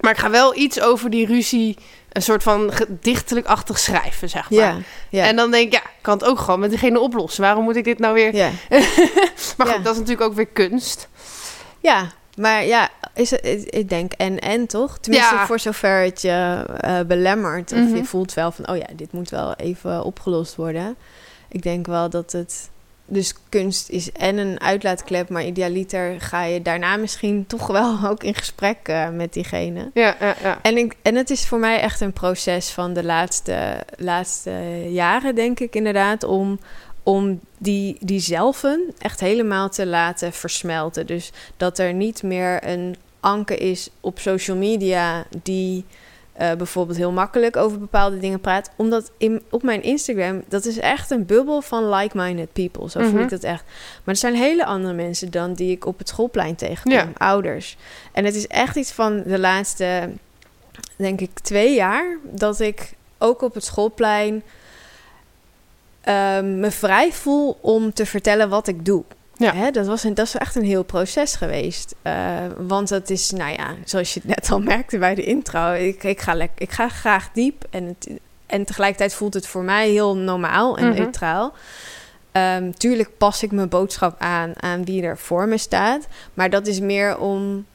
maar 0.00 0.10
ik 0.12 0.18
ga 0.18 0.30
wel 0.30 0.56
iets 0.56 0.80
over 0.80 1.10
die 1.10 1.26
ruzie, 1.26 1.76
een 2.12 2.22
soort 2.22 2.42
van 2.42 2.72
gedichtelijk-achtig 2.72 3.78
schrijven, 3.78 4.28
zeg 4.28 4.50
maar. 4.50 4.58
Ja, 4.60 4.76
ja. 5.10 5.24
En 5.26 5.36
dan 5.36 5.50
denk 5.50 5.66
ik, 5.66 5.72
ja, 5.72 5.78
ik 5.82 6.02
kan 6.02 6.18
het 6.18 6.24
ook 6.28 6.38
gewoon 6.38 6.60
met 6.60 6.70
degene 6.70 7.00
oplossen. 7.00 7.42
Waarom 7.42 7.64
moet 7.64 7.76
ik 7.76 7.84
dit 7.84 7.98
nou 7.98 8.14
weer? 8.14 8.34
ja. 8.34 8.50
Maar 9.56 9.66
goed, 9.66 9.84
dat 9.84 9.92
is 9.92 9.98
natuurlijk 9.98 10.20
ook 10.30 10.34
weer 10.34 10.46
kunst. 10.46 11.08
ja, 11.80 12.12
maar 12.38 12.64
ja, 12.64 12.88
is 13.14 13.30
het, 13.30 13.66
ik 13.74 13.88
denk 13.88 14.12
en 14.12 14.38
en 14.38 14.66
toch? 14.66 14.98
Tenminste, 14.98 15.34
Ja. 15.34 15.46
voor 15.46 15.58
zover 15.60 16.02
het 16.04 16.22
je 16.22 16.64
eh, 16.80 17.00
belemmert. 17.06 17.72
Of 17.72 17.78
Mhm. 17.78 17.96
je 17.96 18.04
voelt 18.04 18.34
wel 18.34 18.50
van, 18.52 18.68
oh 18.68 18.76
ja, 18.76 18.86
dit 18.96 19.12
moet 19.12 19.30
wel 19.30 19.54
even 19.54 20.04
opgelost 20.04 20.54
worden. 20.54 20.96
Ik 21.48 21.62
denk 21.62 21.86
wel 21.86 22.10
dat 22.10 22.32
het... 22.32 22.70
Dus 23.10 23.34
kunst 23.48 23.88
is 23.88 24.12
en 24.12 24.38
een 24.38 24.60
uitlaatklep, 24.60 25.28
maar 25.28 25.44
idealiter 25.44 26.20
ga 26.20 26.42
je 26.44 26.62
daarna 26.62 26.96
misschien 26.96 27.46
toch 27.46 27.66
wel 27.66 27.98
ook 28.10 28.22
in 28.22 28.34
gesprek 28.34 28.78
eh, 28.82 29.08
met 29.08 29.32
diegene. 29.32 29.90
Ja, 29.94 30.16
ja, 30.20 30.34
ja. 30.42 30.58
En, 30.62 30.76
ik, 30.76 30.94
en 31.02 31.14
het 31.14 31.30
is 31.30 31.46
voor 31.46 31.58
mij 31.58 31.80
echt 31.80 32.00
een 32.00 32.12
proces 32.12 32.70
van 32.70 32.92
de 32.92 33.04
laatste, 33.04 33.76
laatste 33.96 34.50
jaren, 34.88 35.34
denk 35.34 35.60
ik 35.60 35.74
inderdaad, 35.74 36.24
om, 36.24 36.60
om 37.08 37.40
die, 37.58 37.96
die 38.00 38.20
zelven 38.20 38.92
echt 38.98 39.20
helemaal 39.20 39.68
te 39.68 39.86
laten 39.86 40.32
versmelten. 40.32 41.06
Dus 41.06 41.32
dat 41.56 41.78
er 41.78 41.94
niet 41.94 42.22
meer 42.22 42.68
een 42.68 42.96
anker 43.20 43.60
is 43.60 43.90
op 44.00 44.18
social 44.18 44.56
media 44.56 45.24
die 45.42 45.84
eh, 46.32 46.52
bijvoorbeeld 46.52 46.98
heel 46.98 47.12
makkelijk 47.12 47.56
over 47.56 47.78
bepaalde 47.78 48.18
dingen 48.18 48.40
praat. 48.40 48.70
Omdat 48.76 49.10
in, 49.18 49.42
op 49.50 49.62
mijn 49.62 49.82
Instagram, 49.82 50.42
dat 50.48 50.64
is 50.64 50.78
echt 50.78 51.10
een 51.10 51.26
bubbel 51.26 51.60
van 51.62 51.88
like-minded 51.88 52.52
people. 52.52 52.90
Zo 52.90 53.00
voel 53.00 53.10
Mhm. 53.10 53.22
ik 53.22 53.28
dat 53.30 53.42
echt. 53.42 53.64
Maar 54.04 54.14
er 54.14 54.20
zijn 54.20 54.34
hele 54.34 54.64
andere 54.64 54.94
mensen 54.94 55.30
dan 55.30 55.54
die 55.54 55.70
ik 55.70 55.86
op 55.86 55.98
het 55.98 56.08
schoolplein 56.08 56.54
tegenkom. 56.54 56.92
Ja. 56.92 57.08
Ouders. 57.16 57.76
En 58.12 58.24
het 58.24 58.34
is 58.34 58.46
echt 58.46 58.76
iets 58.76 58.92
van 58.92 59.22
de 59.22 59.38
laatste, 59.38 60.10
denk 60.96 61.20
ik, 61.20 61.38
twee 61.38 61.74
jaar... 61.74 62.18
dat 62.22 62.60
ik 62.60 62.92
ook 63.18 63.42
op 63.42 63.54
het 63.54 63.64
schoolplein 63.64 64.42
ehm, 66.08 66.60
me 66.60 66.70
vrij 66.70 67.12
voel 67.12 67.58
om 67.60 67.92
te 67.92 68.06
vertellen 68.06 68.48
wat 68.48 68.68
ik 68.68 68.84
doe. 68.84 69.04
Ja. 69.36 69.54
Hè, 69.54 69.70
dat, 69.70 69.86
was 69.86 70.04
een, 70.04 70.14
dat 70.14 70.26
is 70.26 70.34
echt 70.34 70.54
een 70.54 70.64
heel 70.64 70.82
proces 70.82 71.34
geweest. 71.34 71.94
Eh, 72.02 72.14
want 72.56 72.88
dat 72.88 73.10
is, 73.10 73.30
nou 73.30 73.52
ja, 73.52 73.74
zoals 73.84 74.14
je 74.14 74.20
het 74.20 74.28
net 74.28 74.50
al 74.50 74.60
merkte 74.60 74.98
bij 74.98 75.14
de 75.14 75.22
intro... 75.24 75.72
ik, 75.72 76.04
ik, 76.04 76.20
ga, 76.20 76.34
lek, 76.34 76.50
ik 76.58 76.70
ga 76.72 76.88
graag 76.88 77.30
diep 77.32 77.64
en, 77.70 77.84
het, 77.84 78.08
en 78.46 78.64
tegelijkertijd 78.64 79.14
voelt 79.14 79.34
het 79.34 79.46
voor 79.46 79.62
mij 79.62 79.88
heel 79.90 80.16
normaal 80.16 80.78
en 80.78 80.88
Mhm. 80.88 80.98
neutraal... 80.98 81.52
Ehm, 82.32 82.70
tuurlijk 82.70 83.10
pas 83.18 83.42
ik 83.42 83.52
mijn 83.52 83.68
boodschap 83.68 84.14
aan 84.18 84.52
aan 84.62 84.84
wie 84.84 85.02
er 85.02 85.18
voor 85.18 85.48
me 85.48 85.58
staat. 85.58 86.06
Maar 86.34 86.50
dat 86.50 86.66
is 86.66 86.80
meer 86.80 87.18
om, 87.18 87.66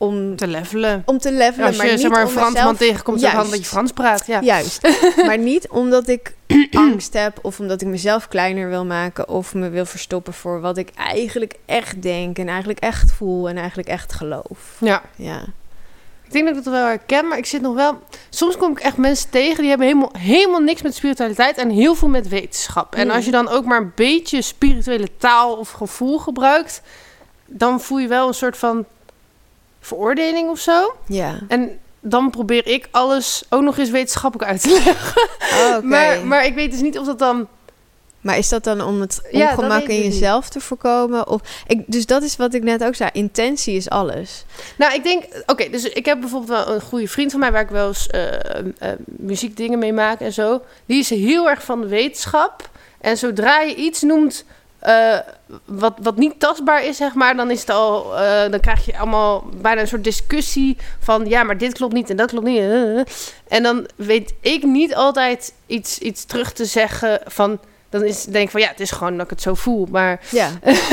om, 0.00 0.36
Te 0.36 0.46
levelen. 0.46 1.02
om 1.06 1.18
te 1.18 1.32
levelen. 1.32 1.66
Als 1.66 1.76
je 1.76 1.82
maar 1.82 1.90
niet 1.90 2.00
zeg 2.00 2.10
maar 2.10 2.22
een 2.22 2.28
Fransman 2.28 2.52
mezelf- 2.72 2.78
tegenkomt, 2.78 3.20
dan 3.20 3.34
dat 3.50 3.56
je 3.58 3.64
Frans 3.64 3.92
praat. 3.92 4.26
Ja. 4.26 4.40
Juist. 4.40 4.80
maar 5.26 5.38
niet 5.38 5.68
omdat 5.68 6.08
ik 6.08 6.34
angst 6.72 7.12
heb 7.12 7.38
of 7.42 7.58
omdat 7.60 7.80
ik 7.82 7.88
mezelf 7.88 8.28
kleiner 8.28 8.68
wil 8.68 8.84
maken 8.84 9.28
of 9.28 9.54
me 9.54 9.68
wil 9.68 9.86
verstoppen 9.86 10.32
voor 10.32 10.60
wat 10.60 10.76
ik 10.76 10.90
eigenlijk 10.96 11.54
echt 11.66 12.02
denk 12.02 12.38
en 12.38 12.48
eigenlijk 12.48 12.78
echt 12.78 13.12
voel 13.12 13.48
en 13.48 13.56
eigenlijk 13.56 13.88
echt 13.88 14.12
geloof. 14.12 14.76
ja. 14.78 15.02
Ja. 15.16 15.40
Ik 16.24 16.36
denk 16.36 16.48
dat 16.48 16.56
ik 16.58 16.64
dat 16.64 16.72
wel 16.72 16.86
herken, 16.86 17.28
maar 17.28 17.38
ik 17.38 17.46
zit 17.46 17.60
nog 17.60 17.74
wel... 17.74 17.98
Soms 18.28 18.56
kom 18.56 18.70
ik 18.70 18.78
echt 18.80 18.96
mensen 18.96 19.30
tegen 19.30 19.58
die 19.60 19.68
hebben 19.68 19.86
helemaal, 19.86 20.12
helemaal 20.18 20.60
niks 20.60 20.82
met 20.82 20.94
spiritualiteit 20.94 21.56
en 21.58 21.70
heel 21.70 21.94
veel 21.94 22.08
met 22.08 22.28
wetenschap. 22.28 22.94
En 22.94 23.06
Mm. 23.06 23.12
als 23.12 23.24
je 23.24 23.30
dan 23.30 23.48
ook 23.48 23.64
maar 23.64 23.80
een 23.80 23.92
beetje 23.94 24.42
spirituele 24.42 25.08
taal 25.18 25.54
of 25.56 25.70
gevoel 25.70 26.18
gebruikt, 26.18 26.82
dan 27.46 27.80
voel 27.80 27.98
je 27.98 28.08
wel 28.08 28.28
een 28.28 28.34
soort 28.34 28.56
van 28.56 28.84
veroordeling 29.80 30.48
of 30.48 30.58
zo. 30.58 30.94
Ja. 31.06 31.38
En 31.48 31.78
dan 32.00 32.30
probeer 32.30 32.66
ik 32.66 32.88
alles 32.90 33.42
ook 33.48 33.62
nog 33.62 33.78
eens 33.78 33.90
wetenschappelijk 33.90 34.50
uit 34.50 34.62
te 34.62 34.68
leggen. 34.84 35.28
Oh, 35.52 35.76
oké. 35.76 35.86
Maar, 35.86 36.26
maar 36.26 36.44
ik 36.46 36.54
weet 36.54 36.70
dus 36.70 36.80
niet 36.80 36.98
of 36.98 37.06
dat 37.06 37.18
dan... 37.18 37.48
Maar 38.20 38.38
is 38.38 38.48
dat 38.48 38.64
dan 38.64 38.80
om 38.80 39.00
het 39.00 39.28
ongemak 39.32 39.80
in 39.80 39.86
dus 39.86 39.96
niet. 39.96 40.12
jezelf 40.12 40.48
te 40.48 40.60
voorkomen? 40.60 41.28
Of, 41.28 41.40
ik, 41.66 41.82
dus 41.86 42.06
dat 42.06 42.22
is 42.22 42.36
wat 42.36 42.54
ik 42.54 42.62
net 42.62 42.84
ook 42.84 42.94
zei. 42.94 43.10
Intentie 43.12 43.76
is 43.76 43.88
alles. 43.88 44.44
Nou, 44.78 44.94
ik 44.94 45.02
denk... 45.02 45.24
Oké, 45.46 45.70
dus 45.70 45.84
ik 45.84 46.06
heb 46.06 46.20
bijvoorbeeld 46.20 46.66
wel 46.66 46.74
een 46.74 46.80
goede 46.80 47.08
vriend 47.08 47.30
van 47.30 47.40
mij... 47.40 47.52
waar 47.52 47.62
ik 47.62 47.68
wel 47.68 47.88
eens 47.88 48.06
eh, 48.06 48.58
eh, 48.78 48.98
muziekdingen 49.04 49.78
mee 49.78 49.92
maak 49.92 50.20
en 50.20 50.32
zo. 50.32 50.62
Die 50.86 50.98
is 50.98 51.10
heel 51.10 51.48
erg 51.48 51.62
van 51.62 51.80
de 51.80 51.88
wetenschap. 51.88 52.70
En 53.00 53.16
zodra 53.16 53.60
je 53.60 53.74
iets 53.74 54.02
noemt 54.02 54.44
eh, 54.80 55.18
wat, 55.64 55.94
wat 56.02 56.16
niet 56.16 56.40
tastbaar 56.40 56.84
is, 56.84 56.96
zeg 56.96 57.14
maar, 57.14 57.36
dan 57.36 57.50
is 57.50 57.60
het 57.60 57.70
al, 57.70 58.18
eh, 58.18 58.50
dan 58.50 58.60
krijg 58.60 58.84
je 58.86 58.98
allemaal 58.98 59.44
bijna 59.60 59.80
een 59.80 59.88
soort 59.88 60.04
discussie 60.04 60.76
van, 60.98 61.26
ja, 61.28 61.42
maar 61.42 61.58
dit 61.58 61.72
klopt 61.72 61.92
niet 61.94 62.10
en 62.10 62.16
dat 62.16 62.30
klopt 62.30 62.46
niet. 62.46 62.58
eh. 62.60 63.00
En 63.48 63.62
dan 63.62 63.86
weet 63.96 64.34
ik 64.40 64.62
niet 64.62 64.94
altijd 64.94 65.52
iets, 65.66 65.98
iets 65.98 66.24
terug 66.24 66.52
te 66.52 66.64
zeggen 66.64 67.20
van, 67.26 67.58
dan 67.88 68.04
is 68.04 68.24
denk 68.24 68.44
ik 68.44 68.50
van, 68.50 68.60
ja, 68.60 68.68
het 68.68 68.80
is 68.80 68.90
gewoon 68.90 69.16
dat 69.16 69.24
ik 69.24 69.30
het 69.30 69.42
zo 69.42 69.54
voel, 69.54 69.86
maar 69.90 70.20
Ja. 70.30 70.48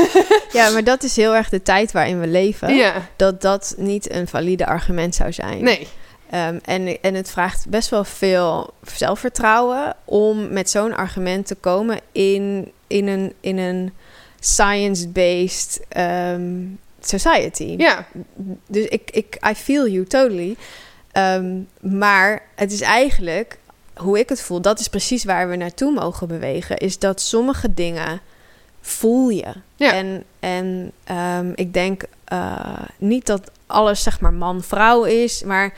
ja, 0.52 0.70
maar 0.70 0.84
dat 0.84 1.02
is 1.02 1.16
heel 1.16 1.34
erg 1.34 1.48
de 1.48 1.62
tijd 1.62 1.92
waarin 1.92 2.20
we 2.20 2.26
leven. 2.26 2.74
ja, 2.74 2.92
Dat 3.16 3.40
dat 3.42 3.74
niet 3.76 4.10
een 4.12 4.28
valide 4.28 4.66
argument 4.66 5.14
zou 5.14 5.32
zijn. 5.32 5.62
nee, 5.62 5.88
Ehm, 6.30 6.58
en, 6.64 7.00
en 7.02 7.14
het 7.14 7.30
vraagt 7.30 7.68
best 7.68 7.88
wel 7.88 8.04
veel 8.04 8.70
zelfvertrouwen 8.94 9.94
om 10.04 10.52
met 10.52 10.70
zo'n 10.70 10.96
argument 10.96 11.46
te 11.46 11.54
komen 11.54 12.00
in, 12.12 12.72
in 12.88 13.06
een, 13.06 13.32
in 13.40 13.58
een 13.58 13.92
science-based 14.40 15.80
ehm, 15.88 16.66
society. 17.00 17.74
ja, 17.78 18.06
Dus 18.66 18.84
ik, 18.84 19.10
ik, 19.10 19.38
I 19.50 19.54
feel 19.54 19.88
you 19.88 20.04
totally. 20.04 20.56
Ehm, 21.12 21.56
maar 21.80 22.42
het 22.54 22.72
is 22.72 22.80
eigenlijk, 22.80 23.58
hoe 23.96 24.18
ik 24.18 24.28
het 24.28 24.42
voel, 24.42 24.60
dat 24.60 24.80
is 24.80 24.88
precies 24.88 25.24
waar 25.24 25.48
we 25.48 25.56
naartoe 25.56 25.92
mogen 25.92 26.28
bewegen. 26.28 26.76
Is 26.76 26.98
dat 26.98 27.20
sommige 27.20 27.74
dingen 27.74 28.20
voel 28.80 29.28
je. 29.28 29.52
Ja. 29.76 29.92
En, 29.92 30.24
en 30.40 30.92
ehm, 31.04 31.52
ik 31.54 31.72
denk 31.72 32.02
eh, 32.24 32.82
niet 32.98 33.26
dat 33.26 33.50
alles 33.66 34.02
zeg 34.02 34.20
maar 34.20 34.32
man-vrouw 34.32 35.04
is, 35.04 35.42
maar 35.42 35.74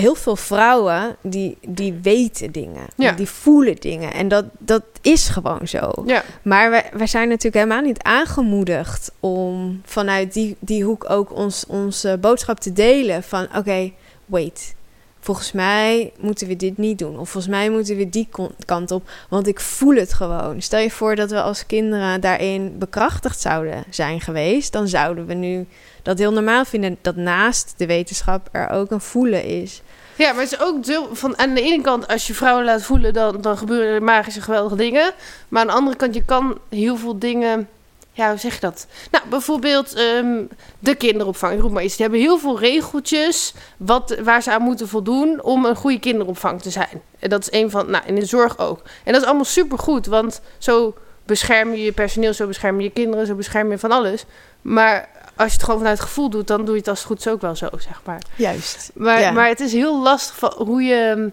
heel 0.00 0.14
veel 0.14 0.36
vrouwen 0.36 1.16
die, 1.22 1.58
die 1.68 1.98
weten 2.02 2.52
dingen. 2.52 2.86
Ja. 2.96 3.12
Die 3.12 3.28
voelen 3.28 3.76
dingen. 3.76 4.12
En 4.12 4.28
dat, 4.28 4.44
dat 4.58 4.82
is 5.00 5.28
gewoon 5.28 5.68
zo. 5.68 5.90
ja, 6.06 6.22
Maar 6.42 6.70
wij, 6.70 6.90
wij 6.92 7.06
zijn 7.06 7.28
natuurlijk 7.28 7.64
helemaal 7.64 7.82
niet 7.82 8.02
aangemoedigd 8.02 9.12
om 9.20 9.80
vanuit 9.84 10.32
die, 10.32 10.56
die 10.58 10.84
hoek 10.84 11.10
ook 11.10 11.32
ons, 11.32 11.64
onze 11.66 12.18
boodschap 12.20 12.60
te 12.60 12.72
delen. 12.72 13.22
Van 13.22 13.46
oké, 13.56 13.92
wait. 14.26 14.76
Volgens 15.20 15.52
mij 15.52 16.12
moeten 16.20 16.46
we 16.46 16.56
dit 16.56 16.78
niet 16.78 16.98
doen. 16.98 17.18
Of 17.18 17.30
volgens 17.30 17.52
mij 17.54 17.70
moeten 17.70 17.96
we 17.96 18.08
die 18.08 18.28
kant 18.64 18.90
op. 18.90 19.10
Want 19.28 19.46
ik 19.46 19.60
voel 19.60 19.94
het 19.94 20.12
gewoon. 20.12 20.62
Stel 20.62 20.80
je 20.80 20.90
voor 20.90 21.16
dat 21.16 21.30
we 21.30 21.42
als 21.42 21.66
kinderen 21.66 22.20
daarin 22.20 22.78
bekrachtigd 22.78 23.40
zouden 23.40 23.84
zijn 23.90 24.20
geweest. 24.20 24.72
Dan 24.72 24.88
zouden 24.88 25.26
we 25.26 25.34
nu 25.34 25.66
dat 26.02 26.18
heel 26.18 26.32
normaal 26.32 26.64
vinden. 26.64 26.98
Dat 27.00 27.16
naast 27.16 27.74
de 27.76 27.86
wetenschap 27.86 28.48
er 28.52 28.68
ook 28.68 28.90
een 28.90 29.00
voelen 29.00 29.44
is. 29.44 29.82
Ja, 30.18 30.32
maar 30.32 30.42
het 30.42 30.52
is 30.52 30.60
ook 30.60 30.84
deel 30.84 31.08
van 31.12 31.38
aan 31.38 31.54
de 31.54 31.62
ene 31.62 31.82
kant, 31.82 32.08
als 32.08 32.26
je 32.26 32.34
vrouwen 32.34 32.64
laat 32.64 32.82
voelen, 32.82 33.12
dan, 33.12 33.40
dan 33.40 33.58
gebeuren 33.58 33.94
er 33.94 34.02
magische 34.02 34.40
geweldige 34.40 34.76
dingen. 34.76 35.12
Maar 35.48 35.60
aan 35.60 35.66
de 35.66 35.72
andere 35.72 35.96
kant, 35.96 36.14
je 36.14 36.24
kan 36.24 36.58
heel 36.68 36.96
veel 36.96 37.18
dingen. 37.18 37.68
Ja, 38.12 38.28
hoe 38.28 38.38
zeg 38.38 38.54
je 38.54 38.60
dat? 38.60 38.86
Nou, 39.10 39.24
bijvoorbeeld 39.28 39.94
ehm, 39.94 40.42
de 40.78 40.94
kinderopvang. 40.94 41.54
Ik 41.54 41.60
roep 41.60 41.70
maar 41.70 41.82
iets. 41.82 41.96
Die 41.96 42.02
hebben 42.06 42.20
heel 42.22 42.38
veel 42.38 42.58
regeltjes 42.58 43.54
wat, 43.76 44.16
waar 44.22 44.42
ze 44.42 44.52
aan 44.52 44.62
moeten 44.62 44.88
voldoen 44.88 45.42
om 45.42 45.64
een 45.64 45.76
goede 45.76 45.98
kinderopvang 45.98 46.62
te 46.62 46.70
zijn. 46.70 47.02
En 47.18 47.28
dat 47.28 47.40
is 47.40 47.60
een 47.60 47.70
van, 47.70 47.90
nou, 47.90 48.04
in 48.06 48.14
de 48.14 48.26
zorg 48.26 48.58
ook. 48.58 48.82
En 49.04 49.12
dat 49.12 49.20
is 49.20 49.26
allemaal 49.26 49.44
supergoed, 49.44 50.06
want 50.06 50.40
zo 50.58 50.94
bescherm 51.26 51.70
je 51.70 51.82
je 51.82 51.92
personeel, 51.92 52.32
zo 52.34 52.46
bescherm 52.46 52.76
je 52.76 52.82
je 52.82 52.90
kinderen, 52.90 53.26
zo 53.26 53.34
bescherm 53.34 53.70
je 53.70 53.78
van 53.78 53.92
alles. 53.92 54.24
Maar 54.62 55.08
als 55.38 55.46
je 55.48 55.52
het 55.54 55.62
gewoon 55.62 55.78
vanuit 55.80 56.00
gevoel 56.00 56.30
doet, 56.30 56.46
dan 56.46 56.64
doe 56.64 56.72
je 56.74 56.80
het 56.80 56.88
als 56.88 56.98
het 56.98 57.06
goed 57.06 57.18
is 57.18 57.28
ook 57.28 57.40
wel 57.40 57.56
zo, 57.56 57.68
zeg 57.72 58.00
maar. 58.04 58.18
Juist. 58.36 58.90
Maar, 58.94 59.20
Ja. 59.20 59.30
maar 59.30 59.48
het 59.48 59.60
is 59.60 59.72
heel 59.72 60.02
lastig 60.02 60.36
van 60.36 60.52
hoe 60.56 60.82
je. 60.82 61.12
hm, 61.16 61.28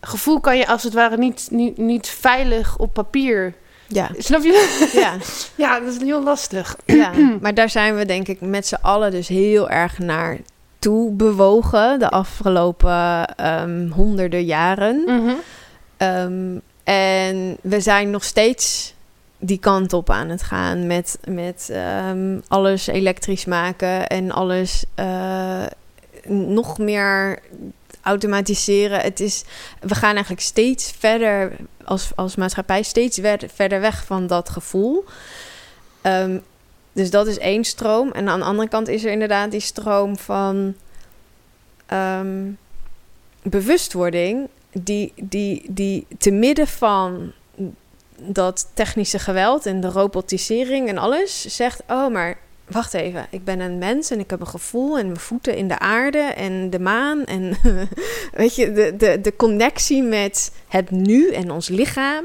Gevoel 0.00 0.40
kan 0.40 0.56
je 0.56 0.66
als 0.66 0.82
het 0.82 0.92
ware 0.94 1.16
niet, 1.16 1.48
niet, 1.50 1.76
niet 1.78 2.08
veilig 2.08 2.78
op 2.78 2.92
papier. 2.92 3.54
Ja. 3.86 4.08
Snap 4.18 4.42
je? 4.42 4.88
ja. 5.02 5.12
Ja, 5.64 5.80
dat 5.80 5.94
is 5.94 6.00
heel 6.00 6.22
lastig. 6.22 6.76
Ja, 6.84 7.10
maar 7.40 7.54
daar 7.54 7.70
zijn 7.70 7.96
we 7.96 8.04
denk 8.06 8.28
ik 8.28 8.40
met 8.40 8.66
z'n 8.66 8.78
allen 8.82 9.10
dus 9.10 9.28
heel 9.28 9.70
erg 9.70 9.98
naar 9.98 10.38
toe 10.78 11.10
bewogen 11.12 11.98
de 11.98 12.08
afgelopen 12.10 13.26
ehm, 13.36 13.88
honderden 13.88 14.44
jaren. 14.44 15.02
Mhm. 15.06 15.34
Ehm, 15.96 16.58
en 16.84 17.56
we 17.62 17.80
zijn 17.80 18.10
nog 18.10 18.24
steeds 18.24 18.93
die 19.46 19.58
kant 19.58 19.92
op 19.92 20.10
aan 20.10 20.28
het 20.28 20.42
gaan 20.42 20.86
met, 20.86 21.18
met 21.28 21.68
ehm, 21.70 22.40
alles 22.48 22.86
elektrisch 22.86 23.44
maken 23.44 24.06
en 24.06 24.30
alles 24.30 24.84
eh, 24.94 25.66
nog 26.28 26.78
meer 26.78 27.38
automatiseren. 28.02 29.00
Het 29.00 29.20
is, 29.20 29.44
we 29.80 29.94
gaan 29.94 30.12
eigenlijk 30.12 30.40
steeds 30.40 30.92
verder 30.98 31.52
als, 31.84 32.10
als 32.14 32.36
maatschappij, 32.36 32.82
steeds 32.82 33.18
ver- 33.18 33.48
verder 33.54 33.80
weg 33.80 34.04
van 34.04 34.26
dat 34.26 34.48
gevoel. 34.48 35.04
Ehm, 36.00 36.38
dus 36.92 37.10
dat 37.10 37.26
is 37.26 37.38
één 37.38 37.64
stroom. 37.64 38.10
En 38.10 38.28
aan 38.28 38.38
de 38.38 38.44
andere 38.44 38.68
kant 38.68 38.88
is 38.88 39.04
er 39.04 39.12
inderdaad 39.12 39.50
die 39.50 39.60
stroom 39.60 40.18
van 40.18 40.74
ehm, 41.86 42.50
bewustwording, 43.42 44.48
die, 44.72 45.12
die, 45.16 45.62
die 45.68 46.06
te 46.18 46.30
midden 46.30 46.66
van 46.66 47.32
dat 48.16 48.70
technische 48.74 49.18
geweld 49.18 49.66
en 49.66 49.80
de 49.80 49.90
robotisering 49.90 50.88
en 50.88 50.98
alles 50.98 51.56
zegt: 51.56 51.82
Oh, 51.88 52.12
maar 52.12 52.38
wacht 52.68 52.94
even, 52.94 53.26
ik 53.30 53.44
ben 53.44 53.60
een 53.60 53.78
mens 53.78 54.10
en 54.10 54.18
ik 54.18 54.30
heb 54.30 54.40
een 54.40 54.46
gevoel 54.46 54.98
en 54.98 55.06
mijn 55.06 55.18
voeten 55.18 55.56
in 55.56 55.68
de 55.68 55.78
aarde 55.78 56.18
en 56.18 56.70
de 56.70 56.78
maan. 56.78 57.24
En 57.24 57.56
weet 58.32 58.54
je, 58.54 58.72
de, 58.72 58.96
de, 58.96 59.20
de 59.20 59.36
connectie 59.36 60.02
met 60.02 60.52
het 60.68 60.90
nu 60.90 61.30
en 61.30 61.50
ons 61.50 61.68
lichaam. 61.68 62.24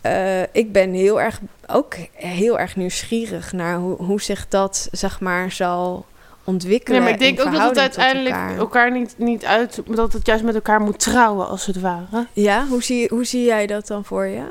Eh, 0.00 0.42
ik 0.42 0.72
ben 0.72 0.92
heel 0.92 1.20
erg, 1.20 1.40
ook 1.66 1.94
heel 2.12 2.58
erg 2.58 2.76
nieuwsgierig 2.76 3.52
naar 3.52 3.76
hoe, 3.76 3.96
hoe 3.96 4.20
zich 4.20 4.48
dat, 4.48 4.88
zeg 4.92 5.20
maar, 5.20 5.52
zal 5.52 6.06
ontwikkelen. 6.46 6.98
Ja, 6.98 7.04
maar 7.04 7.14
ik 7.14 7.18
denk 7.18 7.40
ook 7.40 7.52
dat 7.52 7.68
het 7.68 7.78
uiteindelijk 7.78 8.36
elkaar, 8.58 8.92
niet, 8.92 9.14
niet 9.16 9.44
uit... 9.44 9.80
Dat 9.86 10.12
het 10.12 10.26
juist 10.26 10.44
met 10.44 10.54
elkaar 10.54 10.80
moet 10.80 10.98
trouwen, 10.98 11.48
als 11.48 11.66
het 11.66 11.80
ware. 11.80 12.26
Ja, 12.32 12.66
hoe 12.66 12.82
zie, 12.82 13.08
hoe 13.08 13.24
zie 13.24 13.44
jij 13.44 13.66
dat 13.66 13.86
dan 13.86 14.04
voor 14.04 14.26
je? 14.26 14.44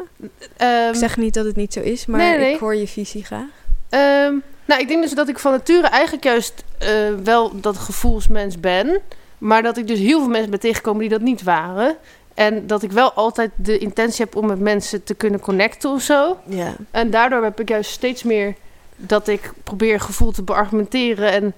Ehm, 0.58 0.90
Ik 0.90 0.96
zeg 0.96 1.18
niet 1.18 1.34
dat 1.34 1.46
het 1.46 1.56
niet 1.56 1.74
zo 1.74 1.80
is, 1.80 2.06
maar 2.06 2.20
Nee, 2.20 2.38
nee. 2.38 2.54
ik 2.54 2.60
hoor 2.60 2.76
je 2.76 2.88
visie 2.88 3.24
graag. 3.26 3.48
Ehm, 3.90 4.34
nou, 4.66 4.82
ik 4.82 4.88
denk 4.88 5.02
dus 5.02 5.14
dat 5.14 5.30
ik 5.30 5.40
van 5.40 5.52
nature 5.52 5.88
eigenlijk 5.88 6.24
juist 6.24 6.64
eh, 6.78 6.90
wel 7.24 7.60
dat 7.60 7.78
gevoelsmens 7.78 8.60
ben. 8.60 9.02
Maar 9.38 9.64
dat 9.64 9.78
ik 9.78 9.88
dus 9.88 10.00
heel 10.00 10.20
veel 10.20 10.30
mensen 10.30 10.50
ben 10.50 10.60
tegengekomen 10.60 11.00
die 11.02 11.10
dat 11.10 11.22
niet 11.22 11.44
waren. 11.44 11.96
En 12.34 12.68
dat 12.68 12.84
ik 12.84 12.92
wel 12.92 13.14
altijd 13.14 13.52
de 13.56 13.78
intentie 13.78 14.26
heb 14.26 14.36
om 14.36 14.46
met 14.46 14.60
mensen 14.60 15.04
te 15.04 15.14
kunnen 15.14 15.40
connecten 15.40 15.90
of 15.90 16.02
zo. 16.02 16.38
Ja. 16.46 16.74
En 16.92 17.10
daardoor 17.10 17.44
heb 17.44 17.60
ik 17.60 17.70
juist 17.70 17.92
steeds 17.92 18.24
meer 18.24 18.56
dat 18.96 19.28
ik 19.28 19.52
probeer 19.64 20.00
gevoel 20.00 20.32
te 20.32 20.44
beargumenteren. 20.44 21.32
En 21.32 21.54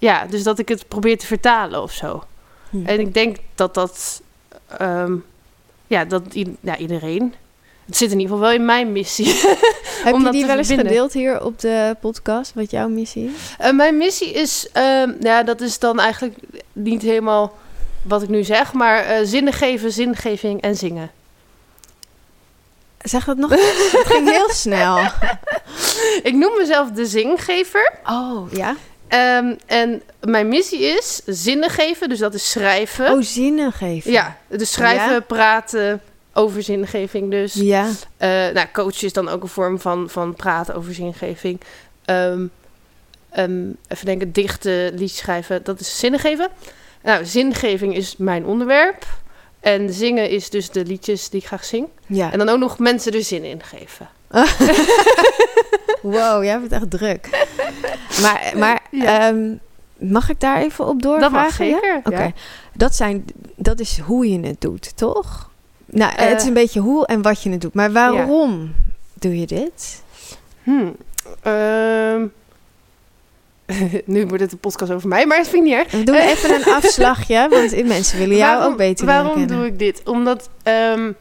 ja, 0.00 0.26
dus 0.26 0.42
dat 0.42 0.58
ik 0.58 0.68
het 0.68 0.88
probeer 0.88 1.18
te 1.18 1.26
vertalen 1.26 1.82
of 1.82 1.92
zo. 1.92 2.24
Hm. 2.70 2.86
En 2.86 3.00
ik 3.00 3.14
denk 3.14 3.36
dat 3.54 3.74
dat, 3.74 4.22
ehm, 4.78 5.16
ja, 5.86 6.04
dat 6.04 6.22
ja, 6.60 6.76
iedereen. 6.76 7.34
Het 7.86 7.96
zit 7.96 8.12
in 8.12 8.20
ieder 8.20 8.34
geval 8.34 8.48
wel 8.48 8.58
in 8.58 8.64
mijn 8.64 8.92
missie. 8.92 9.26
Heb 10.04 10.16
je 10.16 10.30
die 10.30 10.46
wel 10.46 10.58
eens 10.58 10.72
gedeeld 10.72 11.12
hier 11.12 11.44
op 11.44 11.58
de 11.60 11.96
podcast, 12.00 12.54
wat 12.54 12.70
jouw 12.70 12.88
missie 12.88 13.24
is? 13.24 13.54
Eh, 13.58 13.72
mijn 13.72 13.96
missie 13.96 14.32
is, 14.32 14.68
ehm, 14.72 15.12
ja, 15.20 15.42
dat 15.42 15.60
is 15.60 15.78
dan 15.78 16.00
eigenlijk 16.00 16.36
niet 16.72 17.02
helemaal 17.02 17.58
wat 18.02 18.22
ik 18.22 18.28
nu 18.28 18.44
zeg, 18.44 18.72
maar 18.72 19.04
eh, 19.04 19.18
zinnen 19.22 19.52
geven, 19.52 19.92
zingeving 19.92 20.60
en 20.60 20.76
zingen. 20.76 21.10
Zeg 22.98 23.24
dat 23.24 23.36
nog 23.36 23.52
eens. 23.52 23.92
Het 23.92 24.06
ging 24.06 24.30
heel 24.30 24.50
snel. 24.66 24.98
Ik 26.22 26.34
noem 26.34 26.56
mezelf 26.56 26.90
de 26.90 27.06
zinggever. 27.06 27.92
Oh, 28.04 28.52
ja? 28.52 28.76
Ehm, 29.10 29.54
en 29.66 30.02
mijn 30.20 30.48
missie 30.48 30.80
is 30.80 31.22
zinnen 31.26 31.70
geven, 31.70 32.08
dus 32.08 32.18
dat 32.18 32.34
is 32.34 32.50
schrijven. 32.50 33.12
Oh, 33.12 33.22
zinnen 33.22 33.72
geven. 33.72 34.12
Ja, 34.12 34.36
dus 34.48 34.72
schrijven, 34.72 35.12
Ja? 35.12 35.20
praten 35.20 36.00
over 36.32 36.62
zingeving 36.62 37.30
dus. 37.30 37.54
Ja. 37.54 37.88
Eh, 38.16 38.28
nou, 38.28 38.66
coachen 38.72 39.06
is 39.06 39.12
dan 39.12 39.28
ook 39.28 39.42
een 39.42 39.48
vorm 39.48 39.80
van, 39.80 40.10
van 40.10 40.34
praten 40.34 40.74
over 40.74 40.94
zingeving. 40.94 41.60
Ehm, 42.04 42.46
even 43.88 44.04
denken, 44.04 44.32
dichten, 44.32 44.94
liedjes 44.94 45.16
schrijven, 45.16 45.64
dat 45.64 45.80
is 45.80 45.98
zinnen 45.98 46.20
geven. 46.20 46.48
Nou, 47.02 47.24
zingeving 47.24 47.96
is 47.96 48.14
mijn 48.16 48.44
onderwerp. 48.44 49.06
En 49.60 49.92
zingen 49.92 50.30
is 50.30 50.50
dus 50.50 50.70
de 50.70 50.84
liedjes 50.84 51.28
die 51.28 51.40
ik 51.40 51.46
graag 51.46 51.64
zing. 51.64 51.88
Ja. 52.06 52.32
En 52.32 52.38
dan 52.38 52.48
ook 52.48 52.58
nog 52.58 52.78
mensen 52.78 53.12
er 53.12 53.22
zin 53.22 53.44
in 53.44 53.62
geven. 53.62 54.08
Wow, 56.02 56.44
jij 56.44 56.60
bent 56.60 56.72
echt 56.72 56.90
druk. 56.90 57.46
Maar, 58.22 58.52
maar 58.56 58.80
Ja. 58.90 59.28
ehm, 59.28 59.54
mag 59.98 60.28
ik 60.30 60.40
daar 60.40 60.60
even 60.60 60.86
op 60.86 61.02
doorvragen? 61.02 61.32
Dat 61.32 61.42
mag 61.42 61.58
ja? 61.58 61.80
zeker. 61.80 62.12
Ja. 62.12 62.32
Dat, 62.72 62.94
zijn, 62.96 63.24
dat 63.56 63.80
is 63.80 63.98
hoe 63.98 64.28
je 64.30 64.40
het 64.40 64.60
doet, 64.60 64.96
toch? 64.96 65.50
Nou, 65.86 66.12
Eh. 66.16 66.28
het 66.28 66.40
is 66.40 66.46
een 66.46 66.52
beetje 66.54 66.80
hoe 66.80 67.06
en 67.06 67.22
wat 67.22 67.42
je 67.42 67.50
het 67.50 67.60
doet. 67.60 67.74
Maar 67.74 67.92
waarom 67.92 68.74
doe 69.14 69.38
je 69.40 69.46
dit? 69.46 70.02
Hmm. 70.62 70.96
Ehm. 71.42 72.26
nu 74.04 74.26
wordt 74.26 74.42
het 74.42 74.52
een 74.52 74.58
podcast 74.58 74.92
over 74.92 75.08
mij, 75.08 75.26
maar 75.26 75.36
dat 75.38 75.48
vind 75.48 75.64
ik 75.66 75.70
niet 75.70 75.78
erg. 75.78 75.90
We 75.90 76.02
doen 76.02 76.14
even 76.32 76.54
een 76.54 76.72
afslagje, 76.74 77.46
want 77.50 77.86
mensen 77.86 78.18
willen 78.18 78.36
jou 78.36 78.52
Waarom- 78.54 78.72
ook 78.72 78.78
beter 78.78 79.06
Waarom 79.06 79.26
leren 79.26 79.40
kennen. 79.46 79.56
doe 79.56 79.66
ik 79.66 79.78
dit? 79.78 80.02
Omdat 80.08 80.48
ehm, 80.62 81.12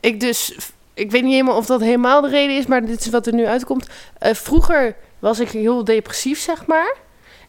ik 0.00 0.20
dus... 0.20 0.56
ik 1.00 1.10
weet 1.10 1.22
niet 1.22 1.32
helemaal 1.32 1.56
of 1.56 1.66
dat 1.66 1.80
helemaal 1.80 2.20
de 2.20 2.28
reden 2.28 2.56
is, 2.56 2.66
maar 2.66 2.86
dit 2.86 3.00
is 3.00 3.10
wat 3.10 3.26
er 3.26 3.34
nu 3.34 3.46
uitkomt. 3.46 3.88
Eh, 4.18 4.34
vroeger 4.34 4.96
was 5.18 5.40
ik 5.40 5.48
heel 5.48 5.84
depressief, 5.84 6.40
zeg 6.40 6.66
maar. 6.66 6.96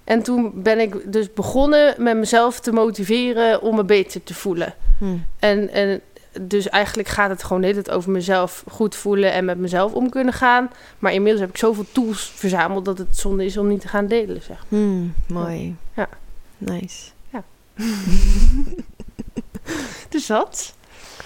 En 0.04 0.24
toen 0.24 0.52
ben 0.64 0.80
ik 0.80 1.12
dus 1.12 1.34
begonnen 1.34 1.95
met 1.97 2.18
mezelf 2.18 2.60
te 2.60 2.72
motiveren 2.72 3.62
om 3.62 3.76
me 3.76 3.84
beter 3.84 4.24
te 4.24 4.34
voelen. 4.34 4.74
Hm. 4.97 5.18
En, 5.39 5.70
en 5.70 6.02
dus 6.41 6.70
eigenlijk 6.70 7.10
gaat 7.10 7.30
het 7.30 7.43
gewoon 7.43 7.62
net 7.62 7.91
over 7.91 8.12
mezelf 8.12 8.64
goed 8.70 8.95
voelen 8.95 9.32
en 9.32 9.45
met 9.45 9.58
mezelf 9.58 9.93
om 9.93 10.10
kunnen 10.10 10.34
gaan. 10.34 10.70
Maar 10.99 11.14
inmiddels 11.14 11.41
heb 11.41 11.49
ik 11.49 11.58
zoveel 11.58 11.86
tools 11.91 12.32
verzameld 12.36 12.86
dat 12.86 12.97
het 12.97 13.18
zonde 13.18 13.45
is 13.45 13.58
om 13.58 13.68
niet 13.68 13.82
te 13.82 13.88
gaan 13.88 14.08
delen, 14.08 14.41
zeg. 14.41 14.66
Hm, 14.68 15.08
mooi. 15.28 15.76
Ja. 15.95 16.10
Nice. 16.58 17.10
Dus 20.10 20.26
dat. 20.26 20.74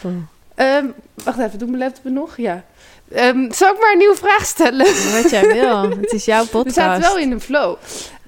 Cool. 0.01 0.21
Ehm, 0.55 0.85
wacht 1.23 1.39
even, 1.39 1.59
doe 1.59 1.67
mijn 1.67 1.83
laptop 1.83 2.03
nog? 2.03 2.37
Ja. 2.37 2.63
Ehm, 3.11 3.51
zal 3.51 3.73
ik 3.73 3.79
maar 3.79 3.91
een 3.91 3.97
nieuwe 3.97 4.15
vraag 4.15 4.45
stellen? 4.45 4.85
Wat 5.21 5.29
jij 5.29 5.47
wil. 5.53 5.89
Het 6.01 6.11
is 6.11 6.25
jouw 6.25 6.43
We 6.43 6.49
podcast. 6.49 6.75
zaten 6.75 7.01
wel 7.01 7.17
in 7.17 7.31
een 7.31 7.41
flow. 7.41 7.75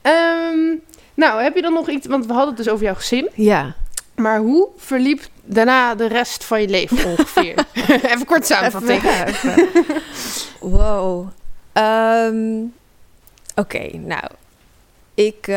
Ehm, 0.02 0.76
nou, 1.14 1.44
heb 1.44 1.56
je 1.56 1.62
dan 1.62 1.74
nog 1.74 1.90
iets... 1.90 2.08
Want 2.08 2.26
we 2.26 2.34
hadden 2.34 2.56
het 2.56 2.64
dus 2.64 2.74
over 2.74 2.86
jouw 2.86 2.96
gezin. 2.96 3.30
Ja. 3.34 3.76
Maar 4.16 4.40
hoe 4.40 4.68
verliep 4.78 5.22
daarna 5.44 5.96
de 5.96 6.08
rest 6.08 6.44
van 6.44 6.62
je 6.62 6.68
leven 6.68 7.06
ongeveer? 7.06 7.56
even 8.12 8.26
kort 8.26 8.50
even. 8.50 9.02
Wow. 10.60 11.28
Ehm, 11.74 12.64
Oké, 13.56 13.98
nou. 13.98 14.24
Ik, 15.14 15.48
eh, 15.48 15.56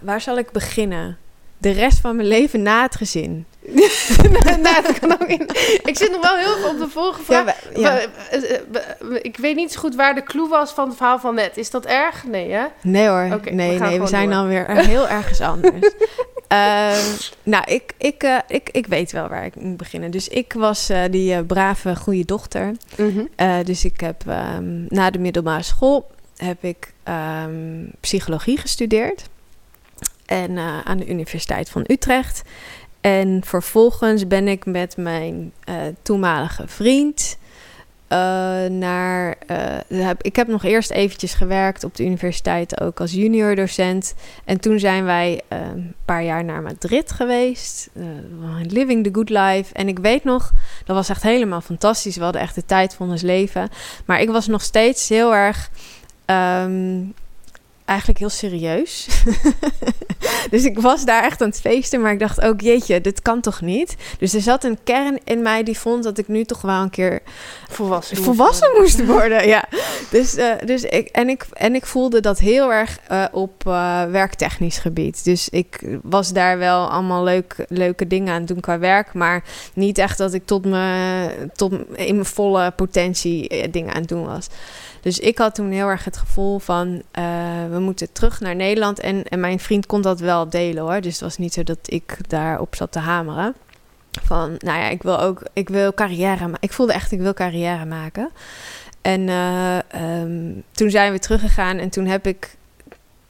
waar 0.00 0.20
zal 0.20 0.38
ik 0.38 0.50
beginnen? 0.50 1.18
De 1.58 1.70
rest 1.70 2.00
van 2.00 2.16
mijn 2.16 2.28
leven 2.28 2.62
na 2.62 2.82
het 2.82 2.96
gezin. 2.96 3.46
nou, 4.62 4.82
dat 4.82 4.98
kan 4.98 5.12
ook 5.12 5.28
in. 5.28 5.48
Ik 5.84 5.96
zit 5.96 6.10
nog 6.10 6.20
wel 6.20 6.36
heel 6.36 6.56
veel 6.56 6.70
op 6.70 6.78
de 6.78 6.88
volgende 6.88 7.24
vraag. 7.24 7.56
ja. 7.74 8.00
Ik 9.22 9.36
weet 9.36 9.56
niet 9.56 9.72
zo 9.72 9.80
goed 9.80 9.94
waar 9.94 10.14
de 10.14 10.22
clue 10.22 10.48
was 10.48 10.70
van 10.70 10.88
het 10.88 10.96
verhaal 10.96 11.18
van 11.18 11.34
net. 11.34 11.56
Is 11.56 11.70
dat 11.70 11.84
erg? 11.86 12.24
Nee, 12.24 12.50
hè? 12.50 12.64
Nee 12.82 13.08
hoor, 13.08 13.24
Oké, 13.34 13.50
we 13.50 13.50
nee, 13.50 13.78
nee, 13.78 14.00
we 14.00 14.06
zijn 14.06 14.30
door. 14.30 14.34
dan 14.34 14.48
weer 14.48 14.66
heel 14.70 15.08
ergens 15.08 15.40
anders. 15.40 15.92
Ehm, 16.48 17.04
nou, 17.42 17.64
ik, 17.66 17.92
ik, 17.98 18.22
eh, 18.22 18.38
ik, 18.48 18.68
ik 18.72 18.86
weet 18.86 19.12
wel 19.12 19.28
waar 19.28 19.44
ik 19.44 19.54
moet 19.56 19.76
beginnen. 19.76 20.10
Dus 20.10 20.28
ik 20.28 20.52
was 20.52 20.88
eh, 20.88 21.02
die 21.10 21.34
eh, 21.34 21.40
brave, 21.46 21.96
goede 21.96 22.24
dochter. 22.24 22.72
Eh, 23.36 23.56
dus 23.64 23.84
ik 23.84 24.00
heb 24.00 24.22
ehm, 24.26 24.84
na 24.88 25.10
de 25.10 25.18
middelbare 25.18 25.62
school 25.62 26.10
heb 26.36 26.64
ik 26.64 26.92
ehm, 27.02 27.84
psychologie 28.00 28.56
gestudeerd. 28.58 29.28
En 30.26 30.58
aan 30.84 30.98
de 30.98 31.06
Universiteit 31.08 31.70
van 31.70 31.84
Utrecht. 31.86 32.42
En 33.00 33.40
vervolgens 33.44 34.26
ben 34.26 34.48
ik 34.48 34.66
met 34.66 34.96
mijn 34.96 35.52
eh, 35.64 35.74
toenmalige 36.02 36.62
vriend 36.66 37.38
eh, 38.08 38.18
naar. 38.64 39.36
eh, 39.46 40.10
ik 40.20 40.36
heb 40.36 40.46
nog 40.48 40.64
eerst 40.64 40.90
eventjes 40.90 41.34
gewerkt 41.34 41.84
op 41.84 41.94
de 41.94 42.04
universiteit, 42.04 42.80
ook 42.80 43.00
als 43.00 43.12
junior 43.12 43.54
docent. 43.54 44.14
En 44.44 44.60
toen 44.60 44.78
zijn 44.78 45.04
wij 45.04 45.40
een 45.48 45.94
paar 46.04 46.24
jaar 46.24 46.44
naar 46.44 46.62
Madrid 46.62 47.12
geweest. 47.12 47.88
living 48.62 49.04
the 49.04 49.10
good 49.12 49.30
life. 49.30 49.74
En 49.74 49.88
ik 49.88 49.98
weet 49.98 50.24
nog, 50.24 50.52
dat 50.84 50.96
was 50.96 51.08
echt 51.08 51.22
helemaal 51.22 51.60
fantastisch. 51.60 52.16
We 52.16 52.22
hadden 52.22 52.42
echt 52.42 52.54
de 52.54 52.64
tijd 52.64 52.94
van 52.94 53.10
ons 53.10 53.22
leven. 53.22 53.68
Maar 54.04 54.20
ik 54.20 54.30
was 54.30 54.46
nog 54.46 54.62
steeds 54.62 55.08
heel 55.08 55.34
erg. 55.34 55.70
ehm, 56.24 57.00
eigenlijk 57.88 58.18
heel 58.18 58.28
serieus. 58.28 59.08
dus 60.50 60.64
ik 60.64 60.80
was 60.80 61.04
daar 61.04 61.24
echt 61.24 61.42
aan 61.42 61.48
het 61.48 61.60
feesten, 61.60 62.00
maar 62.00 62.12
ik 62.12 62.18
dacht 62.18 62.40
ook, 62.40 62.60
jeetje, 62.60 63.00
dit 63.00 63.22
kan 63.22 63.40
toch 63.40 63.60
niet? 63.60 63.96
Dus 64.18 64.34
er 64.34 64.40
zat 64.40 64.64
een 64.64 64.78
kern 64.84 65.18
in 65.24 65.42
mij 65.42 65.62
die 65.62 65.78
vond 65.78 66.04
dat 66.04 66.18
ik 66.18 66.28
nu 66.28 66.44
toch 66.44 66.60
wel 66.60 66.82
een 66.82 66.90
keer 66.90 67.22
Volwassen. 67.68 68.16
moest 68.22 68.36
worden. 68.36 68.80
moest 68.80 69.06
worden. 69.06 69.46
Ja. 69.46 69.64
Dus, 70.10 70.36
eh, 70.36 70.52
dus 70.64 70.82
ik, 70.82 71.08
en, 71.08 71.28
ik, 71.28 71.46
en 71.52 71.74
ik 71.74 71.86
voelde 71.86 72.20
dat 72.20 72.38
heel 72.38 72.72
erg 72.72 72.98
eh, 73.08 73.24
op 73.32 73.66
eh, 73.66 74.04
werktechnisch 74.04 74.78
gebied. 74.78 75.24
Dus 75.24 75.48
ik 75.48 75.98
was 76.02 76.32
daar 76.32 76.58
wel 76.58 76.90
allemaal 76.90 77.24
leuk, 77.24 77.54
leuke 77.68 78.06
dingen 78.06 78.32
aan 78.32 78.38
het 78.38 78.48
doen 78.48 78.60
qua 78.60 78.78
werk. 78.78 79.14
Maar 79.14 79.44
niet 79.74 79.98
echt 79.98 80.18
dat 80.18 80.32
ik 80.32 80.46
tot, 80.46 80.64
me, 80.64 81.28
tot 81.54 81.72
in 81.94 82.14
mijn 82.14 82.24
volle 82.24 82.70
potentie 82.70 83.70
dingen 83.70 83.94
aan 83.94 84.00
het 84.00 84.08
doen 84.08 84.26
was. 84.26 84.48
Dus 85.00 85.18
ik 85.18 85.38
had 85.38 85.54
toen 85.54 85.70
heel 85.70 85.88
erg 85.88 86.04
het 86.04 86.16
gevoel 86.16 86.58
van 86.58 87.02
eh, 87.10 87.24
we 87.70 87.78
moeten 87.78 88.12
terug 88.12 88.40
naar 88.40 88.56
Nederland. 88.56 89.00
En, 89.00 89.24
en 89.24 89.40
mijn 89.40 89.60
vriend 89.60 89.86
kon 89.86 90.02
dat 90.02 90.20
wel 90.20 90.48
delen 90.48 90.82
hoor. 90.82 91.00
Dus 91.00 91.12
het 91.12 91.22
was 91.22 91.38
niet 91.38 91.52
zo 91.52 91.62
dat 91.62 91.78
ik 91.82 92.18
daarop 92.28 92.74
zat 92.74 92.92
te 92.92 92.98
hameren. 92.98 93.54
Van 94.22 94.54
nou 94.58 94.78
ja, 94.78 94.88
ik 94.88 95.02
wil 95.02 95.20
ook, 95.20 95.42
ik 95.52 95.68
wil 95.68 95.94
carrière 95.94 96.44
maken. 96.44 96.62
Ik 96.62 96.72
voelde 96.72 96.92
echt, 96.92 97.12
ik 97.12 97.20
wil 97.20 97.34
carrière 97.34 97.84
maken. 97.84 98.30
En 99.02 99.28
eh, 99.28 99.78
ehm, 99.78 100.52
toen 100.72 100.90
zijn 100.90 101.12
we 101.12 101.18
teruggegaan 101.18 101.78
en 101.78 101.88
toen 101.88 102.06
heb 102.06 102.26
ik 102.26 102.56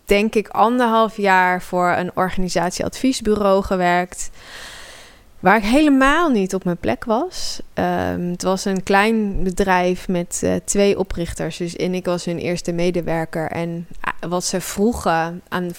denk 0.04 0.34
ik 0.34 0.48
anderhalf 0.48 1.16
jaar 1.16 1.62
voor 1.62 1.88
een 1.90 2.10
organisatieadviesbureau 2.14 3.62
gewerkt. 3.64 4.30
Waar 5.40 5.56
ik 5.56 5.64
helemaal 5.64 6.28
niet 6.28 6.54
op 6.54 6.64
mijn 6.64 6.76
plek 6.76 7.04
was. 7.04 7.60
Ehm, 7.74 8.30
het 8.30 8.42
was 8.42 8.64
een 8.64 8.82
klein 8.82 9.42
bedrijf 9.42 10.08
met 10.08 10.40
eh, 10.42 10.54
twee 10.64 10.98
oprichters. 10.98 11.56
Dus 11.56 11.76
en 11.76 11.94
ik 11.94 12.04
was 12.04 12.24
hun 12.24 12.38
eerste 12.38 12.72
medewerker. 12.72 13.50
En 13.50 13.86
ah, 14.00 14.30
wat 14.30 14.44
ze 14.44 14.60
vroegen 14.60 15.42
aan 15.48 15.70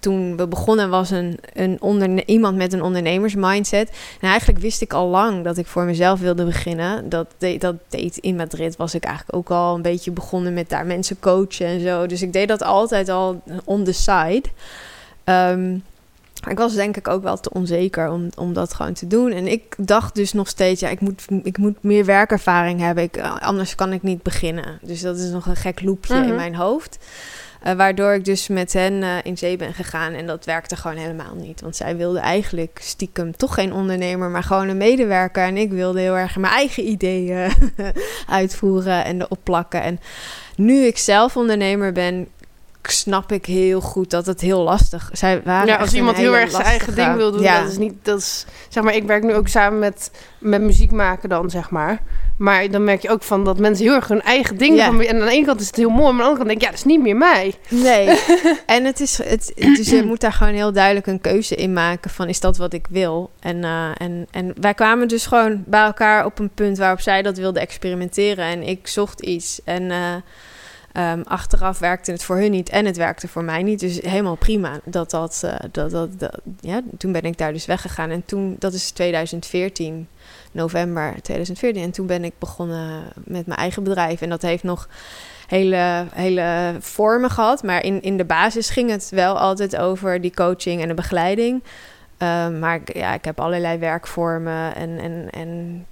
toen 0.00 0.36
we 0.36 0.46
begonnen 0.46 0.90
was 0.90 1.10
een, 1.10 1.38
een 1.52 2.22
iemand 2.26 2.56
met 2.56 2.72
een 2.72 2.82
ondernemersmindset. 2.82 3.90
En 4.20 4.28
eigenlijk 4.28 4.58
wist 4.60 4.82
ik 4.82 4.92
al 4.92 5.06
lang 5.08 5.44
dat 5.44 5.56
ik 5.56 5.66
voor 5.66 5.84
mezelf 5.84 6.20
wilde 6.20 6.44
beginnen. 6.44 7.08
Dat, 7.08 7.26
dat 7.58 7.74
deed 7.88 8.16
in 8.16 8.36
Madrid 8.36 8.76
was 8.76 8.94
ik 8.94 9.04
eigenlijk 9.04 9.36
ook 9.36 9.50
al 9.50 9.74
een 9.74 9.82
beetje 9.82 10.10
begonnen 10.10 10.54
met 10.54 10.68
daar 10.68 10.86
mensen 10.86 11.18
coachen 11.18 11.66
en 11.66 11.80
zo. 11.80 12.06
Dus 12.06 12.22
ik 12.22 12.32
deed 12.32 12.48
dat 12.48 12.62
altijd 12.62 13.08
al 13.08 13.42
on 13.64 13.84
the 13.84 13.92
side. 13.92 14.44
Maar 15.24 15.82
ik 16.48 16.58
was 16.58 16.74
denk 16.74 16.96
ik 16.96 17.08
ook 17.08 17.22
wel 17.22 17.40
te 17.40 17.50
onzeker 17.52 18.10
om, 18.10 18.28
om 18.36 18.52
dat 18.52 18.74
gewoon 18.74 18.92
te 18.92 19.06
doen. 19.06 19.32
En 19.32 19.46
ik 19.46 19.74
dacht 19.78 20.14
dus 20.14 20.32
nog 20.32 20.48
steeds, 20.48 20.80
ja, 20.80 20.88
ik 20.88 21.00
moet, 21.00 21.24
ik 21.42 21.58
moet 21.58 21.82
meer 21.82 22.04
werkervaring 22.04 22.80
hebben. 22.80 23.04
Ik, 23.04 23.20
anders 23.20 23.74
kan 23.74 23.92
ik 23.92 24.02
niet 24.02 24.22
beginnen. 24.22 24.78
Dus 24.82 25.00
dat 25.00 25.18
is 25.18 25.30
nog 25.30 25.46
een 25.46 25.56
gek 25.56 25.82
loopje 25.82 26.14
Mhm. 26.14 26.28
in 26.28 26.34
mijn 26.34 26.54
hoofd. 26.54 26.98
Eh, 27.62 27.74
waardoor 27.74 28.12
ik 28.12 28.24
dus 28.24 28.48
met 28.48 28.72
hen 28.72 29.02
eh, 29.02 29.10
in 29.22 29.38
zee 29.38 29.56
ben 29.56 29.74
gegaan. 29.74 30.12
En 30.12 30.26
dat 30.26 30.44
werkte 30.44 30.76
gewoon 30.76 30.96
helemaal 30.96 31.34
niet. 31.34 31.60
Want 31.60 31.76
zij 31.76 31.96
wilde 31.96 32.18
eigenlijk 32.18 32.78
stiekem 32.82 33.36
toch 33.36 33.54
geen 33.54 33.72
ondernemer, 33.72 34.28
maar 34.30 34.42
gewoon 34.42 34.68
een 34.68 34.76
medewerker. 34.76 35.44
En 35.44 35.56
ik 35.56 35.70
wilde 35.70 36.00
heel 36.00 36.16
erg 36.16 36.36
mijn 36.36 36.52
eigen 36.52 36.88
ideeën 36.88 37.50
uitvoeren 38.28 39.04
en 39.04 39.20
erop 39.20 39.38
plakken. 39.42 39.82
En 39.82 40.00
nu 40.56 40.84
ik 40.84 40.98
zelf 40.98 41.36
ondernemer 41.36 41.92
ben, 41.92 42.28
snap 42.90 43.32
ik 43.32 43.46
heel 43.46 43.80
goed 43.80 44.10
dat 44.10 44.26
het 44.26 44.40
heel 44.40 44.62
lastig 44.62 45.10
Zij 45.12 45.42
waren 45.44 45.66
Ja, 45.66 45.76
als 45.76 45.94
iemand 45.94 46.16
heel 46.16 46.36
erg 46.36 46.50
zijn 46.50 46.62
eigen 46.62 46.94
ding 46.94 47.14
wil 47.14 47.32
doen, 47.32 47.42
Ja. 47.42 47.60
dat 47.60 47.70
is 47.70 47.78
niet, 47.78 47.94
dat 48.02 48.18
is, 48.18 48.46
zeg 48.68 48.82
maar, 48.82 48.94
ik 48.94 49.04
werk 49.04 49.22
nu 49.22 49.34
ook 49.34 49.48
samen 49.48 49.78
met, 49.78 50.10
met 50.38 50.60
muziek 50.60 50.90
maken 50.90 51.28
dan, 51.28 51.50
zeg 51.50 51.70
maar. 51.70 52.02
Maar 52.38 52.70
dan 52.70 52.84
merk 52.84 53.02
je 53.02 53.10
ook 53.10 53.22
van 53.22 53.44
dat 53.44 53.58
mensen 53.58 53.84
heel 53.84 53.94
erg 53.94 54.08
hun 54.08 54.22
eigen 54.22 54.56
ding 54.56 54.76
Ja. 54.76 54.90
doen. 54.90 55.00
En 55.00 55.20
aan 55.20 55.26
de 55.26 55.32
ene 55.32 55.46
kant 55.46 55.60
is 55.60 55.66
het 55.66 55.76
heel 55.76 55.88
mooi, 55.88 56.02
maar 56.02 56.10
aan 56.10 56.16
de 56.16 56.22
andere 56.22 56.44
kant 56.44 56.48
denk 56.48 56.60
ik, 56.60 56.64
ja, 56.64 56.70
dat 56.70 56.78
is 56.78 56.84
niet 56.84 57.02
meer 57.02 57.16
mij. 57.16 57.54
Nee. 57.68 58.20
en 58.76 58.84
het 58.84 59.00
is, 59.00 59.18
het, 59.18 59.52
dus 59.56 59.90
je 59.90 60.04
moet 60.04 60.20
daar 60.20 60.32
gewoon 60.32 60.54
heel 60.54 60.72
duidelijk 60.72 61.06
een 61.06 61.20
keuze 61.20 61.54
in 61.54 61.72
maken 61.72 62.10
van 62.10 62.28
is 62.28 62.40
dat 62.40 62.56
wat 62.56 62.72
ik 62.72 62.86
wil? 62.90 63.30
En, 63.40 63.64
eh, 63.64 63.90
en, 63.96 64.26
en 64.30 64.52
wij 64.60 64.74
kwamen 64.74 65.08
dus 65.08 65.26
gewoon 65.26 65.62
bij 65.66 65.82
elkaar 65.84 66.24
op 66.24 66.38
een 66.38 66.50
punt 66.54 66.78
waarop 66.78 67.00
zij 67.00 67.22
dat 67.22 67.36
wilde 67.36 67.60
experimenteren 67.60 68.44
en 68.44 68.62
ik 68.62 68.86
zocht 68.86 69.20
iets. 69.20 69.60
En 69.64 69.90
eh, 69.90 70.14
ehm, 70.96 71.22
achteraf 71.24 71.78
werkte 71.78 72.10
het 72.12 72.24
voor 72.24 72.36
hun 72.36 72.50
niet 72.50 72.68
en 72.68 72.86
het 72.86 72.96
werkte 72.96 73.28
voor 73.28 73.44
mij 73.44 73.62
niet. 73.62 73.80
Dus 73.80 74.00
helemaal 74.00 74.36
prima 74.36 74.80
dat 74.84 75.10
dat, 75.10 75.42
eh, 75.44 75.54
dat, 75.72 75.90
dat, 75.90 76.40
ja, 76.60 76.80
toen 76.98 77.12
ben 77.12 77.22
ik 77.22 77.38
daar 77.38 77.52
dus 77.52 77.66
weggegaan 77.66 78.10
en 78.10 78.24
toen, 78.24 78.56
dat 78.58 78.72
is 78.72 78.90
2014 78.90 80.08
november 80.52 81.14
2014. 81.22 81.82
En 81.82 81.90
toen 81.90 82.06
ben 82.06 82.24
ik 82.24 82.32
begonnen 82.38 83.04
met 83.14 83.46
mijn 83.46 83.58
eigen 83.58 83.82
bedrijf. 83.82 84.20
En 84.20 84.28
dat 84.28 84.42
heeft 84.42 84.62
nog 84.62 84.88
hele, 85.46 86.06
hele 86.12 86.76
vormen 86.80 87.30
gehad. 87.30 87.62
Maar 87.62 87.84
in, 87.84 88.02
in 88.02 88.16
de 88.16 88.24
basis 88.24 88.70
ging 88.70 88.90
het 88.90 89.10
wel 89.10 89.38
altijd 89.38 89.76
over 89.76 90.20
die 90.20 90.34
coaching 90.34 90.82
en 90.82 90.88
de 90.88 90.94
begeleiding. 90.94 91.62
Ehm, 92.18 92.58
maar 92.58 92.80
ja, 92.84 93.14
ik 93.14 93.24
heb 93.24 93.40
allerlei 93.40 93.78
werkvormen 93.78 94.74
en, 94.74 94.98
en, 94.98 95.28
en 95.30 95.86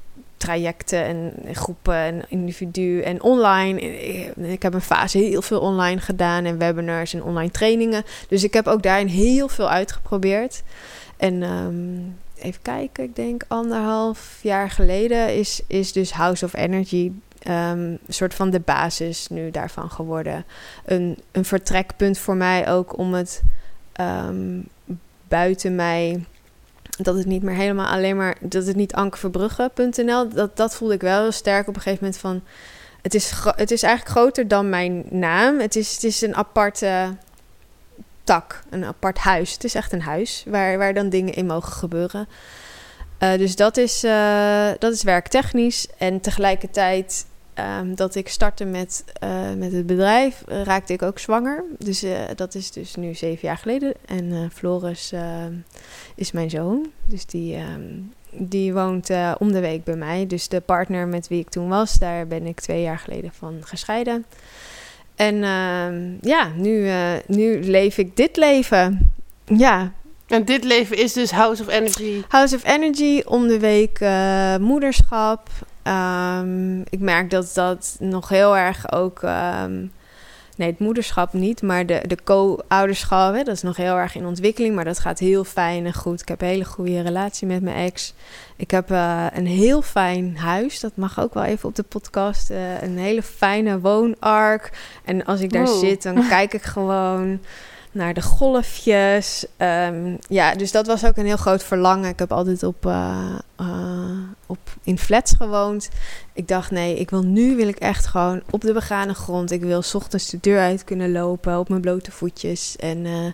trajecten 0.45 1.05
en 1.05 1.33
groepen 1.53 1.95
en 1.95 2.25
individu 2.29 3.01
en 3.01 3.23
online. 3.23 3.81
Ik 4.37 4.63
heb 4.63 4.75
een 4.75 4.81
fase 4.81 5.19
heel 5.19 5.43
veel 5.43 5.61
online 5.61 6.01
gedaan 6.01 6.45
en 6.45 6.59
webinars 6.59 7.15
en 7.15 7.23
online 7.23 7.51
trainingen. 7.51 8.05
Dus 8.29 8.45
ik 8.45 8.53
heb 8.53 8.67
ook 8.67 8.83
daarin 8.83 9.07
heel 9.07 9.49
veel 9.49 9.71
uitgeprobeerd. 9.71 10.63
En 11.17 11.43
ehm, 11.43 12.45
even 12.47 12.63
kijken, 12.63 13.05
ik 13.05 13.17
denk 13.17 13.45
anderhalf 13.49 14.39
jaar 14.43 14.71
geleden 14.71 15.35
is, 15.37 15.63
is 15.67 15.93
dus 15.93 16.13
House 16.13 16.45
of 16.45 16.55
Energy 16.55 17.13
ehm, 17.39 17.79
een 17.79 17.99
soort 18.09 18.35
van 18.35 18.51
de 18.51 18.61
basis 18.61 19.29
nu 19.29 19.51
daarvan 19.51 19.91
geworden. 19.91 20.45
Een, 20.85 21.19
een 21.33 21.45
vertrekpunt 21.45 22.19
voor 22.19 22.37
mij 22.37 22.69
ook 22.71 22.99
om 22.99 23.15
het 23.15 23.43
ehm, 23.93 24.61
buiten 25.29 25.75
mij 25.75 26.25
dat 26.97 27.17
het 27.17 27.27
niet 27.27 27.43
meer 27.43 27.55
helemaal 27.55 27.87
alleen 27.87 28.17
maar... 28.17 28.37
dat 28.41 28.67
het 28.67 28.77
niet 28.77 28.95
ankerverbrugge.nl... 28.95 30.29
Dat, 30.29 30.57
dat 30.57 30.75
voelde 30.75 30.95
ik 30.95 31.01
wel 31.01 31.21
heel 31.21 31.33
sterk 31.33 31.69
op 31.69 31.75
een 31.75 31.83
gegeven 31.83 32.05
moment 32.05 32.21
van... 32.21 32.43
Het 33.03 33.15
is, 33.15 33.33
het 33.57 33.71
is 33.71 33.83
eigenlijk 33.83 34.19
groter 34.19 34.49
dan 34.49 34.69
mijn 34.69 35.05
naam. 35.11 35.61
Het 35.61 35.77
is, 35.77 35.93
het 35.93 36.05
is 36.05 36.21
een 36.21 36.35
aparte 36.35 37.17
tak, 38.25 38.63
een 38.71 38.85
apart 38.85 39.19
huis. 39.19 39.53
Het 39.53 39.65
is 39.65 39.75
echt 39.75 39.93
een 39.93 40.03
huis 40.03 40.45
waar, 40.47 40.79
waar 40.79 40.95
dan 40.95 41.09
dingen 41.09 41.35
in 41.35 41.47
mogen 41.47 41.73
gebeuren. 41.73 42.29
Eh, 43.19 43.39
dus 43.39 43.57
dat 43.57 43.77
is, 43.77 44.05
eh, 44.05 44.69
dat 44.79 44.93
is 44.93 45.03
werktechnisch. 45.03 45.89
En 45.99 46.21
tegelijkertijd 46.21 47.27
ehm, 47.55 47.95
dat 47.95 48.15
ik 48.15 48.29
startte 48.29 48.65
met, 48.65 49.05
eh, 49.21 49.53
met 49.57 49.73
het 49.73 49.87
bedrijf, 49.87 50.43
eh, 50.49 50.63
raakte 50.63 50.93
ik 50.93 51.03
ook 51.03 51.19
zwanger. 51.19 51.65
Dus 51.79 52.03
eh, 52.03 52.21
dat 52.37 52.55
is 52.55 52.71
dus 52.71 52.95
nu 52.95 53.15
zeven 53.15 53.49
jaar 53.49 53.57
geleden. 53.57 53.93
En 54.07 54.33
eh, 54.33 54.39
Floris 54.53 55.13
is 56.15 56.33
mijn 56.33 56.51
zoon. 56.51 56.87
Dus 57.05 57.27
die, 57.27 57.55
ehm, 57.55 57.93
die 58.31 58.73
woont 58.73 59.11
om 59.39 59.53
de 59.53 59.61
week 59.61 59.85
bij 59.85 59.97
mij. 59.97 60.27
Dus 60.27 60.49
de 60.49 60.61
partner 60.61 61.09
met 61.09 61.29
wie 61.29 61.41
ik 61.41 61.49
toen 61.49 61.69
was, 61.69 61.95
daar 61.95 62.27
ben 62.27 62.47
ik 62.47 62.61
twee 62.61 62.83
jaar 62.83 62.99
geleden 62.99 63.33
van 63.33 63.59
gescheiden. 63.61 64.25
En 65.15 65.43
ehm, 65.43 66.13
ja, 66.21 66.49
nu, 66.57 66.91
nu 67.27 67.65
leef 67.65 67.99
ik 67.99 68.17
dit 68.17 68.37
leven. 68.37 69.13
Ja, 69.45 69.93
En 70.27 70.45
dit 70.45 70.65
leven 70.65 70.97
is 70.97 71.13
dus 71.13 71.31
House 71.31 71.63
of 71.63 71.69
Energy. 71.69 72.23
House 72.29 72.57
of 72.57 72.65
Energy, 72.65 73.23
om 73.25 73.47
de 73.47 73.59
week 73.59 74.01
moederschap. 74.61 75.49
Ehm, 75.85 76.81
ik 76.81 76.99
merk 77.01 77.31
dat 77.31 77.51
dat 77.55 77.97
nog 78.01 78.29
heel 78.29 78.57
erg 78.57 78.93
ook... 78.93 79.23
ehm, 79.23 79.87
nee, 80.57 80.71
het 80.71 80.79
moederschap 80.79 81.33
niet, 81.33 81.63
maar 81.63 81.87
de, 81.87 82.01
de 82.07 82.19
co-ouderschap... 82.25 83.35
Dat 83.35 83.49
is 83.49 83.63
nog 83.63 83.77
heel 83.77 83.97
erg 83.97 84.15
in 84.15 84.27
ontwikkeling, 84.27 84.75
maar 84.75 84.85
dat 84.85 84.99
gaat 84.99 85.19
heel 85.19 85.45
fijn 85.45 85.87
en 85.87 85.95
goed. 85.95 86.21
Ik 86.21 86.29
heb 86.29 86.41
een 86.41 86.47
hele 86.49 86.65
goede 86.65 87.01
relatie 87.01 87.47
met 87.47 87.63
mijn 87.63 87.77
ex. 87.77 88.15
Ik 88.57 88.71
heb 88.71 88.91
eh, 88.91 89.27
een 89.35 89.47
heel 89.47 89.83
fijn 89.83 90.37
huis, 90.37 90.81
dat 90.81 90.93
mag 90.97 91.21
ook 91.21 91.35
wel 91.35 91.45
even 91.45 91.69
op 91.69 91.75
de 91.77 91.83
podcast. 91.83 92.51
eh, 92.51 92.83
een 92.83 92.99
hele 92.99 93.23
fijne 93.23 93.81
woonark. 93.81 94.73
En 95.05 95.25
als 95.25 95.41
ik 95.41 95.53
daar 95.53 95.65
Wow. 95.65 95.79
zit, 95.85 96.03
dan 96.03 96.29
kijk 96.29 96.55
ik 96.55 96.63
gewoon 96.63 97.41
naar 97.95 98.15
de 98.15 98.23
golfjes. 98.23 99.47
Ehm, 99.57 100.17
ja, 100.29 100.55
dus 100.55 100.73
dat 100.73 100.87
was 100.87 101.05
ook 101.05 101.17
een 101.17 101.27
heel 101.27 101.37
groot 101.37 101.65
verlangen. 101.65 102.09
Ik 102.09 102.19
heb 102.19 102.33
altijd 102.33 102.63
op, 102.63 102.87
eh, 102.87 103.39
eh, 103.57 104.19
op, 104.47 104.59
in 104.85 104.99
flats 104.99 105.33
gewoond. 105.33 105.89
Ik 106.33 106.49
dacht, 106.49 106.71
nee, 106.71 106.99
ik 106.99 107.11
wil 107.11 107.23
nu 107.23 107.57
wil 107.57 107.69
ik 107.69 107.79
echt 107.79 108.07
gewoon 108.07 108.43
op 108.51 108.61
de 108.61 108.73
begane 108.73 109.15
grond. 109.15 109.51
Ik 109.51 109.63
wil 109.63 109.83
ochtends 109.93 110.31
de 110.31 110.39
deur 110.41 110.61
uit 110.61 110.85
kunnen 110.85 111.13
lopen 111.13 111.59
op 111.59 111.69
mijn 111.69 111.81
blote 111.81 112.13
voetjes. 112.13 112.77
En 112.77 113.07
eh, 113.07 113.27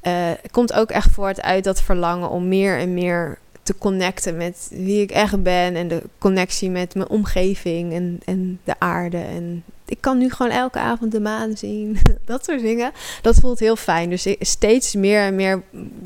eh, 0.00 0.36
het 0.42 0.50
komt 0.50 0.72
ook 0.72 0.90
echt 0.90 1.10
voort 1.10 1.42
uit 1.42 1.64
dat 1.64 1.82
verlangen 1.82 2.30
om 2.30 2.48
meer 2.48 2.78
en 2.78 2.94
meer 2.94 3.38
te 3.62 3.78
connecten 3.78 4.36
met 4.36 4.68
wie 4.70 5.02
ik 5.02 5.10
echt 5.10 5.42
ben. 5.42 5.76
En 5.76 5.88
de 5.88 6.02
connectie 6.18 6.70
met 6.70 6.94
mijn 6.94 7.08
omgeving 7.08 7.92
en, 7.92 8.20
en 8.24 8.60
de 8.64 8.74
aarde. 8.78 9.18
En 9.18 9.64
ik 9.90 10.00
kan 10.00 10.18
nu 10.18 10.30
gewoon 10.30 10.52
elke 10.52 10.78
avond 10.78 11.12
de 11.12 11.20
maan 11.20 11.56
zien. 11.56 11.98
dat 12.24 12.44
soort 12.44 12.60
dingen. 12.60 12.92
Dat 13.22 13.38
voelt 13.40 13.58
heel 13.58 13.76
fijn. 13.76 14.10
Dus 14.10 14.26
steeds 14.40 14.94
meer 14.94 15.20
en 15.20 15.34
meer 15.34 15.62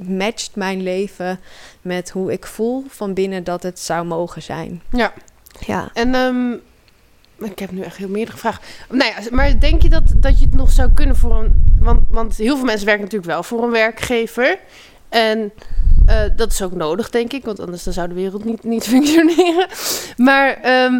matcht 0.09 0.57
mijn 0.57 0.83
leven 0.83 1.41
met 1.83 2.11
hoe 2.11 2.33
ik 2.33 2.47
voel 2.47 2.85
van 2.89 3.15
binnen 3.15 3.45
dat 3.45 3.63
het 3.63 3.81
zou 3.81 4.07
mogen 4.07 4.43
zijn. 4.43 4.83
Ja. 4.91 5.13
Ja. 5.67 5.91
En 5.93 6.15
ehm, 6.15 6.53
ik 7.51 7.59
heb 7.59 7.71
nu 7.71 7.81
echt 7.81 7.97
heel 7.97 8.09
meerdere 8.09 8.37
vragen. 8.37 8.63
Nou 8.91 9.11
ja, 9.11 9.31
maar 9.31 9.61
denk 9.61 9.83
je 9.83 9.89
dat, 9.89 10.03
dat 10.17 10.39
je 10.39 10.45
het 10.45 10.55
nog 10.55 10.71
zou 10.71 10.93
kunnen 10.93 11.17
voor 11.17 11.35
een... 11.35 11.65
Want, 11.79 12.01
want 12.09 12.37
heel 12.37 12.57
veel 12.57 12.65
mensen 12.65 12.87
werken 12.87 13.05
natuurlijk 13.05 13.31
wel 13.31 13.43
voor 13.43 13.63
een 13.63 13.71
werkgever. 13.71 14.59
En 15.09 15.53
eh, 16.07 16.23
dat 16.37 16.53
is 16.53 16.63
ook 16.63 16.75
nodig, 16.75 17.11
denk 17.11 17.33
ik. 17.33 17.45
Want 17.45 17.61
anders 17.61 17.83
dan 17.83 17.93
zou 17.93 18.09
de 18.09 18.15
wereld 18.15 18.45
niet, 18.45 18.65
niet 18.65 18.85
functioneren. 18.95 19.67
Maar 20.17 20.61
eh, 20.63 20.93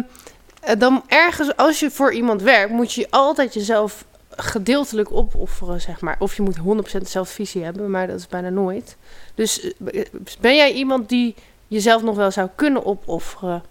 dan 0.77 1.03
ergens, 1.07 1.55
als 1.55 1.79
je 1.79 1.91
voor 1.91 2.13
iemand 2.13 2.41
werkt... 2.41 2.71
moet 2.71 2.93
je 2.93 3.07
altijd 3.09 3.53
jezelf 3.53 4.05
gedeeltelijk 4.29 5.11
opofferen, 5.11 5.81
zeg 5.81 6.01
maar. 6.01 6.15
Of 6.19 6.35
je 6.35 6.41
moet 6.41 6.57
100% 6.57 6.61
dezelfde 6.91 7.33
visie 7.33 7.63
hebben, 7.63 7.91
maar 7.91 8.07
dat 8.07 8.19
is 8.19 8.27
bijna 8.27 8.49
nooit. 8.49 8.97
Dus 9.35 9.73
eh, 9.93 10.05
ben 10.39 10.55
jij 10.55 10.73
iemand 10.73 11.09
die 11.09 11.35
jezelf 11.67 12.01
nog 12.01 12.15
wel 12.15 12.31
zou 12.31 12.49
kunnen 12.55 12.85
opofferen? 12.85 13.63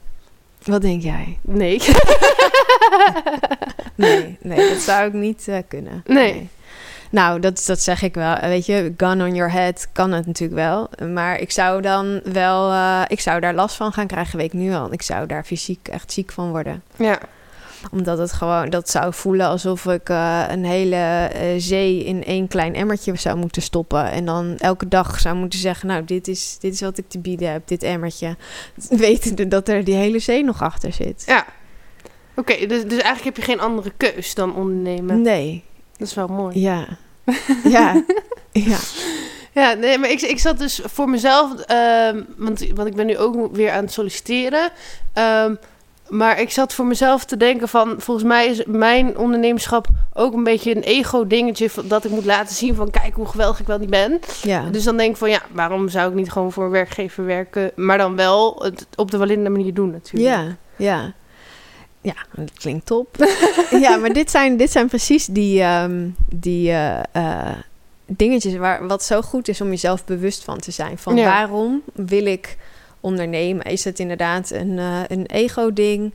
Wat 0.64 0.82
denk 0.82 1.02
jij? 1.02 1.38
Nee. 1.42 1.80
Nee, 3.96 4.38
nee 4.40 4.68
dat 4.68 4.78
zou 4.78 5.06
ik 5.06 5.12
niet 5.12 5.48
eh, 5.48 5.58
kunnen. 5.68 6.02
Nee. 6.06 6.48
Nou, 7.14 7.40
dat, 7.40 7.62
dat 7.66 7.80
zeg 7.80 8.02
ik 8.02 8.14
wel. 8.14 8.36
Weet 8.40 8.66
je, 8.66 8.94
gun 8.96 9.22
on 9.22 9.34
your 9.34 9.50
head 9.52 9.88
kan 9.92 10.12
het 10.12 10.26
natuurlijk 10.26 10.60
wel. 10.60 11.08
Maar 11.08 11.40
ik 11.40 11.50
zou 11.50 11.80
dan 11.82 12.20
wel... 12.24 12.70
eh, 12.70 13.02
ik 13.06 13.20
zou 13.20 13.40
daar 13.40 13.54
last 13.54 13.76
van 13.76 13.92
gaan 13.92 14.06
krijgen, 14.06 14.36
weet 14.38 14.52
ik 14.52 14.58
nu 14.60 14.72
al. 14.74 14.92
Ik 14.92 15.02
zou 15.02 15.26
daar 15.26 15.44
fysiek 15.44 15.88
echt 15.88 16.12
ziek 16.12 16.32
van 16.32 16.50
worden. 16.50 16.82
Ja. 16.96 17.18
Omdat 17.90 18.18
het 18.18 18.32
gewoon... 18.32 18.70
Dat 18.70 18.88
zou 18.90 19.14
voelen 19.14 19.46
alsof 19.46 19.86
ik 19.86 20.08
eh, 20.08 20.44
een 20.48 20.64
hele 20.64 20.96
eh, 20.96 21.48
zee 21.56 22.04
in 22.04 22.24
één 22.24 22.48
klein 22.48 22.74
emmertje 22.74 23.16
zou 23.16 23.36
moeten 23.36 23.62
stoppen. 23.62 24.10
En 24.10 24.24
dan 24.24 24.56
elke 24.58 24.88
dag 24.88 25.20
zou 25.20 25.36
moeten 25.36 25.58
zeggen... 25.58 25.88
Nou, 25.88 26.04
dit 26.04 26.28
is, 26.28 26.56
dit 26.60 26.72
is 26.72 26.80
wat 26.80 26.98
ik 26.98 27.08
te 27.08 27.18
bieden 27.18 27.52
heb, 27.52 27.68
dit 27.68 27.82
emmertje. 27.82 28.36
Wetende 28.88 29.48
dat 29.48 29.68
er 29.68 29.84
die 29.84 29.94
hele 29.94 30.18
zee 30.18 30.44
nog 30.44 30.62
achter 30.62 30.92
zit. 30.92 31.22
Ja. 31.26 31.46
Oké, 32.36 32.66
dus, 32.66 32.82
dus 32.82 32.98
eigenlijk 33.02 33.24
heb 33.24 33.36
je 33.36 33.42
geen 33.52 33.60
andere 33.60 33.92
keus 33.96 34.34
dan 34.34 34.54
ondernemen. 34.54 35.22
Nee, 35.22 35.64
Dat 35.96 36.08
is 36.08 36.14
wel 36.14 36.26
mooi. 36.28 36.60
ja. 36.60 36.86
Ja, 37.64 38.02
ja. 38.52 38.78
Ja, 39.52 39.72
nee, 39.72 39.98
maar 39.98 40.10
ik, 40.10 40.20
ik 40.20 40.38
zat 40.38 40.58
dus 40.58 40.80
voor 40.84 41.08
mezelf, 41.08 41.60
ehm, 41.60 42.22
want, 42.36 42.66
want 42.74 42.88
ik 42.88 42.94
ben 42.94 43.06
nu 43.06 43.18
ook 43.18 43.56
weer 43.56 43.70
aan 43.70 43.84
het 43.84 43.92
solliciteren. 43.92 44.70
Ehm, 45.12 45.54
maar 46.08 46.40
ik 46.40 46.50
zat 46.50 46.74
voor 46.74 46.86
mezelf 46.86 47.24
te 47.24 47.36
denken 47.36 47.68
van, 47.68 47.94
volgens 47.98 48.26
mij 48.26 48.46
is 48.46 48.64
mijn 48.66 49.18
ondernemerschap 49.18 49.86
ook 50.12 50.32
een 50.34 50.44
beetje 50.44 50.76
een 50.76 50.82
ego-dingetje. 50.82 51.68
Dat 51.84 52.04
ik 52.04 52.10
moet 52.10 52.24
laten 52.24 52.54
zien 52.54 52.74
van, 52.74 52.90
kijk 52.90 53.14
hoe 53.14 53.26
geweldig 53.26 53.60
ik 53.60 53.66
wel 53.66 53.78
niet 53.78 53.90
ben. 53.90 54.20
ja. 54.42 54.64
Dus 54.70 54.84
dan 54.84 54.96
denk 54.96 55.10
ik 55.10 55.16
van, 55.16 55.30
ja, 55.30 55.42
waarom 55.52 55.88
zou 55.88 56.08
ik 56.08 56.14
niet 56.14 56.32
gewoon 56.32 56.52
voor 56.52 56.64
een 56.64 56.70
werkgever 56.70 57.24
werken? 57.24 57.70
Maar 57.74 57.98
dan 57.98 58.16
wel 58.16 58.62
het 58.62 58.86
op 58.96 59.10
de 59.10 59.18
Walinde 59.18 59.50
manier 59.50 59.74
doen 59.74 59.90
natuurlijk. 59.90 60.34
Ja, 60.34 60.56
ja. 60.76 61.12
Ja, 62.04 62.14
dat 62.34 62.52
klinkt 62.52 62.86
top. 62.86 63.16
ja, 63.84 63.96
maar 63.96 64.12
dit 64.12 64.30
zijn, 64.30 64.56
dit 64.56 64.70
zijn 64.70 64.88
precies 64.88 65.26
die, 65.26 65.60
ehm, 65.60 66.08
die 66.28 66.70
eh, 66.70 67.00
eh, 67.12 67.56
dingetjes 68.06 68.56
waar, 68.56 68.86
wat 68.86 69.02
zo 69.04 69.22
goed 69.22 69.48
is 69.48 69.60
om 69.60 69.68
jezelf 69.68 70.04
bewust 70.04 70.44
van 70.44 70.58
te 70.58 70.70
zijn. 70.70 70.98
Van 70.98 71.16
Ja. 71.16 71.24
waarom 71.24 71.82
wil 71.92 72.26
ik 72.26 72.56
ondernemen? 73.00 73.64
Is 73.64 73.84
het 73.84 73.98
inderdaad 73.98 74.50
een, 74.50 74.78
eh, 74.78 75.00
een 75.08 75.26
ego-ding? 75.26 76.14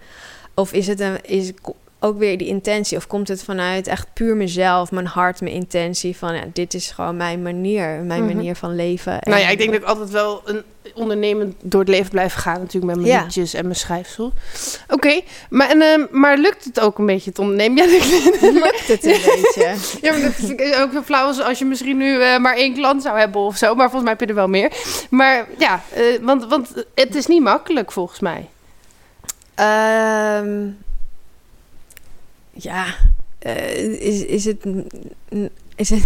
Of 0.54 0.74
is 0.74 0.88
het 0.88 1.00
een, 1.00 1.26
is 1.26 1.52
ook 2.00 2.18
weer 2.18 2.38
die 2.38 2.48
intentie? 2.48 2.98
Of 2.98 3.08
komt 3.08 3.28
het 3.28 3.44
vanuit 3.44 3.88
echt 3.88 4.08
puur 4.14 4.36
mezelf, 4.36 4.92
mijn 4.92 5.06
hart, 5.06 5.42
mijn 5.42 5.54
intentie? 5.54 6.18
Van 6.18 6.34
ja, 6.36 6.42
dit 6.54 6.74
is 6.74 6.92
gewoon 6.92 7.18
mijn 7.18 7.42
manier, 7.42 7.88
mijn 8.04 8.26
Mhm. 8.26 8.36
manier 8.36 8.56
van 8.56 8.76
leven. 8.76 9.18
Nou 9.22 9.40
ja, 9.42 9.50
ik 9.50 9.58
denk 9.58 9.72
dat 9.72 9.82
ik 9.82 9.88
altijd 9.88 10.10
wel 10.10 10.42
een 10.46 10.64
ondernemend 10.94 11.56
door 11.62 11.80
het 11.80 11.90
leven 11.90 12.10
blijf 12.12 12.34
gaan. 12.34 12.60
Natuurlijk 12.60 12.86
met 12.96 12.96
mijn 13.06 13.18
Ja. 13.18 13.24
liedjes 13.24 13.54
en 13.54 13.64
mijn 13.64 13.76
schrijfsel. 13.76 14.34
Oké, 14.90 15.22
maar, 15.50 15.70
en, 15.70 15.82
ehm, 15.82 16.06
maar 16.12 16.38
lukt 16.38 16.66
het 16.66 16.80
ook 16.80 16.98
een 16.98 17.06
beetje 17.06 17.30
het 17.30 17.40
ondernemen? 17.40 17.90
Ja, 17.90 18.00
lukt 18.52 18.88
het 18.88 19.06
een 19.06 19.12
beetje. 19.26 19.76
ja, 20.02 20.12
maar 20.12 20.22
dat 20.22 20.50
ik 20.50 20.76
ook 20.82 20.92
zo 20.94 21.02
flauw 21.02 21.26
als, 21.28 21.42
als 21.42 21.60
je 21.60 21.66
misschien 21.66 21.98
nu 21.98 22.22
eh, 22.22 22.38
maar 22.38 22.56
één 22.56 22.74
klant 22.74 23.02
zou 23.02 23.20
hebben 23.20 23.42
of 23.42 23.58
zo. 23.58 23.68
Maar 23.76 23.90
volgens 23.90 24.02
mij 24.04 24.12
heb 24.12 24.22
je 24.22 24.28
er 24.28 24.36
wel 24.36 24.48
meer. 24.48 24.72
Maar 25.10 25.48
ja, 25.58 25.82
eh, 25.94 26.04
want, 26.22 26.46
want 26.46 26.74
het 26.96 27.16
is 27.16 27.26
niet 27.28 27.42
makkelijk 27.42 27.92
volgens 27.92 28.20
mij. 28.20 28.48
Ehm, 29.56 30.68
ja, 32.64 32.86
eh, 33.40 33.74
is, 34.02 34.26
is, 34.26 34.46
het, 34.46 34.66
is 35.76 35.90
het... 35.90 36.04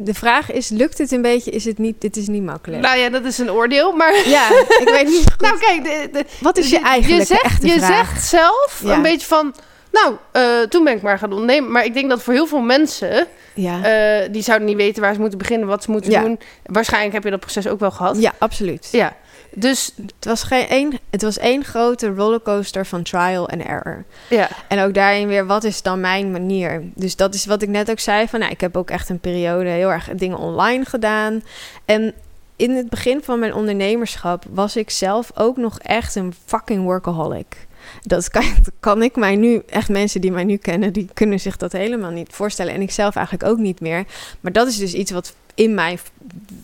De 0.00 0.14
vraag 0.14 0.50
is, 0.52 0.68
lukt 0.68 0.98
het 0.98 1.12
een 1.12 1.22
beetje? 1.22 1.50
Is 1.50 1.64
het 1.64 1.78
niet... 1.78 2.00
Dit 2.00 2.16
is 2.16 2.26
niet 2.28 2.42
makkelijk. 2.42 2.82
Nou 2.82 2.98
ja, 2.98 3.08
dat 3.08 3.24
is 3.24 3.38
een 3.38 3.50
oordeel. 3.50 3.92
Maar 3.92 4.14
ja, 4.36 4.48
ik 4.80 4.88
weet 4.92 5.06
niet 5.06 5.24
goed. 5.32 5.40
nou 5.40 5.58
kijk, 5.58 5.84
de, 5.84 6.08
de, 6.12 6.24
Wat 6.40 6.56
is 6.58 6.70
je 6.70 6.80
eigenlijk 6.80 7.20
je 7.20 7.26
zegt, 7.26 7.42
echte 7.42 7.66
je 7.66 7.72
vraag? 7.78 8.06
zegt 8.08 8.24
zelf 8.28 8.80
Ja. 8.84 8.94
een 8.94 9.02
beetje 9.02 9.26
van... 9.26 9.54
Nou, 9.92 10.14
eh, 10.32 10.60
toen 10.68 10.84
ben 10.84 10.96
ik 10.96 11.02
maar 11.02 11.18
gaan 11.18 11.32
ondernemen. 11.32 11.70
Maar 11.72 11.84
ik 11.84 11.94
denk 11.94 12.08
dat 12.08 12.22
voor 12.22 12.32
heel 12.32 12.46
veel 12.46 12.60
mensen... 12.60 13.26
Ja. 13.54 13.82
eh, 14.22 14.28
die 14.32 14.42
zouden 14.42 14.66
niet 14.68 14.76
weten 14.76 15.02
waar 15.02 15.14
ze 15.14 15.20
moeten 15.20 15.38
beginnen, 15.38 15.68
wat 15.68 15.82
ze 15.82 15.90
moeten 15.90 16.10
Ja. 16.10 16.20
doen. 16.22 16.38
Waarschijnlijk 16.64 17.12
heb 17.14 17.24
je 17.24 17.30
dat 17.30 17.40
proces 17.40 17.66
ook 17.68 17.80
wel 17.80 17.90
gehad. 17.90 18.20
ja, 18.20 18.32
absoluut. 18.38 18.88
Ja. 18.92 19.16
Dus 19.58 19.92
Het, 19.96 20.24
was 20.24 20.42
geen 20.42 20.68
één, 20.68 20.98
het 21.10 21.22
was 21.22 21.38
één 21.38 21.64
grote 21.64 22.08
rollercoaster 22.08 22.86
van 22.86 23.02
trial 23.02 23.48
and 23.48 23.62
error. 23.62 24.04
ja, 24.28 24.48
En 24.68 24.80
ook 24.80 24.94
daarin 24.94 25.28
weer, 25.28 25.46
wat 25.46 25.64
is 25.64 25.82
dan 25.82 26.00
mijn 26.00 26.30
manier? 26.30 26.82
Dus 26.94 27.16
dat 27.16 27.34
is 27.34 27.46
wat 27.46 27.62
ik 27.62 27.68
net 27.68 27.90
ook 27.90 27.98
zei. 27.98 28.28
Van, 28.28 28.40
nou, 28.40 28.52
ik 28.52 28.60
heb 28.60 28.76
ook 28.76 28.90
echt 28.90 29.08
een 29.08 29.18
periode 29.20 29.68
heel 29.68 29.92
erg 29.92 30.08
dingen 30.14 30.38
online 30.38 30.84
gedaan. 30.84 31.42
En 31.84 32.14
in 32.56 32.70
het 32.70 32.88
begin 32.88 33.22
van 33.22 33.38
mijn 33.38 33.54
ondernemerschap 33.54 34.44
was 34.50 34.76
ik 34.76 34.90
zelf 34.90 35.30
ook 35.34 35.56
nog 35.56 35.78
echt 35.78 36.14
een 36.14 36.34
fucking 36.44 36.82
workaholic. 36.82 37.66
Dat 38.02 38.30
kan, 38.30 38.44
kan 38.80 39.02
ik 39.02 39.16
mij 39.16 39.36
nu, 39.36 39.62
echt 39.66 39.88
mensen 39.88 40.20
die 40.20 40.32
mij 40.32 40.44
nu 40.44 40.56
kennen, 40.56 40.92
die 40.92 41.08
kunnen 41.14 41.40
zich 41.40 41.56
dat 41.56 41.72
helemaal 41.72 42.10
niet 42.10 42.32
voorstellen. 42.32 42.74
En 42.74 42.80
ik 42.80 42.90
zelf 42.90 43.16
eigenlijk 43.16 43.50
ook 43.50 43.58
niet 43.58 43.80
meer. 43.80 44.04
Maar 44.40 44.52
dat 44.52 44.68
is 44.68 44.76
dus 44.76 44.94
iets 44.94 45.10
wat 45.10 45.34
in 45.58 45.74
mij 45.74 45.98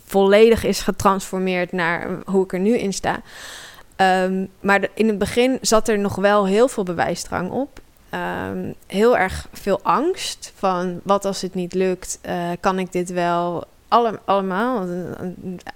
volledig 0.05 0.63
is 0.63 0.79
getransformeerd 0.81 1.71
naar 1.71 2.07
hoe 2.25 2.43
ik 2.43 2.53
er 2.53 2.59
nu 2.59 2.77
in 2.77 2.93
sta. 2.93 3.21
Ehm, 3.95 4.45
maar 4.59 4.87
in 4.93 5.07
het 5.07 5.17
begin 5.17 5.57
zat 5.61 5.87
er 5.87 5.99
nog 5.99 6.15
wel 6.15 6.45
heel 6.47 6.67
veel 6.67 6.83
bewijsdrang 6.83 7.51
op. 7.51 7.79
Ehm, 8.09 8.71
heel 8.87 9.17
erg 9.17 9.47
veel 9.53 9.79
angst 9.83 10.53
van 10.55 10.99
wat 11.03 11.25
als 11.25 11.41
het 11.41 11.53
niet 11.53 11.73
lukt, 11.73 12.19
Eh, 12.21 12.49
kan 12.59 12.79
ik 12.79 12.91
dit 12.91 13.09
wel 13.09 13.63
Alle, 13.87 14.19
allemaal. 14.25 14.87
Eh, 14.87 15.27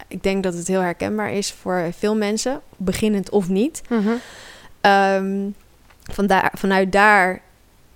Ik 0.08 0.24
denk 0.24 0.44
dat 0.44 0.54
het 0.54 0.68
heel 0.68 0.82
herkenbaar 0.82 1.32
is 1.32 1.52
voor 1.52 1.90
veel 1.98 2.16
mensen, 2.16 2.62
beginnend 2.78 3.30
of 3.30 3.48
niet. 3.50 3.82
Mhm. 3.90 4.10
Ehm, 4.82 5.50
vanuit 6.54 6.92
daar 6.92 7.42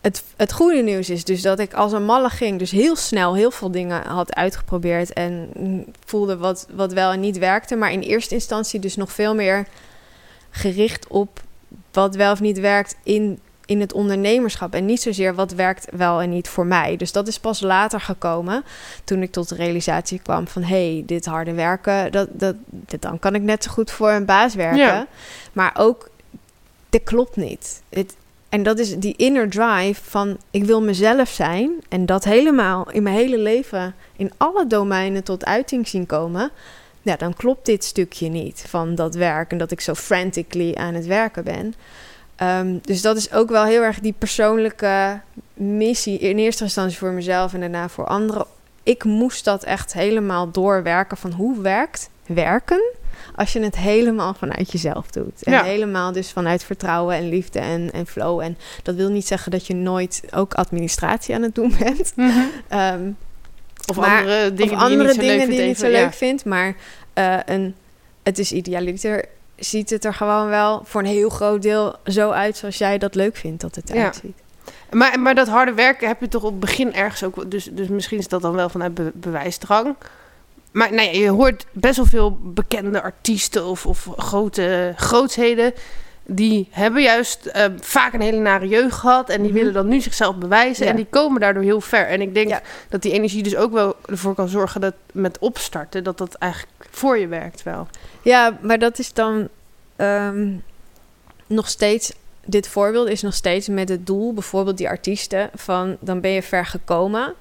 het, 0.03 0.23
het 0.35 0.53
goede 0.53 0.81
nieuws 0.81 1.09
is 1.09 1.23
dus 1.23 1.41
dat 1.41 1.59
ik 1.59 1.73
als 1.73 1.91
een 1.91 2.05
malle 2.05 2.29
ging. 2.29 2.59
Dus 2.59 2.71
heel 2.71 2.95
snel 2.95 3.35
heel 3.35 3.51
veel 3.51 3.71
dingen 3.71 4.05
had 4.05 4.35
uitgeprobeerd. 4.35 5.13
En 5.13 5.49
voelde 6.05 6.37
wat, 6.37 6.67
wat 6.73 6.93
wel 6.93 7.11
en 7.11 7.19
niet 7.19 7.37
werkte. 7.37 7.75
Maar 7.75 7.91
in 7.91 8.01
eerste 8.01 8.33
instantie 8.33 8.79
dus 8.79 8.95
nog 8.95 9.11
veel 9.11 9.35
meer 9.35 9.67
gericht 10.49 11.07
op 11.07 11.41
wat 11.91 12.15
wel 12.15 12.31
of 12.31 12.39
niet 12.39 12.59
werkt 12.59 12.95
in, 13.03 13.39
in 13.65 13.79
het 13.79 13.93
ondernemerschap. 13.93 14.73
En 14.73 14.85
niet 14.85 15.01
zozeer 15.01 15.35
wat 15.35 15.51
werkt 15.51 15.87
wel 15.91 16.21
en 16.21 16.29
niet 16.29 16.49
voor 16.49 16.65
mij. 16.65 16.97
Dus 16.97 17.11
dat 17.11 17.27
is 17.27 17.39
pas 17.39 17.61
later 17.61 18.01
gekomen. 18.01 18.63
Toen 19.03 19.21
ik 19.21 19.31
tot 19.31 19.49
de 19.49 19.55
realisatie 19.55 20.19
kwam 20.19 20.47
van... 20.47 20.63
hé, 20.63 20.93
hey, 20.93 21.03
dit 21.05 21.25
harde 21.25 21.53
werken, 21.53 22.11
dat, 22.11 22.27
dat, 22.31 22.55
dit, 22.65 23.01
dan 23.01 23.19
kan 23.19 23.35
ik 23.35 23.41
net 23.41 23.63
zo 23.63 23.71
goed 23.71 23.91
voor 23.91 24.11
een 24.11 24.25
baas 24.25 24.55
werken. 24.55 24.77
Ja. 24.77 25.07
Maar 25.53 25.71
ook, 25.77 26.09
dit 26.89 27.03
klopt 27.03 27.35
niet. 27.35 27.81
Het, 27.89 28.15
en 28.53 28.63
dat 28.63 28.79
is 28.79 28.95
die 28.95 29.15
inner 29.15 29.49
drive 29.49 30.01
van 30.03 30.37
ik 30.51 30.63
wil 30.63 30.81
mezelf 30.81 31.29
zijn. 31.29 31.71
En 31.89 32.05
dat 32.05 32.23
helemaal 32.23 32.91
in 32.91 33.03
mijn 33.03 33.15
hele 33.15 33.37
leven, 33.37 33.95
in 34.15 34.31
alle 34.37 34.67
domeinen 34.67 35.23
tot 35.23 35.45
uiting 35.45 35.87
zien 35.87 36.05
komen. 36.05 36.51
Ja, 37.01 37.15
dan 37.15 37.33
klopt 37.33 37.65
dit 37.65 37.83
stukje 37.83 38.29
niet 38.29 38.65
van 38.67 38.95
dat 38.95 39.15
werk. 39.15 39.51
En 39.51 39.57
dat 39.57 39.71
ik 39.71 39.81
zo 39.81 39.93
frantically 39.93 40.73
aan 40.73 40.93
het 40.93 41.05
werken 41.05 41.43
ben. 41.43 41.73
Ehm, 42.35 42.77
dus 42.81 43.01
dat 43.01 43.17
is 43.17 43.31
ook 43.31 43.49
wel 43.49 43.63
heel 43.63 43.81
erg 43.81 43.99
die 43.99 44.15
persoonlijke 44.17 45.21
missie. 45.53 46.19
In 46.19 46.37
eerste 46.37 46.63
instantie 46.63 46.97
voor 46.97 47.11
mezelf 47.11 47.53
en 47.53 47.59
daarna 47.59 47.89
voor 47.89 48.05
anderen. 48.05 48.45
Ik 48.83 49.03
moest 49.03 49.45
dat 49.45 49.63
echt 49.63 49.93
helemaal 49.93 50.51
doorwerken 50.51 51.17
van 51.17 51.31
hoe 51.31 51.61
werkt 51.61 52.09
werken 52.25 52.81
als 53.35 53.53
je 53.53 53.59
het 53.59 53.75
helemaal 53.77 54.33
vanuit 54.33 54.71
jezelf 54.71 55.07
doet. 55.11 55.43
En 55.43 55.51
Ja. 55.51 55.63
helemaal 55.63 56.11
dus 56.11 56.31
vanuit 56.31 56.63
vertrouwen 56.63 57.15
en 57.15 57.29
liefde 57.29 57.59
en, 57.59 57.91
en 57.93 58.07
flow. 58.07 58.39
En 58.39 58.57
dat 58.83 58.95
wil 58.95 59.09
niet 59.09 59.27
zeggen 59.27 59.51
dat 59.51 59.67
je 59.67 59.75
nooit 59.75 60.23
ook 60.35 60.53
administratie 60.53 61.35
aan 61.35 61.41
het 61.41 61.55
doen 61.55 61.73
bent. 61.83 62.13
Mhm. 62.15 62.29
Ehm, 62.67 63.09
Of 63.89 63.95
Maar- 63.95 64.17
andere 64.19 64.53
dingen 64.53 64.73
of 64.73 64.81
andere 64.81 64.87
die 64.87 64.97
je 64.97 64.97
niet 64.97 65.15
zo 65.15 65.21
dingen 65.21 65.37
leuk 65.37 65.45
die 65.47 65.55
je 65.55 65.61
vindt 65.63 65.67
niet 65.67 65.77
zo 65.77 65.85
even, 65.85 65.99
leuk 65.99 66.11
ja. 66.11 66.17
vindt. 66.17 66.45
Maar 66.45 66.75
eh, 67.13 67.37
een, 67.45 67.75
het 68.23 68.39
is 68.39 68.51
idealiter 68.51 69.25
ziet 69.55 69.89
het 69.89 70.05
er 70.05 70.13
gewoon 70.13 70.47
wel 70.49 70.81
voor 70.85 71.01
een 71.01 71.07
heel 71.07 71.29
groot 71.29 71.61
deel 71.61 71.95
zo 72.05 72.29
uit 72.29 72.57
zoals 72.57 72.77
jij 72.77 72.97
dat 72.97 73.15
leuk 73.15 73.35
vindt 73.35 73.61
dat 73.61 73.75
het 73.75 73.87
Ja. 73.89 73.95
eruit 73.95 74.15
ziet. 74.21 74.37
Maar, 74.91 75.19
maar 75.19 75.35
dat 75.35 75.47
harde 75.47 75.73
werken 75.73 76.07
heb 76.07 76.19
je 76.19 76.27
toch 76.27 76.43
op 76.43 76.51
het 76.51 76.59
begin 76.59 76.93
ergens 76.93 77.23
ook... 77.23 77.51
Dus, 77.51 77.69
dus 77.71 77.87
misschien 77.87 78.17
is 78.17 78.27
dat 78.27 78.41
dan 78.41 78.53
wel 78.55 78.69
vanuit 78.69 78.93
be- 78.93 79.11
bewijsdrang. 79.13 79.95
Maar 80.73 80.93
nou 80.93 81.07
ja, 81.07 81.19
je 81.19 81.29
hoort 81.29 81.65
best 81.71 81.95
wel 81.95 82.05
veel 82.05 82.37
bekende 82.41 83.01
artiesten 83.01 83.65
of, 83.65 83.85
of 83.85 84.07
grote 84.17 84.93
grootsheden... 84.95 85.73
die 86.25 86.67
hebben 86.71 87.01
juist 87.01 87.45
eh, 87.45 87.65
vaak 87.79 88.13
een 88.13 88.21
hele 88.21 88.37
nare 88.39 88.67
jeugd 88.67 88.95
gehad... 88.95 89.29
en 89.29 89.41
die 89.41 89.49
Mhm. 89.51 89.57
willen 89.59 89.73
dan 89.73 89.87
nu 89.87 90.01
zichzelf 90.01 90.35
bewijzen... 90.35 90.83
Ja. 90.85 90.89
en 90.91 90.95
die 90.97 91.07
komen 91.09 91.41
daardoor 91.41 91.63
heel 91.63 91.81
ver. 91.81 92.07
En 92.07 92.21
ik 92.21 92.33
denk 92.33 92.47
Ja. 92.49 92.61
dat 92.89 93.01
die 93.01 93.11
energie 93.11 93.43
dus 93.43 93.55
ook 93.55 93.71
wel 93.71 93.95
ervoor 94.05 94.35
kan 94.35 94.47
zorgen... 94.47 94.81
dat 94.81 94.93
met 95.11 95.39
opstarten, 95.39 96.03
dat 96.03 96.17
dat 96.17 96.33
eigenlijk 96.33 96.73
voor 96.91 97.17
je 97.17 97.27
werkt 97.27 97.63
wel. 97.63 97.87
Ja, 98.21 98.57
maar 98.61 98.79
dat 98.79 98.99
is 98.99 99.13
dan 99.13 99.47
ehm, 99.95 100.49
nog 101.47 101.67
steeds. 101.69 102.13
Dit 102.45 102.67
voorbeeld 102.67 103.07
is 103.07 103.21
nog 103.21 103.33
steeds 103.33 103.67
met 103.67 103.89
het 103.89 104.05
doel, 104.05 104.33
bijvoorbeeld 104.33 104.77
die 104.77 104.89
artiesten, 104.89 105.49
van 105.55 105.97
dan 105.99 106.21
ben 106.21 106.31
je 106.31 106.43
ver 106.43 106.65
gekomen. 106.65 107.33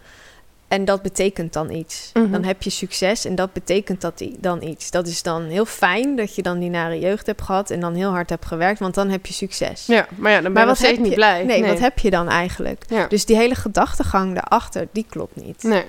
En 0.72 0.84
dat 0.84 1.02
betekent 1.02 1.52
dan 1.52 1.70
iets. 1.70 2.10
Mhm. 2.14 2.30
Dan 2.30 2.44
heb 2.44 2.62
je 2.62 2.70
succes 2.70 3.24
en 3.24 3.34
dat 3.34 3.52
betekent 3.52 4.00
dat 4.00 4.18
die 4.18 4.36
dan 4.40 4.62
iets. 4.62 4.90
Dat 4.90 5.06
is 5.06 5.22
dan 5.22 5.42
heel 5.42 5.64
fijn 5.64 6.16
dat 6.16 6.34
je 6.34 6.42
dan 6.42 6.58
die 6.58 6.70
nare 6.70 6.98
jeugd 6.98 7.26
hebt 7.26 7.42
gehad 7.42 7.70
en 7.70 7.80
dan 7.80 7.94
heel 7.94 8.10
hard 8.10 8.30
hebt 8.30 8.46
gewerkt, 8.46 8.78
want 8.78 8.94
dan 8.94 9.08
heb 9.08 9.26
je 9.26 9.32
succes. 9.32 9.86
Ja, 9.86 10.06
maar 10.16 10.30
ja, 10.30 10.40
dan 10.40 10.52
ben 10.52 10.52
Maar 10.52 10.62
je 10.62 10.68
wat 10.68 10.90
heb 10.90 10.98
niet 10.98 11.08
je- 11.08 11.14
blij. 11.14 11.44
Nee, 11.44 11.64
wat 11.64 11.78
heb 11.78 11.98
je 11.98 12.10
dan 12.10 12.28
eigenlijk? 12.28 12.84
Ja. 12.88 13.06
Dus 13.06 13.24
die 13.24 13.36
hele 13.36 13.54
gedachtegang 13.54 14.34
daarachter, 14.34 14.88
die 14.92 15.06
klopt 15.08 15.36
niet. 15.36 15.62
Nee. 15.62 15.84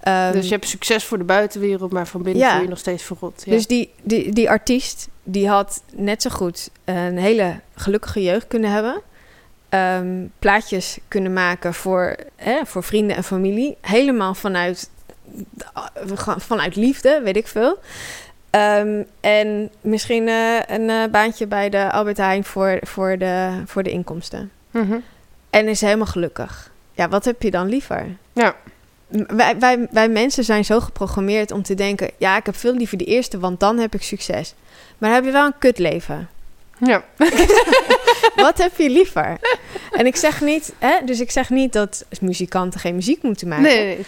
Ehm, 0.00 0.32
Dus 0.32 0.44
je 0.48 0.54
hebt 0.54 0.68
succes 0.68 1.04
voor 1.04 1.18
de 1.18 1.24
buitenwereld, 1.24 1.92
maar 1.92 2.06
van 2.06 2.22
binnen 2.22 2.42
Ja. 2.42 2.48
voel 2.48 2.56
je 2.58 2.64
je 2.64 2.70
nog 2.70 2.78
steeds 2.78 3.02
verrot. 3.02 3.42
Ja. 3.44 3.52
Dus 3.52 3.66
die, 3.66 3.92
die, 4.02 4.32
die 4.32 4.50
artiest, 4.50 5.08
die 5.22 5.48
had 5.48 5.82
net 5.94 6.22
zo 6.22 6.30
goed 6.30 6.70
een 6.84 7.18
hele 7.18 7.60
gelukkige 7.74 8.22
jeugd 8.22 8.46
kunnen 8.46 8.70
hebben. 8.72 9.00
Ehm, 9.68 10.26
plaatjes 10.38 10.98
kunnen 11.08 11.32
maken 11.32 11.74
voor, 11.74 12.16
hè, 12.36 12.60
voor 12.64 12.82
vrienden 12.82 13.16
en 13.16 13.24
familie. 13.24 13.76
Helemaal 13.80 14.34
vanuit, 14.34 14.90
vanuit 16.36 16.76
liefde, 16.76 17.20
weet 17.24 17.36
ik 17.36 17.46
veel. 17.46 17.78
Ehm, 18.50 19.02
en 19.20 19.70
misschien 19.80 20.28
eh, 20.28 20.60
een 20.66 20.90
eh, 20.90 21.04
baantje 21.10 21.46
bij 21.46 21.68
de 21.68 21.92
Albert 21.92 22.16
Heijn 22.16 22.44
voor, 22.44 22.78
voor, 22.82 23.18
de, 23.18 23.62
voor 23.66 23.82
de 23.82 23.90
inkomsten. 23.90 24.50
Mhm. 24.70 24.98
En 25.50 25.68
is 25.68 25.80
helemaal 25.80 26.06
gelukkig. 26.06 26.70
Ja, 26.92 27.08
wat 27.08 27.24
heb 27.24 27.42
je 27.42 27.50
dan 27.50 27.68
liever? 27.68 28.06
Ja. 28.32 28.54
Wij, 29.26 29.58
wij, 29.58 29.88
wij 29.90 30.08
mensen 30.08 30.44
zijn 30.44 30.64
zo 30.64 30.80
geprogrammeerd 30.80 31.50
om 31.50 31.62
te 31.62 31.74
denken... 31.74 32.10
ja, 32.16 32.36
ik 32.36 32.46
heb 32.46 32.56
veel 32.56 32.74
liever 32.74 32.98
de 32.98 33.04
eerste, 33.04 33.38
want 33.38 33.60
dan 33.60 33.78
heb 33.78 33.94
ik 33.94 34.02
succes. 34.02 34.54
Maar 34.98 35.08
dan 35.08 35.18
heb 35.18 35.24
je 35.24 35.32
wel 35.32 35.46
een 35.46 35.58
kutleven. 35.58 36.28
Ja. 36.78 37.04
Wat 38.42 38.58
heb 38.58 38.76
je 38.76 38.90
liever? 38.90 39.38
En 39.92 40.06
ik 40.06 40.16
zeg 40.16 40.40
niet, 40.40 40.72
hè, 40.78 41.04
dus 41.04 41.20
ik 41.20 41.30
zeg 41.30 41.50
niet 41.50 41.72
dat 41.72 42.04
muzikanten 42.20 42.80
geen 42.80 42.94
muziek 42.94 43.22
moeten 43.22 43.48
maken. 43.48 43.62
Nee. 43.64 43.98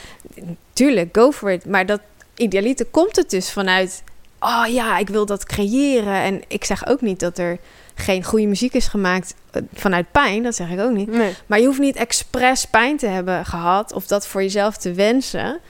Tuurlijk, 0.73 1.17
go 1.17 1.33
for 1.33 1.51
it. 1.51 1.67
Maar 1.67 1.87
dat 1.87 2.01
idealiter 2.37 2.87
komt 2.87 3.17
het 3.17 3.31
dus 3.31 3.53
vanuit... 3.53 4.03
oh 4.41 4.65
ja, 4.69 4.99
ik 4.99 5.09
wil 5.09 5.27
dat 5.27 5.45
creëren. 5.45 6.15
En 6.15 6.43
ik 6.49 6.65
zeg 6.65 6.87
ook 6.87 7.01
niet 7.01 7.21
dat 7.21 7.39
er 7.39 7.59
geen 7.95 8.25
goede 8.25 8.47
muziek 8.47 8.75
is 8.75 8.87
gemaakt 8.87 9.35
eh, 9.51 9.63
vanuit 9.75 10.11
pijn. 10.13 10.43
Dat 10.43 10.55
zeg 10.55 10.71
ik 10.71 10.81
ook 10.81 10.93
niet. 10.93 11.11
nee. 11.11 11.35
Maar 11.47 11.61
je 11.61 11.67
hoeft 11.67 11.79
niet 11.79 11.97
expres 11.97 12.65
pijn 12.65 12.97
te 12.97 13.07
hebben 13.07 13.45
gehad... 13.47 13.93
of 13.93 14.07
dat 14.07 14.27
voor 14.27 14.43
jezelf 14.43 14.77
te 14.77 14.93
wensen... 14.93 15.61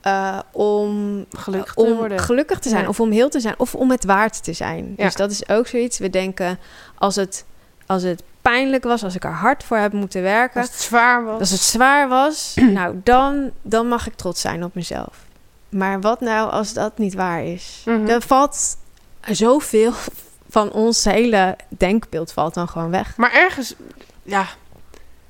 eh, 0.00 0.38
om 0.52 1.24
Gelukkig 1.38 1.74
te 1.74 1.80
om 1.80 1.92
worden. 1.94 2.18
gelukkig 2.20 2.58
te 2.58 2.68
zijn 2.68 2.82
Ja. 2.82 2.88
of 2.88 3.00
om 3.00 3.10
heel 3.10 3.28
te 3.28 3.40
zijn 3.40 3.54
of 3.58 3.74
om 3.74 3.90
het 3.90 4.04
waard 4.04 4.44
te 4.44 4.52
zijn. 4.52 4.94
Ja. 4.96 5.04
Dus 5.04 5.14
dat 5.14 5.30
is 5.30 5.48
ook 5.48 5.66
zoiets. 5.66 5.98
We 5.98 6.10
denken 6.10 6.58
als 6.98 7.16
het, 7.16 7.44
als 7.90 8.02
het 8.02 8.22
pijnlijk 8.42 8.84
was, 8.84 9.04
als 9.04 9.14
ik 9.14 9.24
er 9.24 9.32
hard 9.32 9.64
voor 9.64 9.76
heb 9.76 9.92
moeten 9.92 10.22
werken, 10.22 10.60
Als 10.60 10.70
het 10.70 10.80
zwaar 10.80 11.24
was. 11.24 11.40
als 11.40 11.50
het 11.50 11.60
zwaar 11.60 12.08
was, 12.08 12.54
nou 12.78 13.00
dan, 13.04 13.50
dan 13.62 13.88
mag 13.88 14.06
ik 14.06 14.14
trots 14.14 14.40
zijn 14.40 14.64
op 14.64 14.74
mezelf. 14.74 15.16
Maar 15.68 16.00
wat 16.00 16.20
nou 16.20 16.50
als 16.50 16.72
dat 16.72 16.98
niet 16.98 17.14
waar 17.14 17.44
is? 17.44 17.82
Mhm. 17.84 18.08
Er 18.08 18.22
valt 18.22 18.76
zoveel 19.30 19.92
van 20.48 20.72
ons 20.72 21.04
hele 21.04 21.56
denkbeeld 21.68 22.32
valt 22.32 22.54
dan 22.54 22.68
gewoon 22.68 22.90
weg. 22.90 23.16
Maar 23.16 23.32
ergens, 23.32 23.74
ja... 24.22 24.46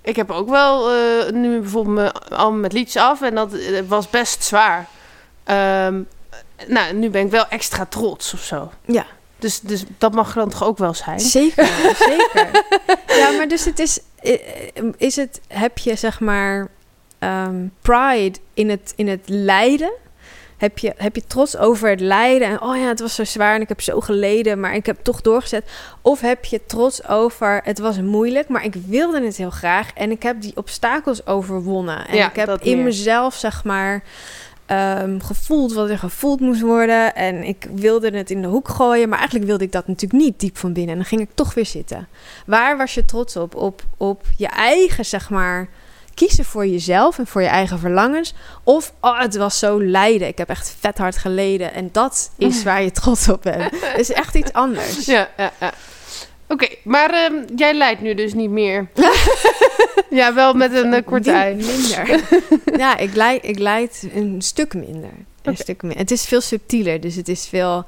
Ik 0.03 0.17
heb 0.17 0.31
ook 0.31 0.49
wel 0.49 0.91
eh, 0.93 1.33
nu 1.33 1.61
bijvoorbeeld 1.61 1.95
mijn 1.97 2.13
album 2.13 2.61
met 2.61 2.73
liedjes 2.73 3.03
af 3.03 3.23
en 3.23 3.35
dat 3.35 3.53
eh, 3.53 3.81
was 3.89 4.11
best 4.11 4.45
zwaar. 4.45 4.87
Ehm, 5.45 6.01
nou, 6.67 6.95
nu 6.95 7.11
ben 7.11 7.25
ik 7.25 7.31
wel 7.31 7.47
extra 7.49 7.87
trots 7.87 8.35
of 8.35 8.41
zo. 8.41 8.71
Ja. 8.85 9.07
Dus, 9.41 9.61
dus 9.61 9.85
dat 9.99 10.13
mag 10.15 10.33
dan 10.35 10.49
toch 10.51 10.65
ook 10.65 10.79
wel 10.79 10.95
zijn? 10.95 11.21
Zeker, 11.21 11.67
zeker. 12.09 12.65
Ja, 13.07 13.31
maar 13.31 13.49
dus 13.49 13.65
het 13.65 13.79
is, 13.79 14.01
is 14.97 15.17
het, 15.17 15.41
heb 15.49 15.79
je 15.79 15.95
zeg 15.95 16.21
maar 16.21 16.69
ehm, 17.19 17.67
pride 17.83 18.39
in 18.55 18.71
het, 18.71 18.93
in 18.97 19.09
het 19.09 19.23
lijden? 19.27 19.93
Heb 20.57 20.79
je, 20.79 20.93
heb 20.97 21.15
je 21.15 21.25
trots 21.27 21.57
over 21.57 21.89
het 21.89 22.01
lijden? 22.01 22.49
En 22.49 22.63
oh 22.63 22.77
ja, 22.77 22.87
het 22.89 23.01
was 23.01 23.15
zo 23.15 23.25
zwaar 23.25 23.55
en 23.55 23.61
ik 23.61 23.69
heb 23.69 23.81
zo 23.81 24.01
geleden, 24.01 24.61
maar 24.61 24.75
ik 24.75 24.87
heb 24.87 24.99
toch 25.03 25.21
doorgezet. 25.21 25.65
Of 26.03 26.21
heb 26.21 26.45
je 26.45 26.61
trots 26.67 27.09
over 27.09 27.61
het 27.65 27.79
was 27.79 28.01
moeilijk, 28.01 28.49
maar 28.49 28.65
ik 28.65 28.75
wilde 28.87 29.25
het 29.25 29.37
heel 29.37 29.51
graag 29.51 29.93
en 29.95 30.11
ik 30.11 30.23
heb 30.23 30.41
die 30.41 30.57
obstakels 30.57 31.27
overwonnen. 31.27 32.07
En 32.09 32.17
Ja, 32.17 32.29
ik 32.29 32.37
heb 32.37 32.47
dat 32.47 32.61
in 32.63 32.75
meer. 32.77 32.85
mezelf 32.85 33.35
zeg 33.35 33.65
maar 33.65 34.03
ehm, 34.71 35.19
gevoeld 35.21 35.73
wat 35.73 35.89
er 35.89 35.99
gevoeld 35.99 36.41
moest 36.41 36.61
worden. 36.61 37.15
En 37.15 37.43
ik 37.43 37.67
wilde 37.75 38.11
het 38.11 38.31
in 38.31 38.43
de 38.43 38.49
hoek 38.49 38.69
gooien, 38.69 39.09
maar 39.09 39.19
eigenlijk 39.19 39.49
wilde 39.49 39.65
ik 39.65 39.73
dat 39.73 39.87
natuurlijk 39.87 40.23
niet 40.23 40.41
diep 40.41 40.59
van 40.59 40.73
binnen. 40.73 40.93
En 40.93 40.97
dan 40.97 41.09
ging 41.09 41.21
ik 41.21 41.31
toch 41.35 41.55
weer 41.55 41.67
zitten. 41.67 42.09
Waar 42.47 42.77
was 42.77 42.95
je 42.95 43.05
trots 43.05 43.37
op? 43.37 43.55
Op, 43.55 43.83
op 43.97 44.23
je 44.37 44.47
eigen, 44.47 45.05
zeg 45.05 45.31
maar, 45.31 45.69
kiezen 46.15 46.45
voor 46.45 46.67
jezelf 46.67 47.19
en 47.19 47.27
voor 47.27 47.43
je 47.43 47.49
eigen 47.49 47.79
verlangens. 47.79 48.35
Of, 48.65 48.93
oh, 49.01 49.21
het 49.21 49.37
was 49.37 49.59
zo 49.59 49.83
lijden. 49.83 50.29
Ik 50.29 50.39
heb 50.39 50.49
echt 50.49 50.77
vet 50.81 50.99
hard 50.99 51.17
geleden. 51.17 51.75
En 51.75 51.89
dat 51.93 52.31
is 52.39 52.63
waar 52.63 52.83
je 52.83 52.91
trots 52.91 53.29
op 53.29 53.43
bent. 53.43 53.63
Het 53.81 53.99
is 53.99 54.13
echt 54.13 54.35
iets 54.35 54.53
anders. 54.53 55.07
Ja, 55.07 55.29
ja, 55.37 55.53
ja. 55.61 55.73
Oké, 56.49 56.69
maar 56.85 57.11
ehm, 57.11 57.35
jij 57.57 57.75
lijdt 57.75 58.01
nu 58.01 58.15
dus 58.15 58.35
niet 58.35 58.51
meer. 58.51 58.89
ja, 60.21 60.35
wel 60.35 60.55
met 60.55 60.75
een 60.75 60.93
eh, 60.95 61.05
korte 61.05 61.31
ei. 61.31 61.55
Minder. 61.55 62.21
ja, 62.83 62.97
ik 62.97 63.15
leid, 63.15 63.45
ik 63.45 63.59
leid 63.59 64.09
een 64.15 64.43
stuk 64.43 64.75
minder. 64.75 65.13
Een 65.43 65.57
stuk 65.57 65.83
meer. 65.83 65.97
Het 65.97 66.11
is 66.11 66.25
veel 66.25 66.41
subtieler, 66.41 67.01
dus 67.01 67.15
het 67.15 67.29
is 67.29 67.47
veel. 67.47 67.85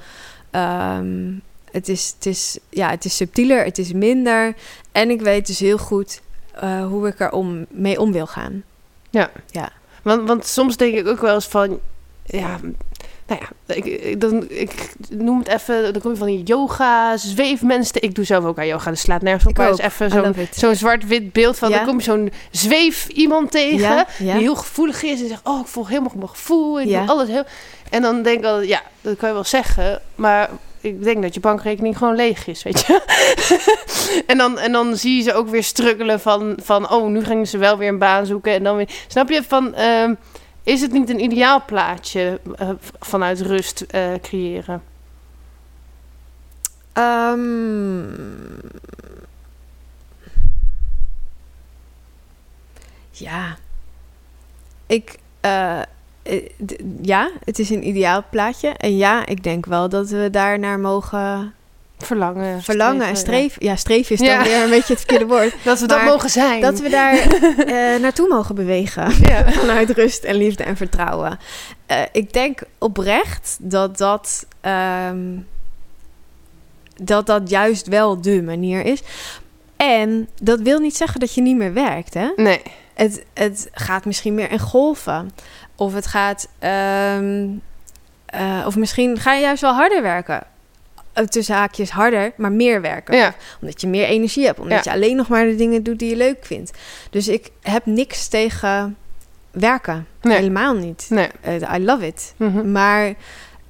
ehm, 0.50 1.32
het, 1.70 1.88
is, 1.88 2.12
het, 2.16 2.26
is, 2.26 2.58
ja, 2.68 2.90
het 2.90 3.04
is 3.04 3.16
subtieler, 3.16 3.64
het 3.64 3.78
is 3.78 3.92
minder. 3.92 4.54
En 4.92 5.10
ik 5.10 5.20
weet 5.20 5.46
dus 5.46 5.58
heel 5.58 5.78
goed 5.78 6.20
eh, 6.54 6.86
hoe 6.86 7.08
ik 7.08 7.20
er 7.20 7.30
om, 7.30 7.66
mee 7.70 8.00
om 8.00 8.12
wil 8.12 8.26
gaan. 8.26 8.62
Want, 10.02 10.28
want 10.28 10.46
soms 10.46 10.76
denk 10.76 10.94
ik 10.94 11.06
ook 11.06 11.20
wel 11.20 11.34
eens 11.34 11.46
van, 11.46 11.80
ja, 12.24 12.60
nou 13.26 13.40
ja, 13.40 13.74
ik, 13.74 13.84
ik, 13.84 14.20
dan, 14.20 14.44
ik 14.48 14.92
noem 15.10 15.38
het 15.38 15.48
even, 15.48 15.92
dan 15.92 16.02
kom 16.02 16.10
je 16.10 16.16
van 16.16 16.26
die 16.26 16.42
yoga, 16.42 17.16
zweefmensen. 17.16 18.02
Ik 18.02 18.14
doe 18.14 18.24
zelf 18.24 18.44
ook 18.44 18.58
aan 18.58 18.66
yoga, 18.66 18.90
dus 18.90 19.00
slaat 19.00 19.22
nergens 19.22 19.46
op. 19.46 19.56
Maar 19.56 19.70
is 19.70 19.78
even 19.78 20.10
zo'n 20.10 20.34
zo'n 20.50 20.74
zwart-wit 20.74 21.32
beeld 21.32 21.58
van, 21.58 21.70
Ja. 21.70 21.76
dan 21.76 21.86
kom 21.86 21.96
je 21.96 22.02
zo'n 22.02 22.32
zweef 22.50 23.08
iemand 23.08 23.50
tegen, 23.50 23.78
Ja, 23.78 24.06
ja. 24.18 24.32
die 24.32 24.42
heel 24.42 24.56
gevoelig 24.56 25.02
is 25.02 25.20
en 25.20 25.28
zegt, 25.28 25.40
oh, 25.44 25.60
ik 25.60 25.66
volg 25.66 25.88
helemaal 25.88 26.12
mijn 26.16 26.28
gevoel, 26.28 26.80
ik 26.80 26.88
doe 26.88 27.06
alles 27.06 27.28
heel... 27.28 27.44
En 27.90 28.02
dan 28.02 28.22
denk 28.22 28.38
ik 28.38 28.44
al, 28.44 28.60
ja, 28.60 28.82
dat 29.00 29.16
kan 29.16 29.28
je 29.28 29.34
wel 29.34 29.44
zeggen, 29.44 30.00
maar 30.14 30.50
ik 30.80 31.04
denk 31.04 31.22
dat 31.22 31.34
je 31.34 31.40
bankrekening 31.40 31.98
gewoon 31.98 32.16
leeg 32.16 32.46
is, 32.46 32.62
weet 32.62 32.86
je. 32.86 33.00
en, 34.26 34.38
dan, 34.38 34.58
en 34.58 34.72
dan 34.72 34.96
zie 34.96 35.16
je 35.16 35.22
ze 35.22 35.34
ook 35.34 35.48
weer 35.48 35.62
struggelen 35.62 36.20
van, 36.20 36.58
van, 36.62 36.90
oh, 36.90 37.08
nu 37.08 37.24
gingen 37.24 37.46
ze 37.46 37.58
wel 37.58 37.78
weer 37.78 37.88
een 37.88 37.98
baan 37.98 38.26
zoeken 38.26 38.52
en 38.52 38.62
dan 38.62 38.76
weer... 38.76 38.88
Snap 39.06 39.28
je, 39.28 39.42
van, 39.48 39.74
ehm, 39.74 40.14
is 40.62 40.80
het 40.80 40.92
niet 40.92 41.10
een 41.10 41.20
ideaal 41.22 41.64
plaatje 41.64 42.40
eh, 42.56 42.70
vanuit 43.00 43.40
rust 43.40 43.80
eh, 43.80 44.14
creëren? 44.22 44.82
Ehm, 46.92 48.02
ja. 53.10 53.56
Ik. 54.86 55.18
eh, 55.40 55.80
ja, 57.02 57.30
het 57.44 57.58
is 57.58 57.70
een 57.70 57.86
ideaal 57.86 58.24
plaatje. 58.30 58.68
En 58.68 58.96
ja, 58.96 59.26
ik 59.26 59.42
denk 59.42 59.66
wel 59.66 59.88
dat 59.88 60.08
we 60.10 60.28
daar 60.30 60.58
naar 60.58 60.80
mogen 60.80 61.54
Verlangen. 62.02 62.62
verlangen 62.62 63.06
en 63.06 63.16
streven. 63.16 63.66
Ja, 63.66 63.76
streven 63.76 64.12
is 64.12 64.18
dan 64.18 64.28
Ja. 64.28 64.42
weer 64.42 64.62
een 64.62 64.70
beetje 64.70 64.92
het 64.94 65.02
verkeerde 65.02 65.26
woord. 65.26 65.54
Dat 65.64 65.80
we 65.80 65.86
dat 65.86 66.02
mogen 66.02 66.30
zijn. 66.30 66.60
Dat 66.60 66.80
we 66.80 66.88
daar 66.88 67.14
eh, 67.94 68.00
naartoe 68.00 68.28
mogen 68.28 68.54
bewegen. 68.54 69.12
Ja. 69.20 69.50
Vanuit 69.60 69.90
rust 69.90 70.24
en 70.24 70.34
liefde 70.34 70.64
en 70.64 70.76
vertrouwen. 70.76 71.38
Eh, 71.86 71.98
ik 72.12 72.32
denk 72.32 72.60
oprecht 72.78 73.56
dat 73.60 73.98
dat, 73.98 74.46
ehm, 74.60 75.36
dat 77.02 77.26
dat 77.26 77.50
juist 77.50 77.86
wel 77.86 78.20
de 78.20 78.42
manier 78.42 78.84
is. 78.84 79.02
En 79.76 80.28
dat 80.40 80.60
wil 80.60 80.78
niet 80.78 80.96
zeggen 80.96 81.20
dat 81.20 81.34
je 81.34 81.40
niet 81.40 81.56
meer 81.56 81.72
werkt, 81.72 82.14
hè? 82.14 82.28
Nee. 82.36 82.62
Het, 82.94 83.24
het 83.34 83.68
gaat 83.72 84.04
misschien 84.04 84.34
meer 84.34 84.50
in 84.50 84.58
golven. 84.58 85.30
Of 85.76 85.94
het 85.94 86.06
gaat... 86.06 86.48
ehm, 86.58 87.46
eh, 88.26 88.62
of 88.66 88.76
misschien 88.76 89.18
ga 89.18 89.32
je 89.34 89.40
juist 89.42 89.60
wel 89.62 89.72
harder 89.74 90.02
werken. 90.02 90.42
Eh, 91.12 91.24
Tussen 91.24 91.54
haakjes 91.54 91.90
harder, 91.90 92.32
maar 92.36 92.52
meer 92.52 92.80
werken. 92.80 93.16
Ja. 93.16 93.34
Omdat 93.60 93.80
je 93.80 93.86
meer 93.86 94.04
energie 94.06 94.44
hebt. 94.46 94.58
Omdat 94.58 94.84
Ja. 94.84 94.92
je 94.92 94.96
alleen 94.98 95.16
nog 95.16 95.28
maar 95.28 95.44
de 95.44 95.54
dingen 95.54 95.82
doet 95.82 95.98
die 95.98 96.10
je 96.10 96.16
leuk 96.16 96.44
vindt. 96.46 96.70
Dus 97.10 97.28
ik 97.28 97.50
heb 97.62 97.86
niks 97.86 98.28
tegen 98.28 98.96
werken. 99.50 100.06
Nee. 100.22 100.36
Helemaal 100.36 100.74
niet. 100.74 101.06
Nee. 101.10 101.28
Eh, 101.40 101.74
I 101.74 101.84
love 101.84 102.06
it. 102.06 102.34
Mhm. 102.36 102.72
Maar 102.72 103.14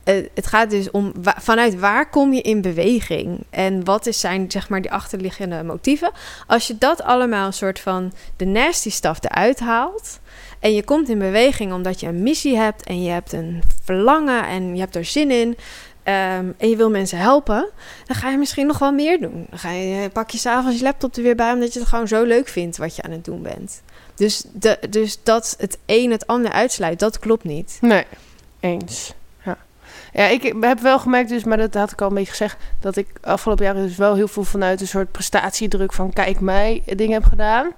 eh, 0.05 0.17
het 0.35 0.47
gaat 0.47 0.71
dus 0.71 0.91
om 0.91 1.13
wa- 1.23 1.37
vanuit 1.39 1.79
waar 1.79 2.11
kom 2.11 2.33
je 2.33 2.41
in 2.41 2.61
beweging 2.61 3.45
en 3.51 3.85
wat 3.85 4.07
is 4.07 4.21
zijn 4.21 4.51
zeg 4.51 4.69
maar 4.69 4.81
die 4.83 4.91
achterliggende 4.93 5.63
motieven. 5.63 6.11
Als 6.47 6.67
je 6.67 6.79
dat 6.79 7.03
allemaal 7.03 7.47
een 7.47 7.53
soort 7.53 7.81
van 7.81 8.13
de 8.37 8.45
nasty 8.45 8.91
stuff 8.91 9.19
eruit 9.25 9.61
haalt 9.61 10.21
en 10.61 10.75
je 10.75 10.85
komt 10.85 11.09
in 11.09 11.19
beweging 11.19 11.73
omdat 11.73 12.01
je 12.01 12.07
een 12.07 12.23
missie 12.23 12.57
hebt 12.57 12.83
en 12.87 13.03
je 13.03 13.11
hebt 13.11 13.33
een 13.33 13.63
verlangen 13.85 14.47
en 14.47 14.75
je 14.75 14.81
hebt 14.81 14.97
er 14.97 15.05
zin 15.05 15.31
in. 15.31 15.57
Ehm, 16.03 16.47
en 16.57 16.69
je 16.69 16.77
wil 16.77 16.91
mensen 16.91 17.19
helpen, 17.19 17.69
dan 18.07 18.17
ga 18.17 18.31
je 18.31 18.39
misschien 18.39 18.67
nog 18.67 18.79
wel 18.79 18.93
meer 18.93 19.21
doen. 19.21 19.47
Dan 19.51 19.59
ga 19.59 19.71
je, 19.71 20.11
pak 20.11 20.31
je 20.31 20.39
s'avonds 20.39 20.79
je 20.79 20.85
laptop 20.85 21.17
er 21.17 21.23
weer 21.23 21.37
bij, 21.37 21.53
omdat 21.53 21.73
je 21.73 21.79
het 21.79 21.89
gewoon 21.89 22.09
zo 22.09 22.23
leuk 22.23 22.49
vindt 22.49 22.77
wat 22.77 22.97
je 22.97 23.03
aan 23.03 23.11
het 23.11 23.25
doen 23.25 23.43
bent. 23.43 23.83
Dus, 24.15 24.45
de, 24.53 24.79
dus 24.91 25.19
dat 25.23 25.57
het 25.59 25.79
een 25.87 26.11
het 26.11 26.27
ander 26.27 26.53
uitsluit, 26.53 26.99
dat 26.99 27.19
klopt 27.19 27.45
niet. 27.45 27.79
Nee, 27.81 28.05
eens. 28.61 29.15
Ja. 29.45 29.57
ja, 30.13 30.27
ik 30.27 30.55
heb 30.61 30.81
wel 30.81 30.99
gemerkt 30.99 31.29
dus, 31.29 31.45
maar 31.45 31.57
dat 31.57 31.75
had 31.75 31.93
ik 31.93 32.01
al 32.01 32.09
een 32.09 32.15
beetje 32.15 32.31
gezegd, 32.31 32.57
dat 32.81 32.97
ik 32.97 33.07
afgelopen 33.21 33.65
jaren 33.65 33.87
dus 33.87 33.97
wel 33.97 34.15
heel 34.15 34.29
veel 34.29 34.45
vanuit 34.45 34.81
een 34.81 34.87
soort 34.87 35.11
prestatiedruk 35.11 35.93
van 35.93 36.13
kijk 36.13 36.41
mij 36.41 36.83
dingen 36.87 37.13
heb 37.13 37.25
gedaan. 37.25 37.73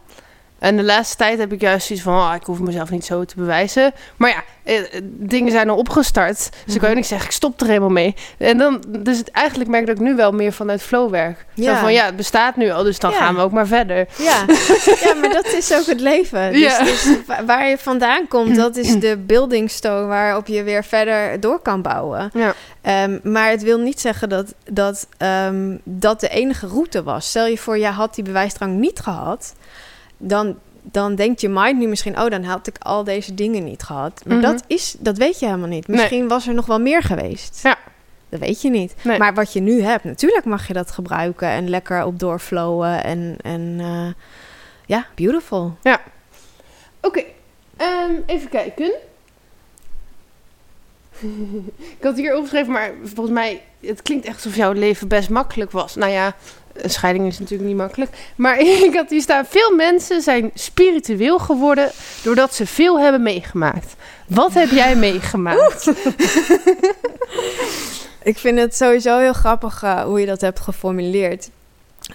En 0.64 0.76
de 0.76 0.82
laatste 0.82 1.16
tijd 1.16 1.38
heb 1.38 1.52
ik 1.52 1.60
juist 1.60 1.86
zoiets 1.86 2.04
van, 2.04 2.14
oh, 2.14 2.32
ik 2.34 2.42
hoef 2.46 2.58
mezelf 2.60 2.90
niet 2.90 3.04
zo 3.04 3.24
te 3.24 3.34
bewijzen. 3.36 3.92
Maar 4.16 4.30
ja, 4.30 4.42
eh, 4.62 5.00
dingen 5.02 5.50
zijn 5.52 5.70
al 5.70 5.76
opgestart. 5.76 6.38
Dus 6.38 6.72
dan 6.72 6.78
kan 6.78 6.88
je 6.90 6.96
niet 6.96 7.06
zeggen, 7.06 7.26
ik 7.26 7.32
stop 7.34 7.60
er 7.60 7.66
helemaal 7.66 7.88
mee. 7.90 8.14
En 8.38 8.58
dan, 8.58 8.82
dus 8.88 9.18
het, 9.18 9.30
eigenlijk 9.30 9.70
merk 9.70 9.82
ik 9.82 9.88
dat 9.88 9.96
ik 9.98 10.02
nu 10.02 10.14
wel 10.16 10.32
meer 10.32 10.52
vanuit 10.52 10.82
flow 10.82 11.10
werk. 11.10 11.44
Zo 11.56 11.62
Ja. 11.62 11.80
van, 11.80 11.92
ja, 11.92 12.04
het 12.04 12.16
bestaat 12.16 12.56
nu 12.56 12.70
al, 12.70 12.82
dus 12.82 12.98
dan 12.98 13.10
Ja. 13.10 13.16
gaan 13.16 13.34
we 13.34 13.40
ook 13.40 13.52
maar 13.52 13.66
verder. 13.66 14.06
Ja. 14.18 14.44
ja, 15.02 15.14
maar 15.14 15.32
dat 15.32 15.46
is 15.46 15.74
ook 15.74 15.86
het 15.86 16.00
leven. 16.00 16.52
Dus, 16.52 16.60
Ja. 16.60 16.84
dus 16.84 17.08
wa- 17.26 17.44
waar 17.44 17.68
je 17.68 17.78
vandaan 17.78 18.28
komt, 18.28 18.56
dat 18.56 18.76
is 18.76 18.98
de 19.00 19.16
building 19.26 19.70
stone 19.70 20.06
waarop 20.06 20.46
je 20.46 20.62
weer 20.62 20.84
verder 20.84 21.40
door 21.40 21.58
kan 21.60 21.82
bouwen. 21.82 22.30
Ja, 22.34 22.54
Ehm, 22.82 23.18
maar 23.22 23.50
het 23.50 23.62
wil 23.62 23.78
niet 23.78 24.00
zeggen 24.00 24.28
dat 24.28 24.54
dat, 24.70 25.06
ehm, 25.18 25.76
dat 25.84 26.20
de 26.20 26.28
enige 26.28 26.66
route 26.66 27.02
was. 27.02 27.28
Stel 27.28 27.46
je 27.46 27.58
voor, 27.58 27.78
jij 27.78 27.90
had 27.90 28.14
die 28.14 28.24
bewijsdrang 28.24 28.76
niet 28.78 29.00
gehad, 29.00 29.54
dan, 30.16 30.58
dan 30.82 31.14
denkt 31.14 31.40
je 31.40 31.48
mind 31.48 31.78
nu 31.78 31.86
misschien, 31.86 32.20
oh, 32.20 32.30
dan 32.30 32.44
had 32.44 32.66
ik 32.66 32.76
al 32.78 33.04
deze 33.04 33.34
dingen 33.34 33.64
niet 33.64 33.82
gehad. 33.82 34.22
Maar 34.26 34.36
Mhm. 34.36 34.46
dat, 34.46 34.64
is, 34.66 34.96
dat 34.98 35.18
weet 35.18 35.38
je 35.38 35.46
helemaal 35.46 35.68
niet. 35.68 35.88
Nee. 35.88 35.96
Misschien 35.96 36.28
was 36.28 36.46
er 36.46 36.54
nog 36.54 36.66
wel 36.66 36.80
meer 36.80 37.02
geweest. 37.02 37.60
Ja. 37.62 37.76
Dat 38.28 38.40
weet 38.40 38.62
je 38.62 38.70
niet. 38.70 38.94
Nee. 39.02 39.18
Maar 39.18 39.34
wat 39.34 39.52
je 39.52 39.60
nu 39.60 39.82
hebt, 39.82 40.04
natuurlijk 40.04 40.44
mag 40.44 40.66
je 40.66 40.72
dat 40.72 40.90
gebruiken 40.90 41.48
en 41.48 41.68
lekker 41.68 42.04
op 42.04 42.18
doorflowen 42.18 43.04
en, 43.04 43.36
en 43.42 43.76
eh, 43.80 44.06
ja, 44.86 45.06
beautiful. 45.14 45.76
Oké, 47.00 47.22
ehm, 47.76 48.12
even 48.26 48.48
kijken. 48.48 48.92
ik 51.98 52.02
had 52.02 52.16
hier 52.16 52.36
opgeschreven, 52.36 52.72
maar 52.72 52.90
volgens 53.02 53.34
mij, 53.34 53.62
het 53.80 54.02
klinkt 54.02 54.26
echt 54.26 54.34
alsof 54.36 54.56
jouw 54.56 54.72
leven 54.72 55.08
best 55.08 55.30
makkelijk 55.30 55.70
was. 55.70 55.94
Nou 55.94 56.12
ja, 56.12 56.34
een 56.74 56.90
scheiding 56.90 57.26
is 57.26 57.38
natuurlijk 57.38 57.68
niet 57.68 57.78
makkelijk. 57.78 58.16
Maar 58.36 58.58
ik 58.88 58.94
had 58.94 59.10
hier 59.10 59.20
staan, 59.20 59.46
veel 59.46 59.74
mensen 59.74 60.22
zijn 60.22 60.50
spiritueel 60.54 61.38
geworden 61.38 61.90
doordat 62.22 62.54
ze 62.54 62.66
veel 62.66 63.00
hebben 63.00 63.22
meegemaakt. 63.22 63.94
Wat 64.28 64.54
heb 64.54 64.70
jij 64.70 64.96
meegemaakt? 65.08 65.90
Ik 68.22 68.38
vind 68.38 68.58
het 68.58 68.76
sowieso 68.76 69.18
heel 69.18 69.32
grappig 69.32 69.82
eh, 69.82 70.02
hoe 70.02 70.20
je 70.20 70.26
dat 70.26 70.40
hebt 70.40 70.60
geformuleerd. 70.60 71.50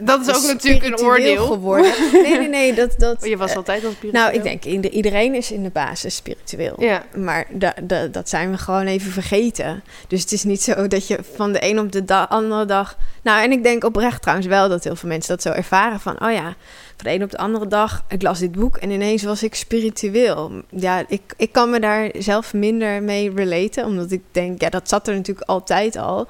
Dat 0.01 0.27
is 0.27 0.35
ook 0.35 0.43
natuurlijk 0.53 0.85
een 0.85 0.99
oordeel. 0.99 1.45
geworden. 1.45 1.91
Nee, 2.11 2.37
nee, 2.37 2.47
nee. 2.47 2.73
Dat, 2.73 2.93
dat, 2.97 3.25
Je 3.25 3.37
was 3.37 3.55
altijd 3.55 3.85
al 3.85 3.91
spiritueel. 3.91 4.23
nou, 4.23 4.35
ik 4.35 4.43
denk, 4.43 4.63
ieder- 4.65 4.91
iedereen 4.91 5.35
is 5.35 5.51
in 5.51 5.63
de 5.63 5.69
basis 5.69 6.15
spiritueel. 6.15 6.75
Ja, 6.77 7.03
Maar 7.15 7.45
da, 7.49 7.73
da- 7.83 8.07
dat 8.07 8.29
zijn 8.29 8.51
we 8.51 8.57
gewoon 8.57 8.85
even 8.85 9.11
vergeten. 9.11 9.83
Dus 10.07 10.21
het 10.21 10.31
is 10.31 10.43
niet 10.43 10.61
zo 10.61 10.87
dat 10.87 11.07
je 11.07 11.17
van 11.35 11.51
de 11.53 11.63
een 11.63 11.79
op 11.79 11.91
de 11.91 12.05
da- 12.05 12.23
andere 12.29 12.65
dag... 12.65 12.97
Nou, 13.23 13.43
en 13.43 13.51
ik 13.51 13.63
denk 13.63 13.83
oprecht 13.83 14.21
trouwens 14.21 14.47
wel 14.47 14.69
dat 14.69 14.83
heel 14.83 14.95
veel 14.95 15.09
mensen 15.09 15.29
dat 15.35 15.41
zo 15.41 15.49
ervaren. 15.51 15.99
Van, 15.99 16.23
oh 16.25 16.31
ja, 16.31 16.43
van 16.43 16.55
de 16.97 17.09
een 17.13 17.23
op 17.23 17.31
de 17.31 17.37
andere 17.37 17.67
dag, 17.67 18.03
ik 18.07 18.21
las 18.21 18.39
dit 18.39 18.51
boek 18.51 18.77
en 18.77 18.89
ineens 18.91 19.23
was 19.23 19.43
ik 19.43 19.55
spiritueel. 19.55 20.51
Ja, 20.69 21.03
ik, 21.07 21.21
ik 21.37 21.51
kan 21.51 21.69
me 21.69 21.79
daar 21.79 22.09
zelf 22.17 22.53
minder 22.53 23.03
mee 23.03 23.31
relaten. 23.35 23.85
Omdat 23.85 24.11
ik 24.11 24.21
denk, 24.31 24.61
ja, 24.61 24.69
dat 24.69 24.89
zat 24.89 25.07
er 25.07 25.15
natuurlijk 25.15 25.47
altijd 25.49 25.95
al. 25.97 26.27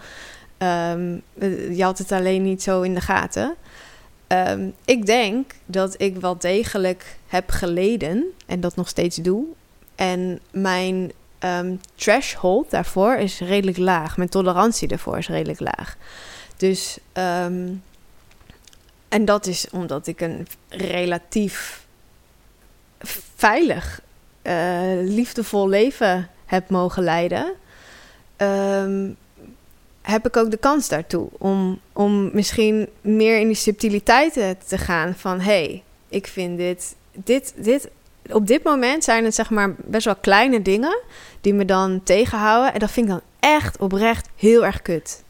Ehm, 0.59 1.17
eh, 1.39 1.77
je 1.77 1.83
had 1.83 1.97
het 1.97 2.11
alleen 2.11 2.41
niet 2.41 2.63
zo 2.63 2.81
in 2.81 2.93
de 2.93 3.01
gaten. 3.01 3.55
Ehm, 4.27 4.69
ik 4.85 5.05
denk 5.05 5.51
dat 5.65 6.01
ik 6.01 6.17
wel 6.17 6.37
degelijk 6.37 7.17
heb 7.27 7.49
geleden 7.49 8.23
en 8.45 8.59
dat 8.59 8.75
nog 8.75 8.87
steeds 8.87 9.15
doe. 9.15 9.45
En 9.95 10.39
mijn 10.51 11.11
ehm, 11.39 11.75
threshold 11.95 12.69
daarvoor 12.69 13.15
is 13.15 13.39
redelijk 13.39 13.77
laag. 13.77 14.17
Mijn 14.17 14.29
tolerantie 14.29 14.87
daarvoor 14.87 15.17
is 15.17 15.27
redelijk 15.27 15.59
laag. 15.59 15.97
Dus, 16.57 16.97
en 19.09 19.25
dat 19.25 19.45
is 19.45 19.69
omdat 19.69 20.07
ik 20.07 20.21
een 20.21 20.47
relatief 20.69 21.85
veilig, 23.35 24.01
eh, 24.41 24.91
liefdevol 25.01 25.69
leven 25.69 26.29
heb 26.45 26.69
mogen 26.69 27.03
leiden. 27.03 27.53
Heb 30.01 30.27
ik 30.27 30.37
ook 30.37 30.51
de 30.51 30.57
kans 30.57 30.89
daartoe 30.89 31.27
om, 31.37 31.79
om 31.93 32.29
misschien 32.33 32.89
meer 33.01 33.39
in 33.39 33.47
die 33.47 33.55
subtiliteiten 33.55 34.57
te 34.67 34.77
gaan 34.77 35.15
van 35.15 35.39
hey, 35.39 35.83
ik 36.09 36.27
vind 36.27 36.57
dit, 36.57 36.95
dit, 37.11 37.53
dit, 37.55 37.89
op 38.31 38.47
dit 38.47 38.63
moment 38.63 39.03
zijn 39.03 39.23
het 39.23 39.35
zeg 39.35 39.49
maar 39.49 39.75
best 39.77 40.05
wel 40.05 40.15
kleine 40.15 40.61
dingen 40.61 40.99
die 41.41 41.53
me 41.53 41.65
dan 41.65 42.01
tegenhouden 42.03 42.73
en 42.73 42.79
dat 42.79 42.91
vind 42.91 43.05
ik 43.05 43.11
dan 43.11 43.21
echt 43.39 43.77
oprecht 43.77 44.29
heel 44.35 44.65
erg 44.65 44.81
kut. 44.81 45.23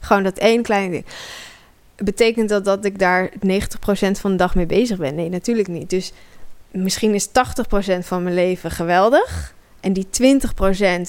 Gewoon 0.00 0.22
dat 0.22 0.38
één 0.38 0.62
kleine 0.62 0.90
ding. 0.90 1.04
Betekent 1.96 2.48
dat 2.48 2.64
dat 2.64 2.84
ik 2.84 2.98
daar 2.98 3.30
90% 3.30 3.30
van 4.10 4.30
de 4.30 4.36
dag 4.36 4.54
mee 4.54 4.66
bezig 4.66 4.98
ben? 4.98 5.14
Nee, 5.14 5.28
natuurlijk 5.28 5.68
niet. 5.68 5.90
Dus 5.90 6.12
misschien 6.70 7.14
is 7.14 7.28
80% 7.28 7.30
van 8.00 8.22
mijn 8.22 8.34
leven 8.34 8.70
geweldig 8.70 9.54
En 9.86 9.92
die 9.92 10.06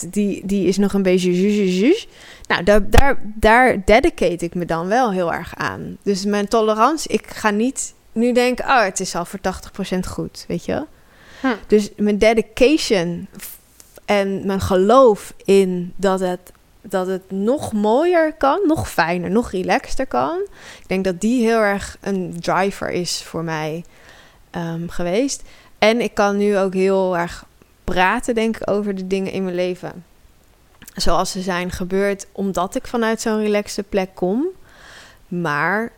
20% 0.06 0.10
die, 0.10 0.46
die 0.46 0.68
is 0.68 0.78
nog 0.78 0.94
een 0.94 1.02
beetje. 1.02 1.98
Nou, 2.48 2.64
daar, 2.64 2.90
daar, 2.90 3.22
daar 3.36 3.86
dedicate 3.86 4.46
ik 4.46 4.56
me 4.56 4.66
dan 4.66 4.88
wel 4.88 5.12
heel 5.12 5.34
erg 5.34 5.56
aan. 5.56 5.98
Dus 6.04 6.26
mijn 6.26 6.48
tolerantie, 6.48 7.12
ik 7.12 7.28
ga 7.28 7.50
niet 7.50 7.94
nu 8.12 8.32
denken, 8.32 8.66
oh, 8.66 8.84
het 8.84 9.00
is 9.00 9.16
al 9.16 9.26
voor 9.26 9.40
80% 9.96 10.00
goed, 10.08 10.46
weet 10.48 10.66
je 10.66 10.72
wel? 10.72 10.88
Hm. 11.42 11.56
Dus 11.68 11.90
mijn 11.96 12.18
dedication 12.18 13.28
en 14.06 14.46
mijn 14.46 14.62
geloof 14.62 15.34
in 15.46 15.94
dat 15.96 16.20
het, 16.20 16.52
dat 16.82 17.08
het 17.08 17.32
nog 17.32 17.74
mooier 17.74 18.34
kan, 18.34 18.60
nog 18.66 18.90
fijner, 18.90 19.30
nog 19.30 19.52
relaxter 19.52 20.08
kan. 20.08 20.40
Ik 20.82 20.88
denk 20.88 21.04
dat 21.04 21.22
die 21.22 21.42
heel 21.42 21.60
erg 21.60 21.98
een 22.02 22.36
driver 22.40 22.90
is 22.90 23.24
voor 23.24 23.44
mij 23.44 23.84
ehm, 24.52 24.88
geweest. 24.88 25.44
En 25.80 26.02
ik 26.02 26.14
kan 26.14 26.38
nu 26.38 26.58
ook 26.58 26.74
heel 26.74 27.18
erg 27.18 27.46
praten, 27.94 28.36
denk 28.36 28.58
ik, 28.58 28.70
over 28.70 28.96
de 28.96 29.08
dingen 29.08 29.32
in 29.32 29.44
mijn 29.44 29.56
leven. 29.56 30.06
Zoals 30.96 31.32
ze 31.32 31.42
zijn 31.42 31.72
gebeurd, 31.72 32.28
omdat 32.32 32.76
ik 32.76 32.88
vanuit 32.88 33.22
zo'n 33.22 33.40
relaxte 33.42 33.84
plek 33.84 34.10
kom. 34.16 34.46
Maar 35.28 35.92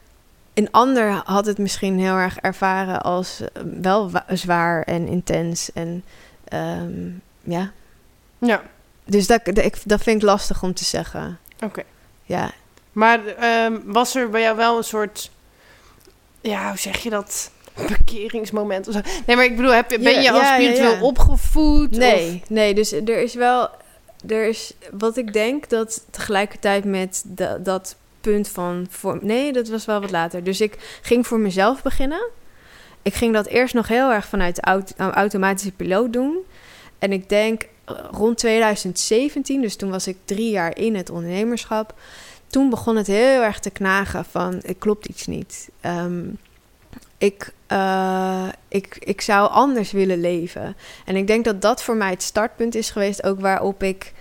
een 0.54 0.72
ander 0.72 1.12
had 1.26 1.46
het 1.46 1.58
misschien 1.58 2.00
heel 2.00 2.16
erg 2.16 2.38
ervaren 2.38 3.02
als 3.02 3.42
eh, 3.42 3.64
wel 3.82 4.12
wa- 4.12 4.26
zwaar 4.28 4.84
en 4.84 5.08
intens. 5.08 5.72
En 5.74 6.04
ehm, 6.44 7.10
ja, 7.44 7.72
Ja, 8.40 8.62
dus 9.06 9.28
dat, 9.28 9.46
dat, 9.46 9.58
ik, 9.58 9.76
dat 9.86 10.02
vind 10.02 10.16
ik 10.22 10.28
lastig 10.28 10.64
om 10.64 10.74
te 10.74 10.86
zeggen. 10.86 11.40
oké. 11.64 11.84
Ja, 12.24 12.52
Maar 12.92 13.26
ehm, 13.26 13.78
was 13.86 14.16
er 14.16 14.30
bij 14.30 14.42
jou 14.42 14.56
wel 14.58 14.78
een 14.78 14.84
soort, 14.84 15.32
ja, 16.42 16.68
hoe 16.70 16.78
zeg 16.78 16.98
je 16.98 17.10
dat? 17.10 17.52
Bekeringsmoment 17.88 18.88
of 18.88 18.94
zo. 18.94 19.00
Nee, 19.26 19.36
maar 19.36 19.46
ik 19.46 19.56
bedoel, 19.56 19.72
heb 19.72 19.88
ben 19.88 20.02
je 20.02 20.10
ja, 20.22 20.36
ja, 20.36 20.54
spiritueel 20.56 20.92
ja. 20.96 21.02
opgevoed? 21.02 21.92
nee, 21.98 22.44
nee, 22.50 22.74
dus 22.74 22.92
er 22.92 23.22
is 23.22 23.34
wel, 23.34 23.70
er 24.28 24.48
is 24.48 24.74
wat 24.92 25.18
ik 25.18 25.34
denk 25.34 25.70
dat 25.70 26.06
tegelijkertijd 26.10 26.84
met 26.86 27.24
da- 27.26 27.58
dat 27.58 27.96
punt 28.22 28.48
van, 28.48 28.88
voor, 28.90 29.20
nee, 29.22 29.54
dat 29.54 29.68
was 29.68 29.86
wel 29.86 30.02
wat 30.02 30.12
later. 30.12 30.44
Dus 30.44 30.62
ik 30.62 31.00
ging 31.02 31.28
voor 31.28 31.40
mezelf 31.40 31.82
beginnen. 31.82 32.28
Ik 33.02 33.14
ging 33.14 33.34
dat 33.34 33.46
eerst 33.48 33.74
nog 33.74 33.88
heel 33.88 34.12
erg 34.12 34.26
vanuit 34.28 34.56
de 34.56 34.62
aut- 34.62 34.94
automatische 34.98 35.72
piloot 35.72 36.14
doen. 36.14 36.38
En 37.00 37.12
ik 37.12 37.30
denk 37.30 37.68
eh, 37.86 37.96
rond 38.12 38.38
2017, 38.38 39.62
dus 39.62 39.76
toen 39.76 39.90
was 39.90 40.08
ik 40.08 40.18
drie 40.26 40.50
jaar 40.50 40.78
in 40.78 40.96
het 40.96 41.10
ondernemerschap. 41.10 41.94
Toen 42.48 42.70
begon 42.70 42.96
het 42.96 43.08
heel 43.08 43.42
erg 43.42 43.60
te 43.60 43.70
knagen 43.70 44.26
van, 44.26 44.60
ik 44.64 44.80
klopt 44.80 45.06
iets 45.06 45.28
niet. 45.28 45.70
Ehm, 45.82 46.22
ik, 47.18 47.54
eh, 47.70 48.48
ik, 48.68 48.98
ik 49.00 49.22
zou 49.22 49.50
anders 49.50 49.92
willen 49.92 50.22
leven. 50.22 50.76
En 51.06 51.16
ik 51.16 51.28
denk 51.28 51.46
dat 51.46 51.62
dat 51.62 51.84
voor 51.84 51.96
mij 51.96 52.10
het 52.10 52.24
startpunt 52.24 52.76
is 52.76 52.90
geweest, 52.90 53.24
ook 53.24 53.40
waarop 53.40 53.84
ik 53.84 54.14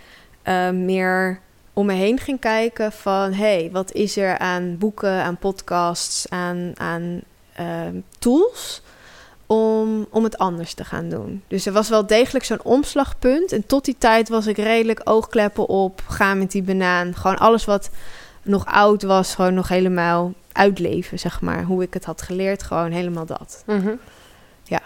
eh, 0.42 0.70
meer 0.70 1.40
om 1.72 1.86
me 1.86 1.92
heen 1.92 2.18
ging 2.18 2.40
kijken 2.40 2.92
van, 2.92 3.32
hey, 3.32 3.68
wat 3.72 3.92
is 3.92 4.16
er 4.16 4.38
aan 4.38 4.78
boeken, 4.78 5.22
aan 5.22 5.36
podcasts, 5.36 6.26
aan, 6.28 6.72
aan 6.76 7.20
ehm, 7.54 8.00
tools 8.18 8.82
om, 9.46 10.06
om 10.10 10.24
het 10.24 10.38
anders 10.38 10.74
te 10.74 10.84
gaan 10.84 11.08
doen. 11.08 11.42
Dus 11.46 11.66
er 11.66 11.72
was 11.72 11.88
wel 11.88 12.06
degelijk 12.06 12.44
zo'n 12.44 12.62
omslagpunt. 12.62 13.52
En 13.52 13.66
tot 13.66 13.84
die 13.84 13.96
tijd 13.98 14.28
was 14.28 14.46
ik 14.46 14.56
redelijk 14.56 15.00
oogkleppen 15.04 15.68
op, 15.68 16.02
gaan 16.08 16.38
met 16.38 16.50
die 16.50 16.62
banaan. 16.62 17.14
Gewoon 17.14 17.38
alles 17.38 17.64
wat 17.64 17.90
nog 18.48 18.66
oud 18.66 19.02
was, 19.02 19.34
gewoon 19.34 19.54
nog 19.54 19.68
helemaal 19.68 20.32
uitleven, 20.52 21.18
zeg 21.18 21.40
maar. 21.40 21.62
Hoe 21.62 21.82
ik 21.82 21.94
het 21.94 22.04
had 22.04 22.22
geleerd, 22.22 22.62
gewoon 22.62 22.90
helemaal 22.90 23.26
dat. 23.26 23.62
Mhm. 23.66 23.94
Ja. 24.62 24.80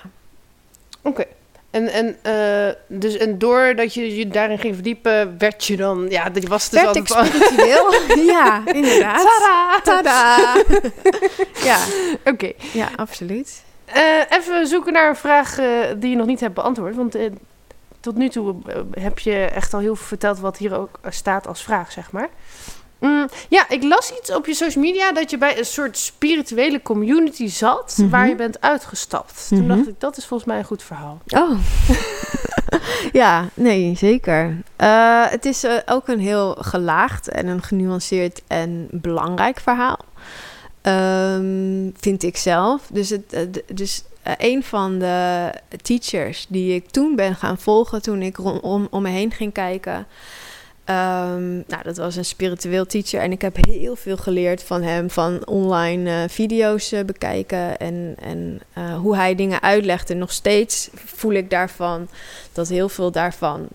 Oké. 1.03 1.25
En, 1.71 1.89
en, 1.89 2.17
eh, 2.23 2.75
dus, 2.87 3.17
en 3.17 3.39
doordat 3.39 3.95
je 3.95 4.17
je 4.17 4.29
daarin 4.29 4.59
ging 4.59 4.75
verdiepen, 4.75 5.39
werd 5.39 5.65
je 5.65 5.77
dan... 5.77 6.07
Ja, 6.09 6.31
dat 6.31 6.45
was 6.45 6.69
dus 6.69 6.83
Werd 6.83 7.09
van- 7.09 7.27
spiritueel? 7.27 7.93
ja, 8.35 8.63
inderdaad. 8.67 9.29
Tada! 9.39 9.81
Tada! 9.83 10.55
ja, 11.71 11.79
Oké. 12.25 12.53
ja, 12.73 12.89
absoluut. 12.97 13.63
Eh, 13.85 14.03
even 14.29 14.67
zoeken 14.67 14.93
naar 14.93 15.09
een 15.09 15.17
vraag 15.17 15.59
eh, 15.59 15.67
die 15.97 16.11
je 16.11 16.17
nog 16.17 16.27
niet 16.27 16.41
hebt 16.41 16.55
beantwoord. 16.55 16.95
Want 16.97 17.17
tot 18.01 18.17
nu 18.17 18.29
toe 18.29 18.55
heb 18.91 19.19
je 19.19 19.35
echt 19.35 19.75
al 19.75 19.81
heel 19.81 19.97
veel 19.97 20.07
verteld 20.07 20.39
wat 20.39 20.57
hier 20.57 20.79
ook 20.79 20.99
staat 21.09 21.47
als 21.47 21.63
vraag, 21.63 21.93
zeg 21.93 22.13
maar. 22.13 22.29
Mm, 23.03 23.29
ja, 23.49 23.69
ik 23.69 23.83
las 23.83 24.13
iets 24.19 24.35
op 24.35 24.47
je 24.47 24.55
social 24.55 24.85
media 24.85 25.13
dat 25.13 25.31
je 25.31 25.39
bij 25.39 25.59
een 25.59 25.65
soort 25.65 25.99
spirituele 25.99 26.83
community 26.83 27.47
zat 27.49 27.95
Mhm. 27.97 28.09
waar 28.09 28.29
je 28.29 28.35
bent 28.35 28.61
uitgestapt. 28.61 29.47
Toen 29.49 29.67
Mhm. 29.67 29.77
dacht 29.77 29.89
ik, 29.89 29.95
dat 30.01 30.17
is 30.17 30.27
volgens 30.27 30.49
mij 30.49 30.59
een 30.59 30.65
goed 30.65 30.83
verhaal. 30.83 31.21
Oh. 31.29 31.59
ja, 33.23 33.49
nee, 33.55 33.97
zeker. 33.97 34.57
Eh, 34.77 35.25
het 35.29 35.45
is 35.45 35.65
eh, 35.65 35.77
ook 35.87 36.09
een 36.09 36.21
heel 36.21 36.55
gelaagd 36.61 37.29
en 37.29 37.47
een 37.47 37.63
genuanceerd 37.63 38.43
en 38.47 38.89
belangrijk 38.91 39.61
verhaal. 39.61 39.99
Ehm, 40.83 41.91
vind 42.01 42.23
ik 42.23 42.37
zelf. 42.37 42.83
Dus, 42.93 43.09
het, 43.11 43.33
eh, 43.33 43.41
dus 43.75 44.03
een 44.39 44.63
van 44.65 44.99
de 44.99 45.51
teachers 45.83 46.47
die 46.49 46.75
ik 46.75 46.91
toen 46.91 47.17
ben 47.17 47.35
gaan 47.35 47.59
volgen, 47.59 48.03
toen 48.03 48.23
ik 48.23 48.39
om, 48.63 48.87
om 48.91 49.03
me 49.03 49.09
heen 49.09 49.31
ging 49.33 49.53
kijken. 49.53 50.07
Ehm, 50.93 51.53
nou, 51.53 51.83
dat 51.83 51.97
was 51.97 52.17
een 52.17 52.25
spiritueel 52.25 52.87
teacher 52.87 53.21
en 53.21 53.33
ik 53.33 53.43
heb 53.43 53.57
heel 53.61 53.97
veel 53.97 54.17
geleerd 54.17 54.63
van 54.63 54.83
hem, 54.83 55.11
van 55.11 55.47
online 55.47 56.11
eh, 56.11 56.29
video's 56.29 56.93
eh, 56.93 57.05
bekijken 57.05 57.79
en, 57.79 58.15
en 58.23 58.61
eh, 58.73 58.97
hoe 58.97 59.17
hij 59.17 59.35
dingen 59.35 59.63
uitlegt. 59.63 60.11
En 60.11 60.19
nog 60.19 60.33
steeds 60.33 60.91
voel 60.95 61.33
ik 61.33 61.51
daarvan 61.51 62.09
dat 62.53 62.69
heel 62.69 62.89
veel 62.89 63.11
daarvan 63.11 63.69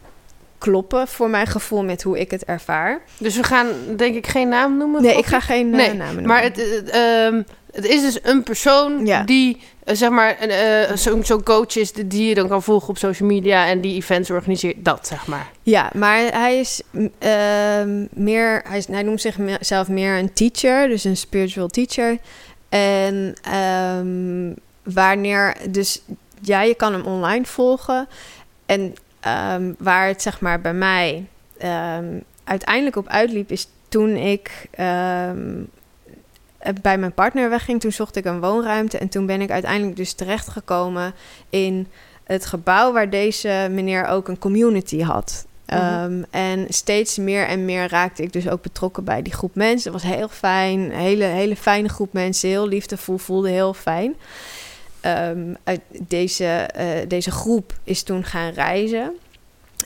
kloppen 0.58 1.08
voor 1.08 1.30
mijn 1.30 1.48
gevoel 1.48 1.84
met 1.84 2.04
hoe 2.04 2.20
ik 2.20 2.32
het 2.32 2.46
ervaar. 2.46 3.02
Dus 3.18 3.36
we 3.36 3.44
gaan 3.44 3.68
denk 3.96 4.16
ik 4.16 4.28
geen 4.28 4.50
naam 4.50 4.78
noemen. 4.78 5.02
Nee, 5.02 5.18
ik 5.18 5.26
ga 5.26 5.40
geen 5.40 5.70
Nee, 5.70 5.94
namen 5.94 6.06
noemen. 6.06 6.26
Maar 6.26 6.44
het, 6.44 6.56
het, 6.56 6.90
ehm, 6.90 7.42
het 7.78 7.86
is 7.86 8.02
dus 8.02 8.20
een 8.24 8.44
persoon 8.44 9.06
Ja. 9.06 9.24
die, 9.24 9.58
eh, 9.84 9.96
zeg 9.96 10.10
maar, 10.10 10.36
eh, 10.38 10.96
zo'n 10.96 11.26
zo'n 11.26 11.44
coach 11.44 11.76
is 11.76 11.92
die- 11.94 12.28
je 12.28 12.36
dan 12.36 12.48
kan 12.48 12.64
volgen 12.64 12.90
op 12.90 12.98
social 12.98 13.30
media 13.30 13.68
en 13.68 13.82
die 13.82 13.96
events 13.96 14.32
organiseert. 14.32 14.76
Dat, 14.86 15.08
zeg 15.08 15.28
maar. 15.28 15.52
Ja, 15.64 15.90
maar 15.96 16.18
hij 16.18 16.60
is 16.60 16.82
ehm, 17.20 18.06
meer, 18.14 18.62
hij, 18.68 18.78
is, 18.78 18.88
hij 18.88 19.04
noemt 19.04 19.22
zichzelf 19.22 19.88
meer 19.88 20.18
een 20.18 20.34
teacher, 20.34 20.88
dus 20.88 21.04
een 21.04 21.18
spiritual 21.18 21.68
teacher. 21.68 22.18
En 22.70 23.34
ehm, 23.42 24.54
wanneer, 24.94 25.56
dus 25.70 26.02
ja, 26.42 26.62
je 26.62 26.76
kan 26.76 26.94
hem 26.94 27.06
online 27.06 27.46
volgen. 27.46 28.08
En 28.66 28.96
ehm, 29.20 29.74
waar 29.78 30.08
het 30.08 30.22
zeg 30.22 30.40
maar 30.40 30.62
bij 30.62 30.74
mij 30.74 31.26
uiteindelijk 32.44 32.96
op 32.96 33.08
uitliep, 33.08 33.52
is 33.52 33.68
toen 33.90 34.16
ik 34.16 34.52
bij 36.82 36.98
mijn 36.98 37.14
partner 37.14 37.50
wegging. 37.50 37.80
Toen 37.80 37.92
zocht 37.92 38.16
ik 38.16 38.26
een 38.26 38.40
woonruimte 38.40 38.98
en 38.98 39.10
toen 39.10 39.26
ben 39.26 39.42
ik 39.42 39.52
uiteindelijk 39.52 39.96
dus 39.96 40.14
terechtgekomen 40.14 41.14
in 41.50 41.88
het 42.24 42.46
gebouw 42.46 42.94
waar 42.94 43.10
deze 43.10 43.68
meneer 43.72 44.06
ook 44.06 44.28
een 44.28 44.40
community 44.40 45.02
had. 45.02 45.46
Mhm. 45.68 45.78
Ehm, 45.78 46.24
en 46.30 46.66
steeds 46.70 47.18
meer 47.18 47.48
en 47.48 47.66
meer 47.66 47.90
raakte 47.90 48.24
ik 48.24 48.34
dus 48.34 48.50
ook 48.50 48.62
betrokken 48.62 49.04
bij 49.04 49.22
die 49.22 49.34
groep 49.34 49.56
mensen. 49.56 49.94
Het 49.94 50.02
was 50.02 50.12
heel 50.12 50.28
fijn, 50.28 50.80
een 50.80 50.92
hele, 50.92 51.24
hele 51.24 51.56
fijne 51.56 51.90
groep 51.90 52.14
mensen, 52.14 52.50
heel 52.50 52.68
liefdevol, 52.68 53.18
voelde 53.18 53.50
heel 53.50 53.74
fijn. 53.74 54.16
Ehm, 55.02 55.54
uit 55.64 55.82
deze, 55.90 56.46
eh, 56.46 56.88
deze 57.08 57.32
groep 57.32 57.74
is 57.84 58.04
toen 58.04 58.24
gaan 58.24 58.52
reizen. 58.52 59.14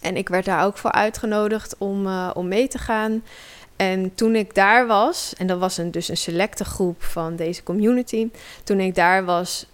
En 0.02 0.18
ik 0.18 0.30
werd 0.30 0.46
daar 0.46 0.66
ook 0.66 0.78
voor 0.78 0.92
uitgenodigd 0.92 1.76
om, 1.78 2.08
eh, 2.08 2.30
om 2.34 2.48
mee 2.48 2.68
te 2.68 2.78
gaan. 2.78 3.24
En 3.82 4.16
toen 4.16 4.36
ik 4.36 4.56
daar 4.56 4.88
was, 4.88 5.34
en 5.38 5.48
dat 5.48 5.60
was 5.60 5.78
een, 5.78 5.92
dus 5.92 6.08
een 6.08 6.18
selecte 6.18 6.66
groep 6.66 7.04
van 7.04 7.36
deze 7.36 7.64
community. 7.64 8.30
Toen 8.64 8.80
ik 8.80 8.96
daar 8.96 9.26
was, 9.26 9.66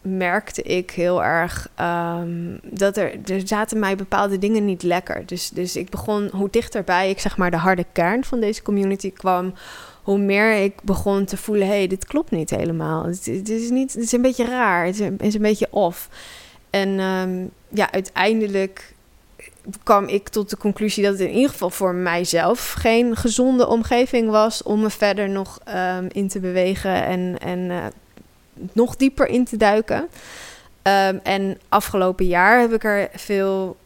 merkte 0.00 0.62
ik 0.62 0.90
heel 0.90 1.24
erg 1.24 1.68
ehm, 1.74 2.56
dat 2.62 2.96
er, 2.96 3.12
er 3.24 3.40
zaten 3.44 3.78
mij 3.78 3.96
bepaalde 3.96 4.38
dingen 4.38 4.64
niet 4.64 4.82
lekker. 4.82 5.26
Dus, 5.26 5.48
dus 5.48 5.76
ik 5.76 5.90
begon, 5.90 6.28
hoe 6.32 6.48
dichterbij 6.50 7.10
ik 7.10 7.20
zeg 7.20 7.36
maar 7.36 7.50
de 7.50 7.56
harde 7.56 7.84
kern 7.92 8.24
van 8.24 8.40
deze 8.40 8.62
community 8.62 9.12
kwam, 9.12 9.54
hoe 10.02 10.18
meer 10.18 10.62
ik 10.62 10.82
begon 10.82 11.24
te 11.24 11.36
voelen, 11.36 11.66
hé, 11.66 11.74
hey, 11.74 11.86
dit 11.86 12.06
klopt 12.06 12.30
niet 12.30 12.50
helemaal. 12.50 13.04
Het, 13.04 13.48
is 13.48 13.70
niet, 13.70 13.92
het 13.92 14.02
is 14.02 14.12
een 14.12 14.22
beetje 14.22 14.44
raar, 14.44 14.86
het 14.86 14.94
is 14.94 15.00
een, 15.00 15.18
is 15.18 15.34
een 15.34 15.42
beetje 15.42 15.68
off. 15.70 16.08
En 16.70 16.98
ehm, 16.98 17.44
ja, 17.68 17.92
uiteindelijk 17.92 18.93
kwam 19.82 20.06
ik 20.06 20.28
tot 20.28 20.50
de 20.50 20.56
conclusie 20.56 21.02
dat 21.02 21.12
het 21.12 21.20
in 21.20 21.34
ieder 21.34 21.50
geval 21.50 21.70
voor 21.70 21.94
mijzelf 21.94 22.72
geen 22.72 23.16
gezonde 23.16 23.66
omgeving 23.66 24.30
was 24.30 24.62
om 24.62 24.80
me 24.80 24.90
verder 24.90 25.28
nog 25.28 25.60
ehm, 25.64 26.08
in 26.12 26.28
te 26.28 26.40
bewegen 26.40 27.04
en, 27.04 27.36
en 27.38 27.70
eh, 27.70 27.84
nog 28.72 28.96
dieper 28.96 29.26
in 29.28 29.44
te 29.44 29.56
duiken. 29.56 30.08
Ehm, 30.82 31.18
en 31.22 31.58
afgelopen 31.68 32.26
jaar 32.26 32.60
heb 32.60 32.72
ik 32.72 32.84
er 32.84 33.08
veel 33.14 33.76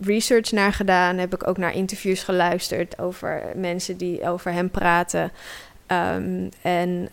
research 0.00 0.52
naar 0.52 0.72
gedaan. 0.72 1.18
Heb 1.18 1.34
ik 1.34 1.46
ook 1.46 1.58
naar 1.58 1.74
interviews 1.74 2.22
geluisterd 2.22 2.98
over 2.98 3.42
mensen 3.54 3.96
die 3.96 4.28
over 4.28 4.52
hem 4.52 4.70
praten. 4.70 5.32
Ehm, 5.86 6.48
en 6.62 7.08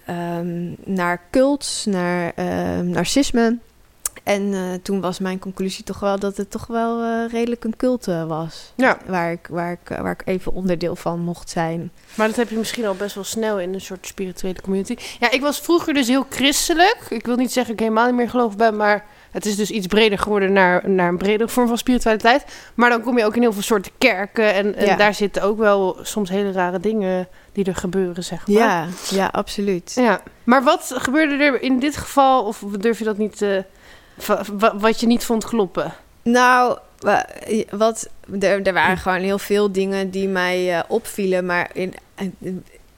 naar 0.83 1.21
cults, 1.31 1.85
naar 1.85 2.33
narcisme. 2.83 3.57
En 4.25 4.53
eh, 4.53 4.59
toen 4.83 5.01
was 5.01 5.19
mijn 5.19 5.39
conclusie 5.39 5.83
toch 5.83 5.99
wel 5.99 6.19
dat 6.19 6.37
het 6.37 6.51
toch 6.51 6.67
wel 6.67 7.01
eh, 7.01 7.31
redelijk 7.31 7.63
een 7.63 7.75
culte 7.77 8.25
was. 8.27 8.73
Ja. 8.75 8.97
Waar 9.05 9.31
ik, 9.31 9.47
waar, 9.49 9.71
ik, 9.71 9.89
eh, 9.89 10.01
waar 10.01 10.11
ik 10.11 10.21
even 10.25 10.53
onderdeel 10.53 10.95
van 10.95 11.19
mocht 11.19 11.49
zijn. 11.49 11.91
Maar 12.15 12.27
dat 12.27 12.35
heb 12.35 12.49
je 12.49 12.57
misschien 12.57 12.85
al 12.85 12.95
best 12.95 13.15
wel 13.15 13.23
snel 13.23 13.59
in 13.59 13.73
een 13.73 13.81
soort 13.81 14.07
spirituele 14.07 14.61
community. 14.61 14.95
Ja, 15.19 15.31
ik 15.31 15.41
was 15.41 15.59
vroeger 15.59 15.93
dus 15.93 16.07
heel 16.07 16.25
christelijk. 16.29 16.97
Ik 17.09 17.25
wil 17.25 17.35
niet 17.35 17.51
zeggen 17.51 17.71
dat 17.75 17.81
ik 17.81 17.87
helemaal 17.91 18.05
niet 18.11 18.19
meer 18.21 18.29
geloof 18.29 18.55
ben, 18.57 18.75
maar 18.75 19.05
het 19.31 19.45
is 19.45 19.55
dus 19.55 19.71
iets 19.71 19.87
breder 19.87 20.19
geworden 20.19 20.53
naar, 20.53 20.89
naar 20.89 21.07
een 21.09 21.17
bredere 21.17 21.49
vorm 21.49 21.67
van 21.67 21.77
spiritualiteit. 21.77 22.45
Maar 22.75 22.89
dan 22.89 23.01
kom 23.01 23.17
je 23.17 23.25
ook 23.25 23.35
in 23.35 23.41
heel 23.41 23.53
veel 23.53 23.61
soorten 23.61 23.91
kerken 23.97 24.53
en, 24.53 24.75
en 24.75 24.85
Ja. 24.85 24.95
daar 24.95 25.13
zitten 25.13 25.41
ook 25.43 25.57
wel 25.57 25.97
soms 26.01 26.29
hele 26.29 26.51
rare 26.51 26.79
dingen 26.79 27.27
die 27.51 27.65
er 27.65 27.75
gebeuren, 27.75 28.23
zeg 28.23 28.47
maar. 28.47 28.57
Ja, 28.57 28.85
ja, 29.09 29.29
absoluut. 29.31 29.91
Ja, 29.95 30.21
maar 30.43 30.63
wat 30.63 30.91
gebeurde 30.95 31.43
er 31.43 31.61
in 31.61 31.79
dit 31.79 31.97
geval, 31.97 32.43
of 32.43 32.59
durf 32.79 32.99
je 32.99 33.05
dat 33.05 33.17
niet, 33.17 33.41
eh, 33.41 33.49
wa- 33.49 33.63
wat 34.79 34.99
je 34.99 35.07
niet 35.07 35.23
vond 35.25 35.45
kloppen? 35.45 35.93
Nou, 36.21 36.77
wa- 36.99 37.27
wat, 37.69 38.09
er, 38.39 38.61
er 38.61 38.73
waren 38.73 38.97
gewoon 38.97 39.21
heel 39.21 39.39
veel 39.39 39.71
dingen 39.71 40.09
die 40.09 40.27
mij 40.27 40.77
eh, 40.77 40.83
opvielen. 40.87 41.45
Maar 41.45 41.69
in, 41.73 41.93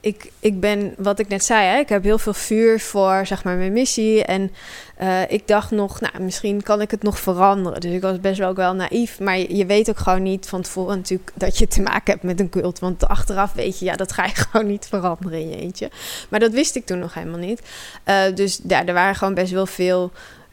ik, 0.00 0.32
ik 0.40 0.60
ben, 0.60 0.94
wat 0.98 1.18
ik 1.18 1.28
net 1.28 1.44
zei, 1.44 1.66
hè, 1.66 1.78
ik 1.78 1.88
heb 1.88 2.02
heel 2.02 2.18
veel 2.18 2.34
vuur 2.34 2.80
voor 2.80 3.26
zeg 3.26 3.44
maar, 3.44 3.56
mijn 3.56 3.72
missie. 3.72 4.24
En 4.24 4.52
eh, 4.96 5.30
ik 5.30 5.46
dacht 5.48 5.70
nog, 5.70 6.00
nou, 6.00 6.22
misschien 6.22 6.62
kan 6.62 6.80
ik 6.80 6.90
het 6.90 7.02
nog 7.02 7.18
veranderen. 7.18 7.80
Dus 7.80 7.92
ik 7.92 8.00
was 8.00 8.20
best 8.20 8.38
wel 8.38 8.48
ook 8.48 8.56
wel 8.56 8.74
naïef. 8.74 9.20
Maar 9.20 9.38
je, 9.38 9.56
je 9.56 9.66
weet 9.66 9.88
ook 9.90 9.98
gewoon 9.98 10.22
niet 10.22 10.48
van 10.48 10.62
tevoren 10.62 10.96
natuurlijk 10.96 11.30
dat 11.34 11.58
je 11.58 11.68
te 11.68 11.82
maken 11.82 12.12
hebt 12.12 12.22
met 12.22 12.40
een 12.40 12.48
cult. 12.48 12.78
Want 12.78 13.08
achteraf 13.08 13.52
weet 13.52 13.78
je, 13.78 13.84
ja, 13.84 13.96
dat 13.96 14.12
ga 14.12 14.24
je 14.24 14.34
gewoon 14.50 14.66
niet 14.66 14.86
veranderen 14.88 15.40
in 15.40 15.48
je 15.50 15.56
eentje. 15.56 15.90
Maar 16.28 16.40
dat 16.40 16.52
wist 16.52 16.76
ik 16.76 16.86
toen 16.86 16.98
nog 16.98 17.14
helemaal 17.14 17.38
niet. 17.38 17.62
Eh, 18.04 18.22
dus 18.34 18.60
ja, 18.68 18.86
er 18.86 18.94
waren 18.94 19.14
gewoon 19.14 19.34
best 19.34 19.52
wel 19.52 19.66
veel 19.66 20.12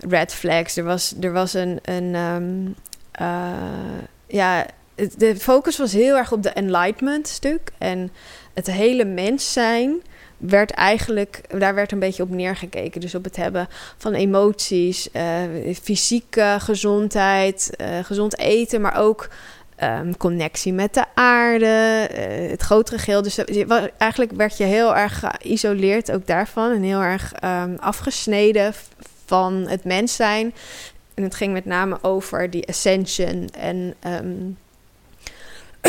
red 0.10 0.34
flags. 0.34 0.78
Er 0.78 0.84
was, 0.84 1.16
er 1.22 1.32
was 1.32 1.54
een, 1.54 1.80
een 1.82 2.16
ehm, 2.16 2.68
eh, 3.12 4.04
ja, 4.28 4.66
de 5.18 5.36
focus 5.36 5.78
was 5.78 5.94
heel 5.94 6.18
erg 6.18 6.32
op 6.32 6.44
de 6.44 6.50
enlightenment 6.50 7.28
stuk. 7.28 7.72
En 7.78 8.12
het 8.54 8.68
hele 8.68 9.06
mens 9.06 9.54
zijn 9.54 10.02
werd 10.38 10.72
eigenlijk, 10.72 11.42
daar 11.60 11.76
werd 11.76 11.92
een 11.92 12.00
beetje 12.00 12.24
op 12.24 12.30
neergekeken. 12.30 13.02
Dus 13.02 13.16
op 13.16 13.24
het 13.24 13.36
hebben 13.36 13.68
van 13.98 14.14
emoties, 14.14 15.12
eh, 15.12 15.24
fysieke 15.82 16.58
gezondheid, 16.60 17.76
eh, 17.76 17.88
gezond 18.04 18.38
eten, 18.38 18.82
maar 18.82 18.98
ook 18.98 19.30
ehm, 19.76 20.14
connectie 20.18 20.74
met 20.74 20.94
de 20.94 21.04
aarde, 21.14 21.66
het 22.50 22.62
grotere 22.62 22.98
geheel. 22.98 23.22
Dus 23.22 23.38
eigenlijk 23.98 24.32
werd 24.32 24.58
je 24.58 24.64
heel 24.64 24.96
erg 24.96 25.20
geïsoleerd 25.20 26.12
ook 26.12 26.28
daarvan 26.28 26.72
en 26.72 26.82
heel 26.82 27.02
erg 27.02 27.34
ehm, 27.34 27.76
afgesneden 27.80 28.74
van 29.26 29.54
het 29.68 29.84
mens 29.84 30.16
zijn. 30.16 30.54
En 31.14 31.24
het 31.24 31.36
ging 31.36 31.54
met 31.54 31.66
name 31.66 31.98
over 32.02 32.50
die 32.50 32.68
ascension 32.68 33.50
en 33.50 33.96
ehm, 34.00 34.52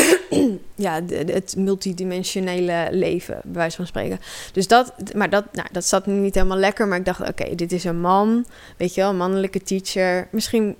ja, 0.75 1.01
het 1.09 1.55
multidimensionele 1.57 2.87
leven, 2.91 3.39
bij 3.43 3.53
wijze 3.53 3.75
van 3.75 3.87
spreken. 3.87 4.19
Dus 4.51 4.67
dat, 4.67 4.93
maar 5.15 5.29
dat, 5.29 5.45
nou, 5.51 5.67
dat 5.71 5.85
zat 5.85 6.05
niet 6.05 6.35
helemaal 6.35 6.57
lekker. 6.57 6.87
Maar 6.87 6.97
ik 6.97 7.05
dacht, 7.05 7.29
oké, 7.29 7.55
dit 7.55 7.71
is 7.71 7.83
een 7.83 7.99
man, 7.99 8.45
weet 8.77 8.93
je 8.93 9.01
wel, 9.01 9.09
een 9.09 9.17
mannelijke 9.17 9.63
teacher. 9.63 10.27
Misschien 10.31 10.75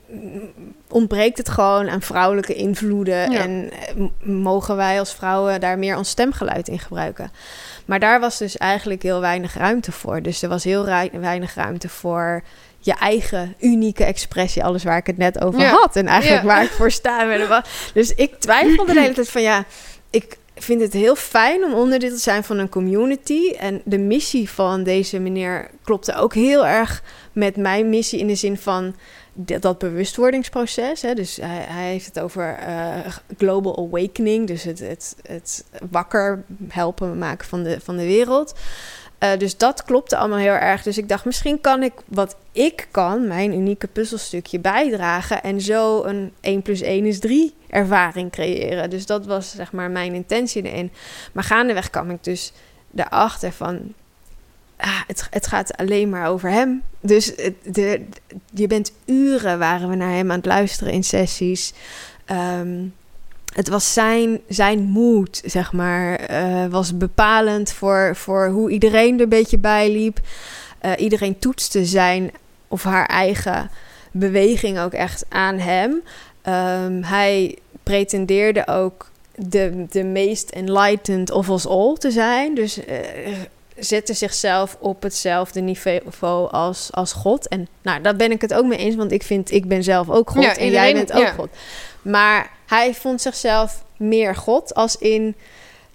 ontbreekt 0.89 1.37
het 1.37 1.49
gewoon 1.49 1.89
aan 1.89 2.01
vrouwelijke 2.01 2.53
invloeden. 2.53 3.31
Ja. 3.31 3.41
En 3.41 3.71
eh, 3.71 4.05
mogen 4.27 4.75
wij 4.75 4.99
als 4.99 5.13
vrouwen 5.13 5.59
daar 5.59 5.79
meer 5.79 5.97
ons 5.97 6.09
stemgeluid 6.09 6.67
in 6.67 6.79
gebruiken. 6.79 7.31
Maar 7.85 7.99
daar 7.99 8.19
was 8.19 8.37
dus 8.37 8.57
eigenlijk 8.57 9.03
heel 9.03 9.19
weinig 9.19 9.53
ruimte 9.53 9.91
voor. 9.91 10.21
Dus 10.21 10.41
er 10.41 10.49
was 10.49 10.63
heel 10.63 10.85
weinig 11.11 11.55
ruimte 11.55 11.89
voor 11.89 12.43
je 12.79 12.93
eigen 12.93 13.55
unieke 13.59 14.03
expressie. 14.03 14.63
Alles 14.63 14.83
waar 14.83 14.97
ik 14.97 15.07
het 15.07 15.17
net 15.17 15.41
over 15.41 15.59
Ja. 15.59 15.69
had. 15.69 15.95
En 15.95 16.07
eigenlijk 16.07 16.41
Ja. 16.41 16.47
waar 16.47 16.63
ik 16.63 16.69
voor 16.69 16.91
sta. 16.91 17.61
Dus 17.93 18.13
ik 18.13 18.39
twijfelde 18.39 18.93
de 18.93 18.99
hele 18.99 19.13
tijd 19.13 19.29
van 19.29 19.41
ja, 19.41 19.65
ik 20.09 20.37
vind 20.55 20.81
het 20.81 20.93
heel 20.93 21.15
fijn 21.15 21.63
om 21.63 21.73
onderdeel 21.73 22.09
te 22.09 22.17
zijn 22.17 22.43
van 22.43 22.57
een 22.57 22.69
community. 22.69 23.51
En 23.51 23.81
de 23.85 23.97
missie 23.97 24.49
van 24.49 24.83
deze 24.83 25.19
meneer 25.19 25.69
klopte 25.83 26.15
ook 26.15 26.33
heel 26.33 26.65
erg 26.65 27.03
met 27.31 27.55
mijn 27.55 27.89
missie 27.89 28.19
in 28.19 28.27
de 28.27 28.35
zin 28.35 28.57
van 28.57 28.95
dat, 29.33 29.61
dat 29.61 29.77
bewustwordingsproces. 29.77 31.01
Hè. 31.01 31.13
Dus 31.13 31.35
hij, 31.35 31.65
hij 31.67 31.89
heeft 31.89 32.05
het 32.05 32.19
over 32.19 32.57
eh, 32.57 32.87
global 33.37 33.77
awakening. 33.77 34.47
Dus 34.47 34.63
het, 34.63 34.79
het, 34.79 35.15
het 35.27 35.65
wakker 35.89 36.43
helpen 36.67 37.17
maken 37.17 37.47
van 37.47 37.63
de, 37.63 37.77
van 37.83 37.97
de 37.97 38.05
wereld. 38.05 38.53
Eh, 39.17 39.37
dus 39.37 39.57
dat 39.57 39.83
klopte 39.83 40.17
allemaal 40.17 40.37
heel 40.37 40.53
erg. 40.53 40.83
Dus 40.83 40.97
ik 40.97 41.09
dacht, 41.09 41.25
misschien 41.25 41.61
kan 41.61 41.83
ik 41.83 41.93
wat 42.05 42.35
ik 42.51 42.87
kan, 42.91 43.27
mijn 43.27 43.53
unieke 43.53 43.87
puzzelstukje 43.87 44.59
bijdragen. 44.59 45.43
En 45.43 45.61
zo 45.61 46.03
een 46.03 46.33
1 46.41 46.61
plus 46.61 46.81
1 46.81 47.05
is 47.05 47.19
3 47.19 47.53
ervaring 47.69 48.31
creëren. 48.31 48.89
Dus 48.89 49.05
dat 49.05 49.25
was 49.25 49.51
zeg 49.51 49.71
maar 49.71 49.91
mijn 49.91 50.13
intentie 50.13 50.63
erin. 50.63 50.91
Maar 51.31 51.43
gaandeweg 51.43 51.89
kwam 51.89 52.09
ik 52.09 52.23
dus 52.23 52.51
erachter 52.95 53.51
van. 53.51 53.93
Ah, 54.77 55.01
het, 55.29 55.47
gaat 55.47 55.77
alleen 55.77 56.09
maar 56.09 56.27
over 56.27 56.49
hem. 56.49 56.83
Dus 56.99 57.35
de, 57.63 58.05
je 58.53 58.67
bent 58.67 58.91
uren 59.05 59.59
waren 59.59 59.89
we 59.89 59.95
naar 59.95 60.11
hem 60.13 60.31
aan 60.31 60.37
het 60.37 60.45
luisteren 60.45 60.93
in 60.93 61.03
sessies. 61.03 61.73
Ehm, 62.25 62.85
het 63.57 63.67
was 63.67 63.93
zijn, 63.93 64.41
zijn 64.47 64.79
moed, 64.79 65.41
zeg 65.45 65.73
maar, 65.73 66.15
eh, 66.15 66.65
was 66.65 66.97
bepalend 66.97 67.71
voor, 67.71 68.15
voor 68.15 68.47
hoe 68.47 68.69
iedereen 68.69 69.15
er 69.15 69.21
een 69.21 69.29
beetje 69.29 69.57
bij 69.57 69.91
liep. 69.91 70.19
Eh, 70.79 70.91
iedereen 70.97 71.39
toetste 71.39 71.85
zijn 71.85 72.31
of 72.67 72.83
haar 72.83 73.05
eigen 73.05 73.69
beweging 74.11 74.79
ook 74.79 74.93
echt 74.93 75.25
aan 75.29 75.57
hem. 75.59 76.01
Ehm, 76.41 77.01
hij 77.01 77.57
pretendeerde 77.83 78.67
ook 78.67 79.09
de, 79.35 79.85
de 79.89 80.03
meest 80.03 80.49
enlightened 80.49 81.31
of 81.31 81.49
us 81.49 81.67
all 81.67 81.95
te 81.95 82.11
zijn. 82.11 82.55
Dus 82.55 82.85
eh, 82.85 82.97
zette 83.77 84.13
zichzelf 84.13 84.77
op 84.79 85.03
hetzelfde 85.03 85.61
niveau 85.61 86.51
als, 86.51 86.89
als 86.91 87.13
God. 87.13 87.47
En 87.47 87.67
nou, 87.81 88.01
daar 88.01 88.15
ben 88.15 88.31
ik 88.31 88.41
het 88.41 88.53
ook 88.53 88.65
mee 88.65 88.77
eens, 88.77 88.95
want 88.95 89.11
ik 89.11 89.23
vind, 89.23 89.51
ik 89.51 89.67
ben 89.67 89.83
zelf 89.83 90.09
ook 90.09 90.29
God 90.29 90.43
Ja, 90.43 90.55
en 90.55 90.69
jij 90.69 90.93
bent 90.93 91.11
ook 91.11 91.21
ja. 91.21 91.31
God. 91.31 91.49
Maar 92.01 92.55
hij 92.67 92.93
vond 92.93 93.21
zichzelf 93.21 93.83
meer 93.97 94.35
God 94.35 94.73
als 94.73 94.97
in 94.97 95.35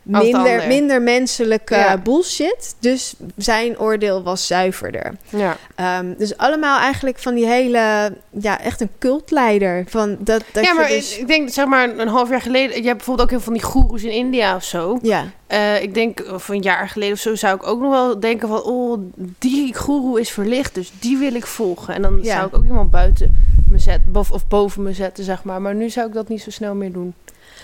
minder, 0.02 0.66
minder 0.66 1.02
menselijke 1.02 1.74
Ja. 1.74 1.98
bullshit. 1.98 2.74
Dus 2.78 3.14
zijn 3.36 3.78
oordeel 3.78 4.22
was 4.22 4.46
zuiverder. 4.46 5.14
Ja. 5.28 5.56
Ehm, 5.74 6.14
dus 6.18 6.36
allemaal 6.36 6.78
eigenlijk 6.78 7.18
van 7.18 7.34
die 7.34 7.46
hele, 7.46 8.12
ja, 8.30 8.60
echt 8.60 8.80
een 8.80 8.90
cultleider. 8.98 9.84
Van 9.88 10.16
dat, 10.18 10.42
dat 10.52 10.64
ja, 10.64 10.72
maar 10.74 10.88
dus- 10.88 11.18
ik 11.18 11.26
denk, 11.26 11.50
zeg 11.50 11.66
maar, 11.66 11.98
een 11.98 12.08
half 12.08 12.28
jaar 12.30 12.40
geleden... 12.40 12.76
Je 12.76 12.82
hebt 12.86 12.96
bijvoorbeeld 12.96 13.26
ook 13.28 13.34
heel 13.34 13.44
van 13.44 13.52
die 13.52 13.62
goeroes 13.62 14.02
in 14.02 14.10
India 14.12 14.56
of 14.56 14.64
zo. 14.64 14.98
ja, 15.02 15.24
Eh, 15.46 15.82
ik 15.82 15.94
denk, 15.94 16.24
of 16.32 16.48
een 16.48 16.62
jaar 16.62 16.88
geleden 16.88 17.14
of 17.14 17.20
zo, 17.20 17.34
zou 17.34 17.54
ik 17.54 17.66
ook 17.66 17.80
nog 17.80 17.90
wel 17.90 18.20
denken 18.20 18.48
van... 18.48 18.62
Oh, 18.62 18.98
die 19.38 19.74
goeroe 19.76 20.20
is 20.20 20.30
verlicht, 20.30 20.74
dus 20.74 20.92
die 21.00 21.18
wil 21.18 21.34
ik 21.34 21.46
volgen. 21.46 21.94
En 21.94 22.02
dan 22.02 22.18
Ja. 22.22 22.34
zou 22.34 22.46
ik 22.46 22.56
ook 22.56 22.64
iemand 22.64 22.90
buiten 22.90 23.30
me 23.70 23.78
zetten, 23.78 24.14
of 24.14 24.48
boven 24.48 24.82
me 24.82 24.92
zetten, 24.92 25.24
zeg 25.24 25.42
maar. 25.44 25.60
Maar 25.60 25.74
nu 25.74 25.90
zou 25.90 26.06
ik 26.08 26.12
dat 26.14 26.28
niet 26.28 26.42
zo 26.42 26.50
snel 26.50 26.74
meer 26.74 26.92
doen. 26.92 27.14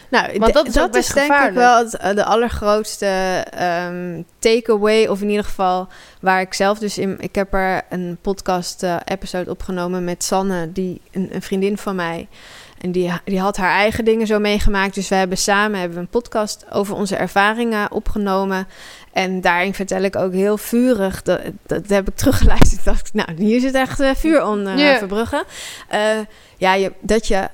Nou, 0.08 0.38
Want 0.38 0.52
dat 0.52 0.66
is 0.66 0.90
best 0.90 1.14
denk 1.14 1.32
ik 1.32 1.52
wel 1.52 1.78
het, 1.78 1.96
eh, 1.96 2.14
de 2.14 2.24
allergrootste 2.24 3.06
ehm, 3.50 4.22
takeaway. 4.38 5.06
Of 5.06 5.20
in 5.20 5.28
ieder 5.28 5.44
geval 5.44 5.88
waar 6.20 6.40
ik 6.40 6.54
zelf 6.54 6.78
dus 6.78 6.98
in... 6.98 7.16
Ik 7.20 7.34
heb 7.34 7.54
er 7.54 7.82
een 7.88 8.18
podcast-episode 8.20 9.50
opgenomen 9.50 10.04
met 10.04 10.24
Sanne, 10.24 10.72
die, 10.72 11.00
een, 11.12 11.28
een 11.32 11.42
vriendin 11.42 11.78
van 11.78 11.96
mij... 11.96 12.28
En 12.78 12.92
die, 12.92 13.12
die 13.24 13.40
had 13.40 13.56
haar 13.56 13.72
eigen 13.72 14.04
dingen 14.04 14.26
zo 14.26 14.38
meegemaakt. 14.38 14.94
Dus 14.94 15.08
we 15.08 15.14
hebben 15.14 15.38
samen 15.38 15.80
hebben 15.80 15.98
een 15.98 16.08
podcast 16.08 16.64
over 16.72 16.94
onze 16.94 17.16
ervaringen 17.16 17.92
opgenomen. 17.92 18.68
En 19.12 19.40
daarin 19.40 19.74
vertel 19.74 20.02
ik 20.02 20.16
ook 20.16 20.32
heel 20.32 20.58
vurig. 20.58 21.22
Dat, 21.22 21.40
dat 21.66 21.88
heb 21.88 22.08
ik 22.08 22.16
teruggeluisterd. 22.16 22.84
dacht 22.94 23.08
ik, 23.08 23.14
nou, 23.14 23.44
hier 23.44 23.60
zit 23.60 23.74
echt 23.74 24.00
eh, 24.00 24.14
vuur 24.14 24.44
onder 24.44 24.78
Ja. 24.78 24.98
Verbrugge. 24.98 25.44
Eh, 25.88 26.00
ja, 26.56 26.74
je, 26.74 26.92
dat 27.00 27.26
je 27.26 27.48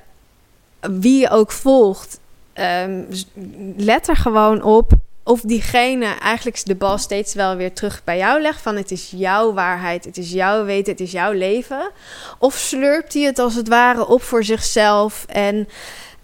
wie 0.79 1.19
je 1.19 1.29
ook 1.29 1.51
volgt, 1.51 2.19
ehm, 2.55 3.03
let 3.77 4.07
er 4.07 4.15
gewoon 4.15 4.61
op 4.63 4.91
of 5.23 5.41
diegene 5.41 6.05
eigenlijk 6.05 6.65
de 6.65 6.75
bal 6.75 6.97
steeds 6.97 7.33
wel 7.33 7.55
weer 7.55 7.73
terug 7.73 8.01
bij 8.03 8.17
jou 8.17 8.41
legt. 8.41 8.61
Van 8.61 8.75
het 8.75 8.91
is 8.91 9.11
jouw 9.15 9.53
waarheid, 9.53 10.05
het 10.05 10.17
is 10.17 10.31
jouw 10.31 10.65
weten, 10.65 10.91
het 10.91 11.01
is 11.01 11.11
jouw 11.11 11.31
leven. 11.31 11.91
Of 12.39 12.53
slurpt 12.53 13.13
hij 13.13 13.23
het 13.23 13.39
als 13.39 13.55
het 13.55 13.67
ware 13.67 14.07
op 14.07 14.21
voor 14.21 14.43
zichzelf 14.43 15.25
en 15.27 15.67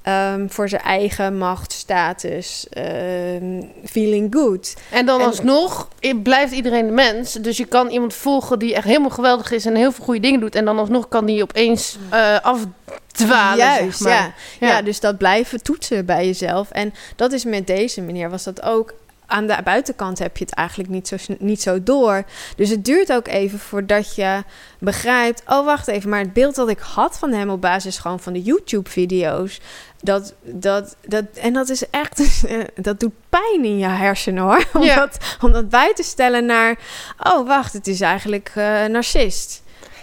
ehm, 0.01 0.47
voor 0.47 0.69
zijn 0.69 0.81
eigen 0.81 1.37
macht, 1.37 1.71
status, 1.71 2.67
ehm, 2.69 3.61
feeling 3.85 4.33
good. 4.35 4.73
En 4.91 5.05
dan 5.05 5.19
En- 5.19 5.25
alsnog 5.25 5.87
blijft 6.23 6.53
iedereen 6.53 6.85
de 6.85 6.91
mens. 6.91 7.33
Dus 7.33 7.57
je 7.57 7.65
kan 7.65 7.87
iemand 7.89 8.13
volgen 8.13 8.59
die 8.59 8.75
echt 8.75 8.85
helemaal 8.85 9.09
geweldig 9.09 9.51
is 9.51 9.65
en 9.65 9.75
heel 9.75 9.91
veel 9.91 10.03
goede 10.05 10.19
dingen 10.19 10.39
doet. 10.39 10.55
En 10.55 10.65
dan 10.65 10.79
alsnog 10.79 11.07
kan 11.07 11.25
die 11.25 11.41
opeens 11.43 11.97
eh 12.09 12.37
afdwalen, 12.41 13.57
Juist, 13.57 13.97
zeg 14.01 14.13
maar. 14.13 14.35
ja. 14.59 14.67
Ja. 14.67 14.81
dus 14.81 14.99
dat 14.99 15.17
blijven 15.17 15.63
toetsen 15.63 16.05
bij 16.05 16.25
jezelf. 16.25 16.71
En 16.71 16.93
dat 17.15 17.31
is 17.31 17.43
met 17.45 17.67
deze 17.67 18.01
meneer 18.01 18.29
was 18.29 18.43
dat 18.43 18.61
ook. 18.61 18.93
Aan 19.31 19.47
de 19.47 19.57
buitenkant 19.63 20.19
heb 20.19 20.37
je 20.37 20.43
het 20.45 20.53
eigenlijk 20.53 20.89
niet 20.89 21.07
zo, 21.07 21.15
niet 21.39 21.61
zo 21.61 21.83
door. 21.83 22.23
Dus 22.55 22.69
het 22.69 22.85
duurt 22.85 23.13
ook 23.13 23.27
even 23.27 23.59
voordat 23.59 24.15
je 24.15 24.43
begrijpt... 24.79 25.43
oh, 25.47 25.65
wacht 25.65 25.87
even, 25.87 26.09
maar 26.09 26.19
het 26.19 26.33
beeld 26.33 26.55
dat 26.55 26.69
ik 26.69 26.79
had 26.79 27.17
van 27.17 27.31
hem... 27.31 27.49
op 27.49 27.61
basis 27.61 27.97
gewoon 27.97 28.19
van 28.19 28.33
de 28.33 28.41
YouTube-video's... 28.41 29.59
Dat, 30.03 30.33
dat, 30.41 30.95
dat, 31.07 31.25
en 31.33 31.53
dat 31.53 31.69
is 31.69 31.89
echt... 31.89 32.43
dat 32.87 32.99
doet 32.99 33.13
pijn 33.29 33.65
in 33.65 33.77
je 33.77 33.87
hersenen, 33.87 34.43
hoor. 34.43 34.65
Om, 34.73 34.83
Ja. 34.83 34.95
dat, 34.95 35.37
om 35.41 35.51
dat 35.51 35.69
bij 35.69 35.93
te 35.93 36.03
stellen 36.03 36.45
naar... 36.45 36.79
oh, 37.19 37.47
wacht, 37.47 37.73
het 37.73 37.87
is 37.87 38.01
eigenlijk 38.01 38.51
eh 38.55 38.85
narcist. 38.85 39.60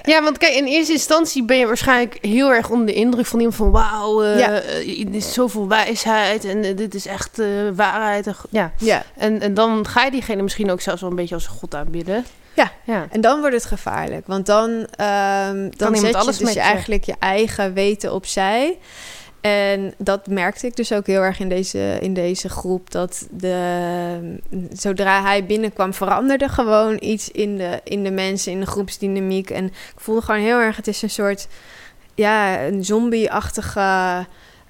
Ja, 0.08 0.22
want 0.22 0.38
kijk, 0.38 0.54
in 0.54 0.64
eerste 0.64 0.92
instantie 0.92 1.44
ben 1.44 1.58
je 1.58 1.66
waarschijnlijk 1.66 2.18
heel 2.20 2.52
erg 2.52 2.70
onder 2.70 2.86
de 2.86 2.92
indruk 2.94 3.26
van 3.26 3.38
iemand 3.38 3.56
van 3.56 3.70
wauw, 3.70 4.22
eh, 4.22 4.38
Ja. 4.38 4.60
eh, 4.60 4.96
dit 5.04 5.14
is 5.14 5.32
zoveel 5.32 5.68
wijsheid 5.68 6.44
en 6.44 6.64
eh, 6.64 6.76
dit 6.76 6.94
is 6.94 7.06
echt 7.06 7.38
eh, 7.38 7.46
waarheid. 7.74 8.26
En, 8.26 8.36
ja. 8.50 8.72
Ja. 8.78 9.02
En, 9.16 9.40
en 9.40 9.54
dan 9.54 9.86
ga 9.86 10.04
je 10.04 10.10
diegene 10.10 10.42
misschien 10.42 10.70
ook 10.70 10.80
zelfs 10.80 11.00
wel 11.00 11.10
een 11.10 11.16
beetje 11.16 11.34
als 11.34 11.44
een 11.44 11.50
god 11.58 11.74
aanbidden. 11.74 12.24
Ja. 12.54 12.70
ja. 12.84 13.06
En 13.10 13.20
dan 13.20 13.40
wordt 13.40 13.54
het 13.54 13.64
gevaarlijk. 13.64 14.26
Want 14.26 14.46
dan, 14.46 14.86
ehm 14.96 15.70
dan 15.76 15.96
zet 15.96 16.10
je 16.10 16.16
alles 16.16 16.38
dus 16.38 16.52
je. 16.52 16.60
eigenlijk 16.60 17.04
je 17.04 17.14
eigen 17.18 17.72
weten 17.72 18.12
opzij. 18.12 18.78
En 19.40 19.94
dat 19.98 20.26
merkte 20.26 20.66
ik 20.66 20.76
dus 20.76 20.92
ook 20.92 21.06
heel 21.06 21.22
erg 21.22 21.40
in 21.40 21.48
deze, 21.48 21.98
in 22.00 22.14
deze 22.14 22.48
groep. 22.48 22.90
Dat 22.90 23.26
de, 23.30 24.38
zodra 24.72 25.22
hij 25.22 25.46
binnenkwam, 25.46 25.94
veranderde 25.94 26.48
gewoon 26.48 26.96
iets 27.00 27.30
in 27.30 27.56
de, 27.56 27.80
in 27.84 28.04
de 28.04 28.10
mensen, 28.10 28.52
in 28.52 28.60
de 28.60 28.66
groepsdynamiek. 28.66 29.50
En 29.50 29.64
ik 29.64 29.92
voelde 29.96 30.22
gewoon 30.22 30.40
heel 30.40 30.58
erg, 30.58 30.76
het 30.76 30.86
is 30.86 31.02
een 31.02 31.10
soort, 31.10 31.48
ja, 32.14 32.62
een 32.62 32.84
zombie-achtige 32.84 34.26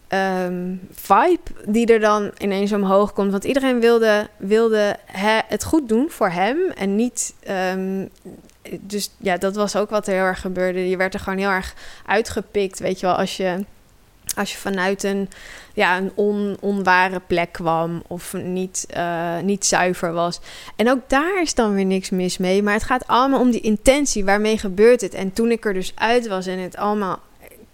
ehm, 0.09 0.75
vibe 0.93 1.51
die 1.67 1.87
er 1.87 2.01
dan 2.01 2.31
ineens 2.39 2.73
omhoog 2.73 3.13
komt. 3.13 3.31
Want 3.31 3.45
iedereen 3.45 3.81
wilde, 3.81 4.29
wilde 4.37 4.97
he- 5.07 5.41
het 5.49 5.65
goed 5.65 5.89
doen 5.89 6.11
voor 6.11 6.31
hem 6.31 6.59
en 6.77 6.97
niet... 6.97 7.35
ehm, 7.41 8.07
dus 8.81 9.11
ja, 9.19 9.37
dat 9.37 9.55
was 9.55 9.77
ook 9.77 9.91
wat 9.91 10.07
er 10.07 10.13
heel 10.15 10.23
erg 10.23 10.41
gebeurde. 10.41 10.89
Je 10.89 10.97
werd 10.97 11.15
er 11.15 11.21
gewoon 11.21 11.39
heel 11.39 11.49
erg 11.49 11.75
uitgepikt, 12.07 12.79
weet 12.79 13.01
je 13.01 13.07
wel, 13.07 13.15
als 13.15 13.37
je, 13.37 13.65
als 14.39 14.53
je 14.53 14.59
vanuit 14.59 15.03
een, 15.03 15.29
ja, 15.75 15.97
een 15.97 16.13
on, 16.15 16.57
onware 16.61 17.21
plek 17.27 17.53
kwam 17.53 18.03
of 18.07 18.33
niet, 18.33 18.87
eh, 18.91 19.39
niet 19.43 19.67
zuiver 19.67 20.13
was. 20.13 20.41
En 20.77 20.91
ook 20.91 21.01
daar 21.07 21.43
is 21.43 21.55
dan 21.55 21.75
weer 21.75 21.85
niks 21.85 22.11
mis 22.11 22.39
mee, 22.39 22.63
maar 22.63 22.75
het 22.75 22.83
gaat 22.83 23.07
allemaal 23.07 23.41
om 23.41 23.51
die 23.51 23.61
intentie, 23.61 24.25
waarmee 24.25 24.59
gebeurt 24.59 25.01
het? 25.01 25.15
En 25.15 25.33
toen 25.33 25.51
ik 25.51 25.65
er 25.65 25.75
dus 25.75 25.93
uit 25.95 26.27
was 26.27 26.47
en 26.47 26.59
het 26.59 26.77
allemaal 26.77 27.21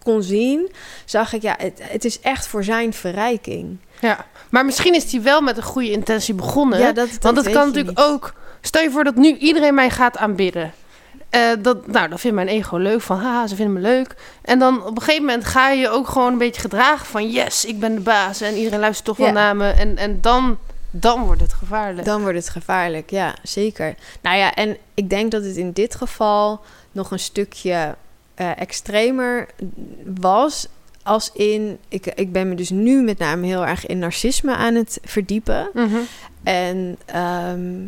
kon 0.02 0.22
zien, 0.22 0.70
zag 1.04 1.32
ik, 1.32 1.42
ja, 1.42 1.54
het, 1.58 1.80
het 1.82 2.04
is 2.04 2.20
echt 2.20 2.46
voor 2.46 2.64
zijn 2.64 2.92
verrijking. 2.92 3.78
ja. 4.00 4.26
Maar 4.50 4.64
misschien 4.64 4.94
is 4.94 5.12
hij 5.12 5.22
wel 5.22 5.40
met 5.40 5.56
een 5.56 5.62
goede 5.62 5.90
intentie 5.90 6.34
begonnen. 6.34 6.78
Ja, 6.78 6.92
dat, 6.92 7.08
want 7.20 7.36
het 7.36 7.44
weet 7.46 7.54
kan 7.54 7.66
natuurlijk 7.66 7.98
niet. 7.98 8.06
ook... 8.06 8.34
Stel 8.60 8.82
je 8.82 8.90
voor 8.90 9.04
dat 9.04 9.14
nu 9.14 9.36
iedereen 9.36 9.74
mij 9.74 9.90
gaat 9.90 10.16
aanbidden. 10.16 10.72
Eh, 11.34 11.50
dat, 11.58 11.86
nou, 11.86 12.08
dan 12.08 12.18
vindt 12.18 12.36
mijn 12.36 12.48
ego 12.48 12.76
leuk 12.76 13.00
van, 13.00 13.18
haha, 13.18 13.46
ze 13.46 13.56
vinden 13.56 13.74
me 13.74 13.80
leuk. 13.80 14.14
En 14.42 14.58
dan 14.58 14.84
op 14.84 14.96
een 14.96 15.02
gegeven 15.02 15.24
moment 15.24 15.44
ga 15.44 15.70
je 15.70 15.80
je 15.80 15.88
ook 15.88 16.08
gewoon 16.08 16.32
een 16.32 16.38
beetje 16.38 16.60
gedragen 16.60 17.06
van, 17.06 17.30
yes, 17.30 17.64
ik 17.64 17.78
ben 17.80 17.94
de 17.94 18.00
baas 18.00 18.40
en 18.40 18.54
iedereen 18.54 18.80
luistert 18.80 19.06
toch 19.06 19.16
wel 19.16 19.32
naar 19.32 19.56
me. 19.56 19.70
En, 19.70 19.96
en 19.96 20.20
dan, 20.20 20.58
dan 20.90 21.24
wordt 21.24 21.40
het 21.40 21.52
gevaarlijk. 21.52 22.06
Dan 22.06 22.22
wordt 22.22 22.36
het 22.36 22.48
gevaarlijk, 22.48 23.10
ja, 23.10 23.34
zeker. 23.42 23.94
Nou 24.20 24.36
ja, 24.36 24.54
en 24.54 24.76
ik 24.94 25.10
denk 25.10 25.30
dat 25.30 25.44
het 25.44 25.56
in 25.56 25.72
dit 25.72 25.94
geval 25.94 26.60
nog 26.92 27.10
een 27.10 27.18
stukje 27.18 27.94
eh, 28.34 28.60
extremer 28.60 29.46
was. 30.20 30.68
Als 31.02 31.30
in, 31.32 31.78
ik, 31.88 32.06
ik 32.06 32.32
ben 32.32 32.48
me 32.48 32.54
dus 32.54 32.70
nu 32.70 33.02
met 33.02 33.18
name 33.18 33.46
heel 33.46 33.66
erg 33.66 33.86
in 33.86 33.98
narcisme 33.98 34.54
aan 34.54 34.74
het 34.74 34.98
verdiepen. 35.02 35.70
Mhm. 35.72 35.98
En 36.42 36.98
ehm, 37.04 37.86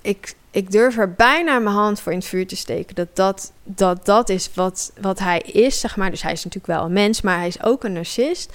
ik, 0.00 0.34
ik 0.50 0.70
durf 0.70 0.98
er 0.98 1.12
bijna 1.12 1.58
mijn 1.58 1.74
hand 1.74 2.00
voor 2.00 2.12
in 2.12 2.18
het 2.18 2.26
vuur 2.26 2.46
te 2.46 2.56
steken. 2.56 2.94
Dat 2.94 3.08
dat, 3.16 3.52
dat, 3.64 4.04
dat 4.06 4.28
is 4.28 4.50
wat, 4.54 4.92
wat 5.00 5.18
hij 5.18 5.38
is, 5.40 5.80
zeg 5.80 5.96
maar. 5.96 6.10
Dus 6.10 6.22
hij 6.22 6.32
is 6.32 6.44
natuurlijk 6.44 6.78
wel 6.78 6.84
een 6.84 6.92
mens, 6.92 7.20
maar 7.20 7.38
hij 7.38 7.48
is 7.48 7.62
ook 7.62 7.84
een 7.84 7.92
narcist. 7.92 8.52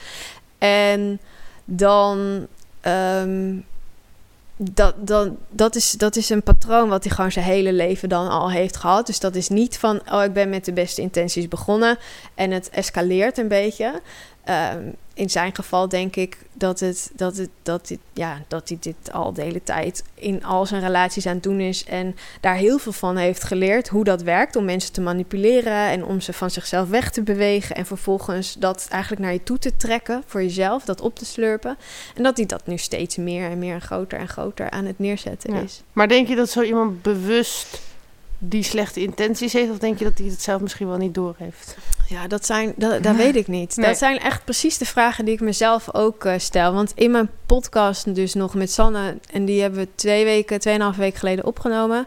En 0.57 1.19
dan... 1.65 2.47
ehm, 2.81 3.53
dat, 4.57 5.07
dan, 5.07 5.37
dat, 5.49 5.75
is, 5.75 5.91
dat 5.91 6.15
is 6.15 6.29
een 6.29 6.43
patroon 6.43 6.89
wat 6.89 7.03
hij 7.03 7.13
gewoon 7.13 7.31
zijn 7.31 7.45
hele 7.45 7.73
leven 7.73 8.09
dan 8.09 8.29
al 8.29 8.51
heeft 8.51 8.75
gehad. 8.75 9.05
Dus 9.05 9.19
dat 9.19 9.35
is 9.35 9.49
niet 9.49 9.77
van, 9.77 10.01
oh, 10.11 10.23
ik 10.23 10.33
ben 10.33 10.49
met 10.49 10.65
de 10.65 10.73
beste 10.73 11.01
intenties 11.01 11.47
begonnen 11.47 11.97
en 12.35 12.51
het 12.51 12.69
escaleert 12.69 13.37
een 13.37 13.47
beetje. 13.47 14.01
Ehm, 14.43 14.89
in 15.15 15.29
zijn 15.29 15.55
geval 15.55 15.89
denk 15.89 16.15
ik 16.15 16.37
dat, 16.53 16.79
het, 16.79 17.11
dat, 17.15 17.37
het, 17.37 17.49
dat, 17.63 17.87
dit, 17.87 17.99
ja, 18.13 18.41
dat 18.47 18.69
hij 18.69 18.77
dit 18.81 19.11
al 19.11 19.33
de 19.33 19.41
hele 19.41 19.63
tijd 19.63 20.03
in 20.13 20.43
al 20.43 20.65
zijn 20.65 20.81
relaties 20.81 21.25
aan 21.25 21.33
het 21.33 21.43
doen 21.43 21.59
is. 21.59 21.83
En 21.85 22.15
daar 22.41 22.55
heel 22.55 22.77
veel 22.77 22.91
van 22.91 23.17
heeft 23.17 23.43
geleerd 23.43 23.87
hoe 23.87 24.03
dat 24.03 24.21
werkt 24.21 24.55
om 24.55 24.65
mensen 24.65 24.93
te 24.93 25.01
manipuleren 25.01 25.89
en 25.89 26.05
om 26.05 26.21
ze 26.21 26.33
van 26.33 26.49
zichzelf 26.51 26.89
weg 26.89 27.11
te 27.11 27.21
bewegen. 27.21 27.75
En 27.75 27.85
vervolgens 27.85 28.53
dat 28.59 28.87
eigenlijk 28.89 29.21
naar 29.21 29.33
je 29.33 29.43
toe 29.43 29.57
te 29.59 29.77
trekken 29.77 30.23
voor 30.25 30.41
jezelf, 30.43 30.83
dat 30.85 31.01
op 31.01 31.15
te 31.15 31.25
slurpen. 31.25 31.77
En 32.15 32.23
dat 32.23 32.37
hij 32.37 32.45
dat 32.45 32.67
nu 32.67 32.77
steeds 32.77 33.15
meer 33.15 33.49
en 33.49 33.59
meer 33.59 33.73
en 33.73 33.81
groter 33.81 34.19
en 34.19 34.27
groter 34.27 34.69
aan 34.69 34.85
het 34.85 34.99
neerzetten 34.99 35.53
Ja. 35.53 35.59
is. 35.61 35.81
Maar 35.93 36.07
denk 36.07 36.27
je 36.27 36.35
dat 36.35 36.49
zo 36.49 36.61
iemand 36.61 37.01
bewust 37.01 37.81
die 38.37 38.63
slechte 38.63 39.01
intenties 39.01 39.53
heeft? 39.53 39.71
Of 39.71 39.77
denk 39.77 39.97
je 39.99 40.03
dat 40.03 40.17
hij 40.17 40.27
het 40.27 40.41
zelf 40.41 40.61
misschien 40.61 40.87
wel 40.87 40.97
niet 40.97 41.13
doorheeft? 41.13 41.77
Ja, 42.07 42.27
dat 42.27 42.45
zijn, 42.45 42.73
dat, 42.77 43.03
dat 43.03 43.15
weet 43.15 43.35
ik 43.35 43.47
niet. 43.47 43.75
Nee. 43.75 43.85
Dat 43.87 43.97
zijn 43.97 44.19
echt 44.19 44.43
precies 44.43 44.77
de 44.77 44.85
vragen 44.85 45.25
die 45.25 45.33
ik 45.33 45.39
mezelf 45.39 45.93
ook 45.93 46.25
eh, 46.25 46.33
stel. 46.37 46.73
Want 46.73 46.91
in 46.95 47.11
mijn 47.11 47.29
podcast 47.45 48.15
dus 48.15 48.33
nog 48.33 48.53
met 48.53 48.71
Sanne... 48.71 49.17
en 49.31 49.45
die 49.45 49.61
hebben 49.61 49.79
we 49.79 49.87
twee 49.95 50.23
weken, 50.23 50.59
tweeënhalf 50.59 50.95
weken 50.95 51.19
geleden 51.19 51.45
opgenomen... 51.45 52.05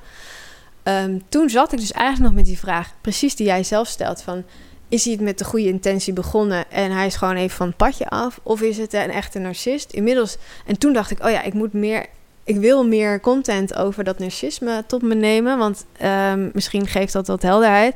ehm, 0.83 1.19
toen 1.29 1.51
zat 1.51 1.73
ik 1.73 1.79
dus 1.79 1.93
eigenlijk 1.93 2.27
nog 2.27 2.35
met 2.35 2.47
die 2.47 2.59
vraag... 2.59 2.93
precies 3.01 3.37
die 3.37 3.47
jij 3.47 3.65
zelf 3.65 3.89
stelt 3.89 4.23
van... 4.23 4.45
is 4.89 5.05
hij 5.05 5.13
het 5.13 5.23
met 5.23 5.39
de 5.39 5.45
goede 5.45 5.69
intentie 5.69 6.13
begonnen... 6.13 6.71
en 6.71 6.91
hij 6.91 7.07
is 7.07 7.17
gewoon 7.17 7.37
even 7.37 7.57
van 7.57 7.67
het 7.67 7.77
padje 7.77 8.09
af... 8.09 8.41
of 8.43 8.61
is 8.61 8.77
het 8.77 8.93
een 8.93 9.11
echte 9.11 9.39
narcist? 9.39 9.93
Inmiddels... 9.93 10.37
en 10.67 10.79
toen 10.79 10.93
dacht 10.93 11.11
ik, 11.11 11.25
oh 11.25 11.31
ja, 11.31 11.43
ik 11.43 11.55
moet 11.55 11.73
meer... 11.73 12.07
Ik 12.45 12.57
wil 12.57 12.87
meer 12.87 13.21
content 13.21 13.75
over 13.75 14.05
dat 14.05 14.19
narcisme 14.19 14.85
tot 14.87 15.03
me 15.03 15.15
nemen, 15.15 15.59
want 15.59 15.87
ehm, 15.99 16.49
misschien 16.53 16.87
geeft 16.87 17.13
dat 17.13 17.27
wat 17.27 17.43
helderheid. 17.43 17.95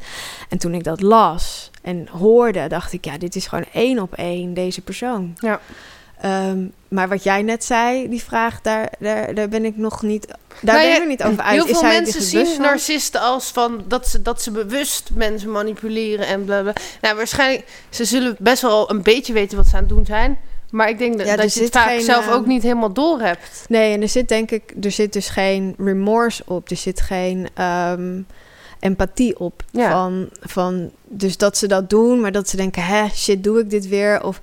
En 0.48 0.58
toen 0.58 0.74
ik 0.74 0.84
dat 0.84 1.00
las 1.00 1.71
en 1.82 2.08
hoorde, 2.08 2.66
dacht 2.68 2.92
ik, 2.92 3.04
ja, 3.04 3.18
dit 3.18 3.36
is 3.36 3.46
gewoon 3.46 3.64
één 3.72 3.98
op 3.98 4.14
één 4.14 4.54
deze 4.54 4.80
persoon. 4.80 5.34
Ja. 5.38 5.60
Ehm, 6.20 6.58
maar 6.88 7.08
wat 7.08 7.22
jij 7.22 7.42
net 7.42 7.64
zei, 7.64 8.08
die 8.08 8.22
vraag, 8.22 8.60
daar, 8.60 8.92
daar, 8.98 9.34
daar 9.34 9.48
ben 9.48 9.64
ik 9.64 9.76
nog 9.76 10.02
niet, 10.02 10.26
daar 10.60 10.76
Nou 10.76 10.88
ben 10.88 11.02
ik 11.02 11.08
niet 11.08 11.22
over 11.22 11.42
uit. 11.42 11.54
Heel 11.54 11.66
is 11.66 11.78
veel 11.78 11.88
mensen 11.88 12.30
bewust 12.30 12.52
zien 12.52 12.62
narcisten 12.62 13.20
als 13.20 13.50
van 13.50 13.84
dat 13.88 14.08
ze, 14.08 14.22
dat 14.22 14.42
ze 14.42 14.50
bewust 14.50 15.10
mensen 15.14 15.50
manipuleren 15.50 16.26
en 16.26 16.44
bla 16.44 16.60
bla. 16.62 16.72
Nou, 17.00 17.16
waarschijnlijk, 17.16 17.64
ze 17.90 18.04
zullen 18.04 18.36
best 18.38 18.62
wel 18.62 18.90
een 18.90 19.02
beetje 19.02 19.32
weten 19.32 19.56
wat 19.56 19.66
ze 19.66 19.74
aan 19.74 19.80
het 19.80 19.88
doen 19.88 20.06
zijn. 20.06 20.38
Maar 20.70 20.88
ik 20.88 20.98
denk 20.98 21.18
dat, 21.18 21.26
Ja, 21.26 21.36
dat 21.36 21.54
je 21.54 21.62
het 21.62 21.72
vaak 21.72 21.88
geen, 21.88 22.00
zelf 22.00 22.26
eh, 22.26 22.34
ook 22.34 22.46
niet 22.46 22.62
helemaal 22.62 22.92
door 22.92 23.20
hebt. 23.20 23.64
Nee, 23.68 23.94
en 23.94 24.02
er 24.02 24.08
zit 24.08 24.28
denk 24.28 24.50
ik, 24.50 24.74
er 24.82 24.90
zit 24.90 25.12
dus 25.12 25.28
geen 25.28 25.74
remorse 25.78 26.42
op. 26.46 26.70
Er 26.70 26.76
zit 26.76 27.00
geen 27.00 27.48
ehm, 27.54 28.20
empathie 28.82 29.38
op. 29.38 29.62
Ja. 29.70 29.90
Van, 29.90 30.28
van, 30.40 30.90
dus 31.04 31.36
dat 31.36 31.56
ze 31.56 31.66
dat 31.66 31.90
doen, 31.90 32.20
maar 32.20 32.32
dat 32.32 32.48
ze 32.48 32.56
denken, 32.56 32.82
hè, 32.84 33.08
shit, 33.08 33.44
doe 33.44 33.60
ik 33.60 33.70
dit 33.70 33.88
weer? 33.88 34.24
Of 34.24 34.40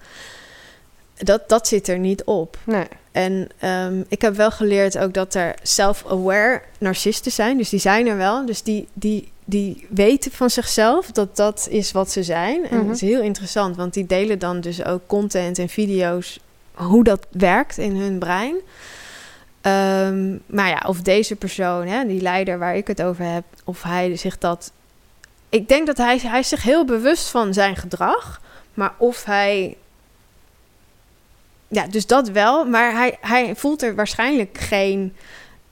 dat, 1.18 1.50
dat 1.50 1.68
zit 1.68 1.88
er 1.88 2.00
niet 2.00 2.24
op. 2.24 2.58
Nee. 2.64 2.86
En 3.12 3.50
ehm, 3.60 4.04
ik 4.08 4.22
heb 4.22 4.36
wel 4.36 4.52
geleerd 4.52 4.98
ook 4.98 5.14
dat 5.14 5.34
er 5.34 5.56
self-aware 5.64 6.62
narcisten 6.78 7.32
zijn. 7.32 7.58
Dus 7.58 7.70
die 7.70 7.80
zijn 7.80 8.08
er 8.08 8.18
wel. 8.18 8.46
Dus 8.46 8.62
die, 8.64 8.88
die, 8.94 9.32
die 9.46 9.86
weten 9.90 10.32
van 10.32 10.50
zichzelf 10.50 11.12
dat 11.12 11.36
dat 11.36 11.68
is 11.70 11.92
wat 11.92 12.12
ze 12.12 12.24
zijn. 12.24 12.68
En 12.70 12.78
Mhm. 12.78 12.86
dat 12.88 12.96
is 12.96 13.02
heel 13.02 13.22
interessant, 13.22 13.76
want 13.76 13.94
die 13.94 14.06
delen 14.06 14.40
dan 14.40 14.62
dus 14.62 14.84
ook 14.86 15.02
content 15.08 15.58
en 15.60 15.70
video's 15.70 16.40
hoe 16.74 17.04
dat 17.04 17.28
werkt 17.32 17.78
in 17.78 17.96
hun 17.96 18.20
brein. 18.20 18.56
Ehm, 19.62 20.38
maar 20.46 20.70
ja, 20.70 20.84
of 20.88 21.02
deze 21.02 21.36
persoon, 21.36 21.88
hè, 21.88 22.06
die 22.06 22.22
leider 22.22 22.60
waar 22.60 22.76
ik 22.76 22.88
het 22.88 23.02
over 23.02 23.26
heb, 23.26 23.44
of 23.64 23.84
hij 23.84 24.16
zich 24.16 24.38
dat. 24.38 24.72
Ik 25.50 25.68
denk 25.68 25.88
dat 25.88 25.98
hij, 25.98 26.18
hij 26.18 26.40
is 26.40 26.48
zich 26.48 26.64
heel 26.64 26.86
bewust 26.86 27.30
van 27.30 27.54
zijn 27.54 27.76
gedrag, 27.76 28.42
maar 28.74 28.94
of 28.98 29.24
hij. 29.24 29.78
Ja, 31.68 31.88
dus 31.88 32.08
dat 32.08 32.30
wel, 32.30 32.66
maar 32.66 32.92
hij, 32.92 33.18
hij 33.22 33.56
voelt 33.56 33.82
er 33.82 33.96
waarschijnlijk 33.96 34.58
geen. 34.58 35.16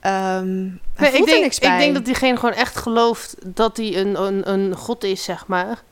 ehm 0.00 0.68
hij 0.94 1.10
Nee, 1.10 1.20
ik, 1.20 1.26
denk, 1.26 1.52
ik 1.52 1.60
denk 1.60 1.94
dat 1.94 2.04
diegene 2.04 2.36
gewoon 2.36 2.54
echt 2.54 2.76
gelooft 2.76 3.36
dat 3.44 3.76
hij 3.76 3.96
een, 3.96 4.22
een, 4.22 4.50
een 4.50 4.76
god 4.76 5.04
is, 5.04 5.24
zeg 5.24 5.46
maar. 5.46 5.82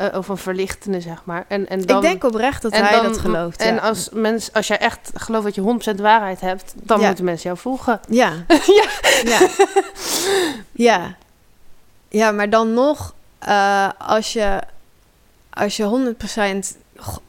Eh, 0.00 0.18
of 0.18 0.28
een 0.28 0.36
verlichtende, 0.36 1.00
zeg 1.00 1.24
maar. 1.24 1.44
En, 1.48 1.68
en 1.68 1.80
dan, 1.82 1.96
ik 1.96 2.02
denk 2.02 2.24
oprecht 2.24 2.62
dat 2.62 2.72
hij 2.76 2.90
dan- 2.92 3.04
dat 3.04 3.18
gelooft. 3.18 3.60
En 3.60 3.80
als, 3.80 4.08
mens, 4.12 4.52
als 4.52 4.66
jij 4.66 4.78
echt 4.78 5.10
gelooft 5.14 5.44
dat 5.44 5.54
je 5.54 5.60
100% 5.60 6.00
waarheid 6.00 6.40
hebt, 6.40 6.72
dan 6.76 7.00
Ja. 7.00 7.06
moeten 7.06 7.24
mensen 7.24 7.48
jou 7.48 7.58
volgen. 7.58 8.00
Ja. 8.08 8.32
Ja. 8.78 8.84
ja. 9.24 9.48
Ja. 10.72 11.14
Ja, 12.08 12.30
maar 12.30 12.50
dan 12.50 12.74
nog, 12.74 13.14
eh, 13.38 13.88
als 13.98 14.32
je, 14.32 14.60
als 15.50 15.76
je 15.76 15.84
100% 15.84 16.76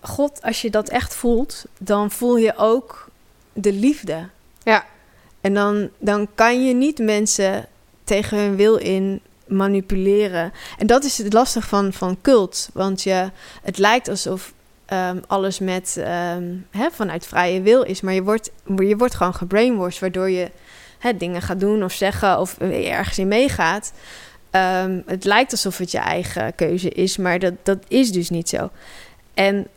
God, 0.02 0.40
als 0.44 0.62
je 0.62 0.70
dat 0.70 0.90
echt 0.90 1.16
voelt, 1.16 1.64
dan 1.78 2.12
voel 2.12 2.38
je 2.38 2.54
ook 2.58 3.08
de 3.54 3.74
liefde. 3.74 4.28
Ja. 4.64 4.86
En 5.42 5.54
dan, 5.54 5.90
dan 5.98 6.28
kan 6.36 6.66
je 6.66 6.74
niet 6.74 6.98
mensen 7.00 7.66
tegen 8.04 8.38
hun 8.38 8.56
wil 8.56 8.76
in 8.76 9.22
manipuleren. 9.52 10.54
En 10.78 10.88
dat 10.88 11.04
is 11.04 11.18
het 11.18 11.34
lastig 11.34 11.68
van, 11.68 11.94
van 11.94 12.18
cult. 12.22 12.70
Want 12.74 13.02
je, 13.04 13.30
het 13.64 13.78
lijkt 13.78 14.08
alsof 14.10 14.54
ehm, 14.86 15.18
alles 15.28 15.60
met, 15.60 15.96
ehm, 16.00 16.44
hè, 16.72 16.88
vanuit 16.92 17.28
vrije 17.28 17.62
wil 17.62 17.82
is. 17.84 18.02
Maar 18.02 18.14
je 18.14 18.24
wordt, 18.24 18.52
je 18.78 18.96
wordt 18.98 19.16
gewoon 19.16 19.34
gebrainwashed, 19.36 20.00
waardoor 20.00 20.30
je 20.30 20.52
hè, 21.00 21.18
dingen 21.18 21.42
gaat 21.42 21.60
doen 21.60 21.84
of 21.84 21.92
zeggen 21.94 22.40
of 22.40 22.58
ergens 22.60 23.18
in 23.20 23.28
meegaat. 23.28 23.92
Ehm, 24.52 25.00
het 25.06 25.24
lijkt 25.26 25.52
alsof 25.52 25.78
het 25.78 25.92
je 25.92 25.98
eigen 25.98 26.56
keuze 26.56 26.90
is, 26.90 27.18
maar 27.18 27.40
dat, 27.40 27.54
dat 27.64 27.78
is 27.88 28.12
dus 28.12 28.30
niet 28.30 28.50
zo. 28.50 28.70
En 29.34 29.68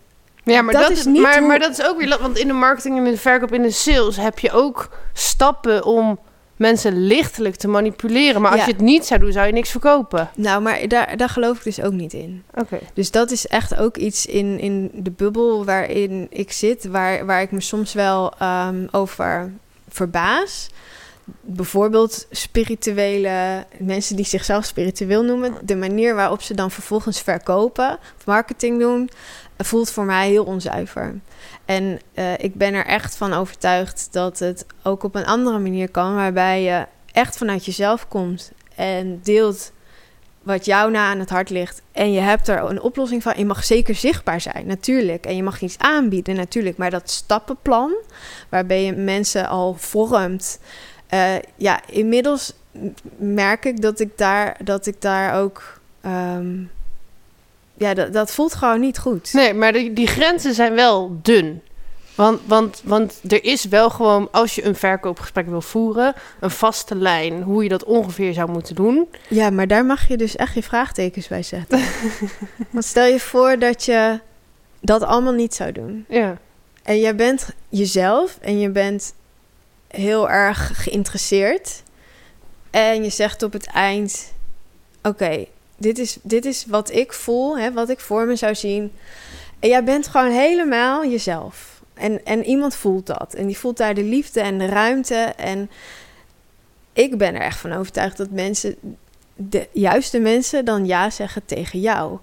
Ja, 0.44 0.62
maar 0.62 0.72
Dat 0.74 0.82
dat, 0.82 0.90
is 0.90 1.04
niet 1.04 1.22
maar, 1.22 1.38
hoe- 1.38 1.46
maar 1.46 1.58
dat 1.58 1.78
is 1.78 1.86
ook 1.86 1.98
weer... 1.98 2.16
Want 2.20 2.38
in 2.38 2.46
de 2.46 2.52
marketing 2.52 2.98
en 2.98 3.04
in 3.06 3.12
de 3.12 3.18
verkoop 3.18 3.52
in 3.52 3.62
de 3.62 3.70
sales... 3.70 4.16
heb 4.16 4.38
je 4.38 4.50
ook 4.52 4.90
stappen 5.12 5.84
om 5.84 6.18
mensen 6.56 7.06
lichtelijk 7.06 7.54
te 7.56 7.68
manipuleren. 7.68 8.40
Maar 8.40 8.50
als 8.50 8.60
Ja. 8.60 8.66
je 8.66 8.72
het 8.72 8.80
niet 8.80 9.06
zou 9.06 9.20
doen, 9.20 9.32
zou 9.32 9.46
je 9.46 9.52
niks 9.52 9.70
verkopen. 9.70 10.30
nou, 10.36 10.62
maar 10.62 10.88
daar, 10.88 11.16
daar 11.16 11.28
geloof 11.28 11.56
ik 11.56 11.64
dus 11.64 11.80
ook 11.80 11.92
niet 11.92 12.12
in. 12.12 12.42
Oké. 12.54 12.78
Dus 12.94 13.10
dat 13.10 13.30
is 13.30 13.46
echt 13.46 13.76
ook 13.76 13.96
iets 13.96 14.26
in, 14.26 14.60
in 14.60 14.90
de 14.94 15.10
bubbel 15.10 15.64
waarin 15.64 16.26
ik 16.30 16.52
zit, 16.52 16.84
waar, 16.84 17.26
waar 17.26 17.42
ik 17.42 17.50
me 17.50 17.60
soms 17.60 17.92
wel 17.92 18.32
ehm, 18.38 18.86
over 18.90 19.52
verbaas. 19.88 20.68
Bijvoorbeeld 21.40 22.26
spirituele 22.30 23.64
mensen 23.78 24.16
die 24.16 24.24
zichzelf 24.24 24.64
spiritueel 24.64 25.22
noemen, 25.22 25.54
de 25.62 25.76
manier 25.76 26.14
waarop 26.14 26.42
ze 26.42 26.54
dan 26.54 26.70
vervolgens 26.70 27.20
verkopen 27.20 27.98
of 28.18 28.26
marketing 28.26 28.80
doen, 28.80 29.10
voelt 29.56 29.90
voor 29.90 30.04
mij 30.04 30.28
heel 30.28 30.44
onzuiver. 30.44 31.14
En 31.64 32.00
eh, 32.14 32.32
ik 32.38 32.54
ben 32.54 32.74
er 32.74 32.86
echt 32.86 33.16
van 33.16 33.32
overtuigd 33.32 34.08
dat 34.10 34.38
het 34.38 34.66
ook 34.82 35.02
op 35.02 35.14
een 35.14 35.26
andere 35.26 35.58
manier 35.58 35.88
kan, 35.90 36.14
waarbij 36.14 36.62
je 36.62 36.86
echt 37.12 37.36
vanuit 37.36 37.64
jezelf 37.64 38.08
komt 38.08 38.52
en 38.74 39.20
deelt 39.22 39.72
wat 40.42 40.64
jou 40.64 40.90
na 40.90 41.08
aan 41.10 41.18
het 41.18 41.30
hart 41.30 41.50
ligt. 41.50 41.82
En 41.92 42.12
je 42.12 42.20
hebt 42.20 42.48
er 42.48 42.58
een 42.62 42.80
oplossing 42.80 43.22
van. 43.22 43.32
Je 43.36 43.44
mag 43.44 43.64
zeker 43.64 43.94
zichtbaar 43.94 44.40
zijn, 44.40 44.66
natuurlijk. 44.66 45.26
En 45.26 45.36
je 45.36 45.42
mag 45.42 45.60
iets 45.60 45.78
aanbieden, 45.78 46.36
natuurlijk. 46.36 46.76
Maar 46.76 46.90
dat 46.90 47.10
stappenplan, 47.10 47.94
waarbij 48.48 48.84
je 48.84 48.92
mensen 48.92 49.48
al 49.48 49.74
vormt. 49.74 50.58
eh, 51.08 51.34
ja, 51.56 51.80
inmiddels 51.86 52.52
merk 53.16 53.64
ik 53.64 53.80
dat 53.82 54.00
ik 54.00 54.18
daar, 54.18 54.56
dat 54.64 54.86
ik 54.86 55.00
daar 55.00 55.40
ook. 55.40 55.80
ehm, 56.00 56.54
ja, 57.76 57.94
dat, 57.94 58.12
dat 58.12 58.30
voelt 58.30 58.54
gewoon 58.54 58.80
niet 58.80 58.98
goed. 58.98 59.32
Nee, 59.32 59.54
maar 59.54 59.72
die, 59.72 59.92
die 59.92 60.06
grenzen 60.06 60.54
zijn 60.54 60.74
wel 60.74 61.18
dun. 61.22 61.62
Want, 62.14 62.40
want, 62.44 62.82
want 62.84 63.20
er 63.28 63.44
is 63.44 63.64
wel 63.64 63.90
gewoon, 63.90 64.28
als 64.30 64.54
je 64.54 64.64
een 64.64 64.74
verkoopgesprek 64.74 65.46
wil 65.48 65.60
voeren, 65.60 66.14
een 66.40 66.50
vaste 66.50 66.94
lijn 66.94 67.42
hoe 67.42 67.62
je 67.62 67.68
dat 67.68 67.84
ongeveer 67.84 68.32
zou 68.32 68.50
moeten 68.50 68.74
doen. 68.74 69.08
Ja, 69.28 69.50
maar 69.50 69.66
daar 69.66 69.84
mag 69.84 70.08
je 70.08 70.16
dus 70.16 70.36
echt 70.36 70.54
je 70.54 70.62
vraagtekens 70.62 71.28
bij 71.28 71.42
zetten. 71.42 71.80
Want 72.70 72.84
stel 72.84 73.06
je 73.06 73.20
voor 73.20 73.58
dat 73.58 73.84
je 73.84 74.20
dat 74.80 75.02
allemaal 75.02 75.32
niet 75.32 75.54
zou 75.54 75.72
doen. 75.72 76.04
Ja. 76.08 76.38
En 76.82 76.98
jij 76.98 77.14
bent 77.14 77.48
jezelf 77.68 78.38
en 78.40 78.58
je 78.58 78.70
bent 78.70 79.14
heel 79.88 80.30
erg 80.30 80.70
geïnteresseerd. 80.82 81.82
En 82.70 83.02
je 83.04 83.10
zegt 83.10 83.42
op 83.42 83.52
het 83.52 83.66
eind: 83.66 84.32
Oké, 85.02 85.46
dit, 85.76 85.98
is, 85.98 86.18
dit 86.22 86.44
is 86.44 86.64
wat 86.66 86.92
ik 86.92 87.12
voel, 87.12 87.58
hè, 87.58 87.72
wat 87.72 87.88
ik 87.88 88.00
voor 88.00 88.26
me 88.26 88.36
zou 88.36 88.54
zien. 88.54 88.92
En 89.58 89.68
jij 89.68 89.84
bent 89.84 90.06
gewoon 90.06 90.30
helemaal 90.30 91.06
jezelf. 91.06 91.82
En, 91.94 92.24
en 92.24 92.44
iemand 92.44 92.74
voelt 92.74 93.06
dat. 93.06 93.34
En 93.34 93.46
die 93.46 93.58
voelt 93.58 93.76
daar 93.76 93.94
de 93.94 94.04
liefde 94.04 94.40
en 94.40 94.58
de 94.58 94.66
ruimte. 94.66 95.32
En 95.36 95.70
ik 96.92 97.18
ben 97.18 97.34
er 97.34 97.40
echt 97.40 97.58
van 97.58 97.72
overtuigd 97.72 98.16
dat 98.16 98.30
mensen, 98.30 98.76
de 99.34 99.68
juiste 99.72 100.18
mensen, 100.18 100.64
dan 100.64 100.86
ja 100.86 101.10
zeggen 101.10 101.42
tegen 101.46 101.80
jou 101.80 102.18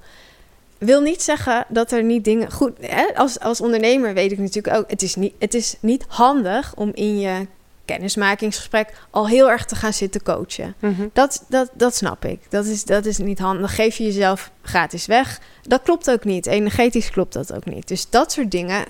wil 0.86 1.02
niet 1.02 1.22
zeggen 1.22 1.66
dat 1.70 1.92
er 1.92 2.04
niet 2.04 2.24
dingen 2.24 2.52
goed. 2.52 2.72
Hè? 2.80 3.16
Als, 3.16 3.40
als 3.40 3.62
ondernemer 3.62 4.14
weet 4.14 4.32
ik 4.32 4.38
natuurlijk 4.38 4.78
ook. 4.78 4.90
Het 4.90 5.02
is, 5.02 5.16
niet, 5.16 5.34
het 5.40 5.54
is 5.54 5.76
niet 5.80 6.06
handig 6.08 6.76
om 6.76 6.92
in 6.94 7.20
je 7.20 7.48
kennismakingsgesprek 7.92 8.94
al 9.10 9.28
heel 9.28 9.50
erg 9.50 9.66
te 9.66 9.76
gaan 9.76 9.94
zitten 9.94 10.24
coachen. 10.24 10.76
Mhm. 10.80 11.08
Dat, 11.14 11.46
dat, 11.48 11.70
dat 11.74 11.96
snap 11.96 12.26
ik. 12.26 12.40
Dat 12.50 12.66
is, 12.66 12.84
dat 12.84 13.06
is 13.06 13.18
niet 13.18 13.40
handig. 13.40 13.62
Dan 13.62 13.76
geef 13.76 13.98
je 13.98 14.04
jezelf 14.04 14.52
gratis 14.62 15.06
weg. 15.06 15.40
Dat 15.62 15.82
klopt 15.82 16.12
ook 16.12 16.24
niet. 16.24 16.46
Energetisch 16.46 17.10
klopt 17.10 17.34
dat 17.34 17.54
ook 17.54 17.66
niet. 17.66 17.88
Dus 17.88 18.10
dat 18.10 18.32
soort 18.32 18.52
dingen 18.52 18.86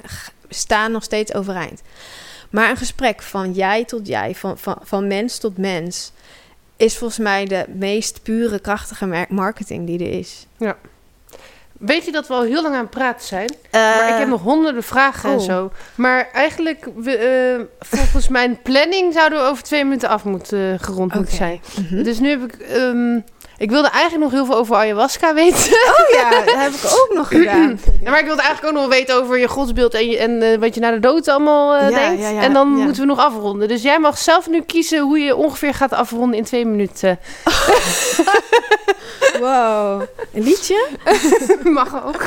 staan 0.50 0.92
nog 0.92 1.04
steeds 1.04 1.34
overeind. 1.34 1.82
Maar 2.50 2.70
een 2.70 2.78
gesprek 2.78 3.22
van 3.22 3.54
jij 3.54 3.86
tot 3.86 4.08
jij, 4.08 4.36
van, 4.36 4.58
van, 4.58 4.78
van 4.84 5.08
mens 5.08 5.38
tot 5.38 5.58
mens, 5.58 6.12
is 6.78 6.98
volgens 6.98 7.20
mij 7.20 7.46
de 7.46 7.66
meest 7.74 8.24
pure, 8.24 8.60
krachtige 8.60 9.26
marketing 9.30 9.86
die 9.88 10.00
er 10.00 10.20
is. 10.20 10.46
Weet 11.82 12.06
je 12.06 12.12
dat 12.12 12.28
we 12.28 12.34
al 12.34 12.42
heel 12.42 12.62
lang 12.62 12.76
aan 12.76 12.82
het 12.82 12.90
praten 12.90 13.28
zijn? 13.28 13.56
maar 13.72 14.10
ik 14.10 14.18
heb 14.18 14.28
nog 14.28 14.42
honderden 14.42 14.84
vragen 14.84 15.30
en 15.30 15.38
oh. 15.38 15.44
zo. 15.44 15.72
Maar 15.96 16.30
eigenlijk, 16.34 16.88
we, 16.96 17.18
eh, 17.18 17.66
volgens 17.80 18.28
mijn 18.40 18.60
planning 18.62 19.14
zouden 19.14 19.40
we 19.40 19.46
over 19.46 19.64
twee 19.64 19.84
minuten 19.84 20.10
af 20.10 20.24
moeten, 20.24 20.74
eh, 20.74 20.86
gerond 20.86 21.14
moeten 21.14 21.36
zijn. 21.36 21.62
Mhm. 21.90 22.04
Dus 22.04 22.20
nu 22.20 22.30
heb 22.30 22.44
ik... 22.44 22.54
ehm, 22.54 23.20
ik 23.62 23.70
wilde 23.70 23.90
eigenlijk 23.90 24.24
nog 24.24 24.32
heel 24.32 24.46
veel 24.46 24.56
over 24.56 24.76
ayahuasca 24.76 25.34
weten. 25.34 25.72
Oh 25.92 26.16
ja, 26.22 26.30
dat 26.30 26.56
heb 26.56 26.72
ik 26.72 26.84
ook 26.84 27.12
nog 27.14 27.28
gedaan. 27.28 27.80
Ja, 28.04 28.10
maar 28.10 28.20
ik 28.20 28.26
wilde 28.26 28.42
eigenlijk 28.42 28.74
ook 28.76 28.82
nog 28.82 28.90
wel 28.90 29.00
weten 29.00 29.16
over 29.16 29.40
je 29.40 29.48
godsbeeld 29.48 29.94
en, 29.94 30.10
je, 30.10 30.18
en 30.18 30.42
eh, 30.42 30.58
wat 30.60 30.76
je 30.76 30.80
na 30.82 30.92
de 30.92 31.00
dood 31.00 31.28
allemaal 31.28 31.76
eh, 31.76 31.90
Ja, 31.90 31.98
denkt. 32.00 32.22
ja, 32.22 32.42
en 32.42 32.54
dan 32.54 32.68
moeten 32.68 33.02
we 33.02 33.08
nog 33.08 33.20
afronden. 33.20 33.68
Dus 33.68 33.82
jij 33.82 34.00
mag 34.00 34.18
zelf 34.18 34.50
nu 34.50 34.62
kiezen 34.62 35.00
hoe 35.00 35.20
je 35.20 35.36
ongeveer 35.36 35.74
gaat 35.74 35.94
afronden 35.94 36.38
in 36.38 36.44
twee 36.44 36.66
minuten. 36.66 37.20
Wow. 39.40 40.02
Een 40.34 40.44
liedje? 40.44 40.88
mag 41.64 42.06
ook. 42.06 42.24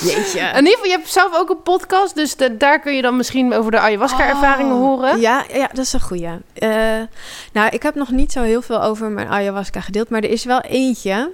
Jeetje. 0.00 0.40
In 0.40 0.56
ieder 0.56 0.70
geval, 0.72 0.84
je 0.84 0.90
hebt 0.90 1.08
zelf 1.08 1.34
ook 1.36 1.50
een 1.50 1.62
podcast. 1.62 2.14
Dus 2.14 2.36
de- 2.36 2.56
daar 2.56 2.80
kun 2.80 2.94
je 2.94 3.02
dan 3.02 3.16
misschien 3.16 3.54
over 3.54 3.70
de 3.70 3.78
ayahuasca-ervaringen 3.78 4.74
Oh, 4.74 4.80
horen. 4.80 5.20
Ja, 5.20 5.44
ja, 5.52 5.66
dat 5.72 5.84
is 5.84 5.92
een 5.92 6.00
goeie. 6.00 6.28
Eh, 6.54 6.68
nou, 7.52 7.68
ik 7.70 7.82
heb 7.82 7.94
nog 7.94 8.10
niet 8.10 8.32
zo 8.32 8.42
heel 8.42 8.62
veel 8.62 8.82
over 8.82 9.10
mijn 9.10 9.28
ayahuasca 9.28 9.80
gedeeld, 9.80 10.08
maar 10.08 10.22
er 10.22 10.30
is 10.30 10.44
wel 10.44 10.60
eentje. 10.60 11.30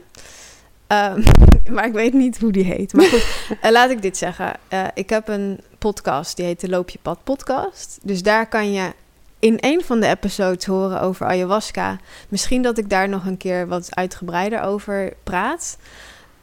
Ehm, 0.86 1.22
maar 1.74 1.84
ik 1.86 1.92
weet 1.92 2.12
niet 2.12 2.38
hoe 2.40 2.52
die 2.52 2.64
heet. 2.64 2.92
Maar 2.92 3.06
goed, 3.06 3.24
eh, 3.60 3.70
laat 3.70 3.90
ik 3.90 4.02
dit 4.02 4.16
zeggen. 4.16 4.52
Eh, 4.68 4.84
ik 4.94 5.10
heb 5.10 5.28
een 5.28 5.60
podcast, 5.78 6.36
die 6.36 6.46
heet 6.46 6.60
de 6.60 6.68
Loop 6.68 6.90
je 6.90 6.98
Pad 7.02 7.18
podcast. 7.24 7.98
Dus 8.02 8.22
daar 8.22 8.46
kan 8.48 8.72
je 8.72 8.92
in 9.40 9.56
een 9.60 9.82
van 9.84 10.00
de 10.00 10.06
episodes 10.06 10.64
horen 10.64 11.00
over 11.00 11.26
ayahuasca. 11.26 11.98
Misschien 12.28 12.62
dat 12.62 12.78
ik 12.78 12.90
daar 12.90 13.08
nog 13.08 13.26
een 13.26 13.36
keer 13.36 13.68
wat 13.68 13.96
uitgebreider 13.96 14.62
over 14.62 15.12
praat. 15.22 15.76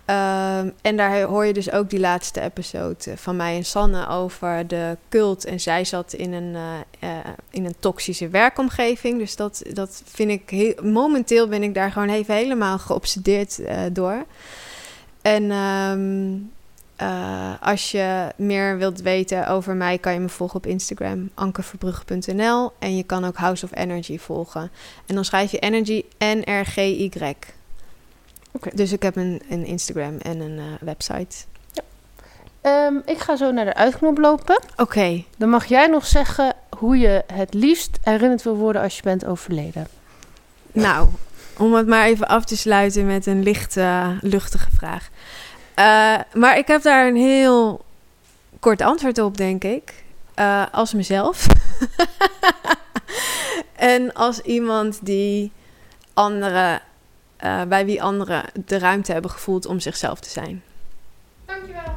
Ehm, 0.05 0.69
en 0.81 0.97
daar 0.97 1.21
hoor 1.21 1.45
je 1.45 1.53
dus 1.53 1.71
ook 1.71 1.89
die 1.89 1.99
laatste 1.99 2.41
episode 2.41 3.17
van 3.17 3.35
mij 3.35 3.55
en 3.55 3.65
Sanne 3.65 4.07
over 4.07 4.67
de 4.67 4.97
cult. 5.09 5.45
En 5.45 5.59
zij 5.59 5.85
zat 5.85 6.13
in 6.13 6.33
een, 6.33 6.55
eh, 6.55 7.17
eh, 7.17 7.25
in 7.49 7.65
een 7.65 7.75
toxische 7.79 8.29
werkomgeving. 8.29 9.19
Dus 9.19 9.35
dat, 9.35 9.63
dat 9.73 10.01
vind 10.05 10.29
ik 10.29 10.49
heel, 10.49 10.73
momenteel 10.83 11.47
ben 11.47 11.63
ik 11.63 11.73
daar 11.73 11.91
gewoon 11.91 12.09
even 12.09 12.35
helemaal 12.35 12.79
geobsedeerd 12.79 13.59
eh, 13.59 13.81
door. 13.91 14.25
En 15.21 15.51
ehm, 15.51 16.35
eh, 16.97 17.51
als 17.61 17.91
je 17.91 18.27
meer 18.35 18.77
wilt 18.77 19.01
weten 19.01 19.47
over 19.47 19.75
mij, 19.75 19.97
kan 19.97 20.13
je 20.13 20.19
me 20.19 20.29
volgen 20.29 20.57
op 20.57 20.65
Instagram, 20.65 21.29
ankerverbrugge.nl. 21.33 22.71
En 22.79 22.95
je 22.95 23.03
kan 23.03 23.25
ook 23.25 23.35
House 23.35 23.65
of 23.65 23.75
Energy 23.75 24.17
volgen. 24.17 24.71
En 25.05 25.15
dan 25.15 25.25
schrijf 25.25 25.51
je 25.51 25.59
Energy 25.59 26.03
N-R-G-Y. 26.19 27.33
Oké. 28.51 28.69
Dus 28.73 28.91
ik 28.91 29.01
heb 29.01 29.15
een, 29.15 29.41
een 29.49 29.65
Instagram 29.65 30.17
en 30.17 30.39
een 30.39 30.57
eh, 30.57 30.65
website. 30.79 31.35
Ehm, 32.61 32.95
ik 33.05 33.17
ga 33.17 33.35
zo 33.35 33.51
naar 33.51 33.65
de 33.65 33.73
uitknop 33.73 34.17
lopen. 34.17 34.61
Oké. 34.75 35.23
Dan 35.37 35.49
mag 35.49 35.65
jij 35.65 35.87
nog 35.87 36.05
zeggen 36.05 36.53
hoe 36.77 36.97
je 36.97 37.23
het 37.33 37.53
liefst 37.53 37.97
herinnerd 38.01 38.43
wil 38.43 38.55
worden 38.55 38.81
als 38.81 38.95
je 38.95 39.01
bent 39.03 39.25
overleden. 39.25 39.87
Nou, 40.71 41.07
om 41.57 41.73
het 41.73 41.87
maar 41.87 42.05
even 42.05 42.27
af 42.27 42.45
te 42.45 42.57
sluiten 42.57 43.05
met 43.05 43.25
een 43.25 43.43
lichte, 43.43 44.17
luchtige 44.21 44.69
vraag. 44.75 45.09
Eh, 45.77 46.19
maar 46.33 46.57
ik 46.57 46.67
heb 46.67 46.81
daar 46.81 47.07
een 47.07 47.15
heel 47.15 47.85
kort 48.59 48.81
antwoord 48.81 49.19
op, 49.19 49.37
denk 49.37 49.63
ik. 49.63 50.03
Eh, 50.33 50.65
als 50.71 50.93
mezelf. 50.93 51.47
en 53.75 54.13
als 54.13 54.41
iemand 54.41 55.05
die 55.05 55.51
anderen, 56.13 56.81
eh, 57.37 57.61
bij 57.63 57.85
wie 57.85 58.03
anderen 58.03 58.43
de 58.65 58.79
ruimte 58.79 59.11
hebben 59.11 59.31
gevoeld 59.31 59.65
om 59.65 59.79
zichzelf 59.79 60.19
te 60.19 60.29
zijn. 60.29 60.63
Dankjewel. 61.45 61.96